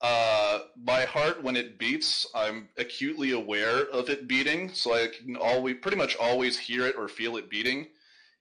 uh, 0.00 0.60
my 0.80 1.02
heart, 1.02 1.42
when 1.42 1.56
it 1.56 1.78
beats, 1.78 2.26
I'm 2.34 2.68
acutely 2.78 3.32
aware 3.32 3.86
of 3.90 4.08
it 4.08 4.28
beating, 4.28 4.72
so 4.72 4.94
I 4.94 5.08
can 5.08 5.36
always, 5.36 5.76
pretty 5.82 5.96
much 5.96 6.16
always 6.16 6.56
hear 6.56 6.86
it 6.86 6.94
or 6.96 7.08
feel 7.08 7.36
it 7.36 7.50
beating, 7.50 7.88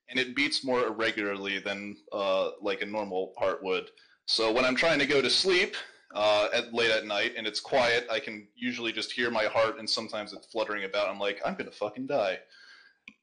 and 0.08 0.20
it 0.20 0.36
beats 0.36 0.64
more 0.64 0.86
irregularly 0.86 1.58
than 1.60 1.98
uh, 2.14 2.52
like 2.62 2.82
a 2.82 2.86
normal 2.86 3.34
heart 3.40 3.64
would. 3.64 3.90
So 4.28 4.52
when 4.52 4.66
I'm 4.66 4.76
trying 4.76 5.00
to 5.00 5.08
go 5.08 5.22
to 5.22 5.30
sleep 5.30 5.76
uh, 6.14 6.48
at 6.54 6.74
late 6.74 6.92
at 6.92 7.06
night 7.06 7.34
and 7.38 7.46
it's 7.46 7.60
quiet, 7.60 8.08
I 8.12 8.20
can 8.20 8.48
usually 8.56 8.92
just 8.92 9.12
hear 9.12 9.30
my 9.30 9.46
heart, 9.46 9.80
and 9.80 9.90
sometimes 9.90 10.34
it's 10.34 10.48
fluttering 10.48 10.84
about. 10.84 11.10
I'm 11.10 11.20
like, 11.20 11.42
I'm 11.46 11.56
gonna 11.56 11.72
fucking 11.72 12.08
die. 12.08 12.40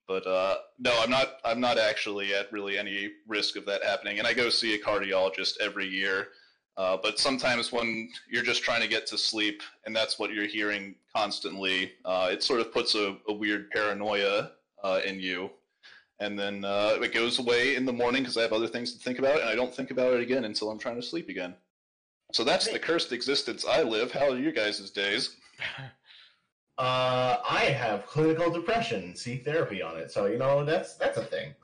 But 0.07 0.26
uh, 0.26 0.57
no, 0.78 0.93
I'm 1.01 1.11
not. 1.11 1.39
I'm 1.45 1.61
not 1.61 1.78
actually 1.78 2.35
at 2.35 2.53
really 2.53 2.76
any 2.78 3.12
risk 3.26 3.57
of 3.57 3.64
that 3.66 3.82
happening, 3.85 4.18
and 4.18 4.26
I 4.26 4.35
go 4.35 4.51
see 4.51 4.74
a 4.74 4.78
cardiologist 4.78 5.61
every 5.61 5.87
year. 5.87 6.28
Uh, 6.76 6.97
but 7.01 7.18
sometimes 7.18 7.70
when 7.70 8.09
you're 8.28 8.43
just 8.43 8.62
trying 8.62 8.82
to 8.82 8.89
get 8.89 9.07
to 9.07 9.16
sleep 9.16 9.62
and 9.87 9.95
that's 9.95 10.18
what 10.18 10.32
you're 10.32 10.47
hearing 10.47 10.97
constantly, 11.14 11.93
uh, 12.05 12.28
it 12.32 12.43
sort 12.43 12.61
of 12.61 12.72
puts 12.72 12.97
a, 12.97 13.16
a 13.28 13.32
weird 13.32 13.70
paranoia 13.70 14.51
uh, 14.82 15.01
in 15.05 15.20
you. 15.20 15.51
And 16.20 16.39
then 16.39 16.64
uh, 16.64 16.99
it 17.01 17.12
goes 17.12 17.39
away 17.39 17.76
in 17.76 17.85
the 17.85 17.93
morning 17.93 18.22
because 18.22 18.37
I 18.37 18.43
have 18.43 18.53
other 18.53 18.66
things 18.66 18.93
to 18.93 18.99
think 18.99 19.18
about, 19.18 19.41
and 19.41 19.49
I 19.49 19.55
don't 19.55 19.74
think 19.74 19.91
about 19.91 20.14
it 20.14 20.20
again 20.20 20.45
until 20.45 20.70
I'm 20.70 20.78
trying 20.78 20.97
to 20.97 21.03
sleep 21.03 21.28
again. 21.28 21.55
So 22.35 22.43
that's 22.43 22.66
the 22.66 22.80
cursed 22.80 23.12
existence 23.12 23.64
I 23.64 23.82
live. 23.85 24.11
How 24.11 24.30
are 24.30 24.37
you 24.37 24.51
guys' 24.51 24.91
days? 24.91 25.37
Uh, 26.76 27.37
I 27.49 27.66
have 27.66 28.05
clinical 28.05 28.51
depression. 28.51 29.14
Seek 29.14 29.45
therapy 29.45 29.80
on 29.80 29.97
it. 29.97 30.11
So 30.11 30.26
you 30.26 30.39
know 30.39 30.64
that's 30.64 30.97
that's 30.97 31.16
a 31.16 31.22
thing. 31.22 31.55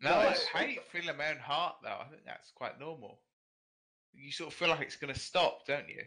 No, 0.00 0.10
Nice. 0.10 0.46
I 0.54 0.58
hate 0.58 0.80
feeling 0.92 1.16
my 1.16 1.30
own 1.30 1.38
heart 1.38 1.74
though. 1.82 1.98
I 2.00 2.04
think 2.08 2.22
that's 2.24 2.52
quite 2.52 2.78
normal. 2.78 3.18
You 4.14 4.30
sort 4.30 4.50
of 4.50 4.54
feel 4.54 4.68
like 4.68 4.82
it's 4.82 4.94
going 4.94 5.12
to 5.12 5.18
stop, 5.18 5.66
don't 5.66 5.88
you? 5.88 6.02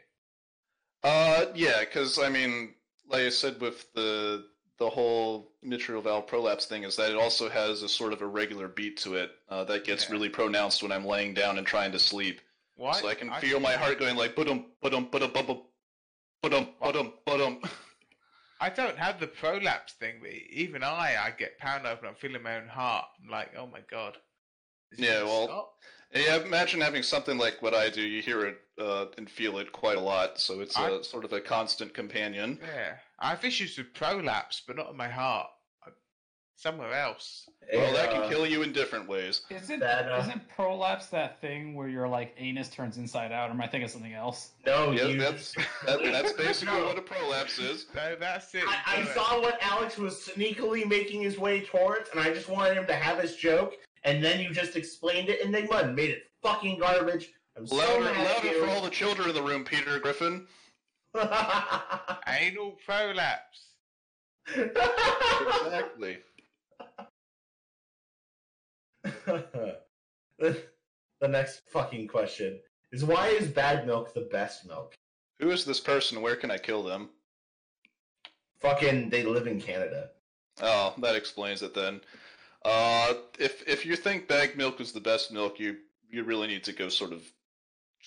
Uh, 1.03 1.47
yeah, 1.53 1.81
because 1.81 2.17
I 2.17 2.29
mean, 2.29 2.73
like 3.09 3.23
I 3.23 3.29
said, 3.31 3.59
with 3.59 3.91
the 3.95 4.45
the 4.79 4.89
whole 4.89 5.51
mitral 5.61 6.01
valve 6.01 6.27
prolapse 6.27 6.65
thing, 6.65 6.83
is 6.83 6.95
that 6.95 7.11
it 7.11 7.17
also 7.17 7.49
has 7.49 7.83
a 7.83 7.89
sort 7.89 8.13
of 8.13 8.21
irregular 8.21 8.69
beat 8.69 8.95
to 8.99 9.15
it 9.15 9.31
uh, 9.49 9.65
that 9.65 9.83
gets 9.83 10.05
Yeah. 10.05 10.13
really 10.13 10.29
pronounced 10.29 10.81
when 10.81 10.93
I'm 10.93 11.03
laying 11.05 11.33
down 11.33 11.57
and 11.57 11.67
trying 11.67 11.91
to 11.91 11.99
sleep. 11.99 12.39
Why? 12.75 12.93
So 12.93 13.07
I 13.07 13.13
can 13.15 13.31
feel 13.33 13.59
my 13.59 13.73
heart 13.73 13.99
going 13.99 14.15
like 14.15 14.35
ba-dum, 14.35 14.65
ba-dum, 14.81 15.07
ba-dum, 15.11 15.31
ba-dum, 15.33 15.61
ba-dum, 16.41 16.67
ba-dum, 16.81 17.13
ba-dum. 17.25 17.59
I 18.59 18.69
don't 18.69 18.97
have 18.97 19.19
the 19.19 19.27
prolapse 19.27 19.93
thing, 19.93 20.15
but 20.21 20.31
even 20.31 20.83
I, 20.83 21.15
I 21.21 21.31
get 21.37 21.57
paranoid 21.59 22.01
when 22.01 22.09
I'm 22.09 22.15
feeling 22.15 22.41
my 22.41 22.55
own 22.57 22.67
heart. 22.67 23.05
I'm 23.21 23.29
like, 23.29 23.51
oh 23.57 23.67
my 23.67 23.81
god. 23.91 24.17
Yeah, 24.97 25.23
well, 25.23 25.45
stop? 25.45 25.73
Yeah, 26.13 26.37
imagine 26.43 26.79
having 26.79 27.03
something 27.03 27.37
like 27.37 27.61
what 27.61 27.73
I 27.73 27.89
do. 27.89 28.01
You 28.01 28.21
hear 28.21 28.45
it 28.45 28.57
uh, 28.79 29.07
and 29.17 29.29
feel 29.29 29.57
it 29.57 29.71
quite 29.71 29.97
a 29.97 30.01
lot, 30.01 30.39
so 30.39 30.61
it's 30.61 30.77
I- 30.77 30.89
a, 30.89 31.03
sort 31.03 31.25
of 31.25 31.33
a 31.33 31.41
constant 31.41 31.93
companion. 31.93 32.59
yeah, 32.61 32.95
I 33.19 33.29
have 33.31 33.43
issues 33.43 33.77
with 33.77 33.93
prolapse, 33.93 34.61
but 34.65 34.75
not 34.77 34.91
in 34.91 34.97
my 34.97 35.09
heart. 35.09 35.47
I- 36.55 36.61
Somewhere 36.61 36.93
else. 36.93 37.49
Well, 37.73 37.85
And, 37.87 37.95
that 37.95 38.09
uh, 38.09 38.21
can 38.21 38.29
kill 38.29 38.45
you 38.45 38.61
in 38.61 38.71
different 38.73 39.07
ways. 39.07 39.41
Isn't 39.49 39.79
That, 39.79 40.09
uh, 40.11 40.25
not 40.25 40.47
prolapse 40.49 41.07
that 41.07 41.41
thing 41.41 41.73
where 41.75 41.87
your 41.87 42.07
like 42.07 42.33
anus 42.37 42.69
turns 42.69 42.97
inside 42.97 43.31
out, 43.31 43.49
or 43.49 43.53
am 43.53 43.61
I 43.61 43.67
thinking 43.67 43.83
of 43.85 43.91
something 43.91 44.13
else? 44.13 44.51
No, 44.65 44.91
Yeah, 44.91 45.07
you. 45.07 45.19
that's 45.19 45.53
that, 45.85 46.01
that's 46.03 46.31
basically 46.37 46.77
No. 46.79 46.85
what 46.85 46.97
a 46.97 47.01
prolapse 47.01 47.59
is. 47.59 47.87
No, 47.95 48.15
that's 48.19 48.53
it. 48.55 48.63
I, 48.67 49.01
I 49.01 49.05
saw 49.13 49.41
what 49.41 49.57
Alex 49.61 49.97
was 49.97 50.15
sneakily 50.15 50.87
making 50.87 51.21
his 51.21 51.37
way 51.37 51.61
towards, 51.61 52.09
and 52.11 52.19
I 52.19 52.33
just 52.33 52.47
wanted 52.49 52.77
him 52.77 52.85
to 52.87 52.95
have 52.95 53.19
his 53.19 53.35
joke, 53.35 53.73
and 54.03 54.23
then 54.23 54.39
you 54.39 54.51
just 54.53 54.75
explained 54.75 55.29
it 55.29 55.41
Enigma 55.41 55.77
and 55.77 55.95
made 55.95 56.11
it 56.11 56.23
fucking 56.41 56.79
garbage. 56.79 57.31
I'm 57.57 57.67
so 57.67 57.75
Louder, 57.75 58.09
at 58.09 58.17
louder 58.35 58.47
you. 58.47 58.63
for 58.65 58.69
all 58.71 58.81
the 58.81 58.89
children 58.89 59.29
in 59.29 59.35
the 59.35 59.41
room, 59.43 59.63
Peter 59.65 59.99
Griffin. 59.99 60.47
Anal 62.27 62.77
prolapse. 62.85 63.67
Exactly. 64.55 66.17
the 70.39 71.27
next 71.27 71.61
fucking 71.69 72.07
question 72.07 72.59
is 72.91 73.03
why 73.03 73.27
is 73.27 73.47
bad 73.47 73.85
milk 73.85 74.13
the 74.13 74.27
best 74.31 74.65
milk? 74.67 74.93
Who 75.39 75.51
is 75.51 75.65
this 75.65 75.79
person? 75.79 76.21
Where 76.21 76.35
can 76.35 76.51
I 76.51 76.57
kill 76.57 76.83
them? 76.83 77.09
Fucking, 78.59 79.09
they 79.09 79.23
live 79.23 79.47
in 79.47 79.59
Canada. 79.59 80.09
Oh, 80.61 80.93
that 80.99 81.15
explains 81.15 81.61
it 81.63 81.73
then. 81.73 82.01
Uh, 82.63 83.13
if 83.39 83.67
if 83.67 83.85
you 83.85 83.95
think 83.95 84.27
bagged 84.27 84.55
milk 84.55 84.79
is 84.79 84.93
the 84.93 85.01
best 85.01 85.31
milk, 85.31 85.59
you 85.59 85.77
you 86.09 86.23
really 86.23 86.47
need 86.47 86.63
to 86.63 86.71
go 86.71 86.87
sort 86.87 87.11
of 87.11 87.23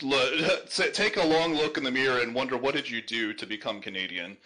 look, 0.03 0.71
take 0.93 1.17
a 1.17 1.27
long 1.27 1.55
look 1.55 1.77
in 1.77 1.85
the 1.85 1.91
mirror 1.91 2.21
and 2.21 2.35
wonder 2.35 2.57
what 2.57 2.75
did 2.75 2.89
you 2.89 3.03
do 3.03 3.35
to 3.35 3.47
become 3.47 3.81
Canadian. 3.81 4.37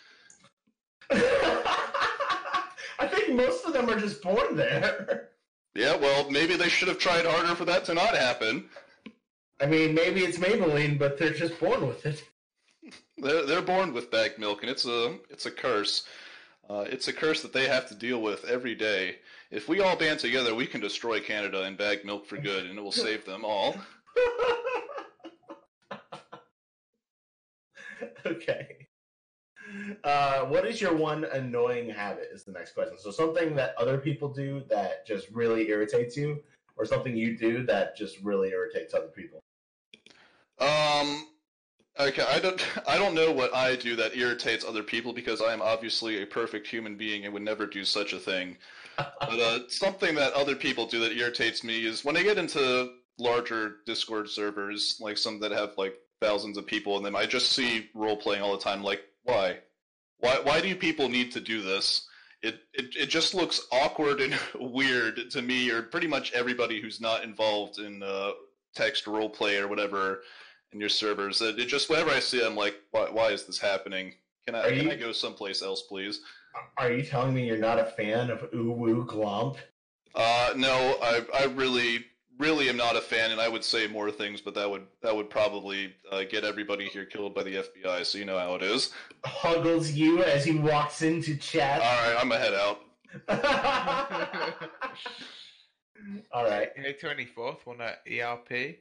I 1.11 3.07
think 3.07 3.35
most 3.35 3.65
of 3.65 3.73
them 3.73 3.89
are 3.89 3.99
just 3.99 4.23
born 4.23 4.57
there. 4.57 5.30
Yeah, 5.75 5.97
well, 5.97 6.31
maybe 6.31 6.57
they 6.57 6.69
should 6.69 6.89
have 6.89 6.99
tried 6.99 7.27
harder 7.27 7.55
for 7.55 7.65
that 7.67 7.85
to 7.87 7.95
not 7.95 8.17
happen. 8.17 8.69
I 9.61 9.67
mean, 9.67 9.95
maybe 9.95 10.23
it's 10.23 10.39
Maybelline, 10.39 10.99
but 10.99 11.19
they're 11.19 11.33
just 11.33 11.61
born 11.61 11.87
with 11.87 12.05
it. 12.07 12.25
They're 13.19 13.45
they're 13.45 13.63
born 13.63 13.93
with 13.93 14.11
bagged 14.11 14.39
milk, 14.39 14.63
and 14.63 14.71
it's 14.71 14.87
a 14.87 15.19
it's 15.29 15.47
a 15.47 15.51
curse. 15.51 16.05
Uh, 16.69 16.87
it's 16.89 17.09
a 17.09 17.13
curse 17.13 17.43
that 17.43 17.53
they 17.53 17.69
have 17.69 17.89
to 17.89 17.95
deal 17.95 18.23
with 18.23 18.45
every 18.45 18.75
day. 18.75 19.17
If 19.51 19.69
we 19.69 19.81
all 19.81 19.97
band 19.97 20.21
together, 20.21 20.55
we 20.55 20.67
can 20.67 20.81
destroy 20.81 21.21
Canada 21.21 21.65
and 21.65 21.77
bag 21.77 22.05
milk 22.05 22.27
for 22.27 22.39
good, 22.39 22.67
and 22.67 22.79
it 22.79 22.83
will 22.83 22.93
save 22.93 23.27
them 23.27 23.45
all. 23.45 23.77
okay. 28.27 28.80
Uh, 30.05 30.41
what 30.47 30.67
is 30.67 30.81
your 30.81 30.95
one 30.95 31.25
annoying 31.25 31.89
habit? 31.89 32.29
Is 32.33 32.45
the 32.45 32.53
next 32.53 32.73
question. 32.73 32.97
So 32.99 33.11
something 33.11 33.55
that 33.57 33.75
other 33.77 33.99
people 33.99 34.29
do 34.29 34.63
that 34.69 35.07
just 35.07 35.29
really 35.31 35.69
irritates 35.69 36.17
you, 36.17 36.43
or 36.77 36.85
something 36.85 37.17
you 37.17 37.37
do 37.37 37.65
that 37.67 37.97
just 37.97 38.21
really 38.21 38.51
irritates 38.51 38.95
other 38.95 39.09
people. 39.09 39.41
Um, 40.59 41.27
okay, 41.99 42.25
I 42.29 42.39
don't 42.39 42.67
I 42.89 42.99
don't 42.99 43.15
know 43.15 43.33
what 43.33 43.55
I 43.55 43.77
do 43.77 43.97
that 43.97 44.17
irritates 44.17 44.65
other 44.65 44.83
people 44.83 45.13
because 45.13 45.41
I 45.41 45.53
am 45.53 45.63
obviously 45.63 46.23
a 46.23 46.27
perfect 46.27 46.67
human 46.67 46.97
being 46.97 47.25
and 47.25 47.35
would 47.35 47.43
never 47.43 47.67
do 47.67 47.85
such 47.85 48.13
a 48.13 48.19
thing. 48.19 48.57
But 48.97 49.41
uh, 49.41 49.59
something 49.69 50.15
that 50.17 50.33
other 50.35 50.57
people 50.57 50.87
do 50.87 51.01
that 51.01 51.13
irritates 51.13 51.65
me 51.65 51.87
is 51.87 52.05
when 52.05 52.17
I 52.17 52.23
get 52.23 52.39
into 52.39 52.93
larger 53.19 53.77
Discord 53.87 54.29
servers, 54.29 54.99
like 55.01 55.19
some 55.19 55.39
that 55.41 55.53
have 55.53 55.73
like 55.77 55.95
thousands 56.21 56.59
of 56.59 56.67
people 56.67 56.97
in 56.97 57.03
them, 57.03 57.17
I 57.17 57.27
just 57.27 57.53
see 57.53 57.89
role 57.95 58.17
playing 58.17 58.43
all 58.43 58.53
the 58.57 58.63
time. 58.63 58.83
Like, 58.83 59.03
why? 59.25 59.59
Why? 60.19 60.41
Why 60.43 60.61
do 60.61 60.75
people 60.77 61.09
need 61.09 61.33
to 61.33 61.41
do 61.41 61.63
this? 61.63 62.07
it, 62.43 62.61
it 62.73 62.97
it 62.97 63.07
just 63.11 63.35
looks 63.35 63.67
awkward 63.71 64.21
and 64.21 64.35
weird 64.59 65.31
to 65.31 65.43
me, 65.43 65.71
or 65.71 65.83
pretty 65.83 66.07
much 66.07 66.33
everybody 66.33 66.81
who's 66.81 67.01
not 67.01 67.23
involved 67.23 67.79
in 67.79 68.03
uh, 68.03 68.31
text 68.75 69.05
roleplay 69.05 69.61
or 69.61 69.69
whatever 69.69 70.23
in 70.73 70.81
your 70.81 70.89
servers. 70.89 71.43
It, 71.43 71.59
it 71.59 71.67
just 71.67 71.91
whenever 71.91 72.11
I 72.11 72.21
see 72.21 72.39
it, 72.41 72.47
I'm 72.47 72.57
like, 72.57 72.77
why, 72.93 73.11
why 73.11 73.29
is 73.33 73.45
this 73.45 73.59
happening? 73.59 74.15
Can 74.47 74.55
I 74.55 74.61
Are 74.63 74.69
can 74.71 74.87
you- 74.87 74.91
I 74.93 74.97
go 74.97 75.13
someplace 75.13 75.61
else, 75.63 75.83
please? 75.83 76.21
Are 76.79 76.91
you 76.91 77.05
telling 77.05 77.33
me 77.35 77.47
you're 77.47 77.59
not 77.59 77.79
a 77.79 77.85
fan 77.85 78.31
of 78.31 78.49
Woo 78.53 79.05
Glomp? 79.07 79.57
Uh, 80.15 80.53
no, 80.57 80.97
I 81.03 81.25
I 81.35 81.45
really 81.45 82.07
really 82.41 82.69
am 82.69 82.77
not 82.77 82.97
a 82.97 83.01
fan, 83.01 83.31
and 83.31 83.41
I 83.41 83.49
would 83.49 83.63
say 83.63 83.87
more 83.87 84.11
things, 84.11 84.41
but 84.41 84.55
that 84.55 84.69
would 84.69 84.87
that 85.03 85.15
would 85.15 85.31
probably 85.31 85.95
uh, 86.11 86.25
get 86.25 86.43
everybody 86.43 86.87
here 86.87 87.05
killed 87.05 87.35
by 87.35 87.45
the 87.45 87.57
FBI. 87.57 88.05
So 88.05 88.19
you 88.19 88.25
know 88.25 88.39
how 88.39 88.55
it 88.55 88.63
is. 88.63 88.93
Huggles 89.25 89.93
you 89.93 90.25
as 90.25 90.45
he 90.45 90.57
walks 90.57 91.03
into 91.03 91.37
chat. 91.37 91.81
All 91.81 92.09
right, 92.09 92.17
I'm 92.21 92.29
gonna 92.29 92.41
head 92.41 92.55
out. 92.55 92.81
All 96.33 96.45
right. 96.45 96.71
Hey, 96.75 96.97
24th, 97.01 97.67
one 97.67 97.81
at 97.81 98.01
ERP. 98.11 98.79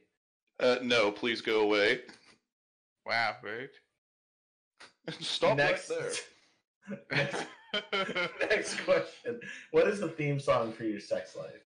Uh, 0.58 0.76
no, 0.82 1.10
please 1.10 1.40
go 1.40 1.60
away. 1.60 2.00
Wow, 3.06 3.36
rude. 3.42 3.70
Stop 5.20 5.56
next, 5.56 5.90
right 5.90 6.24
next, 7.10 7.46
there. 7.92 7.92
next 8.50 8.80
question. 8.80 9.40
What 9.70 9.88
is 9.88 10.00
the 10.00 10.08
theme 10.08 10.38
song 10.38 10.72
for 10.72 10.84
your 10.84 11.00
sex 11.00 11.36
life? 11.36 11.64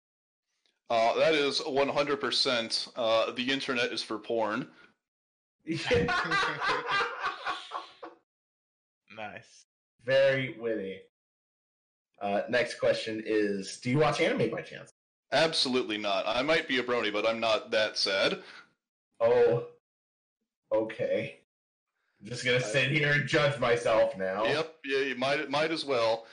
Uh, 0.90 1.14
that 1.18 1.34
is 1.34 1.60
100%. 1.60 2.88
Uh, 2.96 3.30
the 3.32 3.50
internet 3.50 3.92
is 3.92 4.02
for 4.02 4.18
porn. 4.18 4.68
Nice. 9.16 9.66
Very 10.04 10.56
witty. 10.58 10.98
Uh, 12.20 12.42
next 12.48 12.78
question 12.78 13.22
is 13.24 13.78
Do 13.78 13.90
you 13.90 13.98
watch 13.98 14.20
anime 14.20 14.50
by 14.50 14.62
chance? 14.62 14.92
Absolutely 15.32 15.98
not. 15.98 16.24
I 16.26 16.42
might 16.42 16.68
be 16.68 16.78
a 16.78 16.82
brony, 16.82 17.12
but 17.12 17.26
I'm 17.26 17.40
not 17.40 17.70
that 17.70 17.96
sad. 17.96 18.40
Oh, 19.20 19.66
okay. 20.72 21.40
I'm 22.20 22.28
just 22.28 22.44
gonna 22.44 22.60
sit 22.60 22.90
here 22.90 23.12
and 23.12 23.26
judge 23.28 23.58
myself 23.58 24.16
now. 24.16 24.44
Yep, 24.44 24.74
yeah, 24.84 24.98
you 25.00 25.16
might 25.16 25.50
might 25.50 25.70
as 25.70 25.84
well. 25.84 26.26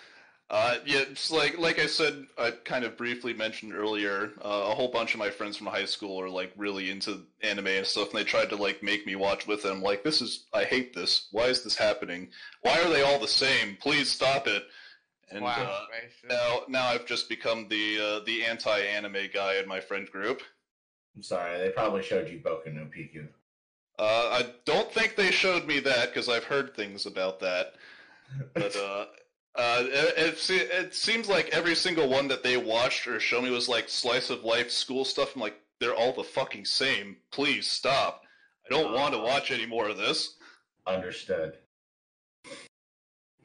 Uh, 0.52 0.76
yeah, 0.86 1.00
it's 1.10 1.32
like 1.32 1.58
like 1.58 1.80
I 1.80 1.86
said, 1.86 2.28
I 2.38 2.52
kind 2.52 2.84
of 2.84 2.98
briefly 2.98 3.34
mentioned 3.34 3.74
earlier. 3.74 4.34
Uh, 4.44 4.68
a 4.68 4.76
whole 4.76 4.90
bunch 4.90 5.14
of 5.14 5.20
my 5.20 5.30
friends 5.30 5.56
from 5.56 5.68
high 5.68 5.86
school 5.86 6.20
are 6.20 6.28
like 6.28 6.52
really 6.58 6.92
into 6.92 7.22
anime 7.42 7.68
and 7.68 7.86
stuff, 7.86 8.10
and 8.10 8.20
they 8.20 8.26
tried 8.26 8.50
to 8.50 8.58
like 8.58 8.84
make 8.84 9.06
me 9.08 9.16
watch 9.16 9.48
with 9.48 9.64
them. 9.64 9.82
Like, 9.82 10.04
this 10.04 10.22
is 10.22 10.48
I 10.54 10.66
hate 10.66 10.94
this. 10.94 11.30
Why 11.32 11.46
is 11.46 11.64
this 11.64 11.78
happening? 11.78 12.28
Why 12.64 12.82
are 12.82 12.90
they 12.90 13.02
all 13.02 13.18
the 13.18 13.30
same? 13.30 13.78
Please 13.80 14.12
stop 14.12 14.46
it. 14.46 14.64
And 15.32 15.42
wow. 15.42 15.56
uh, 15.58 15.86
now 16.28 16.64
now 16.68 16.86
I've 16.88 17.06
just 17.06 17.30
become 17.30 17.70
the 17.70 18.00
uh, 18.20 18.26
the 18.26 18.44
anti-anime 18.44 19.30
guy 19.34 19.56
in 19.56 19.70
my 19.70 19.80
friend 19.80 20.12
group. 20.12 20.42
I'm 21.16 21.24
sorry, 21.24 21.60
they 21.60 21.70
probably 21.70 22.04
showed 22.04 22.28
you 22.28 22.40
Boku 22.40 22.74
no 22.74 22.88
Pico. 22.92 23.26
Uh, 23.98 24.04
I 24.34 24.48
don't 24.66 24.92
think 24.92 25.16
they 25.16 25.32
showed 25.32 25.66
me 25.66 25.80
that 25.80 26.10
because 26.10 26.28
I've 26.28 26.44
heard 26.44 26.76
things 26.76 27.06
about 27.06 27.40
that. 27.40 27.76
But 28.54 28.76
uh, 29.58 29.62
uh, 29.62 29.86
it, 29.90 30.50
it, 30.50 30.72
it 30.72 30.96
seems 30.96 31.28
like 31.28 31.50
every 31.50 31.76
single 31.76 32.08
one 32.08 32.28
that 32.30 32.44
they 32.44 32.58
watched 32.58 33.08
or 33.08 33.20
showed 33.20 33.44
me 33.44 33.50
was 33.50 33.68
like 33.68 33.90
slice 33.90 34.30
of 34.30 34.44
life 34.44 34.72
school 34.72 35.04
stuff. 35.04 35.36
I'm 35.36 35.42
like, 35.42 35.60
they're 35.80 35.96
all 35.96 36.14
the 36.14 36.24
fucking 36.24 36.66
same. 36.66 37.18
Please 37.32 37.68
stop. 37.68 38.24
I 38.66 38.74
don't 38.74 38.94
want 38.94 39.14
to 39.14 39.20
watch 39.20 39.52
any 39.52 39.66
more 39.66 39.90
of 39.90 39.98
this. 39.98 40.36
Understood. 40.88 41.58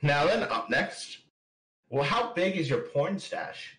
Now 0.03 0.27
then, 0.27 0.45
up 0.45 0.71
next. 0.71 1.19
Well, 1.89 2.05
how 2.05 2.33
big 2.35 2.57
is 2.57 2.69
your 2.71 2.83
porn 2.83 3.19
stash? 3.19 3.77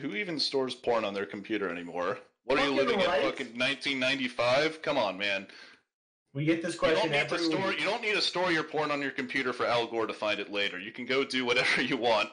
Who 0.00 0.14
even 0.14 0.38
stores 0.38 0.74
porn 0.74 1.04
on 1.04 1.14
their 1.14 1.26
computer 1.26 1.68
anymore? 1.68 2.18
What 2.44 2.58
are 2.58 2.66
you 2.66 2.74
living 2.74 2.98
right. 2.98 3.22
in 3.22 3.30
fucking 3.30 3.58
1995? 3.58 4.80
Come 4.82 4.98
on, 4.98 5.18
man. 5.18 5.48
We 6.36 6.44
get 6.44 6.62
this 6.62 6.74
You 6.74 6.78
question 6.80 7.10
don't 7.10 7.12
need 7.12 7.28
to 7.30 7.34
every 7.34 7.38
store. 7.38 7.68
week. 7.68 7.78
You 7.80 7.86
don't 7.86 8.02
need 8.02 8.14
to 8.14 8.20
store 8.20 8.52
your 8.52 8.62
porn 8.62 8.90
on 8.90 9.00
your 9.00 9.10
computer 9.10 9.54
for 9.54 9.64
Al 9.64 9.86
Gore 9.86 10.06
to 10.06 10.12
find 10.12 10.38
it 10.38 10.52
later. 10.52 10.78
You 10.78 10.92
can 10.92 11.06
go 11.06 11.24
do 11.24 11.46
whatever 11.46 11.80
you 11.90 11.96
want. 11.96 12.28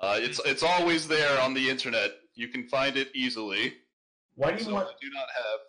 Uh, 0.00 0.18
it's 0.20 0.40
it's 0.44 0.64
always 0.64 1.06
there 1.06 1.40
on 1.40 1.54
the 1.54 1.70
internet. 1.70 2.10
You 2.34 2.48
can 2.48 2.66
find 2.68 2.96
it 2.96 3.08
easily. 3.14 3.74
Why 4.34 4.50
do 4.50 4.58
you 4.58 4.64
So 4.64 4.74
want? 4.74 4.88
Do 5.00 5.08
not 5.10 5.26
have. 5.36 5.60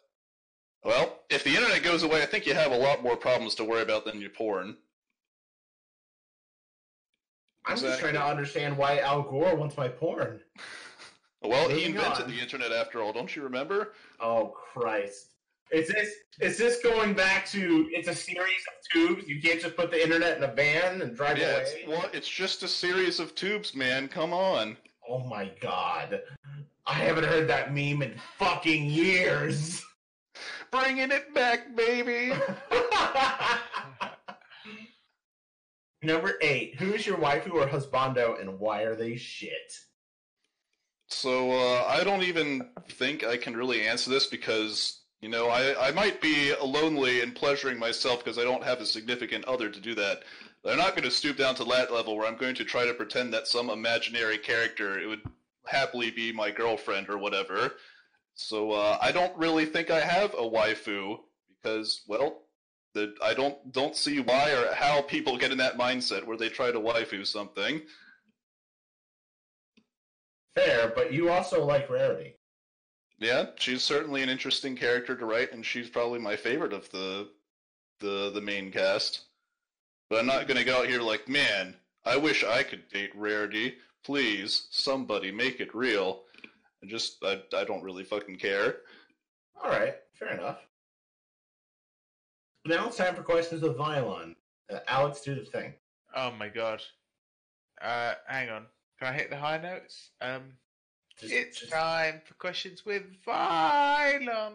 Well, 0.84 1.20
if 1.30 1.44
the 1.44 1.52
internet 1.56 1.84
goes 1.84 2.02
away, 2.02 2.24
I 2.24 2.26
think 2.26 2.48
you 2.48 2.56
have 2.56 2.72
a 2.72 2.78
lot 2.78 3.04
more 3.04 3.16
problems 3.16 3.54
to 3.56 3.64
worry 3.64 3.84
about 3.84 4.06
than 4.06 4.20
your 4.20 4.32
porn. 4.32 4.76
I'm 7.66 7.78
just 7.78 8.00
trying 8.00 8.14
to 8.14 8.26
understand 8.26 8.76
why 8.78 9.00
Al 9.00 9.22
Gore 9.22 9.56
wants 9.56 9.78
my 9.78 9.88
porn. 9.88 10.42
Well, 11.44 11.70
he 11.70 11.86
invented 11.86 12.24
on. 12.26 12.32
the 12.32 12.40
internet 12.40 12.72
after 12.72 13.00
all. 13.00 13.14
Don't 13.14 13.34
you 13.36 13.44
remember? 13.44 13.94
Oh 14.20 14.48
Christ! 14.74 15.36
Is 15.72 15.88
this 15.90 16.10
is 16.40 16.58
this 16.58 16.82
going 16.82 17.14
back 17.14 17.46
to? 17.48 17.90
It's 17.92 18.08
a 18.08 18.16
series 18.16 18.64
of 18.68 18.90
tubes. 18.92 19.28
You 19.28 19.42
can't 19.42 19.60
just 19.60 19.76
put 19.76 19.92
the 19.92 20.02
internet 20.02 20.38
in 20.38 20.44
a 20.44 20.54
van 20.54 21.02
and 21.02 21.16
drive 21.16 21.38
Yeah, 21.38 21.58
it's, 21.58 21.74
well, 21.88 22.10
it's 22.14 22.30
just 22.30 22.64
a 22.64 22.68
series 22.68 23.20
of 23.20 23.36
tubes, 23.36 23.76
man. 23.76 24.08
Come 24.08 24.34
on. 24.34 24.78
Oh 25.10 25.20
my 25.20 25.52
God! 25.60 26.22
I 26.86 26.94
haven't 26.94 27.26
heard 27.26 27.50
that 27.50 27.74
meme 27.74 28.02
in 28.02 28.14
fucking 28.38 28.86
years. 28.86 29.84
Bringing 30.72 31.12
it 31.12 31.34
back, 31.34 31.76
baby. 31.76 32.34
Number 36.04 36.36
eight. 36.42 36.76
Who 36.76 36.94
is 36.94 37.06
your 37.06 37.18
waifu 37.18 37.54
or 37.54 37.68
husbando, 37.68 38.40
and 38.40 38.60
why 38.60 38.84
are 38.84 38.96
they 38.96 39.18
shit? 39.18 39.74
So 41.10 41.52
uh, 41.52 41.86
I 41.88 42.04
don't 42.04 42.24
even 42.24 42.70
think 42.90 43.24
I 43.24 43.38
can 43.38 43.56
really 43.56 43.88
answer 43.88 44.10
this 44.10 44.28
because 44.28 45.02
you 45.22 45.30
know 45.30 45.50
I, 45.50 45.90
I 45.90 45.92
might 45.92 46.22
be 46.22 46.54
lonely 46.64 47.22
and 47.22 47.36
pleasuring 47.36 47.80
myself 47.80 48.24
because 48.24 48.38
I 48.38 48.44
don't 48.44 48.64
have 48.64 48.82
a 48.82 48.86
significant 48.86 49.46
other 49.46 49.70
to 49.70 49.80
do 49.80 49.96
that. 49.96 50.24
But 50.64 50.74
I'm 50.74 50.80
not 50.80 50.96
going 50.96 51.04
to 51.04 51.12
stoop 51.12 51.38
down 51.38 51.56
to 51.56 51.64
that 51.66 51.94
level 51.94 52.18
where 52.18 52.28
I'm 52.28 52.38
going 52.38 52.56
to 52.56 52.66
try 52.66 52.86
to 52.86 52.94
pretend 52.94 53.34
that 53.34 53.48
some 53.48 53.70
imaginary 53.70 54.38
character 54.38 55.00
it 55.00 55.08
would 55.08 55.22
happily 55.66 56.12
be 56.12 56.32
my 56.32 56.52
girlfriend 56.52 57.10
or 57.10 57.18
whatever. 57.18 57.74
So 58.36 58.72
uh, 58.72 58.98
I 59.02 59.12
don't 59.12 59.36
really 59.38 59.66
think 59.66 59.90
I 59.90 60.00
have 60.00 60.34
a 60.34 60.44
waifu 60.44 61.18
because 61.50 62.04
well, 62.08 62.44
the, 62.94 63.14
I 63.24 63.34
don't 63.34 63.72
don't 63.72 63.96
see 63.96 64.20
why 64.20 64.52
or 64.52 64.74
how 64.74 65.02
people 65.02 65.38
get 65.38 65.52
in 65.52 65.58
that 65.58 65.78
mindset 65.78 66.26
where 66.26 66.38
they 66.38 66.50
try 66.50 66.72
to 66.72 66.80
waifu 66.80 67.26
something. 67.26 67.82
Fair, 70.56 70.92
but 70.96 71.14
you 71.14 71.30
also 71.30 71.64
like 71.64 71.90
Rarity. 71.90 72.37
Yeah, 73.20 73.48
she's 73.56 73.84
certainly 73.84 74.22
an 74.22 74.30
interesting 74.30 74.76
character 74.76 75.16
to 75.16 75.26
write, 75.26 75.52
and 75.52 75.66
she's 75.66 75.90
probably 75.90 76.20
my 76.20 76.36
favorite 76.36 76.74
of 76.74 76.90
the 76.92 77.30
the 78.00 78.32
the 78.34 78.42
main 78.42 78.72
cast. 78.72 79.22
But 80.10 80.20
I'm 80.20 80.28
not 80.28 80.48
gonna 80.48 80.64
go 80.64 80.80
out 80.80 80.88
here 80.88 81.02
like, 81.02 81.28
man, 81.28 81.76
I 82.06 82.16
wish 82.18 82.44
I 82.44 82.64
could 82.64 82.88
date 82.90 83.12
Rarity. 83.16 83.76
Please, 84.04 84.68
somebody 84.72 85.32
make 85.32 85.60
it 85.60 85.74
real. 85.74 86.24
I 86.84 86.88
just 86.88 87.18
I 87.24 87.42
I 87.56 87.64
don't 87.64 87.84
really 87.84 88.04
fucking 88.04 88.38
care. 88.38 88.78
All 89.64 89.72
right, 89.72 89.96
fair 90.14 90.34
enough. 90.34 90.60
Now 92.66 92.88
it's 92.88 92.98
time 92.98 93.16
for 93.16 93.24
questions 93.24 93.62
with 93.62 93.78
Violon. 93.78 94.36
Uh, 94.72 94.80
Alex, 94.88 95.22
do 95.22 95.34
the 95.34 95.46
thing. 95.46 95.74
Oh 96.16 96.32
my 96.32 96.50
god. 96.50 96.82
Uh, 97.82 98.14
hang 98.28 98.50
on. 98.50 98.66
Can 99.00 99.08
I 99.08 99.14
hit 99.14 99.30
the 99.30 99.38
high 99.38 99.58
notes? 99.58 100.12
Um, 100.22 100.42
Just, 100.42 100.67
it's 101.24 101.60
just- 101.60 101.72
time 101.72 102.22
for 102.26 102.34
questions 102.36 102.86
with 102.86 103.04
Vylon. 103.26 104.54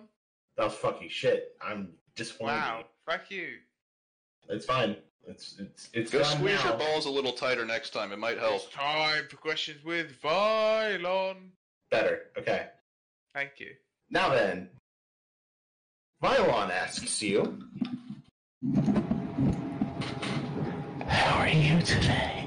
that 0.56 0.64
was 0.64 0.74
fucking 0.74 1.08
shit. 1.08 1.56
I'm 1.60 1.92
disappointed. 2.16 2.52
Wow. 2.56 2.84
Fuck 3.06 3.30
you. 3.30 3.58
It's 4.48 4.66
fine. 4.66 4.96
It's 5.26 5.54
it's 5.60 5.88
it's 5.92 6.10
Go 6.10 6.22
squeeze 6.24 6.62
now. 6.64 6.70
your 6.70 6.78
balls 6.78 7.06
a 7.06 7.10
little 7.10 7.32
tighter 7.32 7.64
next 7.64 7.90
time. 7.90 8.10
It 8.12 8.18
might 8.18 8.38
help. 8.38 8.62
It's 8.64 8.72
time 8.72 9.24
for 9.30 9.36
questions 9.36 9.84
with 9.84 10.20
Vylon. 10.20 11.36
Better. 11.90 12.22
Okay. 12.36 12.66
Thank 13.34 13.52
you. 13.60 13.70
Now 14.10 14.30
then, 14.34 14.68
Violon 16.22 16.70
asks 16.70 17.22
you. 17.22 17.62
How 21.06 21.38
are 21.38 21.48
you 21.48 21.80
today? 21.82 22.41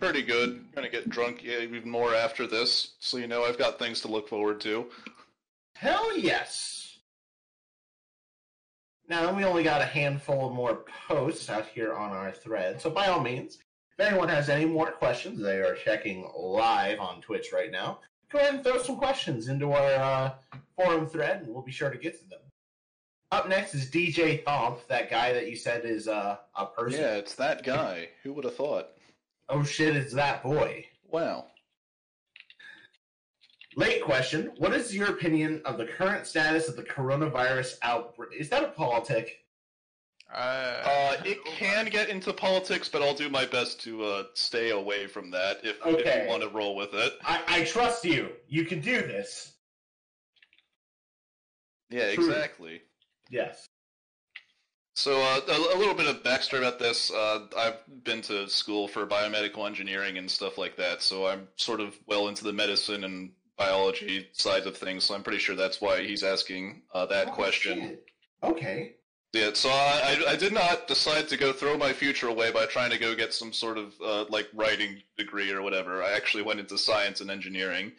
Pretty 0.00 0.22
good. 0.22 0.64
Gonna 0.74 0.88
get 0.88 1.10
drunk 1.10 1.44
even 1.44 1.88
more 1.88 2.14
after 2.14 2.46
this, 2.46 2.94
so 3.00 3.18
you 3.18 3.26
know 3.26 3.44
I've 3.44 3.58
got 3.58 3.78
things 3.78 4.00
to 4.00 4.08
look 4.08 4.30
forward 4.30 4.58
to. 4.62 4.86
Hell 5.74 6.16
yes. 6.16 6.98
Now 9.08 9.34
we 9.36 9.44
only 9.44 9.62
got 9.62 9.82
a 9.82 9.86
handful 9.86 10.46
of 10.46 10.54
more 10.54 10.84
posts 11.06 11.50
out 11.50 11.66
here 11.68 11.92
on 11.92 12.12
our 12.12 12.32
thread, 12.32 12.80
so 12.80 12.88
by 12.88 13.08
all 13.08 13.20
means, 13.20 13.58
if 13.98 14.06
anyone 14.06 14.30
has 14.30 14.48
any 14.48 14.64
more 14.64 14.90
questions, 14.90 15.42
they 15.42 15.60
are 15.60 15.74
checking 15.74 16.30
live 16.34 16.98
on 16.98 17.20
Twitch 17.20 17.48
right 17.52 17.70
now. 17.70 17.98
Go 18.30 18.38
ahead 18.38 18.54
and 18.54 18.64
throw 18.64 18.80
some 18.80 18.96
questions 18.96 19.48
into 19.48 19.72
our 19.72 19.94
uh, 19.96 20.30
forum 20.76 21.08
thread, 21.08 21.42
and 21.42 21.48
we'll 21.48 21.62
be 21.62 21.72
sure 21.72 21.90
to 21.90 21.98
get 21.98 22.18
to 22.20 22.28
them. 22.30 22.40
Up 23.32 23.48
next 23.50 23.74
is 23.74 23.90
DJ 23.90 24.42
Thomp, 24.44 24.86
that 24.88 25.10
guy 25.10 25.34
that 25.34 25.50
you 25.50 25.56
said 25.56 25.84
is 25.84 26.08
uh, 26.08 26.38
a 26.56 26.66
person. 26.66 27.00
Yeah, 27.00 27.16
it's 27.16 27.34
that 27.34 27.64
guy. 27.64 28.08
Who 28.22 28.32
would 28.32 28.44
have 28.44 28.56
thought? 28.56 28.88
Oh 29.50 29.64
shit, 29.64 29.96
it's 29.96 30.14
that 30.14 30.42
boy. 30.42 30.86
Wow. 31.10 31.46
Late 33.76 34.02
question. 34.02 34.52
What 34.58 34.72
is 34.72 34.94
your 34.94 35.10
opinion 35.10 35.60
of 35.64 35.76
the 35.76 35.86
current 35.86 36.26
status 36.26 36.68
of 36.68 36.76
the 36.76 36.82
coronavirus 36.82 37.76
outbreak? 37.82 38.30
Is 38.38 38.48
that 38.50 38.62
a 38.62 38.68
politic? 38.68 39.44
Uh, 40.32 40.82
Uh, 40.84 41.16
it 41.24 41.44
can 41.44 41.86
get 41.86 42.08
into 42.08 42.32
politics, 42.32 42.88
but 42.88 43.02
I'll 43.02 43.14
do 43.14 43.28
my 43.28 43.44
best 43.44 43.80
to 43.82 44.04
uh, 44.04 44.24
stay 44.34 44.70
away 44.70 45.08
from 45.08 45.30
that 45.32 45.58
if, 45.64 45.78
if 45.84 46.22
you 46.24 46.28
want 46.28 46.42
to 46.42 46.48
roll 46.50 46.76
with 46.76 46.94
it. 46.94 47.14
I, 47.24 47.42
I 47.48 47.64
trust 47.64 48.04
you. 48.04 48.30
You 48.46 48.64
can 48.64 48.80
do 48.80 49.02
this. 49.02 49.54
Yeah, 51.90 52.14
True. 52.14 52.28
exactly. 52.28 52.82
Yes. 53.30 53.66
So, 55.00 55.18
uh, 55.18 55.40
a, 55.48 55.76
a 55.76 55.78
little 55.78 55.94
bit 55.94 56.06
of 56.06 56.22
backstory 56.22 56.58
about 56.58 56.78
this. 56.78 57.10
Uh, 57.10 57.46
I've 57.56 57.78
been 58.04 58.20
to 58.20 58.46
school 58.50 58.86
for 58.86 59.06
biomedical 59.06 59.66
engineering 59.66 60.18
and 60.18 60.30
stuff 60.30 60.58
like 60.58 60.76
that, 60.76 61.00
so 61.00 61.26
I'm 61.26 61.48
sort 61.56 61.80
of 61.80 61.98
well 62.06 62.28
into 62.28 62.44
the 62.44 62.52
medicine 62.52 63.04
and 63.04 63.30
biology 63.56 64.28
side 64.32 64.66
of 64.66 64.76
things. 64.76 65.04
So 65.04 65.14
I'm 65.14 65.22
pretty 65.22 65.38
sure 65.38 65.56
that's 65.56 65.80
why 65.80 66.02
he's 66.02 66.22
asking 66.22 66.82
uh, 66.92 67.06
that 67.06 67.28
Oh, 67.28 67.32
question. 67.32 67.80
shit. 67.80 68.04
Okay. 68.42 68.92
Yeah, 69.32 69.52
so 69.54 69.70
I, 69.70 70.18
I 70.28 70.32
I 70.32 70.36
did 70.36 70.52
not 70.52 70.86
decide 70.86 71.28
to 71.28 71.38
go 71.38 71.50
throw 71.54 71.78
my 71.78 71.94
future 71.94 72.28
away 72.28 72.50
by 72.52 72.66
trying 72.66 72.90
to 72.90 72.98
go 72.98 73.14
get 73.14 73.32
some 73.32 73.54
sort 73.54 73.78
of 73.78 73.94
uh, 74.04 74.24
like 74.28 74.48
writing 74.52 75.00
degree 75.16 75.50
or 75.50 75.62
whatever. 75.62 76.02
I 76.02 76.12
actually 76.12 76.42
went 76.42 76.60
into 76.60 76.76
science 76.76 77.22
and 77.22 77.30
engineering. 77.30 77.92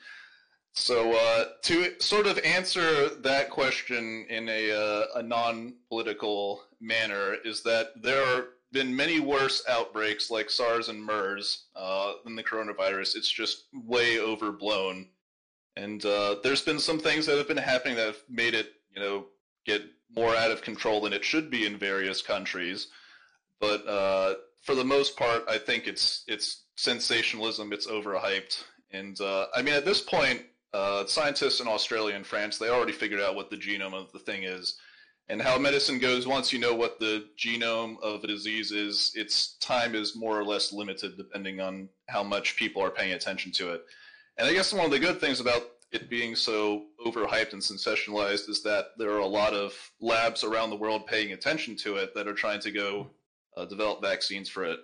So 0.73 1.14
uh, 1.14 1.45
to 1.64 1.99
sort 1.99 2.27
of 2.27 2.39
answer 2.39 3.10
that 3.10 3.49
question 3.49 4.26
in 4.30 4.48
a 4.48 4.72
uh, 4.72 5.06
a 5.15 5.23
non-political 5.23 6.64
manner 6.80 7.35
is 7.43 7.61
that 7.64 8.02
there 8.02 8.26
have 8.26 8.45
been 8.72 8.95
many 8.95 9.19
worse 9.19 9.64
outbreaks 9.68 10.31
like 10.31 10.49
SARS 10.49 10.88
and 10.88 11.03
MERS 11.03 11.65
uh, 11.76 12.14
than 12.23 12.35
the 12.35 12.43
coronavirus. 12.43 13.18
It's 13.18 13.30
just 13.30 13.65
way 13.73 14.19
overblown, 14.19 15.10
and 15.76 16.03
uh, 16.06 16.38
there's 16.41 16.61
been 16.61 16.80
some 16.80 16.99
things 16.99 17.26
that 17.26 17.38
have 17.38 17.49
been 17.49 17.57
happening 17.57 17.98
that 17.98 18.07
have 18.07 18.23
made 18.30 18.53
it 18.53 18.73
you 18.95 19.02
know 19.02 19.26
get 19.65 19.84
more 20.15 20.35
out 20.35 20.52
of 20.52 20.61
control 20.61 21.02
than 21.02 21.14
it 21.14 21.26
should 21.26 21.49
be 21.49 21.65
in 21.65 21.77
various 21.77 22.22
countries. 22.22 22.88
But 23.60 23.85
uh, 23.88 24.35
for 24.61 24.76
the 24.76 24.85
most 24.85 25.18
part, 25.18 25.43
I 25.49 25.57
think 25.57 25.88
it's 25.88 26.23
it's 26.27 26.64
sensationalism. 26.77 27.73
It's 27.73 27.88
overhyped, 27.88 28.64
and 28.91 29.19
uh, 29.19 29.48
I 29.53 29.61
mean 29.61 29.73
at 29.73 29.85
this 29.85 29.99
point, 29.99 30.43
uh, 30.73 31.06
scientists 31.06 31.60
in 31.60 31.68
Australia 31.68 32.15
and 32.15 32.26
France 32.26 32.57
they 32.57 32.69
already 32.69 32.93
figured 32.93 33.22
out 33.22 33.35
what 33.35 33.49
the 33.49 33.57
genome 33.57 33.93
of 33.93 34.11
the 34.11 34.19
thing 34.19 34.43
is, 34.43 34.77
and 35.30 35.41
how 35.41 35.57
medicine 35.57 35.99
goes. 35.99 36.27
Once 36.27 36.52
you 36.52 36.60
know 36.60 36.73
what 36.73 36.99
the 36.99 37.26
genome 37.38 37.99
of 38.02 38.23
a 38.23 38.27
disease 38.27 38.72
is, 38.72 39.11
its 39.15 39.57
time 39.60 39.95
is 39.95 40.15
more 40.15 40.39
or 40.39 40.45
less 40.45 40.73
limited 40.73 41.18
depending 41.18 41.60
on 41.60 41.89
how 42.07 42.23
much 42.23 42.56
people 42.56 42.81
are 42.81 42.91
paying 42.91 43.14
attention 43.14 43.52
to 43.52 43.72
it. 43.72 43.84
And 44.38 44.48
I 44.48 44.53
guess 44.53 44.73
one 44.73 44.85
of 44.85 44.91
the 44.91 44.99
good 44.99 45.19
things 45.19 45.39
about 45.39 45.64
it 45.91 46.10
being 46.10 46.35
so 46.35 46.85
overhyped 47.06 47.53
and 47.53 47.61
sensationalized 47.61 48.49
is 48.49 48.64
that 48.64 48.88
there 48.98 49.11
are 49.11 49.19
a 49.19 49.26
lot 49.26 49.53
of 49.53 49.73
labs 49.99 50.43
around 50.43 50.69
the 50.69 50.76
world 50.76 51.06
paying 51.06 51.34
attention 51.34 51.76
to 51.76 51.98
it 51.98 52.15
that 52.15 52.27
are 52.27 52.34
trying 52.34 52.61
to 52.61 52.72
go 52.72 53.07
uh, 53.57 53.65
develop 53.65 54.02
vaccines 54.02 54.48
for 54.48 54.64
it. 54.64 54.80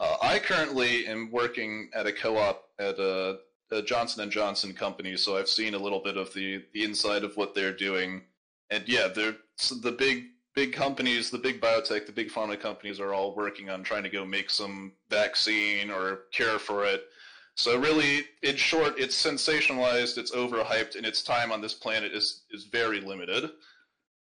Uh, 0.00 0.16
I 0.20 0.38
currently 0.38 1.06
am 1.06 1.30
working 1.30 1.90
at 1.94 2.06
a 2.06 2.12
co-op 2.12 2.64
at 2.78 2.98
a, 2.98 3.38
a 3.70 3.82
Johnson 3.82 4.22
and 4.22 4.32
Johnson 4.32 4.72
company, 4.72 5.16
so 5.16 5.36
I've 5.36 5.48
seen 5.48 5.74
a 5.74 5.78
little 5.78 6.00
bit 6.00 6.16
of 6.16 6.32
the, 6.34 6.64
the 6.72 6.84
inside 6.84 7.24
of 7.24 7.36
what 7.36 7.54
they're 7.54 7.72
doing. 7.72 8.22
And 8.70 8.84
yeah, 8.86 9.08
they're 9.08 9.36
the 9.82 9.92
big 9.92 10.24
big 10.54 10.72
companies, 10.72 11.30
the 11.30 11.38
big 11.38 11.60
biotech, 11.60 12.06
the 12.06 12.12
big 12.12 12.30
pharma 12.30 12.58
companies 12.58 12.98
are 12.98 13.14
all 13.14 13.34
working 13.34 13.70
on 13.70 13.82
trying 13.82 14.02
to 14.02 14.08
go 14.08 14.24
make 14.24 14.50
some 14.50 14.92
vaccine 15.08 15.90
or 15.90 16.22
cure 16.32 16.58
for 16.58 16.84
it. 16.84 17.04
So 17.54 17.78
really, 17.78 18.24
in 18.42 18.56
short, 18.56 18.98
it's 18.98 19.20
sensationalized, 19.20 20.18
it's 20.18 20.32
overhyped, 20.32 20.96
and 20.96 21.06
its 21.06 21.22
time 21.22 21.52
on 21.52 21.60
this 21.60 21.74
planet 21.74 22.12
is 22.12 22.44
is 22.50 22.64
very 22.64 23.00
limited. 23.00 23.50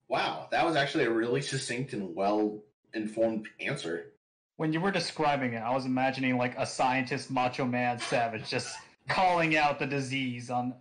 Wow, 0.08 0.48
that 0.52 0.66
was 0.66 0.76
actually 0.76 1.06
a 1.06 1.10
really 1.10 1.42
succinct 1.42 1.94
and 1.94 2.16
well 2.16 2.62
informed 2.94 3.48
answer. 3.60 4.12
When 4.58 4.74
you 4.74 4.82
were 4.82 4.92
describing 4.92 5.54
it, 5.54 5.64
I 5.64 5.74
was 5.74 5.86
imagining 5.86 6.38
like 6.38 6.58
a 6.58 6.66
scientist, 6.66 7.32
macho 7.32 7.66
man, 7.66 8.00
savage, 8.00 8.50
just 8.50 8.76
calling 9.12 9.56
out 9.58 9.80
the 9.80 9.86
disease 9.86 10.50
on, 10.50 10.74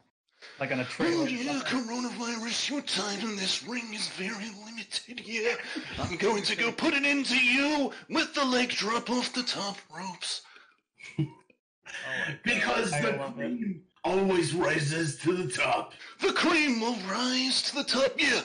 like 0.59 0.73
on 0.73 0.81
a 0.81 0.85
trailer. 0.85 1.25
or 1.25 1.29
something. 1.29 1.47
coronavirus, 1.63 2.71
your 2.71 2.81
time 2.83 3.21
in 3.21 3.37
this 3.37 3.63
ring 3.67 3.93
is 3.95 4.09
very 4.09 4.51
limited. 4.65 5.21
Yeah, 5.27 5.55
I'm 5.99 6.17
going 6.17 6.43
to 6.45 6.57
go 6.57 6.73
put 6.73 6.95
it 6.95 7.05
into 7.05 7.37
you 7.37 7.93
with 8.09 8.35
the 8.35 8.45
leg 8.45 8.71
drop 8.71 9.11
off 9.11 9.33
the 9.33 9.43
top 9.43 9.77
ropes. 9.97 10.43
Because 12.45 12.93
I 12.93 13.01
the 13.03 13.13
love 13.19 13.39
it. 13.41 13.49
cream 13.49 13.83
always 14.05 14.55
rises 14.55 15.19
to 15.19 15.33
the 15.37 15.51
top. 15.51 15.93
The 16.21 16.33
cream 16.33 16.81
will 16.81 16.97
rise 17.11 17.63
to 17.63 17.75
the 17.77 17.85
top. 17.85 18.13
Yeah. 18.17 18.43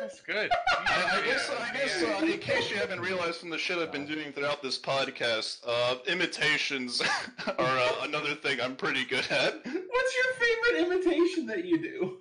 That's 0.00 0.20
good. 0.20 0.50
I, 0.70 1.20
I 1.20 1.26
guess, 1.26 1.50
I 1.50 1.72
guess 1.72 2.02
uh, 2.02 2.24
in 2.24 2.38
case 2.38 2.70
you 2.70 2.76
haven't 2.76 3.00
realized 3.00 3.38
from 3.38 3.50
the 3.50 3.58
shit 3.58 3.78
I've 3.78 3.92
been 3.92 4.06
doing 4.06 4.32
throughout 4.32 4.62
this 4.62 4.78
podcast, 4.78 5.60
uh, 5.66 5.96
imitations 6.06 7.02
are 7.46 7.54
uh, 7.58 7.92
another 8.02 8.34
thing 8.34 8.60
I'm 8.60 8.76
pretty 8.76 9.04
good 9.04 9.26
at. 9.30 9.54
What's 9.64 10.14
your 10.16 10.34
favorite 10.38 10.86
imitation 10.86 11.46
that 11.46 11.64
you 11.64 11.80
do? 11.80 12.18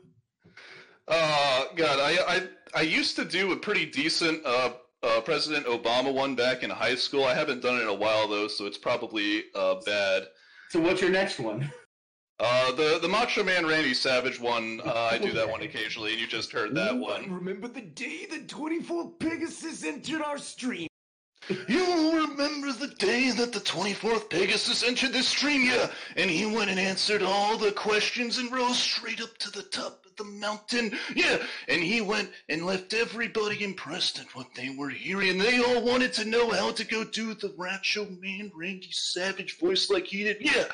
Uh, 1.07 1.65
God, 1.75 1.99
I, 1.99 2.17
I 2.35 2.47
I 2.75 2.81
used 2.81 3.15
to 3.17 3.25
do 3.25 3.51
a 3.51 3.55
pretty 3.55 3.85
decent 3.85 4.43
uh, 4.45 4.71
uh, 5.03 5.21
President 5.21 5.65
Obama 5.67 6.13
one 6.13 6.35
back 6.35 6.63
in 6.63 6.69
high 6.69 6.95
school. 6.95 7.25
I 7.25 7.33
haven't 7.33 7.61
done 7.61 7.77
it 7.77 7.83
in 7.83 7.87
a 7.87 7.93
while 7.93 8.27
though, 8.27 8.47
so 8.47 8.65
it's 8.65 8.77
probably 8.77 9.43
uh, 9.53 9.75
bad. 9.85 10.23
So 10.69 10.79
what's 10.79 11.01
your 11.01 11.11
next 11.11 11.39
one? 11.39 11.71
Uh, 12.39 12.71
the 12.73 12.99
the 13.01 13.07
Macho 13.07 13.43
Man 13.43 13.65
Randy 13.65 13.93
Savage 13.93 14.39
one, 14.39 14.81
uh, 14.85 15.09
I 15.11 15.17
do 15.17 15.31
that 15.31 15.49
one 15.49 15.61
occasionally, 15.69 16.11
and 16.11 16.19
you 16.19 16.27
just 16.27 16.51
heard 16.51 16.75
that 16.75 16.97
one. 16.97 17.31
Remember 17.31 17.67
the 17.67 17.81
day 17.81 18.25
the 18.29 18.39
24th 18.39 19.19
Pegasus 19.19 19.85
entered 19.85 20.21
our 20.21 20.37
stream? 20.37 20.87
You 21.67 22.27
remember 22.27 22.71
the 22.71 22.93
day 22.97 23.29
that 23.29 23.53
the 23.53 23.59
24th 23.59 24.31
Pegasus 24.31 24.83
entered 24.83 25.13
the 25.13 25.21
stream, 25.21 25.63
yeah? 25.63 25.91
And 26.15 26.27
he 26.27 26.47
went 26.47 26.71
and 26.71 26.79
answered 26.79 27.21
all 27.21 27.55
the 27.55 27.71
questions 27.71 28.39
and 28.39 28.51
rose 28.51 28.79
straight 28.79 29.21
up 29.21 29.37
to 29.37 29.51
the 29.51 29.61
top 29.61 30.03
of 30.07 30.15
the 30.15 30.23
mountain, 30.23 30.97
yeah? 31.15 31.37
And 31.67 31.83
he 31.83 32.01
went 32.01 32.31
and 32.49 32.65
left 32.65 32.95
everybody 32.95 33.63
impressed 33.63 34.17
at 34.19 34.33
what 34.35 34.47
they 34.55 34.69
were 34.75 34.89
hearing. 34.89 35.29
And 35.29 35.41
They 35.41 35.59
all 35.59 35.85
wanted 35.85 36.13
to 36.13 36.25
know 36.25 36.49
how 36.49 36.71
to 36.71 36.83
go 36.83 37.03
do 37.03 37.35
the 37.35 37.53
Macho 37.57 38.07
Man 38.19 38.51
Randy 38.55 38.89
Savage 38.91 39.59
voice 39.59 39.91
like 39.91 40.07
he 40.07 40.23
did, 40.23 40.37
yeah? 40.41 40.65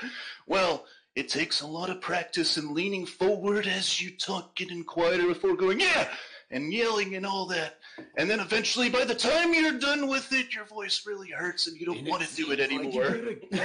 Well, 0.48 0.86
it 1.16 1.30
takes 1.30 1.62
a 1.62 1.68
lot 1.68 1.90
of 1.90 2.02
practice 2.02 2.58
and 2.58 2.72
leaning 2.72 3.06
forward 3.06 3.68
as 3.68 4.02
you 4.02 4.12
talk, 4.18 4.56
getting 4.56 4.84
quieter 4.84 5.28
before 5.28 5.56
going, 5.56 5.80
yeah! 5.80 6.08
And 6.54 6.74
yelling 6.74 7.16
and 7.16 7.26
all 7.26 7.46
that. 7.48 7.78
And 8.18 8.30
then 8.30 8.42
eventually, 8.42 8.90
by 8.90 9.06
the 9.06 9.16
time 9.16 9.54
you're 9.54 9.80
done 9.80 10.08
with 10.10 10.34
it, 10.34 10.54
your 10.54 10.66
voice 10.66 11.06
really 11.08 11.30
hurts 11.30 11.68
and 11.68 11.78
you 11.80 11.86
don't 11.86 12.00
And 12.00 12.08
want 12.10 12.24
to 12.24 12.36
do 12.36 12.52
it 12.52 12.60
like 12.60 12.72
you 12.72 12.80
anymore. 12.80 13.10
gotta- 13.10 13.38
you 13.52 13.58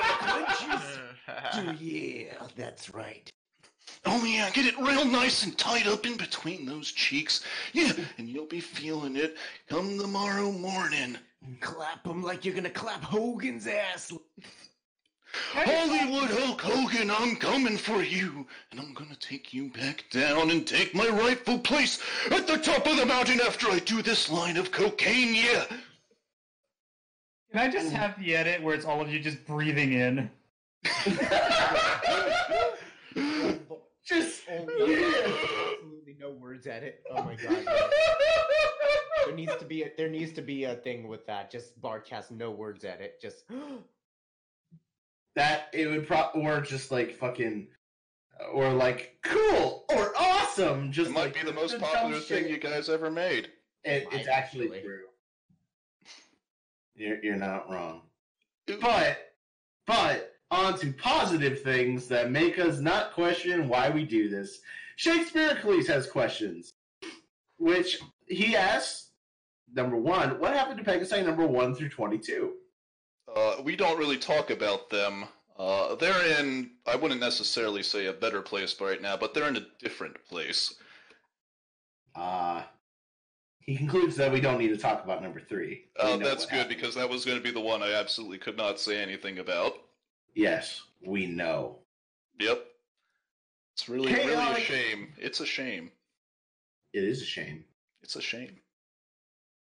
got 0.00 0.56
clenches. 1.26 1.80
yeah, 1.80 2.32
that's 2.56 2.94
right. 2.94 3.28
Oh 4.06 4.24
yeah, 4.24 4.50
get 4.50 4.66
it 4.66 4.78
real 4.78 5.04
nice 5.04 5.44
and 5.44 5.56
tied 5.56 5.86
up 5.88 6.04
in 6.06 6.16
between 6.16 6.64
those 6.66 6.92
cheeks. 6.92 7.42
Yeah, 7.72 7.92
and 8.18 8.28
you'll 8.28 8.46
be 8.46 8.60
feeling 8.60 9.16
it 9.16 9.36
come 9.68 9.98
tomorrow 9.98 10.52
morning. 10.52 11.16
Clap 11.60 12.06
him 12.06 12.22
like 12.22 12.44
you're 12.44 12.54
gonna 12.54 12.70
clap 12.70 13.02
Hogan's 13.02 13.66
ass. 13.66 14.12
Hollywood 15.52 16.30
Hulk 16.30 16.60
Hogan, 16.60 17.10
I'm 17.10 17.36
coming 17.36 17.76
for 17.76 18.02
you, 18.02 18.46
and 18.70 18.80
I'm 18.80 18.94
gonna 18.94 19.16
take 19.16 19.52
you 19.52 19.70
back 19.70 20.04
down 20.10 20.50
and 20.50 20.66
take 20.66 20.94
my 20.94 21.08
rightful 21.08 21.58
place 21.58 21.98
at 22.30 22.46
the 22.46 22.58
top 22.58 22.86
of 22.86 22.96
the 22.96 23.06
mountain 23.06 23.40
after 23.40 23.68
I 23.68 23.78
do 23.80 24.02
this 24.02 24.30
line 24.30 24.56
of 24.56 24.70
cocaine, 24.70 25.34
yeah. 25.34 25.64
Can 27.50 27.60
I 27.60 27.70
just 27.70 27.92
have 27.92 28.18
the 28.18 28.34
edit 28.34 28.62
where 28.62 28.74
it's 28.74 28.84
all 28.84 29.00
of 29.00 29.08
you 29.12 29.20
just 29.20 29.46
breathing 29.46 29.92
in? 29.92 30.30
Just 34.04 34.42
oh 34.50 34.58
absolutely 34.58 36.16
no 36.20 36.30
words 36.32 36.66
at 36.66 36.82
it. 36.82 37.02
Oh 37.10 37.22
my 37.22 37.36
god. 37.36 37.64
There 39.24 39.34
needs 39.34 39.56
to 39.56 39.64
be 39.64 39.82
a 39.82 39.90
there 39.96 40.10
needs 40.10 40.32
to 40.32 40.42
be 40.42 40.64
a 40.64 40.74
thing 40.74 41.08
with 41.08 41.26
that. 41.26 41.50
Just 41.50 41.80
barcast 41.80 42.30
no 42.30 42.50
words 42.50 42.84
at 42.84 43.00
it. 43.00 43.18
Just 43.20 43.44
that 45.36 45.68
it 45.72 45.86
would 45.86 46.06
pro 46.06 46.22
or 46.34 46.60
just 46.60 46.90
like 46.90 47.14
fucking 47.14 47.68
or 48.52 48.72
like 48.72 49.16
cool 49.22 49.84
or 49.90 50.12
awesome. 50.18 50.92
Just 50.92 51.10
It 51.10 51.14
might 51.14 51.20
like 51.24 51.34
be 51.34 51.42
the 51.42 51.52
most 51.52 51.78
popular 51.78 52.20
thing 52.20 52.48
you 52.48 52.58
guys 52.58 52.88
ever 52.88 53.10
made. 53.10 53.48
It, 53.84 54.04
Might 54.10 54.20
it's 54.20 54.28
actually 54.28 54.66
actually. 54.66 54.82
true. 54.82 55.00
You're 56.94 57.22
you're 57.22 57.36
not 57.36 57.70
wrong. 57.70 58.02
But 58.80 59.34
but 59.86 60.32
on 60.50 60.78
to 60.78 60.92
positive 60.92 61.62
things 61.62 62.08
that 62.08 62.30
make 62.30 62.58
us 62.58 62.78
not 62.78 63.12
question 63.12 63.68
why 63.68 63.90
we 63.90 64.04
do 64.04 64.28
this. 64.28 64.60
Shakespeare 64.96 65.54
Hercules 65.54 65.88
has 65.88 66.06
questions, 66.08 66.70
which 67.58 68.00
he 68.26 68.56
asks. 68.56 69.10
Number 69.74 69.96
one, 69.96 70.38
what 70.38 70.54
happened 70.54 70.78
to 70.78 70.84
Pegasi 70.84 71.24
number 71.26 71.44
one 71.44 71.74
through 71.74 71.88
twenty-two? 71.88 72.52
Uh, 73.34 73.56
we 73.62 73.76
don't 73.76 73.98
really 73.98 74.18
talk 74.18 74.50
about 74.50 74.90
them. 74.90 75.24
Uh, 75.58 75.94
they're 75.94 76.40
in, 76.40 76.70
I 76.86 76.96
wouldn't 76.96 77.20
necessarily 77.20 77.82
say 77.82 78.06
a 78.06 78.12
better 78.12 78.42
place 78.42 78.80
right 78.80 79.00
now, 79.00 79.16
but 79.16 79.34
they're 79.34 79.48
in 79.48 79.56
a 79.56 79.66
different 79.80 80.16
place. 80.28 80.74
Uh, 82.14 82.62
he 83.60 83.76
concludes 83.76 84.16
that 84.16 84.32
we 84.32 84.40
don't 84.40 84.58
need 84.58 84.68
to 84.68 84.76
talk 84.76 85.04
about 85.04 85.22
number 85.22 85.40
three. 85.40 85.84
We 86.02 86.10
Uh, 86.12 86.16
that's 86.18 86.44
good 86.44 86.56
happened. 86.58 86.76
because 86.76 86.94
that 86.96 87.08
was 87.08 87.24
going 87.24 87.38
to 87.38 87.42
be 87.42 87.50
the 87.50 87.60
one 87.60 87.82
I 87.82 87.92
absolutely 87.92 88.38
could 88.38 88.56
not 88.56 88.78
say 88.78 89.00
anything 89.00 89.38
about. 89.38 89.74
Yes, 90.34 90.82
we 91.04 91.26
know. 91.26 91.78
Yep. 92.40 92.66
It's 93.74 93.88
really, 93.88 94.12
really 94.12 94.34
a 94.34 94.60
shame. 94.60 95.12
It's 95.18 95.40
a 95.40 95.46
shame. 95.46 95.90
It 96.92 97.04
is 97.04 97.22
a 97.22 97.24
shame. 97.24 97.64
It's 98.02 98.16
a 98.16 98.20
shame. 98.20 98.56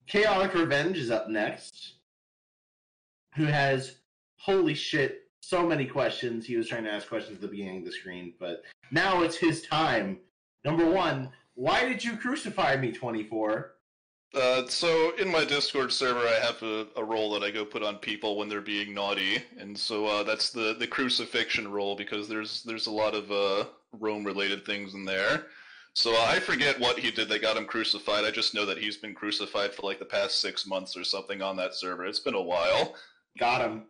Chaotic 0.07 0.55
Revenge 0.55 0.97
is 0.99 1.11
up 1.11 1.29
next. 1.29 1.95
Who 3.37 3.45
has 3.45 3.97
holy 4.37 4.75
shit, 4.75 5.23
so 5.41 5.67
many 5.67 5.87
questions. 5.87 6.47
He 6.47 6.57
was 6.57 6.69
trying 6.69 6.85
to 6.85 6.93
ask 6.93 7.09
questions 7.09 7.37
at 7.37 7.41
the 7.43 7.49
beginning 7.49 7.79
of 7.79 7.85
the 7.85 7.93
screen, 7.93 8.35
but 8.39 8.63
now 8.91 9.23
it's 9.23 9.37
his 9.37 9.63
time. 9.63 10.19
Number 10.65 10.85
one, 10.85 11.31
why 11.55 11.89
did 11.89 12.03
you 12.03 12.17
crucify 12.17 12.77
me, 12.77 12.93
24? 12.93 13.73
Uh, 14.35 14.67
so 14.67 15.15
in 15.17 15.31
my 15.31 15.45
Discord 15.45 15.93
server, 15.93 16.27
I 16.27 16.41
have 16.43 16.63
a, 16.63 16.87
a 16.97 17.05
role 17.05 17.33
that 17.33 17.43
I 17.43 17.51
go 17.51 17.65
put 17.65 17.83
on 17.83 17.97
people 17.97 18.37
when 18.37 18.49
they're 18.49 18.63
being 18.63 18.95
naughty, 18.95 19.43
and 19.59 19.77
so 19.77 20.07
uh, 20.07 20.23
that's 20.23 20.51
the 20.51 20.75
the 20.79 20.87
crucifixion 20.87 21.71
role 21.71 21.95
because 21.95 22.29
there's 22.29 22.63
there's 22.63 22.87
a 22.87 22.91
lot 22.91 23.15
of 23.15 23.31
uh, 23.31 23.69
Rome 23.93 24.25
related 24.25 24.65
things 24.65 24.95
in 24.95 25.05
there. 25.05 25.47
So 25.95 26.17
I 26.17 26.41
forget 26.41 26.81
what 26.81 26.99
he 26.99 27.11
did 27.11 27.29
that 27.29 27.43
got 27.43 27.59
him 27.59 27.67
crucified. 27.67 28.25
I 28.25 28.31
just 28.31 28.55
know 28.55 28.65
that 28.65 28.79
he's 28.79 28.97
been 28.97 29.15
crucified 29.15 29.75
for 29.75 29.83
like 29.83 29.99
the 29.99 30.07
past 30.07 30.41
six 30.41 30.67
months 30.67 30.97
or 30.97 31.05
something 31.05 31.43
on 31.43 31.57
that 31.57 31.75
server. 31.75 32.07
It's 32.07 32.19
been 32.19 32.35
a 32.35 32.41
while. 32.41 32.95
Got 33.39 33.63
him. 33.63 33.85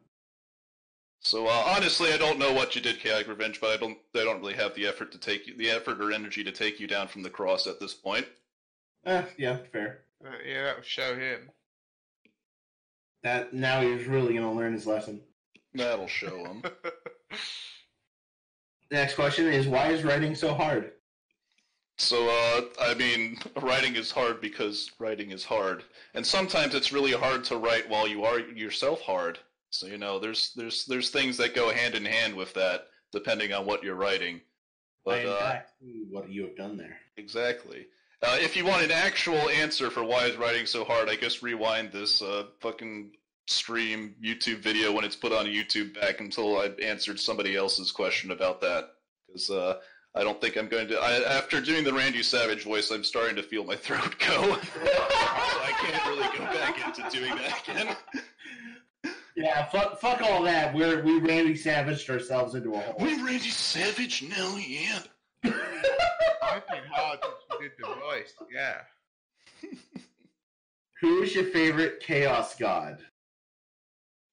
So 1.20 1.46
uh, 1.46 1.64
honestly, 1.66 2.12
I 2.12 2.16
don't 2.16 2.38
know 2.38 2.52
what 2.52 2.74
you 2.74 2.80
did, 2.80 2.98
Chaotic 2.98 3.28
Revenge, 3.28 3.60
but 3.60 3.70
I 3.70 3.76
don't 3.76 3.98
I 4.14 4.24
don't 4.24 4.40
really 4.40 4.54
have 4.54 4.74
the 4.74 4.86
effort 4.86 5.12
to 5.12 5.18
take 5.18 5.46
you, 5.46 5.56
the 5.56 5.70
effort 5.70 6.00
or 6.00 6.12
energy 6.12 6.42
to 6.44 6.52
take 6.52 6.80
you 6.80 6.86
down 6.86 7.08
from 7.08 7.22
the 7.22 7.30
cross 7.30 7.66
at 7.66 7.78
this 7.78 7.94
point. 7.94 8.26
Eh, 9.06 9.22
yeah, 9.38 9.58
fair. 9.72 10.00
Uh, 10.24 10.30
yeah, 10.44 10.64
that 10.64 10.76
will 10.76 10.82
show 10.82 11.16
him. 11.16 11.50
That 13.22 13.54
now 13.54 13.80
he's 13.80 14.06
really 14.06 14.34
gonna 14.34 14.52
learn 14.52 14.72
his 14.72 14.86
lesson. 14.86 15.20
That'll 15.74 16.08
show 16.08 16.44
him. 16.44 16.62
The 18.92 18.98
next 18.98 19.14
question 19.14 19.46
is 19.46 19.66
why 19.66 19.88
is 19.88 20.04
writing 20.04 20.34
so 20.34 20.52
hard? 20.52 20.92
So, 22.02 22.28
uh, 22.28 22.62
I 22.80 22.94
mean, 22.94 23.38
writing 23.62 23.94
is 23.94 24.10
hard 24.10 24.40
because 24.40 24.90
writing 24.98 25.30
is 25.30 25.44
hard, 25.44 25.84
and 26.14 26.26
sometimes 26.26 26.74
it's 26.74 26.92
really 26.92 27.12
hard 27.12 27.44
to 27.44 27.56
write 27.56 27.88
while 27.88 28.08
you 28.08 28.24
are 28.24 28.40
yourself 28.40 29.00
hard. 29.02 29.38
So, 29.70 29.86
you 29.86 29.98
know, 29.98 30.18
there's 30.18 30.52
there's 30.56 30.84
there's 30.86 31.10
things 31.10 31.36
that 31.36 31.54
go 31.54 31.72
hand 31.72 31.94
in 31.94 32.04
hand 32.04 32.34
with 32.34 32.52
that, 32.54 32.88
depending 33.12 33.52
on 33.52 33.66
what 33.66 33.84
you're 33.84 33.94
writing. 33.94 34.40
But 35.04 35.20
I, 35.20 35.28
uh, 35.28 35.60
what 36.10 36.28
you 36.28 36.42
have 36.42 36.56
done 36.56 36.76
there. 36.76 36.98
exactly. 37.16 37.86
Uh, 38.20 38.36
if 38.40 38.56
you 38.56 38.64
want 38.64 38.84
an 38.84 38.90
actual 38.90 39.48
answer 39.50 39.88
for 39.90 40.02
why 40.02 40.24
is 40.26 40.36
writing 40.36 40.66
so 40.66 40.84
hard, 40.84 41.08
I 41.08 41.14
guess 41.14 41.42
rewind 41.42 41.92
this 41.92 42.20
uh, 42.20 42.46
fucking 42.60 43.12
stream 43.46 44.14
YouTube 44.22 44.58
video 44.58 44.92
when 44.92 45.04
it's 45.04 45.16
put 45.16 45.32
on 45.32 45.46
YouTube 45.46 46.00
back 46.00 46.20
until 46.20 46.60
I've 46.60 46.78
answered 46.80 47.18
somebody 47.20 47.56
else's 47.56 47.92
question 47.92 48.32
about 48.32 48.60
that. 48.60 48.90
Because 49.26 49.50
uh, 49.50 49.78
I 50.14 50.22
don't 50.22 50.40
think 50.40 50.56
I'm 50.56 50.68
going 50.68 50.88
to. 50.88 50.98
I, 50.98 51.36
after 51.36 51.60
doing 51.60 51.84
the 51.84 51.92
Randy 51.92 52.22
Savage 52.22 52.64
voice, 52.64 52.90
I'm 52.90 53.02
starting 53.02 53.36
to 53.36 53.42
feel 53.42 53.64
my 53.64 53.76
throat 53.76 54.14
go. 54.18 54.42
so 54.42 54.58
I 54.84 55.72
can't 55.78 56.06
really 56.06 56.38
go 56.38 56.44
back 56.44 56.86
into 56.86 57.08
doing 57.10 57.34
that 57.36 57.68
again. 57.68 57.96
Yeah, 59.34 59.64
fuck, 59.70 59.98
fuck 59.98 60.20
all 60.20 60.42
that. 60.42 60.74
We're 60.74 61.02
we 61.02 61.18
Randy 61.18 61.56
Savaged 61.56 62.10
ourselves 62.10 62.54
into 62.54 62.74
a 62.74 62.78
hole. 62.78 62.96
We 62.98 63.14
Randy 63.22 63.48
Savage 63.48 64.22
now, 64.22 64.56
yeah. 64.56 65.00
I've 65.44 66.68
been 66.68 66.84
hard 66.90 67.18
since 67.22 67.58
we 67.58 67.68
did 67.68 67.72
the 67.78 67.86
voice. 67.86 68.34
Yeah. 68.54 68.82
Who 71.00 71.22
is 71.22 71.34
your 71.34 71.44
favorite 71.44 72.00
Chaos 72.00 72.54
God? 72.56 72.98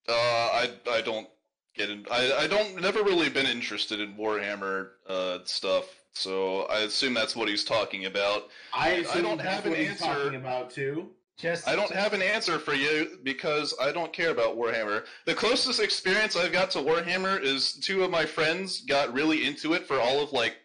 Uh, 0.07 0.11
I 0.13 0.71
I 0.91 1.01
don't 1.01 1.29
get 1.75 1.89
in. 1.89 2.05
I 2.11 2.33
I 2.33 2.47
don't 2.47 2.79
never 2.81 3.03
really 3.03 3.29
been 3.29 3.45
interested 3.45 3.99
in 3.99 4.15
Warhammer 4.15 4.89
uh 5.07 5.39
stuff. 5.45 5.85
So 6.13 6.63
I 6.63 6.79
assume 6.79 7.13
that's 7.13 7.35
what 7.35 7.47
he's 7.47 7.63
talking 7.63 8.05
about. 8.05 8.49
I, 8.73 9.05
I 9.13 9.21
don't 9.21 9.37
that's 9.37 9.49
have 9.49 9.65
an 9.65 9.71
what 9.71 9.79
he's 9.79 9.89
answer. 9.89 10.05
talking 10.05 10.35
about 10.35 10.71
too. 10.71 11.09
Just 11.37 11.67
I 11.67 11.75
don't 11.75 11.87
just- 11.89 11.99
have 11.99 12.13
an 12.13 12.21
answer 12.21 12.59
for 12.59 12.73
you 12.73 13.19
because 13.23 13.73
I 13.81 13.91
don't 13.91 14.11
care 14.11 14.31
about 14.31 14.57
Warhammer. 14.57 15.05
The 15.25 15.35
closest 15.35 15.79
experience 15.79 16.35
I've 16.35 16.51
got 16.51 16.71
to 16.71 16.79
Warhammer 16.79 17.41
is 17.41 17.73
two 17.73 18.03
of 18.03 18.11
my 18.11 18.25
friends 18.25 18.81
got 18.81 19.13
really 19.13 19.45
into 19.45 19.73
it 19.73 19.87
for 19.87 19.99
all 19.99 20.21
of 20.21 20.33
like 20.33 20.57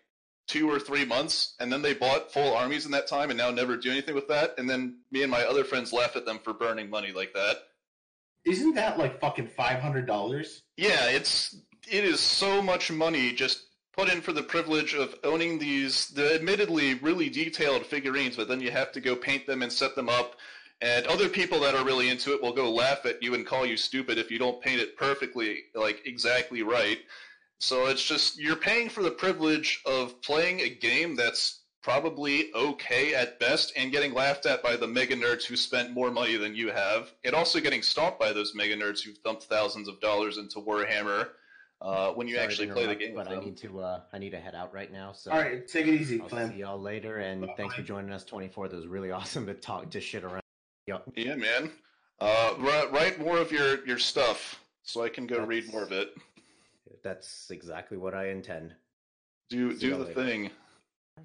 two 0.46 0.68
or 0.70 0.78
three 0.80 1.04
months, 1.04 1.54
and 1.60 1.72
then 1.72 1.80
they 1.80 1.94
bought 1.94 2.30
full 2.32 2.54
armies 2.54 2.84
in 2.86 2.90
that 2.92 3.06
time 3.06 3.30
and 3.30 3.38
now 3.38 3.50
never 3.50 3.76
do 3.76 3.90
anything 3.90 4.14
with 4.14 4.28
that. 4.28 4.54
And 4.58 4.68
then 4.68 4.98
me 5.10 5.22
and 5.22 5.30
my 5.30 5.42
other 5.44 5.64
friends 5.64 5.92
laugh 5.92 6.16
at 6.16 6.26
them 6.26 6.38
for 6.42 6.52
burning 6.52 6.90
money 6.90 7.12
like 7.12 7.32
that. 7.34 7.56
Isn't 8.44 8.74
that 8.74 8.98
like 8.98 9.20
fucking 9.20 9.48
five 9.48 9.80
hundred 9.80 10.06
dollars? 10.06 10.62
Yeah, 10.76 11.08
it's 11.08 11.56
it 11.90 12.04
is 12.04 12.20
so 12.20 12.62
much 12.62 12.90
money 12.90 13.32
just 13.32 13.66
put 13.92 14.12
in 14.12 14.20
for 14.20 14.32
the 14.32 14.42
privilege 14.42 14.94
of 14.94 15.14
owning 15.24 15.58
these 15.58 16.08
the 16.08 16.34
admittedly 16.34 16.94
really 16.94 17.28
detailed 17.28 17.86
figurines, 17.86 18.36
but 18.36 18.48
then 18.48 18.60
you 18.60 18.70
have 18.70 18.92
to 18.92 19.00
go 19.00 19.16
paint 19.16 19.46
them 19.46 19.62
and 19.62 19.72
set 19.72 19.94
them 19.94 20.08
up. 20.08 20.36
And 20.80 21.06
other 21.06 21.28
people 21.28 21.60
that 21.60 21.74
are 21.74 21.84
really 21.84 22.10
into 22.10 22.34
it 22.34 22.42
will 22.42 22.52
go 22.52 22.70
laugh 22.70 23.06
at 23.06 23.22
you 23.22 23.34
and 23.34 23.46
call 23.46 23.64
you 23.64 23.76
stupid 23.76 24.18
if 24.18 24.30
you 24.30 24.38
don't 24.38 24.60
paint 24.60 24.80
it 24.80 24.96
perfectly, 24.96 25.64
like 25.74 26.02
exactly 26.04 26.62
right. 26.62 26.98
So 27.58 27.86
it's 27.86 28.04
just 28.04 28.38
you're 28.38 28.56
paying 28.56 28.88
for 28.88 29.02
the 29.02 29.10
privilege 29.10 29.80
of 29.86 30.20
playing 30.20 30.60
a 30.60 30.68
game 30.68 31.16
that's 31.16 31.63
probably 31.84 32.50
okay 32.54 33.14
at 33.14 33.38
best 33.38 33.74
and 33.76 33.92
getting 33.92 34.14
laughed 34.14 34.46
at 34.46 34.62
by 34.62 34.74
the 34.74 34.86
mega 34.88 35.14
nerds 35.14 35.44
who 35.44 35.54
spent 35.54 35.92
more 35.92 36.10
money 36.10 36.36
than 36.36 36.54
you 36.56 36.70
have, 36.72 37.12
and 37.24 37.34
also 37.34 37.60
getting 37.60 37.82
stomped 37.82 38.18
by 38.18 38.32
those 38.32 38.54
mega 38.54 38.74
nerds 38.74 39.02
who've 39.02 39.22
dumped 39.22 39.42
thousands 39.44 39.86
of 39.86 40.00
dollars 40.00 40.38
into 40.38 40.60
Warhammer 40.60 41.28
uh, 41.82 42.10
when 42.12 42.26
you 42.26 42.36
Sorry 42.36 42.46
actually 42.46 42.66
play 42.68 42.86
the 42.86 42.92
interrupt, 42.92 43.00
game 43.00 43.14
with 43.14 43.24
but 43.26 43.32
I 43.32 43.34
them. 43.36 43.44
need 43.44 43.56
to. 43.58 43.80
Uh, 43.80 44.00
I 44.14 44.18
need 44.18 44.30
to 44.30 44.40
head 44.40 44.54
out 44.54 44.72
right 44.72 44.90
now. 44.90 45.12
So 45.12 45.30
All 45.30 45.38
right, 45.38 45.68
take 45.68 45.86
it 45.86 46.00
easy, 46.00 46.20
I'll 46.22 46.28
Clem. 46.28 46.50
see 46.52 46.56
y'all 46.60 46.80
later, 46.80 47.18
and 47.18 47.46
thanks 47.58 47.74
for 47.74 47.82
joining 47.82 48.10
us. 48.12 48.24
Twenty 48.24 48.48
four. 48.48 48.66
That 48.68 48.76
was 48.76 48.86
really 48.86 49.10
awesome 49.18 49.44
to 49.46 49.54
talk 49.54 49.90
to 49.90 50.00
shit 50.00 50.24
around. 50.24 50.40
Yo, 50.86 51.00
Yeah, 51.14 51.34
man. 51.36 51.70
Uh, 52.20 52.54
write, 52.58 52.92
write 52.92 53.18
more 53.20 53.36
of 53.38 53.50
your, 53.52 53.84
your 53.86 53.98
stuff 53.98 54.62
so 54.84 55.02
I 55.02 55.08
can 55.10 55.26
go 55.26 55.44
read 55.44 55.70
more 55.72 55.82
of 55.82 55.92
it. 55.92 56.14
that's 57.02 57.50
exactly 57.50 57.98
what 57.98 58.14
I 58.14 58.28
intend. 58.28 58.72
Do 59.50 59.72
See 59.72 59.80
do 59.80 59.90
the 59.90 60.04
later. 60.04 60.14
thing. 60.14 60.50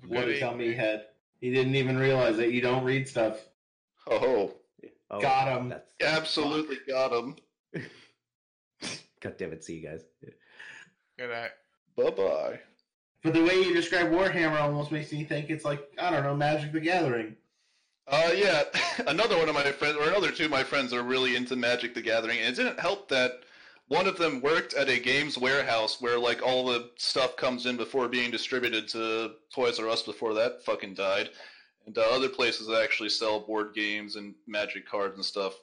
What 0.07 0.25
Good 0.25 0.35
a 0.37 0.39
dummy 0.39 0.73
head. 0.73 1.05
He 1.39 1.51
didn't 1.53 1.75
even 1.75 1.97
realize 1.97 2.37
that 2.37 2.51
you 2.51 2.61
don't 2.61 2.83
read 2.83 3.07
stuff. 3.07 3.37
Oh, 4.07 4.53
Oh, 5.11 5.19
Got 5.19 5.47
him. 5.47 5.69
That's 5.69 5.91
absolutely 6.01 6.77
got 6.87 7.11
him. 7.11 7.35
God 9.21 9.37
damn 9.37 9.51
it! 9.51 9.63
See 9.63 9.77
you 9.77 9.87
guys. 9.89 10.03
Good 11.17 11.29
night. 11.29 11.49
Bye 11.97 12.11
bye. 12.11 12.59
But 13.23 13.33
the 13.33 13.43
way 13.43 13.55
you 13.55 13.73
describe 13.73 14.11
Warhammer 14.11 14.61
almost 14.61 14.91
makes 14.91 15.11
me 15.11 15.23
think 15.23 15.49
it's 15.49 15.65
like 15.65 15.81
I 15.97 16.11
don't 16.11 16.23
know, 16.23 16.35
Magic 16.35 16.71
the 16.71 16.79
Gathering. 16.79 17.35
Uh, 18.07 18.31
yeah, 18.35 18.63
another 19.07 19.37
one 19.37 19.49
of 19.49 19.55
my 19.55 19.71
friends, 19.71 19.97
or 19.97 20.07
another 20.07 20.31
two 20.31 20.45
of 20.45 20.51
my 20.51 20.63
friends, 20.63 20.93
are 20.93 21.03
really 21.03 21.35
into 21.35 21.55
Magic 21.55 21.93
the 21.93 22.01
Gathering, 22.01 22.39
and 22.39 22.53
it 22.53 22.61
didn't 22.61 22.79
help 22.79 23.09
that 23.09 23.41
one 23.89 24.07
of 24.07 24.17
them 24.17 24.39
worked 24.41 24.75
at 24.75 24.87
a 24.87 24.99
games 24.99 25.37
warehouse 25.37 25.99
where 25.99 26.17
like 26.17 26.41
all 26.41 26.65
the 26.65 26.91
stuff 26.95 27.35
comes 27.35 27.65
in 27.65 27.75
before 27.75 28.07
being 28.07 28.31
distributed 28.31 28.87
to 28.87 29.31
Toys 29.53 29.79
R 29.79 29.89
Us 29.89 30.03
before 30.03 30.33
that 30.35 30.63
fucking 30.63 30.93
died, 30.93 31.29
and 31.85 31.97
uh, 31.97 32.01
other 32.11 32.29
places 32.29 32.67
that 32.67 32.81
actually 32.81 33.09
sell 33.09 33.39
board 33.41 33.73
games 33.73 34.15
and 34.15 34.35
Magic 34.47 34.87
cards 34.87 35.15
and 35.15 35.25
stuff. 35.25 35.53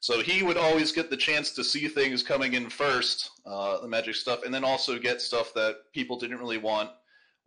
So 0.00 0.20
he 0.20 0.42
would 0.42 0.56
always 0.56 0.92
get 0.92 1.10
the 1.10 1.16
chance 1.16 1.52
to 1.52 1.64
see 1.64 1.88
things 1.88 2.22
coming 2.22 2.54
in 2.54 2.68
first, 2.68 3.30
uh, 3.46 3.80
the 3.80 3.88
Magic 3.88 4.16
stuff, 4.16 4.44
and 4.44 4.52
then 4.52 4.64
also 4.64 4.98
get 4.98 5.22
stuff 5.22 5.54
that 5.54 5.76
people 5.94 6.18
didn't 6.18 6.38
really 6.38 6.58
want 6.58 6.90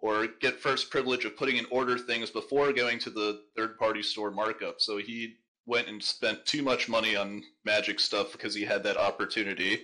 or 0.02 0.28
get 0.40 0.60
first 0.60 0.90
privilege 0.90 1.26
of 1.26 1.36
putting 1.36 1.58
in 1.58 1.66
order 1.70 1.98
things 1.98 2.30
before 2.30 2.72
going 2.72 2.98
to 3.00 3.10
the 3.10 3.42
third 3.58 3.78
party 3.78 4.02
store 4.02 4.32
markup. 4.32 4.80
So 4.80 4.98
he 4.98 5.36
went 5.66 5.90
and 5.90 6.02
spent 6.02 6.46
too 6.46 6.64
much 6.64 6.88
money 6.88 7.18
on 7.18 7.44
magic 7.66 8.00
stuff 8.00 8.32
because 8.32 8.56
he 8.56 8.64
had 8.64 8.84
that 8.84 8.98
opportunity. 8.98 9.84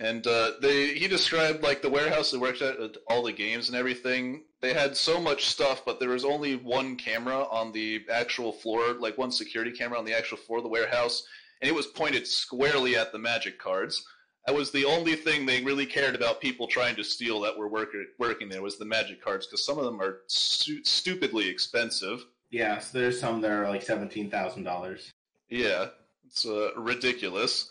And 0.00 0.26
uh, 0.26 0.52
they 0.62 0.94
he 0.94 1.06
described 1.06 1.62
like 1.62 1.82
the 1.82 1.90
warehouse 1.90 2.30
they 2.30 2.38
worked 2.38 2.62
at, 2.62 2.96
all 3.06 3.22
the 3.22 3.32
games 3.32 3.68
and 3.68 3.76
everything. 3.76 4.44
They 4.62 4.72
had 4.72 4.96
so 4.96 5.20
much 5.20 5.46
stuff, 5.46 5.84
but 5.84 6.00
there 6.00 6.08
was 6.08 6.24
only 6.24 6.56
one 6.56 6.96
camera 6.96 7.46
on 7.50 7.70
the 7.72 8.02
actual 8.10 8.50
floor, 8.50 8.94
like 8.94 9.18
one 9.18 9.30
security 9.30 9.70
camera 9.70 9.98
on 9.98 10.06
the 10.06 10.16
actual 10.16 10.38
floor 10.38 10.58
of 10.58 10.64
the 10.64 10.70
warehouse, 10.70 11.22
and 11.60 11.68
it 11.68 11.74
was 11.74 11.86
pointed 11.86 12.26
squarely 12.26 12.96
at 12.96 13.12
the 13.12 13.18
magic 13.18 13.58
cards. 13.58 14.02
That 14.46 14.54
was 14.54 14.70
the 14.70 14.86
only 14.86 15.16
thing 15.16 15.44
they 15.44 15.62
really 15.62 15.84
cared 15.84 16.14
about 16.14 16.40
people 16.40 16.66
trying 16.66 16.96
to 16.96 17.04
steal 17.04 17.40
that 17.42 17.58
were 17.58 17.68
work- 17.68 17.94
working 18.18 18.48
there 18.48 18.62
was 18.62 18.78
the 18.78 18.86
magic 18.86 19.22
cards 19.22 19.46
because 19.46 19.66
some 19.66 19.78
of 19.78 19.84
them 19.84 20.00
are 20.00 20.20
stu- 20.28 20.82
stupidly 20.82 21.46
expensive. 21.46 22.24
Yes, 22.50 22.90
there's 22.90 23.20
some 23.20 23.42
that 23.42 23.50
are 23.50 23.68
like 23.68 23.82
seventeen 23.82 24.30
thousand 24.30 24.62
dollars. 24.62 25.10
Yeah, 25.50 25.88
it's 26.26 26.46
uh, 26.46 26.70
ridiculous. 26.74 27.68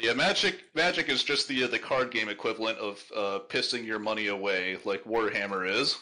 Yeah, 0.00 0.14
Magic 0.14 0.64
Magic 0.74 1.08
is 1.08 1.22
just 1.22 1.48
the 1.48 1.64
uh, 1.64 1.66
the 1.68 1.78
card 1.78 2.10
game 2.10 2.28
equivalent 2.28 2.78
of 2.78 3.04
uh, 3.14 3.38
pissing 3.48 3.84
your 3.84 3.98
money 3.98 4.28
away, 4.28 4.78
like 4.84 5.04
Warhammer 5.04 5.68
is. 5.68 5.98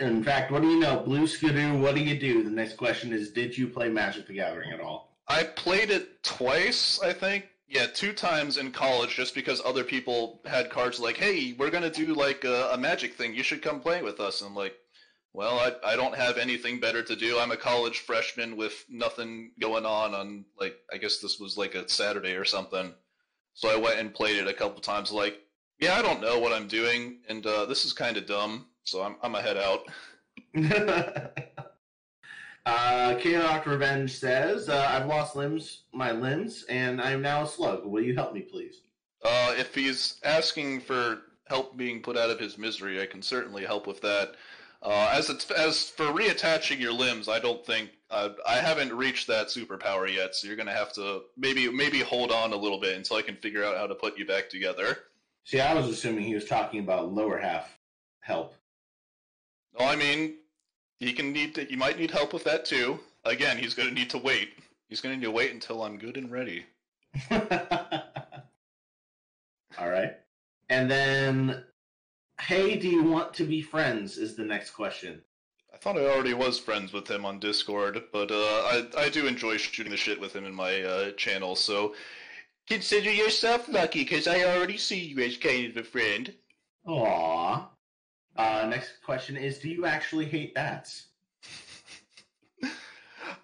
In 0.00 0.22
fact, 0.22 0.50
what 0.50 0.62
do 0.62 0.68
you 0.68 0.80
know? 0.80 1.00
Blue 1.00 1.26
Skidoo, 1.26 1.78
what 1.78 1.94
do 1.94 2.00
you 2.00 2.18
do? 2.18 2.42
The 2.42 2.50
next 2.50 2.76
question 2.76 3.12
is 3.12 3.30
Did 3.30 3.56
you 3.56 3.68
play 3.68 3.88
Magic 3.88 4.26
the 4.26 4.34
Gathering 4.34 4.72
at 4.72 4.80
all? 4.80 5.16
I 5.28 5.44
played 5.44 5.90
it 5.90 6.22
twice, 6.22 7.00
I 7.02 7.12
think. 7.12 7.48
Yeah, 7.68 7.86
two 7.86 8.12
times 8.14 8.56
in 8.56 8.72
college, 8.72 9.14
just 9.14 9.34
because 9.34 9.60
other 9.64 9.84
people 9.84 10.40
had 10.46 10.70
cards 10.70 10.98
like, 10.98 11.18
"Hey, 11.18 11.54
we're 11.58 11.70
gonna 11.70 11.90
do 11.90 12.14
like 12.14 12.44
a, 12.44 12.70
a 12.72 12.78
Magic 12.78 13.14
thing. 13.14 13.34
You 13.34 13.42
should 13.42 13.62
come 13.62 13.80
play 13.80 14.02
with 14.02 14.20
us." 14.20 14.40
And 14.40 14.48
I'm 14.48 14.56
like, 14.56 14.74
well, 15.32 15.58
I 15.58 15.92
I 15.92 15.96
don't 15.96 16.16
have 16.16 16.38
anything 16.38 16.80
better 16.80 17.02
to 17.02 17.16
do. 17.16 17.38
I'm 17.38 17.50
a 17.50 17.56
college 17.56 18.00
freshman 18.00 18.56
with 18.56 18.84
nothing 18.88 19.52
going 19.60 19.86
on 19.86 20.14
on 20.14 20.44
like 20.58 20.76
I 20.92 20.96
guess 20.96 21.18
this 21.18 21.38
was 21.38 21.56
like 21.56 21.74
a 21.74 21.88
Saturday 21.88 22.34
or 22.34 22.44
something. 22.44 22.92
So 23.54 23.68
I 23.68 23.76
went 23.76 23.98
and 23.98 24.14
played 24.14 24.36
it 24.36 24.46
a 24.46 24.54
couple 24.54 24.80
times. 24.80 25.10
Like, 25.10 25.40
yeah, 25.80 25.98
I 25.98 26.02
don't 26.02 26.20
know 26.20 26.38
what 26.38 26.52
I'm 26.52 26.68
doing, 26.68 27.18
and 27.28 27.44
uh, 27.44 27.66
this 27.66 27.84
is 27.84 27.92
kind 27.92 28.16
of 28.16 28.26
dumb. 28.26 28.66
So 28.84 29.02
I'm 29.02 29.16
I'm 29.22 29.34
a 29.34 29.42
head 29.42 29.56
out. 29.56 29.88
uh, 32.66 33.14
Chaotic 33.16 33.66
Revenge 33.66 34.16
says, 34.16 34.68
uh, 34.68 34.86
I've 34.90 35.06
lost 35.06 35.36
limbs, 35.36 35.82
my 35.92 36.12
limbs, 36.12 36.64
and 36.68 37.00
I 37.00 37.10
am 37.10 37.22
now 37.22 37.42
a 37.42 37.46
slug. 37.46 37.84
Will 37.84 38.02
you 38.02 38.14
help 38.14 38.32
me, 38.32 38.40
please? 38.40 38.82
Uh, 39.22 39.54
if 39.58 39.74
he's 39.74 40.20
asking 40.24 40.80
for 40.80 41.22
help 41.46 41.76
being 41.76 42.00
put 42.00 42.16
out 42.16 42.30
of 42.30 42.38
his 42.38 42.58
misery, 42.58 43.02
I 43.02 43.06
can 43.06 43.22
certainly 43.22 43.64
help 43.64 43.86
with 43.86 44.00
that. 44.02 44.34
Uh, 44.80 45.10
as 45.12 45.28
it's, 45.28 45.50
as 45.50 45.90
for 45.90 46.06
reattaching 46.06 46.78
your 46.78 46.92
limbs, 46.92 47.28
I 47.28 47.40
don't 47.40 47.64
think 47.66 47.90
uh, 48.10 48.30
I 48.46 48.56
haven't 48.56 48.92
reached 48.92 49.26
that 49.26 49.48
superpower 49.48 50.12
yet. 50.12 50.34
So 50.34 50.46
you're 50.46 50.56
gonna 50.56 50.72
have 50.72 50.92
to 50.94 51.22
maybe 51.36 51.70
maybe 51.70 52.00
hold 52.00 52.30
on 52.30 52.52
a 52.52 52.56
little 52.56 52.78
bit 52.80 52.96
until 52.96 53.16
I 53.16 53.22
can 53.22 53.36
figure 53.36 53.64
out 53.64 53.76
how 53.76 53.86
to 53.86 53.94
put 53.94 54.16
you 54.16 54.24
back 54.24 54.48
together. 54.48 54.98
See, 55.44 55.60
I 55.60 55.74
was 55.74 55.88
assuming 55.88 56.24
he 56.24 56.34
was 56.34 56.44
talking 56.44 56.80
about 56.80 57.12
lower 57.12 57.38
half 57.38 57.76
help. 58.20 58.54
No, 59.78 59.86
I 59.86 59.96
mean 59.96 60.36
he 60.98 61.12
can 61.12 61.32
need 61.32 61.54
to, 61.54 61.64
he 61.64 61.76
might 61.76 61.98
need 61.98 62.10
help 62.10 62.32
with 62.32 62.44
that 62.44 62.64
too. 62.64 62.98
Again, 63.24 63.56
he's 63.56 63.74
gonna 63.74 63.90
need 63.90 64.10
to 64.10 64.18
wait. 64.18 64.50
He's 64.88 65.00
gonna 65.00 65.16
need 65.16 65.24
to 65.24 65.30
wait 65.30 65.52
until 65.52 65.82
I'm 65.82 65.98
good 65.98 66.16
and 66.16 66.30
ready. 66.30 66.66
All 67.30 67.40
right. 69.88 70.16
And 70.68 70.90
then, 70.90 71.64
hey, 72.40 72.76
do 72.76 72.88
you 72.88 73.02
want 73.02 73.34
to 73.34 73.44
be 73.44 73.62
friends? 73.62 74.18
Is 74.18 74.36
the 74.36 74.44
next 74.44 74.70
question. 74.70 75.22
I 75.72 75.76
thought 75.76 75.98
I 75.98 76.06
already 76.06 76.34
was 76.34 76.58
friends 76.58 76.92
with 76.92 77.08
him 77.08 77.24
on 77.24 77.38
Discord, 77.38 78.04
but 78.12 78.30
uh, 78.30 78.34
I 78.34 78.86
I 78.96 79.08
do 79.08 79.26
enjoy 79.26 79.56
shooting 79.56 79.90
the 79.90 79.96
shit 79.96 80.20
with 80.20 80.34
him 80.34 80.44
in 80.44 80.54
my 80.54 80.82
uh, 80.82 81.10
channel. 81.12 81.54
So 81.56 81.94
consider 82.66 83.12
yourself 83.12 83.68
lucky, 83.68 84.04
because 84.04 84.26
I 84.26 84.44
already 84.44 84.78
see 84.78 84.98
you 84.98 85.20
as 85.20 85.36
kind 85.36 85.66
of 85.66 85.76
a 85.76 85.84
friend. 85.84 86.32
Aww. 86.86 87.66
Uh, 88.36 88.66
next 88.68 89.02
question 89.04 89.36
is: 89.36 89.58
Do 89.58 89.68
you 89.68 89.86
actually 89.86 90.26
hate 90.26 90.54
bats? 90.54 91.08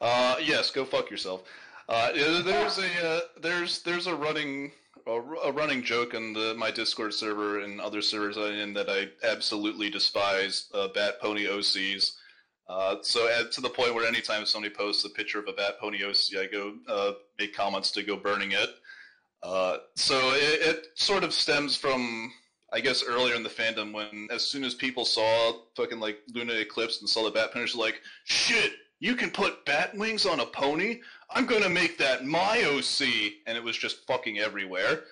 Uh, 0.01 0.37
yes, 0.43 0.71
go 0.71 0.85
fuck 0.85 1.11
yourself. 1.11 1.45
Uh, 1.89 2.13
there's 2.13 2.79
a 2.79 3.07
uh, 3.07 3.21
there's 3.41 3.83
there's 3.83 4.07
a 4.07 4.15
running 4.15 4.73
a, 5.07 5.53
running 5.53 5.83
joke 5.83 6.15
on 6.15 6.33
the 6.33 6.55
my 6.57 6.71
Discord 6.71 7.15
server 7.15 7.61
and 7.61 7.81
other 7.81 8.03
servers 8.03 8.37
I'm 8.37 8.55
in 8.55 8.75
that 8.75 8.89
I 8.89 9.09
absolutely 9.27 9.91
despise 9.91 10.69
uh, 10.75 10.89
bat 10.89 11.21
pony 11.21 11.47
OCs. 11.47 12.13
Uh, 12.69 12.97
so 13.03 13.29
at, 13.29 13.53
to 13.53 13.61
the 13.61 13.69
point 13.69 13.95
where 13.95 14.07
anytime 14.07 14.47
somebody 14.47 14.75
posts 14.75 15.05
a 15.05 15.11
picture 15.11 15.39
of 15.39 15.49
a 15.49 15.53
bat 15.53 15.79
pony 15.79 16.03
OC, 16.03 16.39
I 16.39 16.47
go 16.51 16.75
uh, 16.89 17.13
make 17.39 17.55
comments 17.55 17.91
to 17.93 18.03
go 18.03 18.17
burning 18.17 18.53
it. 18.53 18.71
Uh, 19.43 19.79
so 19.95 20.17
it, 20.35 20.77
it 20.77 20.87
sort 20.95 21.25
of 21.25 21.35
stems 21.35 21.77
from 21.77 22.33
I 22.73 22.81
guess 22.81 23.05
earlier 23.05 23.35
in 23.35 23.43
the 23.43 23.51
fandom 23.51 23.93
when 23.93 24.29
as 24.31 24.43
soon 24.43 24.65
as 24.65 24.75
people 24.75 25.05
saw 25.05 25.53
fucking 25.77 26.01
like 26.01 26.19
Luna 26.33 26.55
Eclipsed 26.55 27.03
and 27.03 27.09
saw 27.09 27.25
the 27.25 27.31
bat 27.31 27.53
ponies, 27.53 27.75
like 27.75 28.01
shit, 28.25 28.73
you 28.99 29.15
can 29.15 29.31
put 29.31 29.65
bat 29.67 29.95
wings 29.97 30.25
on 30.25 30.41
a 30.41 30.47
pony. 30.47 31.01
I'm 31.35 31.47
gonna 31.47 31.69
make 31.69 31.99
that 31.99 32.25
my 32.25 32.63
OC, 32.63 33.09
and 33.47 33.57
it 33.57 33.63
was 33.63 33.77
just 33.77 34.07
fucking 34.07 34.39
everywhere. 34.39 35.03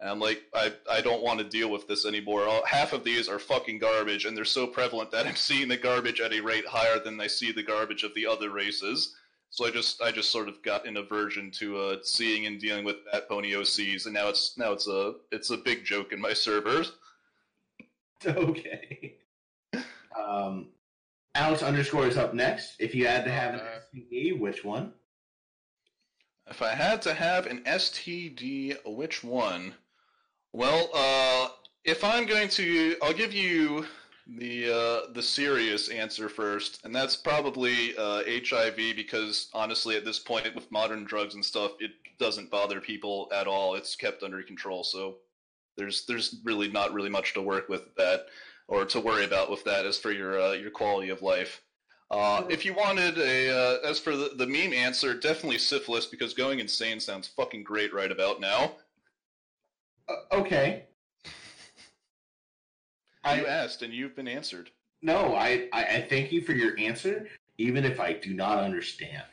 And 0.00 0.10
I'm 0.10 0.18
like, 0.18 0.42
I, 0.54 0.72
I 0.90 1.00
don't 1.00 1.22
want 1.22 1.38
to 1.38 1.44
deal 1.44 1.70
with 1.70 1.86
this 1.86 2.06
anymore. 2.06 2.46
All, 2.46 2.64
half 2.66 2.92
of 2.92 3.04
these 3.04 3.28
are 3.28 3.38
fucking 3.38 3.78
garbage, 3.78 4.24
and 4.24 4.36
they're 4.36 4.44
so 4.44 4.66
prevalent 4.66 5.10
that 5.12 5.26
I'm 5.28 5.36
seeing 5.36 5.68
the 5.68 5.76
garbage 5.76 6.20
at 6.20 6.32
a 6.32 6.40
rate 6.40 6.66
higher 6.66 6.98
than 6.98 7.20
I 7.20 7.26
see 7.26 7.52
the 7.52 7.62
garbage 7.62 8.02
of 8.02 8.14
the 8.14 8.26
other 8.26 8.50
races. 8.50 9.14
So 9.50 9.66
I 9.66 9.70
just 9.70 10.00
I 10.00 10.10
just 10.10 10.30
sort 10.30 10.48
of 10.48 10.62
got 10.62 10.86
an 10.86 10.96
aversion 10.96 11.50
to 11.58 11.78
uh, 11.78 11.96
seeing 12.02 12.46
and 12.46 12.58
dealing 12.60 12.84
with 12.84 12.96
that 13.12 13.28
pony 13.28 13.52
OCs, 13.52 14.06
and 14.06 14.14
now 14.14 14.28
it's 14.28 14.56
now 14.56 14.72
it's 14.72 14.88
a 14.88 15.14
it's 15.30 15.50
a 15.50 15.56
big 15.58 15.84
joke 15.84 16.12
in 16.12 16.20
my 16.20 16.32
servers. 16.32 16.92
Okay. 18.24 19.16
Um, 20.16 20.68
Alex 21.34 21.60
underscore 21.64 22.06
is 22.06 22.16
up 22.16 22.34
next. 22.34 22.76
If 22.78 22.94
you 22.94 23.04
had 23.06 23.24
to 23.24 23.32
have 23.32 23.54
an 23.54 23.60
Uh, 23.60 23.80
STD, 23.92 24.38
which 24.38 24.62
one? 24.64 24.92
If 26.48 26.60
I 26.60 26.74
had 26.74 27.00
to 27.02 27.14
have 27.14 27.46
an 27.46 27.62
STD, 27.64 28.76
which 28.84 29.22
one? 29.22 29.74
Well, 30.52 30.90
uh, 30.92 31.48
if 31.84 32.04
I'm 32.04 32.26
going 32.26 32.48
to, 32.50 32.96
I'll 33.02 33.12
give 33.12 33.32
you 33.32 33.86
the 34.26 34.70
uh, 34.70 35.12
the 35.12 35.22
serious 35.22 35.88
answer 35.88 36.28
first, 36.28 36.84
and 36.84 36.94
that's 36.94 37.16
probably 37.16 37.96
uh, 37.96 38.22
HIV 38.26 38.76
because 38.96 39.48
honestly, 39.52 39.96
at 39.96 40.04
this 40.04 40.18
point, 40.18 40.54
with 40.54 40.70
modern 40.70 41.04
drugs 41.04 41.34
and 41.34 41.44
stuff, 41.44 41.72
it 41.80 41.92
doesn't 42.18 42.50
bother 42.50 42.80
people 42.80 43.28
at 43.32 43.46
all. 43.46 43.74
It's 43.74 43.96
kept 43.96 44.22
under 44.22 44.42
control, 44.42 44.84
so 44.84 45.16
there's 45.76 46.06
there's 46.06 46.36
really 46.44 46.68
not 46.68 46.92
really 46.92 47.10
much 47.10 47.34
to 47.34 47.42
work 47.42 47.68
with 47.68 47.94
that 47.96 48.26
or 48.68 48.84
to 48.84 49.00
worry 49.00 49.24
about 49.24 49.50
with 49.50 49.64
that 49.64 49.86
as 49.86 49.98
for 49.98 50.12
your 50.12 50.40
uh, 50.40 50.52
your 50.52 50.70
quality 50.70 51.10
of 51.10 51.22
life. 51.22 51.62
Uh, 52.12 52.44
if 52.50 52.62
you 52.66 52.74
wanted 52.74 53.16
a, 53.16 53.48
uh, 53.50 53.78
as 53.88 53.98
for 53.98 54.14
the, 54.14 54.32
the 54.36 54.46
meme 54.46 54.74
answer, 54.74 55.14
definitely 55.14 55.56
syphilis 55.56 56.04
because 56.04 56.34
going 56.34 56.60
insane 56.60 57.00
sounds 57.00 57.26
fucking 57.26 57.64
great 57.64 57.92
right 57.94 58.12
about 58.12 58.38
now. 58.38 58.72
Uh, 60.06 60.16
okay. 60.30 60.84
you 61.24 61.30
I 63.24 63.38
asked 63.44 63.80
and 63.80 63.94
you've 63.94 64.14
been 64.14 64.28
answered. 64.28 64.70
no, 65.00 65.34
I, 65.34 65.68
I 65.72 65.84
I 65.84 66.06
thank 66.08 66.32
you 66.32 66.42
for 66.42 66.52
your 66.52 66.78
answer, 66.78 67.28
even 67.56 67.84
if 67.84 67.98
I 67.98 68.12
do 68.12 68.34
not 68.34 68.58
understand. 68.58 69.24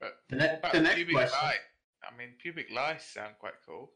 But 0.00 0.18
The, 0.28 0.36
ne- 0.36 0.58
the 0.72 0.80
next 0.80 0.96
pubic 0.96 1.14
question. 1.14 1.38
lice? 1.40 1.56
I 2.02 2.16
mean, 2.18 2.30
pubic 2.42 2.66
lice 2.74 3.04
sound 3.04 3.34
quite 3.38 3.54
cool. 3.64 3.92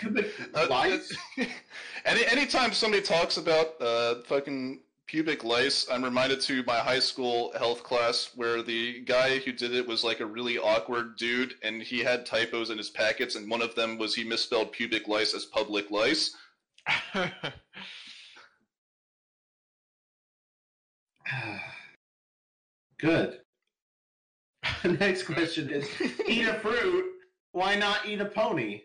Pubic 0.00 0.30
Uh, 0.54 0.66
lice? 0.68 1.16
Any 2.04 2.26
anytime 2.26 2.72
somebody 2.72 3.02
talks 3.02 3.38
about 3.38 3.80
uh, 3.80 4.16
fucking 4.26 4.80
pubic 5.06 5.44
lice, 5.44 5.86
I'm 5.90 6.02
reminded 6.02 6.40
to 6.42 6.62
my 6.64 6.78
high 6.78 6.98
school 6.98 7.52
health 7.58 7.82
class 7.82 8.30
where 8.34 8.62
the 8.62 9.00
guy 9.00 9.38
who 9.38 9.52
did 9.52 9.74
it 9.74 9.86
was 9.86 10.04
like 10.04 10.20
a 10.20 10.26
really 10.26 10.58
awkward 10.58 11.16
dude, 11.16 11.54
and 11.62 11.82
he 11.82 12.00
had 12.00 12.26
typos 12.26 12.70
in 12.70 12.78
his 12.78 12.90
packets, 12.90 13.36
and 13.36 13.50
one 13.50 13.62
of 13.62 13.74
them 13.74 13.98
was 13.98 14.14
he 14.14 14.24
misspelled 14.24 14.72
pubic 14.72 15.06
lice 15.08 15.34
as 15.34 15.44
public 15.44 15.90
lice. 15.90 16.34
Good. 22.98 23.40
The 24.82 24.92
next 25.00 25.24
question 25.24 25.70
is: 25.70 25.88
Eat 26.26 26.46
a 26.48 26.54
fruit. 26.54 27.04
Why 27.52 27.74
not 27.76 28.06
eat 28.06 28.20
a 28.20 28.24
pony? 28.26 28.82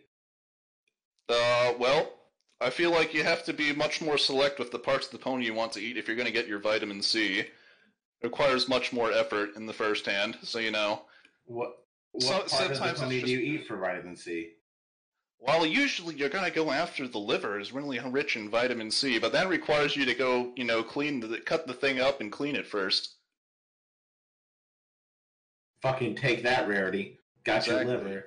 Uh, 1.28 1.74
well, 1.80 2.19
I 2.62 2.70
feel 2.70 2.92
like 2.92 3.14
you 3.14 3.24
have 3.24 3.44
to 3.46 3.54
be 3.54 3.72
much 3.74 4.02
more 4.02 4.18
select 4.18 4.60
with 4.60 4.72
the 4.72 4.80
parts 4.80 5.06
of 5.06 5.12
the 5.14 5.18
pony 5.20 5.46
you 5.46 5.54
want 5.54 5.72
to 5.74 5.80
eat 5.82 5.98
if 5.98 6.08
you're 6.08 6.18
going 6.18 6.26
to 6.26 6.32
get 6.34 6.48
your 6.48 6.60
vitamin 6.60 7.02
C. 7.02 7.40
It 7.40 7.52
requires 8.22 8.68
much 8.68 8.92
more 8.92 9.12
effort 9.14 9.56
in 9.56 9.66
the 9.66 9.74
first 9.74 10.06
hand, 10.06 10.38
so 10.44 10.60
you 10.60 10.72
know. 10.72 11.04
What 11.46 11.78
what 12.12 12.24
So- 12.24 12.30
part 12.32 12.44
of 12.44 12.50
the 12.50 12.76
sometimes 12.76 13.00
pony 13.00 13.16
just- 13.22 13.26
do 13.28 13.32
you 13.32 13.40
eat 13.40 13.68
for 13.68 13.78
vitamin 13.78 14.16
C? 14.16 14.54
Well, 15.42 15.66
usually 15.66 16.16
you're 16.16 16.28
going 16.28 16.44
to 16.44 16.52
go 16.52 16.70
after 16.70 17.08
the 17.08 17.18
liver 17.18 17.60
is 17.62 17.72
really 17.72 17.98
rich 18.00 18.36
in 18.36 18.50
vitamin 18.50 18.92
C, 18.92 19.20
but 19.20 19.32
that 19.32 19.48
requires 19.48 19.96
you 19.96 20.04
to 20.04 20.14
go, 20.14 20.52
you 20.58 20.66
know, 20.66 20.84
clean 20.84 21.22
the 21.22 21.40
cut 21.40 21.66
the 21.66 21.74
thing 21.74 22.02
up 22.02 22.20
and 22.20 22.30
clean 22.30 22.58
it 22.58 22.68
first. 22.68 23.16
Fucking 25.82 26.16
take 26.18 26.44
that, 26.44 26.68
rarity. 26.68 27.20
Got 27.46 27.60
Exactly. 27.60 27.86
your 27.94 27.98
liver. 28.04 28.26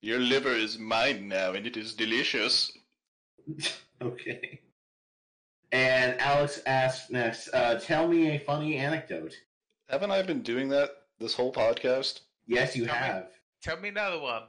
Your 0.00 0.18
liver 0.18 0.52
is 0.54 0.78
mine 0.78 1.28
now, 1.28 1.52
and 1.52 1.66
it 1.66 1.76
is 1.76 1.94
delicious. 1.94 2.72
okay. 4.02 4.60
And 5.72 6.20
Alex 6.20 6.60
asks 6.66 7.10
next, 7.10 7.48
uh, 7.54 7.78
tell 7.78 8.06
me 8.06 8.36
a 8.36 8.38
funny 8.38 8.76
anecdote. 8.76 9.34
Haven't 9.88 10.10
I 10.10 10.22
been 10.22 10.42
doing 10.42 10.68
that 10.68 10.90
this 11.18 11.34
whole 11.34 11.52
podcast? 11.52 12.20
Yes, 12.46 12.76
you 12.76 12.84
Tell 12.86 12.94
me. 12.94 13.00
have. 13.00 13.28
Tell 13.62 13.80
me 13.80 13.88
another 13.88 14.20
one. 14.20 14.42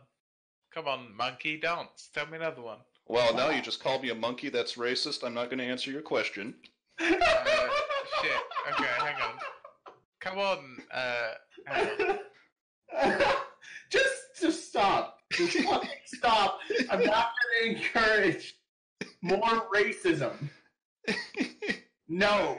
Come 0.73 0.87
on, 0.87 1.15
monkey 1.15 1.57
dance. 1.57 2.09
Tell 2.13 2.25
me 2.27 2.37
another 2.37 2.61
one. 2.61 2.79
Well, 3.07 3.33
now 3.35 3.49
you 3.49 3.61
just 3.61 3.81
called 3.81 4.01
me 4.01 4.09
a 4.09 4.15
monkey. 4.15 4.49
That's 4.49 4.75
racist. 4.75 5.23
I'm 5.23 5.33
not 5.33 5.45
going 5.45 5.59
to 5.59 5.65
answer 5.65 5.91
your 5.91 6.01
question. 6.01 6.55
Uh, 6.99 7.05
shit. 8.21 8.31
Okay, 8.71 8.89
hang 8.97 9.15
on. 9.21 9.33
Come 10.19 10.39
on. 10.39 10.77
Uh, 10.93 11.31
hang 11.67 12.09
on. 12.09 12.19
just, 13.91 14.15
just 14.39 14.69
stop. 14.69 15.19
Just 15.31 15.57
stop! 16.05 16.59
I'm 16.89 17.03
not 17.03 17.31
going 17.61 17.75
to 17.75 17.83
encourage 17.83 18.55
more 19.23 19.67
racism. 19.73 20.33
No, 22.09 22.57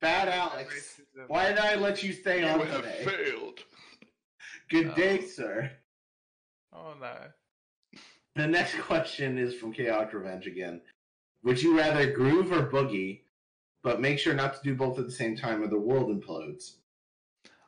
bad 0.00 0.28
Alex. 0.28 0.98
Racism. 0.98 1.28
Why 1.28 1.48
did 1.50 1.58
I 1.58 1.74
let 1.76 2.02
you 2.02 2.12
stay 2.12 2.40
You 2.40 2.46
on 2.46 2.66
have 2.66 2.82
today? 2.82 3.04
failed. 3.04 3.60
Good 4.70 4.88
Oh. 4.88 4.94
day, 4.94 5.20
sir. 5.20 5.70
Oh 6.72 6.94
no. 7.00 7.14
The 8.34 8.46
next 8.46 8.76
question 8.80 9.38
is 9.38 9.54
from 9.54 9.72
Chaotic 9.72 10.14
Revenge 10.14 10.46
again. 10.46 10.80
Would 11.44 11.62
you 11.62 11.76
rather 11.78 12.10
groove 12.10 12.50
or 12.50 12.66
boogie, 12.66 13.20
but 13.84 14.00
make 14.00 14.18
sure 14.18 14.34
not 14.34 14.54
to 14.56 14.62
do 14.64 14.74
both 14.74 14.98
at 14.98 15.04
the 15.06 15.12
same 15.12 15.36
time 15.36 15.62
or 15.62 15.68
the 15.68 15.78
world 15.78 16.08
implodes? 16.08 16.76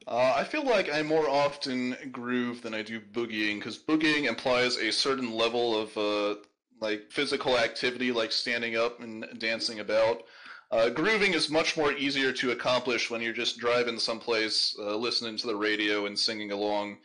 Uh, 0.06 0.32
I 0.34 0.42
feel 0.42 0.64
like 0.64 0.90
I 0.92 1.02
more 1.02 1.28
often 1.28 1.96
groove 2.10 2.62
than 2.62 2.74
I 2.74 2.82
do 2.82 2.98
boogieing 2.98 3.58
because 3.58 3.78
boogieing 3.78 4.24
implies 4.26 4.78
a 4.78 4.90
certain 4.90 5.32
level 5.32 5.78
of 5.78 5.96
uh, 5.98 6.40
like 6.80 7.10
physical 7.10 7.58
activity, 7.58 8.12
like 8.12 8.32
standing 8.32 8.76
up 8.76 9.00
and 9.00 9.26
dancing 9.38 9.80
about. 9.80 10.22
Uh, 10.70 10.90
grooving 10.90 11.32
is 11.32 11.48
much 11.48 11.76
more 11.76 11.92
easier 11.92 12.30
to 12.32 12.50
accomplish 12.50 13.10
when 13.10 13.22
you're 13.22 13.32
just 13.32 13.58
driving 13.58 13.98
someplace, 13.98 14.76
uh, 14.78 14.94
listening 14.96 15.36
to 15.38 15.46
the 15.46 15.56
radio 15.56 16.06
and 16.06 16.18
singing 16.18 16.52
along. 16.52 16.98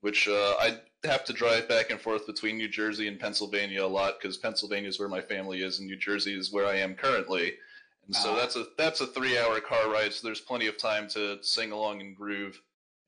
Which 0.00 0.28
uh, 0.28 0.54
I 0.58 0.78
have 1.04 1.24
to 1.26 1.34
drive 1.34 1.68
back 1.68 1.90
and 1.90 2.00
forth 2.00 2.26
between 2.26 2.56
New 2.56 2.68
Jersey 2.68 3.06
and 3.06 3.20
Pennsylvania 3.20 3.84
a 3.84 3.86
lot 3.86 4.14
because 4.18 4.38
Pennsylvania 4.38 4.88
is 4.88 4.98
where 4.98 5.10
my 5.10 5.20
family 5.20 5.62
is 5.62 5.78
and 5.78 5.86
New 5.86 5.96
Jersey 5.96 6.34
is 6.38 6.50
where 6.50 6.64
I 6.66 6.76
am 6.76 6.94
currently. 6.94 7.52
And 8.06 8.16
so 8.16 8.32
Ah. 8.32 8.36
that's 8.36 8.56
a 8.56 8.66
that's 8.78 9.02
a 9.02 9.06
three 9.06 9.36
hour 9.36 9.60
car 9.60 9.90
ride, 9.90 10.14
so 10.14 10.26
there's 10.26 10.40
plenty 10.40 10.66
of 10.68 10.78
time 10.78 11.06
to 11.10 11.38
sing 11.42 11.70
along 11.70 12.00
and 12.00 12.16
groove. 12.16 12.58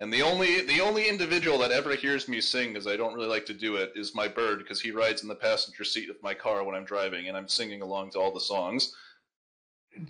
And 0.03 0.13
the 0.13 0.21
only 0.23 0.63
the 0.63 0.81
only 0.81 1.09
individual 1.09 1.59
that 1.59 1.71
ever 1.71 1.95
hears 1.95 2.27
me 2.27 2.41
sing, 2.41 2.73
because 2.73 2.89
I 2.89 2.97
don't 2.97 3.15
really 3.15 3.29
like 3.29 3.47
to 3.47 3.55
do 3.55 3.77
it, 3.77 3.93
is 3.95 4.17
my 4.17 4.27
bird, 4.27 4.59
because 4.59 4.81
he 4.81 4.91
rides 4.91 5.23
in 5.23 5.29
the 5.29 5.35
passenger 5.37 5.85
seat 5.85 6.11
of 6.11 6.21
my 6.25 6.35
car 6.35 6.65
when 6.65 6.75
I'm 6.75 6.85
driving, 6.85 7.29
and 7.29 7.37
I'm 7.37 7.47
singing 7.47 7.83
along 7.83 8.11
to 8.11 8.19
all 8.19 8.33
the 8.33 8.41
songs. 8.41 8.97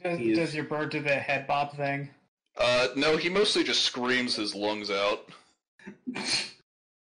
Does, 0.02 0.19
is- 0.19 0.39
does 0.39 0.55
your 0.55 0.64
bird 0.64 0.93
do 0.93 1.02
the 1.02 1.14
head 1.14 1.47
bob 1.47 1.77
thing? 1.77 2.09
Uh, 2.56 2.89
no, 2.97 3.19
he 3.19 3.28
mostly 3.28 3.62
just 3.64 3.82
screams 3.82 4.35
his 4.35 4.55
lungs 4.55 4.90
out. 4.90 5.28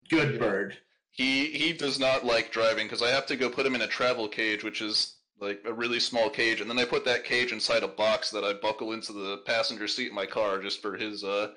Good 0.10 0.40
bird. 0.40 0.78
He 1.12 1.48
he 1.48 1.74
does 1.74 2.00
not 2.00 2.24
like 2.24 2.50
driving 2.50 2.86
because 2.86 3.02
I 3.02 3.10
have 3.10 3.26
to 3.26 3.36
go 3.36 3.50
put 3.50 3.66
him 3.66 3.76
in 3.76 3.82
a 3.82 3.88
travel 3.88 4.30
cage, 4.30 4.64
which 4.64 4.82
is 4.82 5.16
like 5.42 5.62
a 5.66 5.74
really 5.74 6.00
small 6.00 6.30
cage, 6.30 6.62
and 6.62 6.70
then 6.70 6.80
I 6.80 6.86
put 6.86 7.04
that 7.04 7.26
cage 7.26 7.52
inside 7.52 7.84
a 7.84 7.90
box 7.90 8.32
that 8.32 8.46
I 8.46 8.54
buckle 8.54 8.94
into 8.94 9.12
the 9.12 9.40
passenger 9.46 9.90
seat 9.90 10.08
in 10.08 10.16
my 10.16 10.26
car 10.26 10.60
just 10.60 10.82
for 10.82 10.96
his 10.96 11.26
uh 11.26 11.50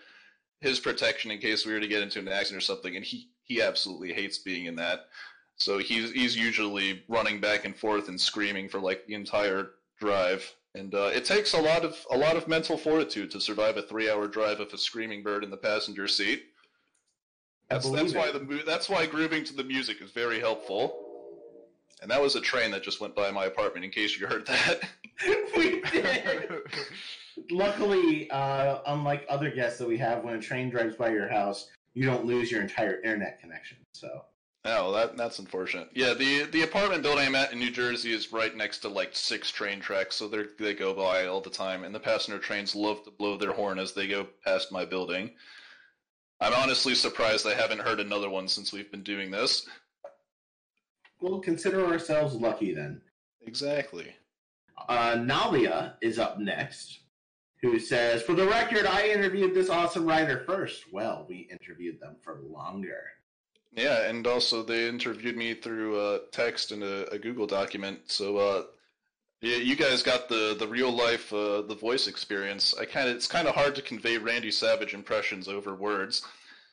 his 0.63 0.79
protection 0.79 1.31
in 1.31 1.39
case 1.39 1.67
we 1.67 1.73
were 1.73 1.81
to 1.81 1.89
get 1.89 2.03
into 2.03 2.21
an 2.21 2.29
accident 2.29 2.63
or 2.63 2.65
something. 2.65 2.97
And 2.97 3.05
he 3.05 3.29
he 3.43 3.61
absolutely 3.61 4.13
hates 4.13 4.39
being 4.39 4.67
in 4.67 4.77
that. 4.77 5.07
So 5.57 5.79
he's 5.79 6.13
he's 6.13 6.37
usually 6.37 7.03
running 7.09 7.41
back 7.41 7.65
and 7.65 7.77
forth 7.77 8.09
and 8.09 8.21
screaming 8.21 8.69
for 8.69 8.81
like 8.81 9.07
the 9.07 9.15
entire 9.15 9.71
drive. 9.99 10.51
And 10.75 10.95
uh, 10.95 11.11
it 11.13 11.25
takes 11.27 11.53
a 11.53 11.61
lot 11.61 11.85
of 11.85 11.99
a 12.11 12.17
lot 12.17 12.37
of 12.37 12.49
mental 12.49 12.79
fortitude 12.79 13.31
to 13.33 13.41
survive 13.41 13.77
a 13.77 13.83
three-hour 13.83 14.29
drive 14.29 14.61
with 14.61 14.73
a 14.73 14.79
screaming 14.79 15.23
bird 15.23 15.45
in 15.45 15.51
the 15.51 15.57
passenger 15.57 16.09
seat. 16.09 16.45
That's, 17.69 17.91
that's 17.91 18.15
why 18.15 18.31
the 18.31 18.63
that's 18.65 18.89
why 18.89 19.07
grooving 19.07 19.45
to 19.45 19.55
the 19.55 19.65
music 19.65 20.01
is 20.01 20.11
very 20.11 20.41
helpful. 20.41 20.99
And 22.01 22.11
that 22.11 22.21
was 22.21 22.35
a 22.35 22.41
train 22.41 22.71
that 22.73 22.83
just 22.83 23.01
went 23.01 23.15
by 23.15 23.31
my 23.31 23.45
apartment. 23.47 23.85
In 23.85 23.91
case 23.91 24.19
you 24.19 24.27
heard 24.27 24.47
that. 24.47 24.81
we 25.57 25.81
did. 25.83 26.63
Luckily, 27.51 28.31
uh, 28.31 28.81
unlike 28.87 29.25
other 29.29 29.51
guests 29.51 29.79
that 29.79 29.89
we 29.89 29.99
have, 29.99 30.25
when 30.25 30.35
a 30.35 30.41
train 30.41 30.71
drives 30.71 30.97
by 30.97 31.11
your 31.11 31.29
house, 31.29 31.71
you 31.95 32.05
don't 32.05 32.25
lose 32.25 32.51
your 32.51 32.63
entire 32.63 33.01
internet 33.01 33.41
connection. 33.41 33.79
So 33.93 34.25
Oh, 34.65 34.93
that 34.93 35.17
that's 35.17 35.41
unfortunate. 35.41 35.89
Yeah, 35.93 36.15
the 36.15 36.45
the 36.45 36.63
apartment 36.63 37.03
building 37.03 37.27
I'm 37.27 37.35
at 37.35 37.53
in 37.53 37.59
New 37.59 37.71
Jersey 37.73 38.13
is 38.13 38.33
right 38.33 38.57
next 38.57 38.79
to 38.81 38.89
like 38.89 39.11
six 39.17 39.51
train 39.51 39.81
tracks, 39.81 40.15
so 40.15 40.29
they 40.29 40.45
they 40.59 40.73
go 40.75 40.95
by 40.95 41.27
all 41.27 41.41
the 41.41 41.51
time, 41.51 41.83
and 41.83 41.93
the 41.95 41.99
passenger 41.99 42.39
trains 42.39 42.77
love 42.77 43.03
to 43.05 43.11
blow 43.11 43.37
their 43.37 43.53
horn 43.53 43.81
as 43.81 43.93
they 43.93 44.07
go 44.07 44.29
past 44.45 44.71
my 44.71 44.85
building. 44.85 45.33
I'm 46.41 46.55
honestly 46.55 46.95
surprised 46.95 47.47
I 47.47 47.55
haven't 47.55 47.81
heard 47.81 47.99
another 48.01 48.31
one 48.31 48.47
since 48.47 48.73
we've 48.73 48.91
been 48.91 49.03
doing 49.03 49.31
this. 49.31 49.67
we'll 51.21 51.41
consider 51.41 51.85
ourselves 51.87 52.35
lucky 52.35 52.73
then. 52.75 53.01
Exactly. 53.47 54.15
Uh, 54.89 55.15
Nalia 55.17 55.95
is 56.03 56.19
up 56.19 56.39
next, 56.39 57.01
who 57.63 57.79
says, 57.79 58.23
For 58.23 58.35
the 58.35 58.47
record, 58.47 58.87
I 58.87 59.09
interviewed 59.09 59.55
this 59.55 59.71
awesome 59.71 60.05
writer 60.05 60.43
first. 60.47 60.93
Well, 60.93 61.25
we 61.29 61.49
interviewed 61.51 62.01
them 62.01 62.17
for 62.23 62.41
longer. 62.51 63.03
Yeah, 63.75 64.03
and 64.09 64.27
also 64.27 64.63
they 64.63 64.89
interviewed 64.89 65.37
me 65.37 65.55
through 65.55 65.99
uh, 65.99 66.19
text 66.31 66.73
and 66.73 66.83
a, 66.83 67.09
a 67.11 67.19
Google 67.19 67.47
document. 67.47 68.01
So 68.07 68.37
uh, 68.37 68.63
yeah, 69.41 69.57
you 69.57 69.77
guys 69.77 70.03
got 70.03 70.29
the 70.29 70.55
the 70.59 70.67
real 70.69 70.91
life 70.91 71.33
uh, 71.33 71.63
the 71.63 71.75
voice 71.75 72.07
experience. 72.07 72.75
I 72.79 72.85
kind 72.85 73.09
of 73.09 73.17
it's 73.17 73.27
kind 73.27 73.49
of 73.49 73.55
hard 73.55 73.75
to 73.77 73.83
convey 73.83 74.19
Randy 74.19 74.51
Savage 74.51 74.93
impressions 74.93 75.49
over 75.49 75.75
words. 75.75 76.23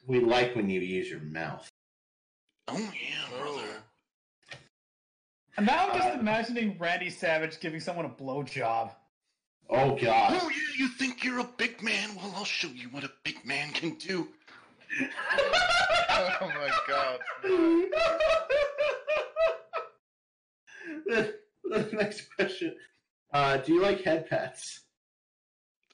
We 0.08 0.20
like 0.20 0.56
when 0.56 0.70
you 0.70 0.82
use 0.82 1.10
your 1.10 1.22
mouth. 1.22 1.70
Oh 2.68 2.78
yeah, 2.78 3.40
brother. 3.40 3.68
And 5.56 5.66
now 5.66 5.88
I'm 5.88 5.98
just 5.98 6.16
Uh, 6.16 6.20
imagining 6.20 6.78
Randy 6.80 7.10
Savage 7.10 7.60
giving 7.62 7.80
someone 7.80 8.06
a 8.06 8.10
blowjob. 8.10 8.92
Oh, 9.70 9.96
God. 9.96 10.40
Oh 10.42 10.50
yeah, 10.50 10.78
you 10.78 10.88
think 10.88 11.24
you're 11.24 11.40
a 11.40 11.50
big 11.58 11.84
man? 11.84 12.16
Well, 12.16 12.34
I'll 12.36 12.44
show 12.44 12.70
you 12.70 12.90
what 12.90 13.04
a 13.04 13.12
big 13.24 13.46
man 13.46 13.72
can 13.72 13.96
do. 13.96 14.28
oh 16.12 16.52
my 16.56 16.72
god. 16.88 17.20
the, 21.06 21.36
the 21.64 21.90
next 21.94 22.28
question. 22.36 22.76
Uh, 23.32 23.58
do 23.58 23.74
you 23.74 23.82
like 23.82 24.02
head 24.02 24.28
pets? 24.28 24.82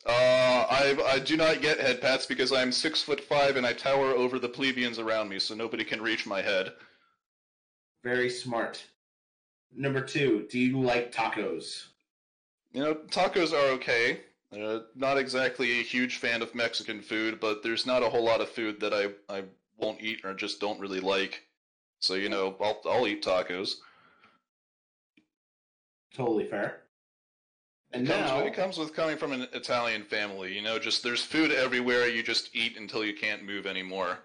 Uh, 0.05 0.11
I 0.11 0.95
I 1.07 1.19
do 1.19 1.35
not 1.35 1.61
get 1.61 1.79
head 1.79 1.99
pats 1.99 2.25
because 2.25 2.53
I'm 2.53 2.71
six 2.71 3.01
foot 3.01 3.19
five 3.19 3.57
and 3.57 3.65
I 3.65 3.73
tower 3.73 4.11
over 4.11 4.39
the 4.39 4.47
plebeians 4.47 4.99
around 4.99 5.27
me, 5.29 5.39
so 5.39 5.55
nobody 5.55 5.83
can 5.83 6.01
reach 6.01 6.25
my 6.25 6.41
head. 6.41 6.71
Very 8.03 8.29
smart. 8.29 8.85
Number 9.75 9.99
two, 9.99 10.47
do 10.49 10.59
you 10.59 10.79
like 10.79 11.11
tacos? 11.11 11.87
You 12.75 12.83
know, 12.83 12.95
tacos 13.09 13.53
are 13.53 13.71
okay. 13.75 14.19
Uh, 14.51 14.79
not 14.95 15.17
exactly 15.17 15.79
a 15.79 15.83
huge 15.83 16.17
fan 16.17 16.41
of 16.41 16.53
Mexican 16.53 17.01
food, 17.01 17.39
but 17.39 17.63
there's 17.63 17.85
not 17.85 18.03
a 18.03 18.09
whole 18.09 18.25
lot 18.25 18.41
of 18.41 18.49
food 18.49 18.81
that 18.81 18.93
I, 18.93 19.33
I 19.33 19.43
won't 19.77 20.01
eat 20.01 20.25
or 20.25 20.33
just 20.33 20.59
don't 20.59 20.77
really 20.81 20.99
like. 20.99 21.43
So 21.99 22.15
you 22.15 22.27
know, 22.27 22.57
I'll 22.59 22.81
I'll 22.83 23.07
eat 23.07 23.23
tacos. 23.23 23.75
Totally 26.13 26.43
fair. 26.43 26.81
And 27.93 28.05
It 28.05 28.11
comes, 28.11 28.29
now, 28.29 28.39
it 28.39 28.53
comes 28.53 28.77
with 28.77 28.93
coming 28.93 29.15
from 29.15 29.31
an 29.31 29.47
Italian 29.53 30.03
family. 30.03 30.53
You 30.53 30.61
know, 30.61 30.77
just 30.77 31.01
there's 31.01 31.23
food 31.23 31.53
everywhere. 31.53 32.09
You 32.09 32.23
just 32.23 32.53
eat 32.53 32.75
until 32.77 33.05
you 33.05 33.13
can't 33.13 33.45
move 33.45 33.67
anymore. 33.67 34.19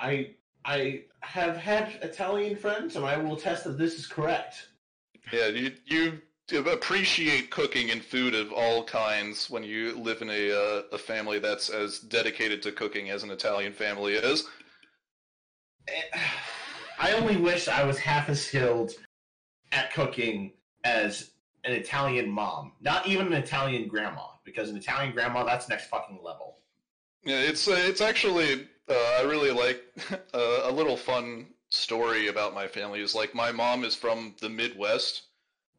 I 0.00 0.30
I 0.64 1.04
have 1.20 1.56
had 1.56 1.92
Italian 2.02 2.56
friends, 2.56 2.96
and 2.96 3.04
I 3.04 3.16
will 3.18 3.36
test 3.36 3.62
that 3.64 3.78
this 3.78 4.00
is 4.00 4.08
correct. 4.08 4.66
Yeah, 5.32 5.46
you 5.46 5.72
you 5.86 6.20
appreciate 6.52 7.50
cooking 7.50 7.90
and 7.90 8.04
food 8.04 8.34
of 8.34 8.52
all 8.52 8.84
kinds 8.84 9.48
when 9.48 9.62
you 9.62 9.96
live 9.96 10.22
in 10.22 10.30
a 10.30 10.52
uh, 10.52 10.82
a 10.92 10.98
family 10.98 11.38
that's 11.38 11.70
as 11.70 11.98
dedicated 11.98 12.62
to 12.62 12.72
cooking 12.72 13.10
as 13.10 13.22
an 13.22 13.30
Italian 13.30 13.72
family 13.72 14.14
is. 14.14 14.46
I 16.98 17.12
only 17.12 17.36
wish 17.36 17.68
I 17.68 17.84
was 17.84 17.98
half 17.98 18.28
as 18.28 18.44
skilled 18.44 18.92
at 19.72 19.92
cooking 19.92 20.52
as 20.84 21.30
an 21.64 21.72
Italian 21.72 22.30
mom. 22.30 22.72
Not 22.80 23.06
even 23.06 23.26
an 23.28 23.32
Italian 23.34 23.88
grandma, 23.88 24.26
because 24.44 24.70
an 24.70 24.76
Italian 24.76 25.12
grandma, 25.12 25.44
that's 25.44 25.68
next 25.68 25.88
fucking 25.88 26.20
level. 26.22 26.58
Yeah, 27.24 27.40
it's 27.40 27.66
uh, 27.68 27.76
it's 27.78 28.00
actually 28.00 28.68
uh, 28.88 29.18
I 29.18 29.22
really 29.22 29.50
like 29.50 29.82
uh, 30.34 30.60
a 30.64 30.70
little 30.70 30.96
fun 30.96 31.46
story 31.70 32.28
about 32.28 32.54
my 32.54 32.66
family. 32.66 33.00
Is 33.00 33.14
like 33.14 33.34
my 33.34 33.50
mom 33.50 33.84
is 33.84 33.94
from 33.94 34.34
the 34.40 34.48
Midwest. 34.48 35.22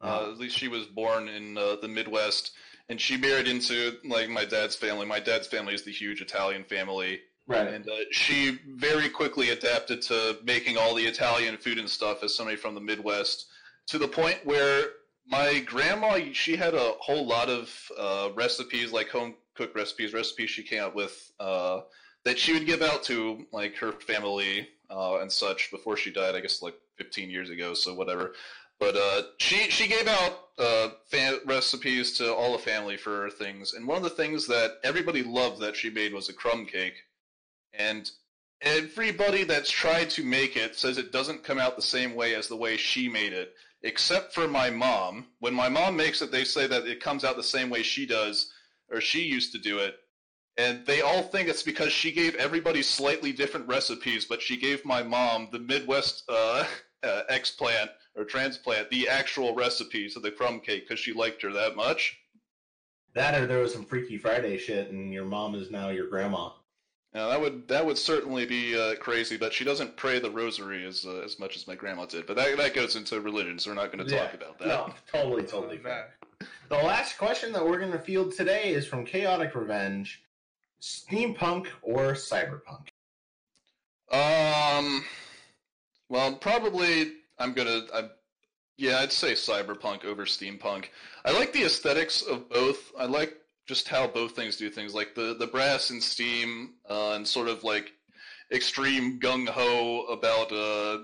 Uh, 0.02 0.30
at 0.32 0.38
least 0.38 0.58
she 0.58 0.68
was 0.68 0.86
born 0.86 1.28
in 1.28 1.58
uh, 1.58 1.78
the 1.82 1.88
Midwest, 1.88 2.52
and 2.90 3.00
she 3.00 3.18
married 3.18 3.48
into 3.48 3.98
like 4.06 4.30
my 4.30 4.46
dad's 4.46 4.76
family. 4.76 5.06
My 5.06 5.20
dad's 5.20 5.48
family 5.48 5.74
is 5.74 5.84
the 5.84 5.92
huge 5.92 6.22
Italian 6.22 6.64
family, 6.64 7.22
right. 7.48 7.68
and 7.68 7.88
uh, 7.88 7.96
she 8.12 8.60
very 8.68 9.10
quickly 9.10 9.50
adapted 9.50 10.02
to 10.04 10.38
making 10.44 10.78
all 10.78 10.94
the 10.94 11.06
Italian 11.06 11.58
food 11.58 11.80
and 11.80 11.90
stuff 11.90 12.24
as 12.24 12.36
somebody 12.36 12.58
from 12.58 12.76
the 12.76 12.82
Midwest, 12.82 13.48
to 13.88 13.98
the 13.98 14.08
point 14.08 14.40
where 14.44 14.84
my 15.28 15.60
grandma 15.60 16.20
she 16.34 16.56
had 16.56 16.74
a 16.74 16.94
whole 17.00 17.26
lot 17.26 17.50
of 17.50 17.92
uh, 17.98 18.30
recipes, 18.36 18.92
like 18.92 19.10
home 19.10 19.36
cooked 19.56 19.76
recipes, 19.76 20.14
recipes 20.14 20.50
she 20.50 20.64
came 20.64 20.84
up 20.84 20.96
with 20.96 21.32
uh, 21.40 21.82
that 22.24 22.38
she 22.38 22.54
would 22.54 22.66
give 22.66 22.82
out 22.82 23.04
to 23.04 23.46
like 23.52 23.76
her 23.78 23.94
family 23.94 24.68
uh, 24.90 25.20
and 25.20 25.32
such 25.32 25.72
before 25.72 25.98
she 25.98 26.12
died. 26.12 26.36
I 26.36 26.42
guess 26.42 26.62
like 26.62 26.76
15 26.98 27.30
years 27.30 27.50
ago, 27.50 27.74
so 27.74 27.94
whatever. 27.94 28.34
But 28.80 28.96
uh, 28.96 29.22
she 29.38 29.70
she 29.70 29.88
gave 29.88 30.08
out 30.08 30.40
uh, 30.58 30.90
fan- 31.10 31.40
recipes 31.46 32.14
to 32.18 32.34
all 32.34 32.54
the 32.54 32.60
family 32.60 32.98
for 32.98 33.30
things, 33.30 33.74
and 33.74 33.88
one 33.88 33.98
of 33.98 34.04
the 34.04 34.10
things 34.10 34.48
that 34.48 34.78
everybody 34.84 35.24
loved 35.24 35.62
that 35.62 35.76
she 35.76 35.90
made 35.90 36.14
was 36.14 36.30
a 36.30 36.34
crumb 36.34 36.66
cake. 36.66 36.96
And 37.74 38.10
everybody 38.62 39.44
that's 39.44 39.70
tried 39.70 40.10
to 40.12 40.24
make 40.24 40.56
it 40.56 40.76
says 40.76 40.98
it 40.98 41.12
doesn't 41.12 41.44
come 41.44 41.60
out 41.60 41.76
the 41.76 41.82
same 41.82 42.16
way 42.16 42.36
as 42.36 42.48
the 42.48 42.56
way 42.56 42.78
she 42.78 43.10
made 43.10 43.34
it, 43.34 43.54
except 43.84 44.34
for 44.34 44.48
my 44.48 44.70
mom. 44.70 45.28
When 45.40 45.54
my 45.54 45.70
mom 45.70 45.96
makes 45.96 46.22
it, 46.22 46.32
they 46.32 46.44
say 46.44 46.68
that 46.68 46.88
it 46.88 47.02
comes 47.02 47.24
out 47.24 47.36
the 47.36 47.44
same 47.44 47.70
way 47.70 47.84
she 47.84 48.06
does, 48.06 48.52
or 48.90 49.02
she 49.02 49.24
used 49.24 49.52
to 49.54 49.60
do 49.60 49.80
it. 49.80 49.96
And 50.58 50.86
they 50.86 51.02
all 51.02 51.24
think 51.24 51.50
it's 51.50 51.64
because 51.64 51.92
she 51.92 52.14
gave 52.14 52.36
everybody 52.36 52.82
slightly 52.82 53.34
different 53.34 53.68
recipes, 53.68 54.26
but 54.26 54.42
she 54.42 54.56
gave 54.56 54.86
my 54.86 55.04
mom 55.04 55.50
the 55.52 55.60
Midwest 55.60 56.24
uh, 56.30 56.66
uh, 57.04 57.22
explant 57.30 57.90
or 58.16 58.24
transplant 58.24 58.90
the 58.90 59.08
actual 59.10 59.54
recipes 59.56 60.16
of 60.16 60.22
the 60.24 60.32
crumb 60.32 60.60
cake 60.60 60.88
because 60.88 61.00
she 61.00 61.14
liked 61.14 61.42
her 61.42 61.52
that 61.52 61.76
much. 61.76 62.18
That 63.14 63.40
or 63.40 63.46
there 63.46 63.60
was 63.60 63.74
some 63.74 63.86
Freaky 63.86 64.18
Friday 64.18 64.58
shit, 64.58 64.92
and 64.92 65.14
your 65.14 65.26
mom 65.26 65.56
is 65.56 65.72
now 65.72 65.90
your 65.90 66.08
grandma. 66.08 66.50
Now 67.14 67.30
that 67.30 67.40
would 67.40 67.68
that 67.70 67.86
would 67.86 67.98
certainly 67.98 68.46
be 68.46 68.78
uh, 68.78 68.96
crazy, 68.96 69.38
but 69.38 69.54
she 69.54 69.64
doesn't 69.64 69.96
pray 69.96 70.20
the 70.20 70.30
rosary 70.30 70.86
as 70.86 71.06
uh, 71.06 71.22
as 71.24 71.40
much 71.40 71.56
as 71.56 71.66
my 71.66 71.76
grandma 71.76 72.06
did. 72.06 72.28
But 72.28 72.36
that 72.36 72.58
that 72.58 72.74
goes 72.74 72.98
into 72.98 73.22
religion, 73.22 73.58
so 73.58 73.70
we're 73.72 73.76
not 73.76 73.94
going 73.94 74.06
to 74.06 74.14
talk 74.14 74.32
Yeah. 74.32 74.36
about 74.36 74.60
that. 74.60 74.68
No, 74.68 74.94
totally, 75.12 75.44
totally 75.44 75.78
fair. 75.78 76.16
The 76.68 76.76
last 76.76 77.18
question 77.18 77.54
that 77.54 77.66
we're 77.66 77.80
going 77.80 77.94
to 77.94 78.00
field 78.00 78.34
today 78.34 78.74
is 78.74 78.86
from 78.86 79.06
Chaotic 79.06 79.56
Revenge: 79.56 80.24
steampunk 80.82 81.68
or 81.82 82.14
cyberpunk? 82.16 82.90
Um, 84.12 85.06
well, 86.10 86.36
probably 86.36 87.14
I'm 87.40 87.54
gonna. 87.54 87.82
I, 87.94 88.10
yeah, 88.78 89.00
I'd 89.00 89.12
say 89.12 89.34
cyberpunk 89.34 90.04
over 90.04 90.26
steampunk. 90.26 90.88
I 91.24 91.32
like 91.32 91.54
the 91.54 91.64
aesthetics 91.64 92.22
of 92.22 92.50
both. 92.50 92.92
I 92.98 93.06
like 93.06 93.38
just 93.68 93.88
how 93.88 94.08
both 94.08 94.36
things 94.36 94.58
do 94.58 94.70
things, 94.70 94.94
like 94.94 95.16
the 95.16 95.36
the 95.38 95.48
brass 95.48 95.90
and 95.90 96.02
steam, 96.02 96.76
uh, 96.90 97.14
and 97.14 97.28
sort 97.28 97.48
of 97.48 97.64
like 97.64 97.94
extreme 98.52 99.20
gung 99.20 99.48
ho 99.48 100.06
about 100.06 100.52
uh, 100.52 101.04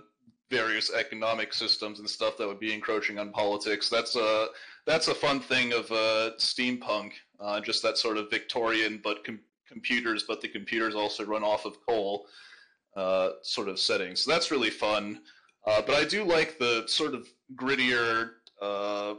various 0.49 0.91
economic 0.93 1.53
systems 1.53 1.99
and 1.99 2.09
stuff 2.09 2.37
that 2.37 2.47
would 2.47 2.59
be 2.59 2.73
encroaching 2.73 3.17
on 3.17 3.31
politics. 3.31 3.89
That's 3.89 4.15
a 4.15 4.47
that's 4.85 5.07
a 5.07 5.15
fun 5.15 5.39
thing 5.39 5.73
of 5.73 5.91
uh, 5.91 6.31
steampunk. 6.37 7.13
Uh, 7.39 7.59
just 7.59 7.81
that 7.81 7.97
sort 7.97 8.17
of 8.17 8.29
Victorian, 8.29 8.99
but 9.03 9.23
com- 9.23 9.39
computers, 9.67 10.25
but 10.27 10.41
the 10.41 10.47
computers 10.47 10.93
also 10.93 11.25
run 11.25 11.43
off 11.43 11.65
of 11.65 11.77
coal 11.87 12.27
uh, 12.95 13.29
sort 13.41 13.69
of 13.69 13.79
setting. 13.79 14.15
So 14.15 14.29
that's 14.29 14.51
really 14.51 14.69
fun. 14.69 15.21
Uh, 15.65 15.81
but 15.85 15.95
I 15.95 16.05
do 16.05 16.23
like 16.23 16.57
the 16.57 16.83
sort 16.88 17.13
of 17.13 17.27
grittier, 17.55 18.31
uh, 18.61 19.15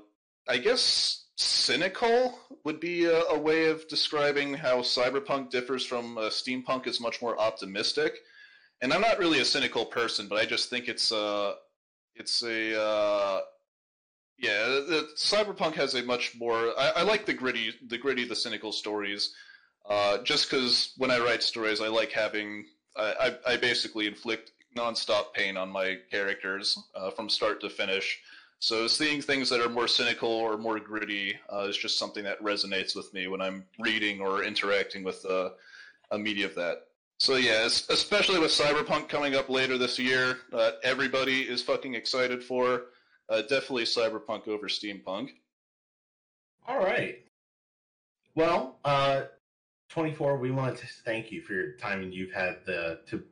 I 0.48 0.58
guess 0.58 1.26
cynical 1.36 2.38
would 2.64 2.80
be 2.80 3.04
a, 3.04 3.22
a 3.24 3.38
way 3.38 3.66
of 3.66 3.86
describing 3.88 4.54
how 4.54 4.78
cyberpunk 4.78 5.50
differs 5.50 5.84
from 5.84 6.18
uh, 6.18 6.22
steampunk. 6.22 6.86
Is 6.86 7.00
much 7.00 7.22
more 7.22 7.38
optimistic, 7.38 8.18
and 8.80 8.92
I'm 8.92 9.00
not 9.00 9.18
really 9.18 9.40
a 9.40 9.44
cynical 9.44 9.84
person, 9.86 10.26
but 10.28 10.38
I 10.38 10.44
just 10.44 10.68
think 10.68 10.88
it's 10.88 11.12
uh, 11.12 11.54
it's 12.16 12.42
a 12.42 12.80
uh, 12.80 13.40
yeah. 14.38 14.66
The, 14.66 15.08
cyberpunk 15.16 15.74
has 15.74 15.94
a 15.94 16.02
much 16.02 16.34
more. 16.36 16.72
I, 16.78 16.92
I 16.96 17.02
like 17.02 17.24
the 17.24 17.34
gritty, 17.34 17.72
the 17.86 17.98
gritty, 17.98 18.24
the 18.24 18.36
cynical 18.36 18.72
stories. 18.72 19.32
Just 20.24 20.50
because 20.50 20.92
when 20.96 21.10
I 21.10 21.18
write 21.18 21.42
stories, 21.42 21.80
I 21.80 21.88
like 21.88 22.10
having 22.10 22.64
I, 22.96 23.36
I 23.46 23.56
basically 23.56 24.06
inflict 24.06 24.52
nonstop 24.76 25.32
pain 25.34 25.56
on 25.56 25.70
my 25.70 25.98
characters 26.10 26.78
uh, 26.94 27.10
from 27.10 27.28
start 27.28 27.60
to 27.60 27.70
finish. 27.70 28.20
So 28.58 28.86
seeing 28.86 29.20
things 29.20 29.48
that 29.50 29.60
are 29.60 29.68
more 29.68 29.88
cynical 29.88 30.28
or 30.28 30.56
more 30.56 30.78
gritty 30.78 31.36
uh, 31.52 31.66
is 31.68 31.76
just 31.76 31.98
something 31.98 32.22
that 32.24 32.40
resonates 32.42 32.94
with 32.94 33.12
me 33.12 33.26
when 33.26 33.40
I'm 33.40 33.64
reading 33.80 34.20
or 34.20 34.44
interacting 34.44 35.02
with 35.02 35.24
uh, 35.24 35.50
a 36.12 36.18
media 36.18 36.46
of 36.46 36.54
that. 36.54 36.86
So 37.18 37.36
yeah, 37.36 37.64
especially 37.64 38.38
with 38.38 38.50
Cyberpunk 38.50 39.08
coming 39.08 39.34
up 39.34 39.48
later 39.48 39.78
this 39.78 39.98
year, 39.98 40.38
uh, 40.52 40.72
everybody 40.82 41.42
is 41.42 41.62
fucking 41.62 41.94
excited 41.94 42.42
for. 42.42 42.82
Uh, 43.28 43.42
definitely 43.42 43.84
Cyberpunk 43.84 44.48
over 44.48 44.68
Steampunk. 44.68 45.30
All 46.66 46.78
right. 46.78 47.18
Well, 48.34 48.78
uh, 48.84 49.22
24, 49.90 50.38
we 50.38 50.50
want 50.50 50.78
to 50.78 50.86
thank 51.04 51.30
you 51.30 51.42
for 51.42 51.52
your 51.52 51.72
time 51.72 52.00
and 52.02 52.14
you've 52.14 52.32
had 52.32 52.58
the 52.64 53.00
to 53.08 53.22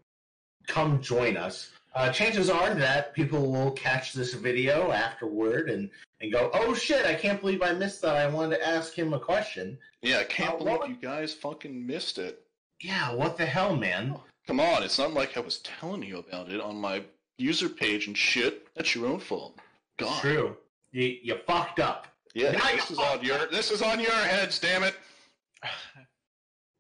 come 0.71 1.01
join 1.03 1.37
us. 1.37 1.71
Uh, 1.95 2.11
chances 2.13 2.49
are 2.49 2.73
that 2.75 3.13
people 3.15 3.51
will 3.51 3.73
catch 3.73 4.13
this 4.13 4.33
video 4.35 4.93
afterward 4.93 5.69
and, 5.69 5.91
and 6.21 6.33
go, 6.33 6.49
oh 6.55 6.73
shit, 6.73 7.05
I 7.05 7.15
can't 7.15 7.41
believe 7.41 7.63
I 7.63 7.73
missed 7.73 8.01
that. 8.03 8.15
I 8.17 8.29
wanted 8.29 8.59
to 8.59 8.67
ask 8.67 8.95
him 8.95 9.13
a 9.13 9.19
question. 9.19 9.77
Yeah, 10.01 10.19
I 10.21 10.25
can't 10.25 10.55
Uh, 10.55 10.59
believe 10.59 10.79
what- 10.79 10.89
you 10.89 10.95
guys 10.97 11.35
fucking 11.35 11.85
missed 11.87 12.19
it. 12.19 12.43
Yeah, 12.81 13.13
what 13.13 13.37
the 13.37 13.45
hell, 13.45 13.77
man? 13.77 14.17
Come 14.47 14.61
on, 14.61 14.83
it's 14.83 14.99
not 14.99 15.13
like 15.13 15.37
I 15.37 15.41
was 15.41 15.59
telling 15.59 16.03
you 16.03 16.19
about 16.19 16.51
it 16.51 16.61
on 16.61 16.77
my 16.81 17.03
user 17.39 17.69
page 17.69 18.07
and 18.07 18.17
shit. 18.17 18.69
That's 18.75 18.95
your 18.95 19.07
own 19.07 19.21
fault. 19.21 19.59
God. 19.99 20.21
True. 20.21 20.57
You, 20.93 21.19
you 21.23 21.37
fucked 21.47 21.79
up. 21.81 22.07
Yeah, 22.35 22.53
Now 22.53 22.71
this 22.75 22.91
is 22.91 22.99
on 22.99 23.23
your 23.25 23.37
up. 23.39 23.51
this 23.51 23.71
is 23.73 23.83
on 23.83 23.99
your 24.01 24.13
heads, 24.13 24.59
damn 24.61 24.85
it. 24.85 24.95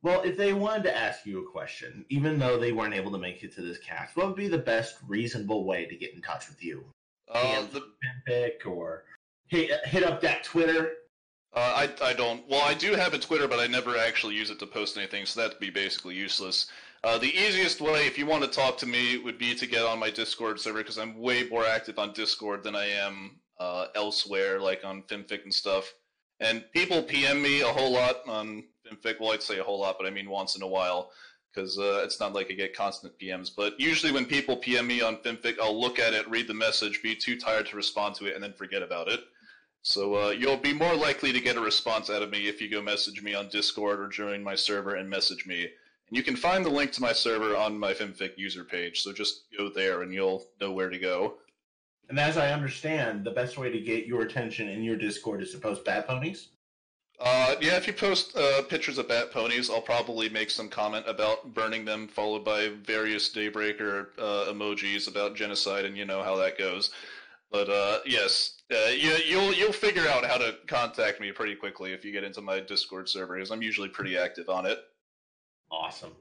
Well, 0.02 0.22
if 0.22 0.36
they 0.36 0.54
wanted 0.54 0.84
to 0.84 0.96
ask 0.96 1.26
you 1.26 1.40
a 1.44 1.50
question, 1.50 2.06
even 2.08 2.38
though 2.38 2.58
they 2.58 2.72
weren't 2.72 2.94
able 2.94 3.12
to 3.12 3.18
make 3.18 3.42
it 3.42 3.54
to 3.56 3.62
this 3.62 3.78
cast, 3.78 4.16
what 4.16 4.26
would 4.28 4.36
be 4.36 4.48
the 4.48 4.58
best 4.58 4.96
reasonable 5.06 5.64
way 5.64 5.84
to 5.84 5.94
get 5.94 6.14
in 6.14 6.22
touch 6.22 6.48
with 6.48 6.62
you? 6.64 6.84
Uh, 7.30 7.64
the, 7.72 7.82
FimFic 8.26 8.66
or 8.66 9.04
hit, 9.48 9.70
hit 9.84 10.02
up 10.02 10.20
that 10.22 10.42
Twitter. 10.42 10.92
uh, 11.54 11.86
I 11.86 11.90
I 12.02 12.12
don't. 12.14 12.48
Well, 12.48 12.62
I 12.64 12.74
do 12.74 12.94
have 12.94 13.12
a 13.14 13.18
Twitter, 13.18 13.46
but 13.46 13.60
I 13.60 13.66
never 13.66 13.96
actually 13.96 14.36
use 14.36 14.50
it 14.50 14.58
to 14.60 14.66
post 14.66 14.96
anything, 14.96 15.26
so 15.26 15.40
that'd 15.40 15.60
be 15.60 15.70
basically 15.70 16.14
useless. 16.14 16.70
Uh, 17.04 17.18
the 17.18 17.34
easiest 17.34 17.80
way, 17.80 18.06
if 18.06 18.18
you 18.18 18.26
want 18.26 18.42
to 18.42 18.50
talk 18.50 18.76
to 18.78 18.86
me, 18.86 19.18
would 19.18 19.38
be 19.38 19.54
to 19.54 19.66
get 19.66 19.84
on 19.84 19.98
my 19.98 20.10
Discord 20.10 20.60
server 20.60 20.78
because 20.78 20.98
I'm 20.98 21.18
way 21.18 21.48
more 21.48 21.66
active 21.66 21.98
on 21.98 22.12
Discord 22.12 22.62
than 22.62 22.74
I 22.74 22.86
am 22.86 23.40
uh, 23.58 23.86
elsewhere, 23.94 24.60
like 24.60 24.84
on 24.84 25.02
FimFic 25.02 25.44
and 25.44 25.54
stuff. 25.54 25.92
And 26.40 26.64
people 26.72 27.02
PM 27.02 27.42
me 27.42 27.60
a 27.60 27.66
whole 27.66 27.92
lot 27.92 28.16
on 28.26 28.64
FimFic. 28.86 29.20
Well, 29.20 29.32
I'd 29.32 29.42
say 29.42 29.58
a 29.58 29.64
whole 29.64 29.80
lot, 29.80 29.96
but 29.98 30.06
I 30.06 30.10
mean 30.10 30.28
once 30.28 30.56
in 30.56 30.62
a 30.62 30.66
while 30.66 31.10
because 31.52 31.78
uh, 31.78 32.02
it's 32.04 32.20
not 32.20 32.32
like 32.32 32.48
I 32.50 32.54
get 32.54 32.76
constant 32.76 33.18
PMs. 33.18 33.50
But 33.54 33.78
usually, 33.78 34.12
when 34.12 34.24
people 34.24 34.56
PM 34.56 34.86
me 34.86 35.02
on 35.02 35.16
FimFic, 35.16 35.58
I'll 35.60 35.78
look 35.78 35.98
at 35.98 36.14
it, 36.14 36.28
read 36.30 36.46
the 36.46 36.54
message, 36.54 37.02
be 37.02 37.14
too 37.14 37.38
tired 37.38 37.66
to 37.66 37.76
respond 37.76 38.14
to 38.16 38.26
it, 38.26 38.34
and 38.34 38.42
then 38.42 38.52
forget 38.52 38.82
about 38.82 39.08
it. 39.08 39.20
So 39.82 40.14
uh, 40.14 40.30
you'll 40.30 40.58
be 40.58 40.74
more 40.74 40.94
likely 40.94 41.32
to 41.32 41.40
get 41.40 41.56
a 41.56 41.60
response 41.60 42.10
out 42.10 42.22
of 42.22 42.30
me 42.30 42.48
if 42.48 42.60
you 42.60 42.70
go 42.70 42.82
message 42.82 43.22
me 43.22 43.34
on 43.34 43.48
Discord 43.48 43.98
or 43.98 44.08
join 44.08 44.42
my 44.42 44.54
server 44.54 44.96
and 44.96 45.08
message 45.08 45.46
me. 45.46 45.62
And 45.62 46.16
you 46.16 46.22
can 46.22 46.36
find 46.36 46.64
the 46.64 46.70
link 46.70 46.92
to 46.92 47.00
my 47.00 47.12
server 47.12 47.56
on 47.56 47.78
my 47.78 47.94
FimFic 47.94 48.36
user 48.36 48.64
page. 48.64 49.00
So 49.00 49.12
just 49.12 49.44
go 49.56 49.70
there 49.70 50.02
and 50.02 50.12
you'll 50.12 50.46
know 50.60 50.72
where 50.72 50.90
to 50.90 50.98
go. 50.98 51.36
And 52.10 52.18
as 52.18 52.36
I 52.36 52.52
understand, 52.52 53.24
the 53.24 53.30
best 53.30 53.56
way 53.56 53.70
to 53.70 53.80
get 53.80 54.04
your 54.04 54.22
attention 54.22 54.68
in 54.68 54.82
your 54.82 54.96
Discord 54.96 55.42
is 55.42 55.52
to 55.52 55.58
post 55.58 55.84
bat 55.84 56.08
ponies. 56.08 56.48
Uh, 57.20 57.54
yeah, 57.60 57.76
if 57.76 57.86
you 57.86 57.92
post 57.92 58.36
uh, 58.36 58.62
pictures 58.62 58.98
of 58.98 59.06
bat 59.06 59.30
ponies, 59.30 59.70
I'll 59.70 59.80
probably 59.80 60.28
make 60.28 60.50
some 60.50 60.68
comment 60.68 61.04
about 61.06 61.54
burning 61.54 61.84
them, 61.84 62.08
followed 62.08 62.44
by 62.44 62.70
various 62.82 63.32
Daybreaker 63.32 64.08
uh, 64.18 64.50
emojis 64.50 65.06
about 65.06 65.36
genocide, 65.36 65.84
and 65.84 65.96
you 65.96 66.04
know 66.04 66.22
how 66.22 66.34
that 66.36 66.58
goes. 66.58 66.90
But 67.52 67.68
uh, 67.68 68.00
yes, 68.04 68.56
uh, 68.72 68.88
you, 68.88 69.10
you'll 69.28 69.52
you'll 69.52 69.72
figure 69.72 70.08
out 70.08 70.24
how 70.24 70.38
to 70.38 70.56
contact 70.66 71.20
me 71.20 71.30
pretty 71.30 71.54
quickly 71.54 71.92
if 71.92 72.04
you 72.04 72.10
get 72.10 72.24
into 72.24 72.40
my 72.40 72.58
Discord 72.58 73.08
server, 73.08 73.34
because 73.34 73.52
I'm 73.52 73.62
usually 73.62 73.88
pretty 73.88 74.16
active 74.18 74.48
on 74.48 74.66
it. 74.66 74.80
Awesome. 75.70 76.16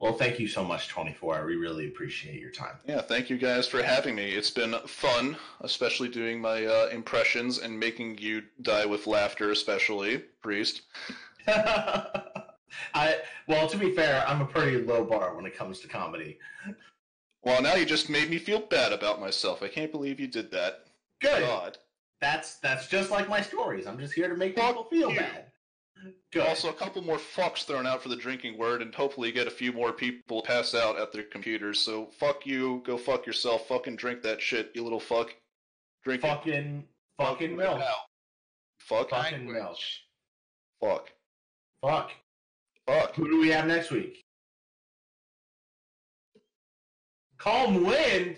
Well, 0.00 0.12
thank 0.12 0.38
you 0.38 0.48
so 0.48 0.64
much, 0.64 0.88
24. 0.88 1.46
We 1.46 1.56
really 1.56 1.86
appreciate 1.86 2.40
your 2.40 2.50
time. 2.50 2.76
Yeah, 2.86 3.00
thank 3.00 3.30
you 3.30 3.38
guys 3.38 3.66
for 3.66 3.82
having 3.82 4.14
me. 4.14 4.30
It's 4.32 4.50
been 4.50 4.74
fun, 4.86 5.36
especially 5.60 6.08
doing 6.08 6.40
my 6.40 6.66
uh, 6.66 6.88
impressions 6.92 7.58
and 7.58 7.78
making 7.78 8.18
you 8.18 8.42
die 8.62 8.84
with 8.84 9.06
laughter, 9.06 9.50
especially 9.50 10.18
Priest. 10.42 10.82
I 11.46 13.18
well, 13.46 13.68
to 13.68 13.76
be 13.76 13.92
fair, 13.92 14.24
I'm 14.26 14.40
a 14.40 14.46
pretty 14.46 14.78
low 14.78 15.04
bar 15.04 15.36
when 15.36 15.46
it 15.46 15.56
comes 15.56 15.80
to 15.80 15.88
comedy. 15.88 16.38
Well, 17.42 17.62
now 17.62 17.74
you 17.74 17.84
just 17.84 18.10
made 18.10 18.30
me 18.30 18.38
feel 18.38 18.60
bad 18.60 18.92
about 18.92 19.20
myself. 19.20 19.62
I 19.62 19.68
can't 19.68 19.92
believe 19.92 20.18
you 20.18 20.26
did 20.26 20.50
that. 20.50 20.86
Good. 21.20 21.40
God. 21.40 21.78
That's 22.20 22.56
that's 22.56 22.88
just 22.88 23.10
like 23.10 23.28
my 23.28 23.42
stories. 23.42 23.86
I'm 23.86 23.98
just 23.98 24.14
here 24.14 24.28
to 24.28 24.36
make 24.36 24.56
people 24.56 24.84
feel 24.84 25.10
you. 25.10 25.18
bad. 25.18 25.46
Good. 26.32 26.46
Also, 26.46 26.68
a 26.68 26.74
couple 26.74 27.02
more 27.02 27.18
fucks 27.18 27.64
thrown 27.64 27.86
out 27.86 28.02
for 28.02 28.08
the 28.08 28.16
drinking 28.16 28.58
word, 28.58 28.82
and 28.82 28.94
hopefully 28.94 29.32
get 29.32 29.46
a 29.46 29.50
few 29.50 29.72
more 29.72 29.92
people 29.92 30.42
pass 30.42 30.74
out 30.74 30.98
at 30.98 31.12
their 31.12 31.22
computers. 31.22 31.80
So 31.80 32.06
fuck 32.18 32.44
you, 32.46 32.82
go 32.84 32.96
fuck 32.96 33.26
yourself, 33.26 33.68
fucking 33.68 33.96
drink 33.96 34.22
that 34.22 34.42
shit, 34.42 34.70
you 34.74 34.82
little 34.82 35.00
fuck. 35.00 35.34
Drink 36.04 36.22
fucking 36.22 36.84
fucking 37.18 37.56
milk. 37.56 37.80
Fuck. 38.78 39.10
Fucking 39.10 39.50
milk. 39.50 39.78
Fuck. 40.80 41.10
Fuck. 41.82 42.10
Fuck. 42.86 43.14
Who 43.14 43.30
do 43.30 43.40
we 43.40 43.48
have 43.48 43.66
next 43.66 43.90
week? 43.90 44.22
Calm 47.38 47.84
Wind? 47.84 48.36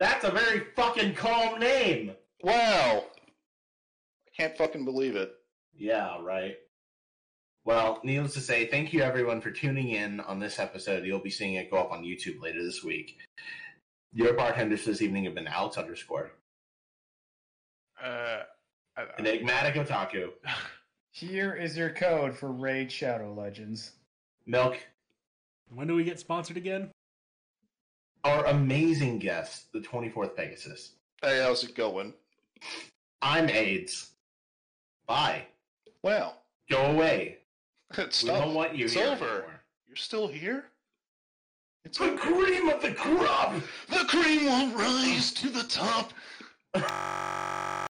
That's 0.00 0.24
a 0.24 0.30
very 0.30 0.64
fucking 0.74 1.14
calm 1.14 1.60
name. 1.60 2.12
Wow. 2.42 3.04
I 3.04 4.30
can't 4.36 4.56
fucking 4.56 4.84
believe 4.84 5.14
it. 5.14 5.32
Yeah, 5.80 6.18
right. 6.22 6.56
Well, 7.64 8.00
needless 8.04 8.34
to 8.34 8.40
say, 8.40 8.66
thank 8.66 8.92
you 8.92 9.00
everyone 9.02 9.40
for 9.40 9.50
tuning 9.50 9.88
in 9.90 10.20
on 10.20 10.38
this 10.38 10.58
episode. 10.58 11.04
You'll 11.04 11.18
be 11.20 11.30
seeing 11.30 11.54
it 11.54 11.70
go 11.70 11.78
up 11.78 11.90
on 11.90 12.04
YouTube 12.04 12.40
later 12.42 12.62
this 12.62 12.84
week. 12.84 13.16
Your 14.12 14.34
bartenders 14.34 14.84
this 14.84 15.00
evening 15.02 15.24
have 15.24 15.34
been 15.34 15.46
Alex 15.46 15.78
underscore, 15.78 16.32
Uh, 18.02 18.42
I- 18.96 19.02
I- 19.02 19.06
Enigmatic 19.18 19.74
Otaku, 19.74 20.32
Here 21.12 21.54
is 21.54 21.76
your 21.76 21.90
code 21.90 22.36
for 22.36 22.52
Raid 22.52 22.92
Shadow 22.92 23.32
Legends. 23.32 23.92
Milk, 24.46 24.78
When 25.74 25.86
do 25.86 25.94
we 25.94 26.04
get 26.04 26.18
sponsored 26.20 26.56
again? 26.56 26.90
our 28.22 28.44
amazing 28.46 29.18
guest, 29.18 29.72
the 29.72 29.80
24th 29.80 30.36
Pegasus. 30.36 30.92
Hey, 31.22 31.40
how's 31.42 31.64
it 31.64 31.74
going? 31.74 32.12
I'm 33.22 33.48
AIDS. 33.48 34.10
Bye. 35.06 35.46
Wow. 36.02 36.34
Go 36.70 36.86
away. 36.86 37.38
It's 37.98 38.22
We 38.22 38.30
don't 38.30 38.54
want 38.54 38.76
you 38.76 38.84
It's 38.84 38.94
here 38.94 39.08
over. 39.08 39.24
anymore. 39.24 39.60
You're 39.88 39.96
still 39.96 40.28
here? 40.28 40.66
It's 41.84 41.98
The 41.98 42.10
cream 42.16 42.68
of 42.68 42.80
the 42.82 42.92
crop! 42.92 43.54
The 43.88 44.04
cream 44.06 44.44
will 44.44 44.68
rise 44.78 45.32
to 45.32 45.48
the 45.48 45.64
top. 45.64 46.12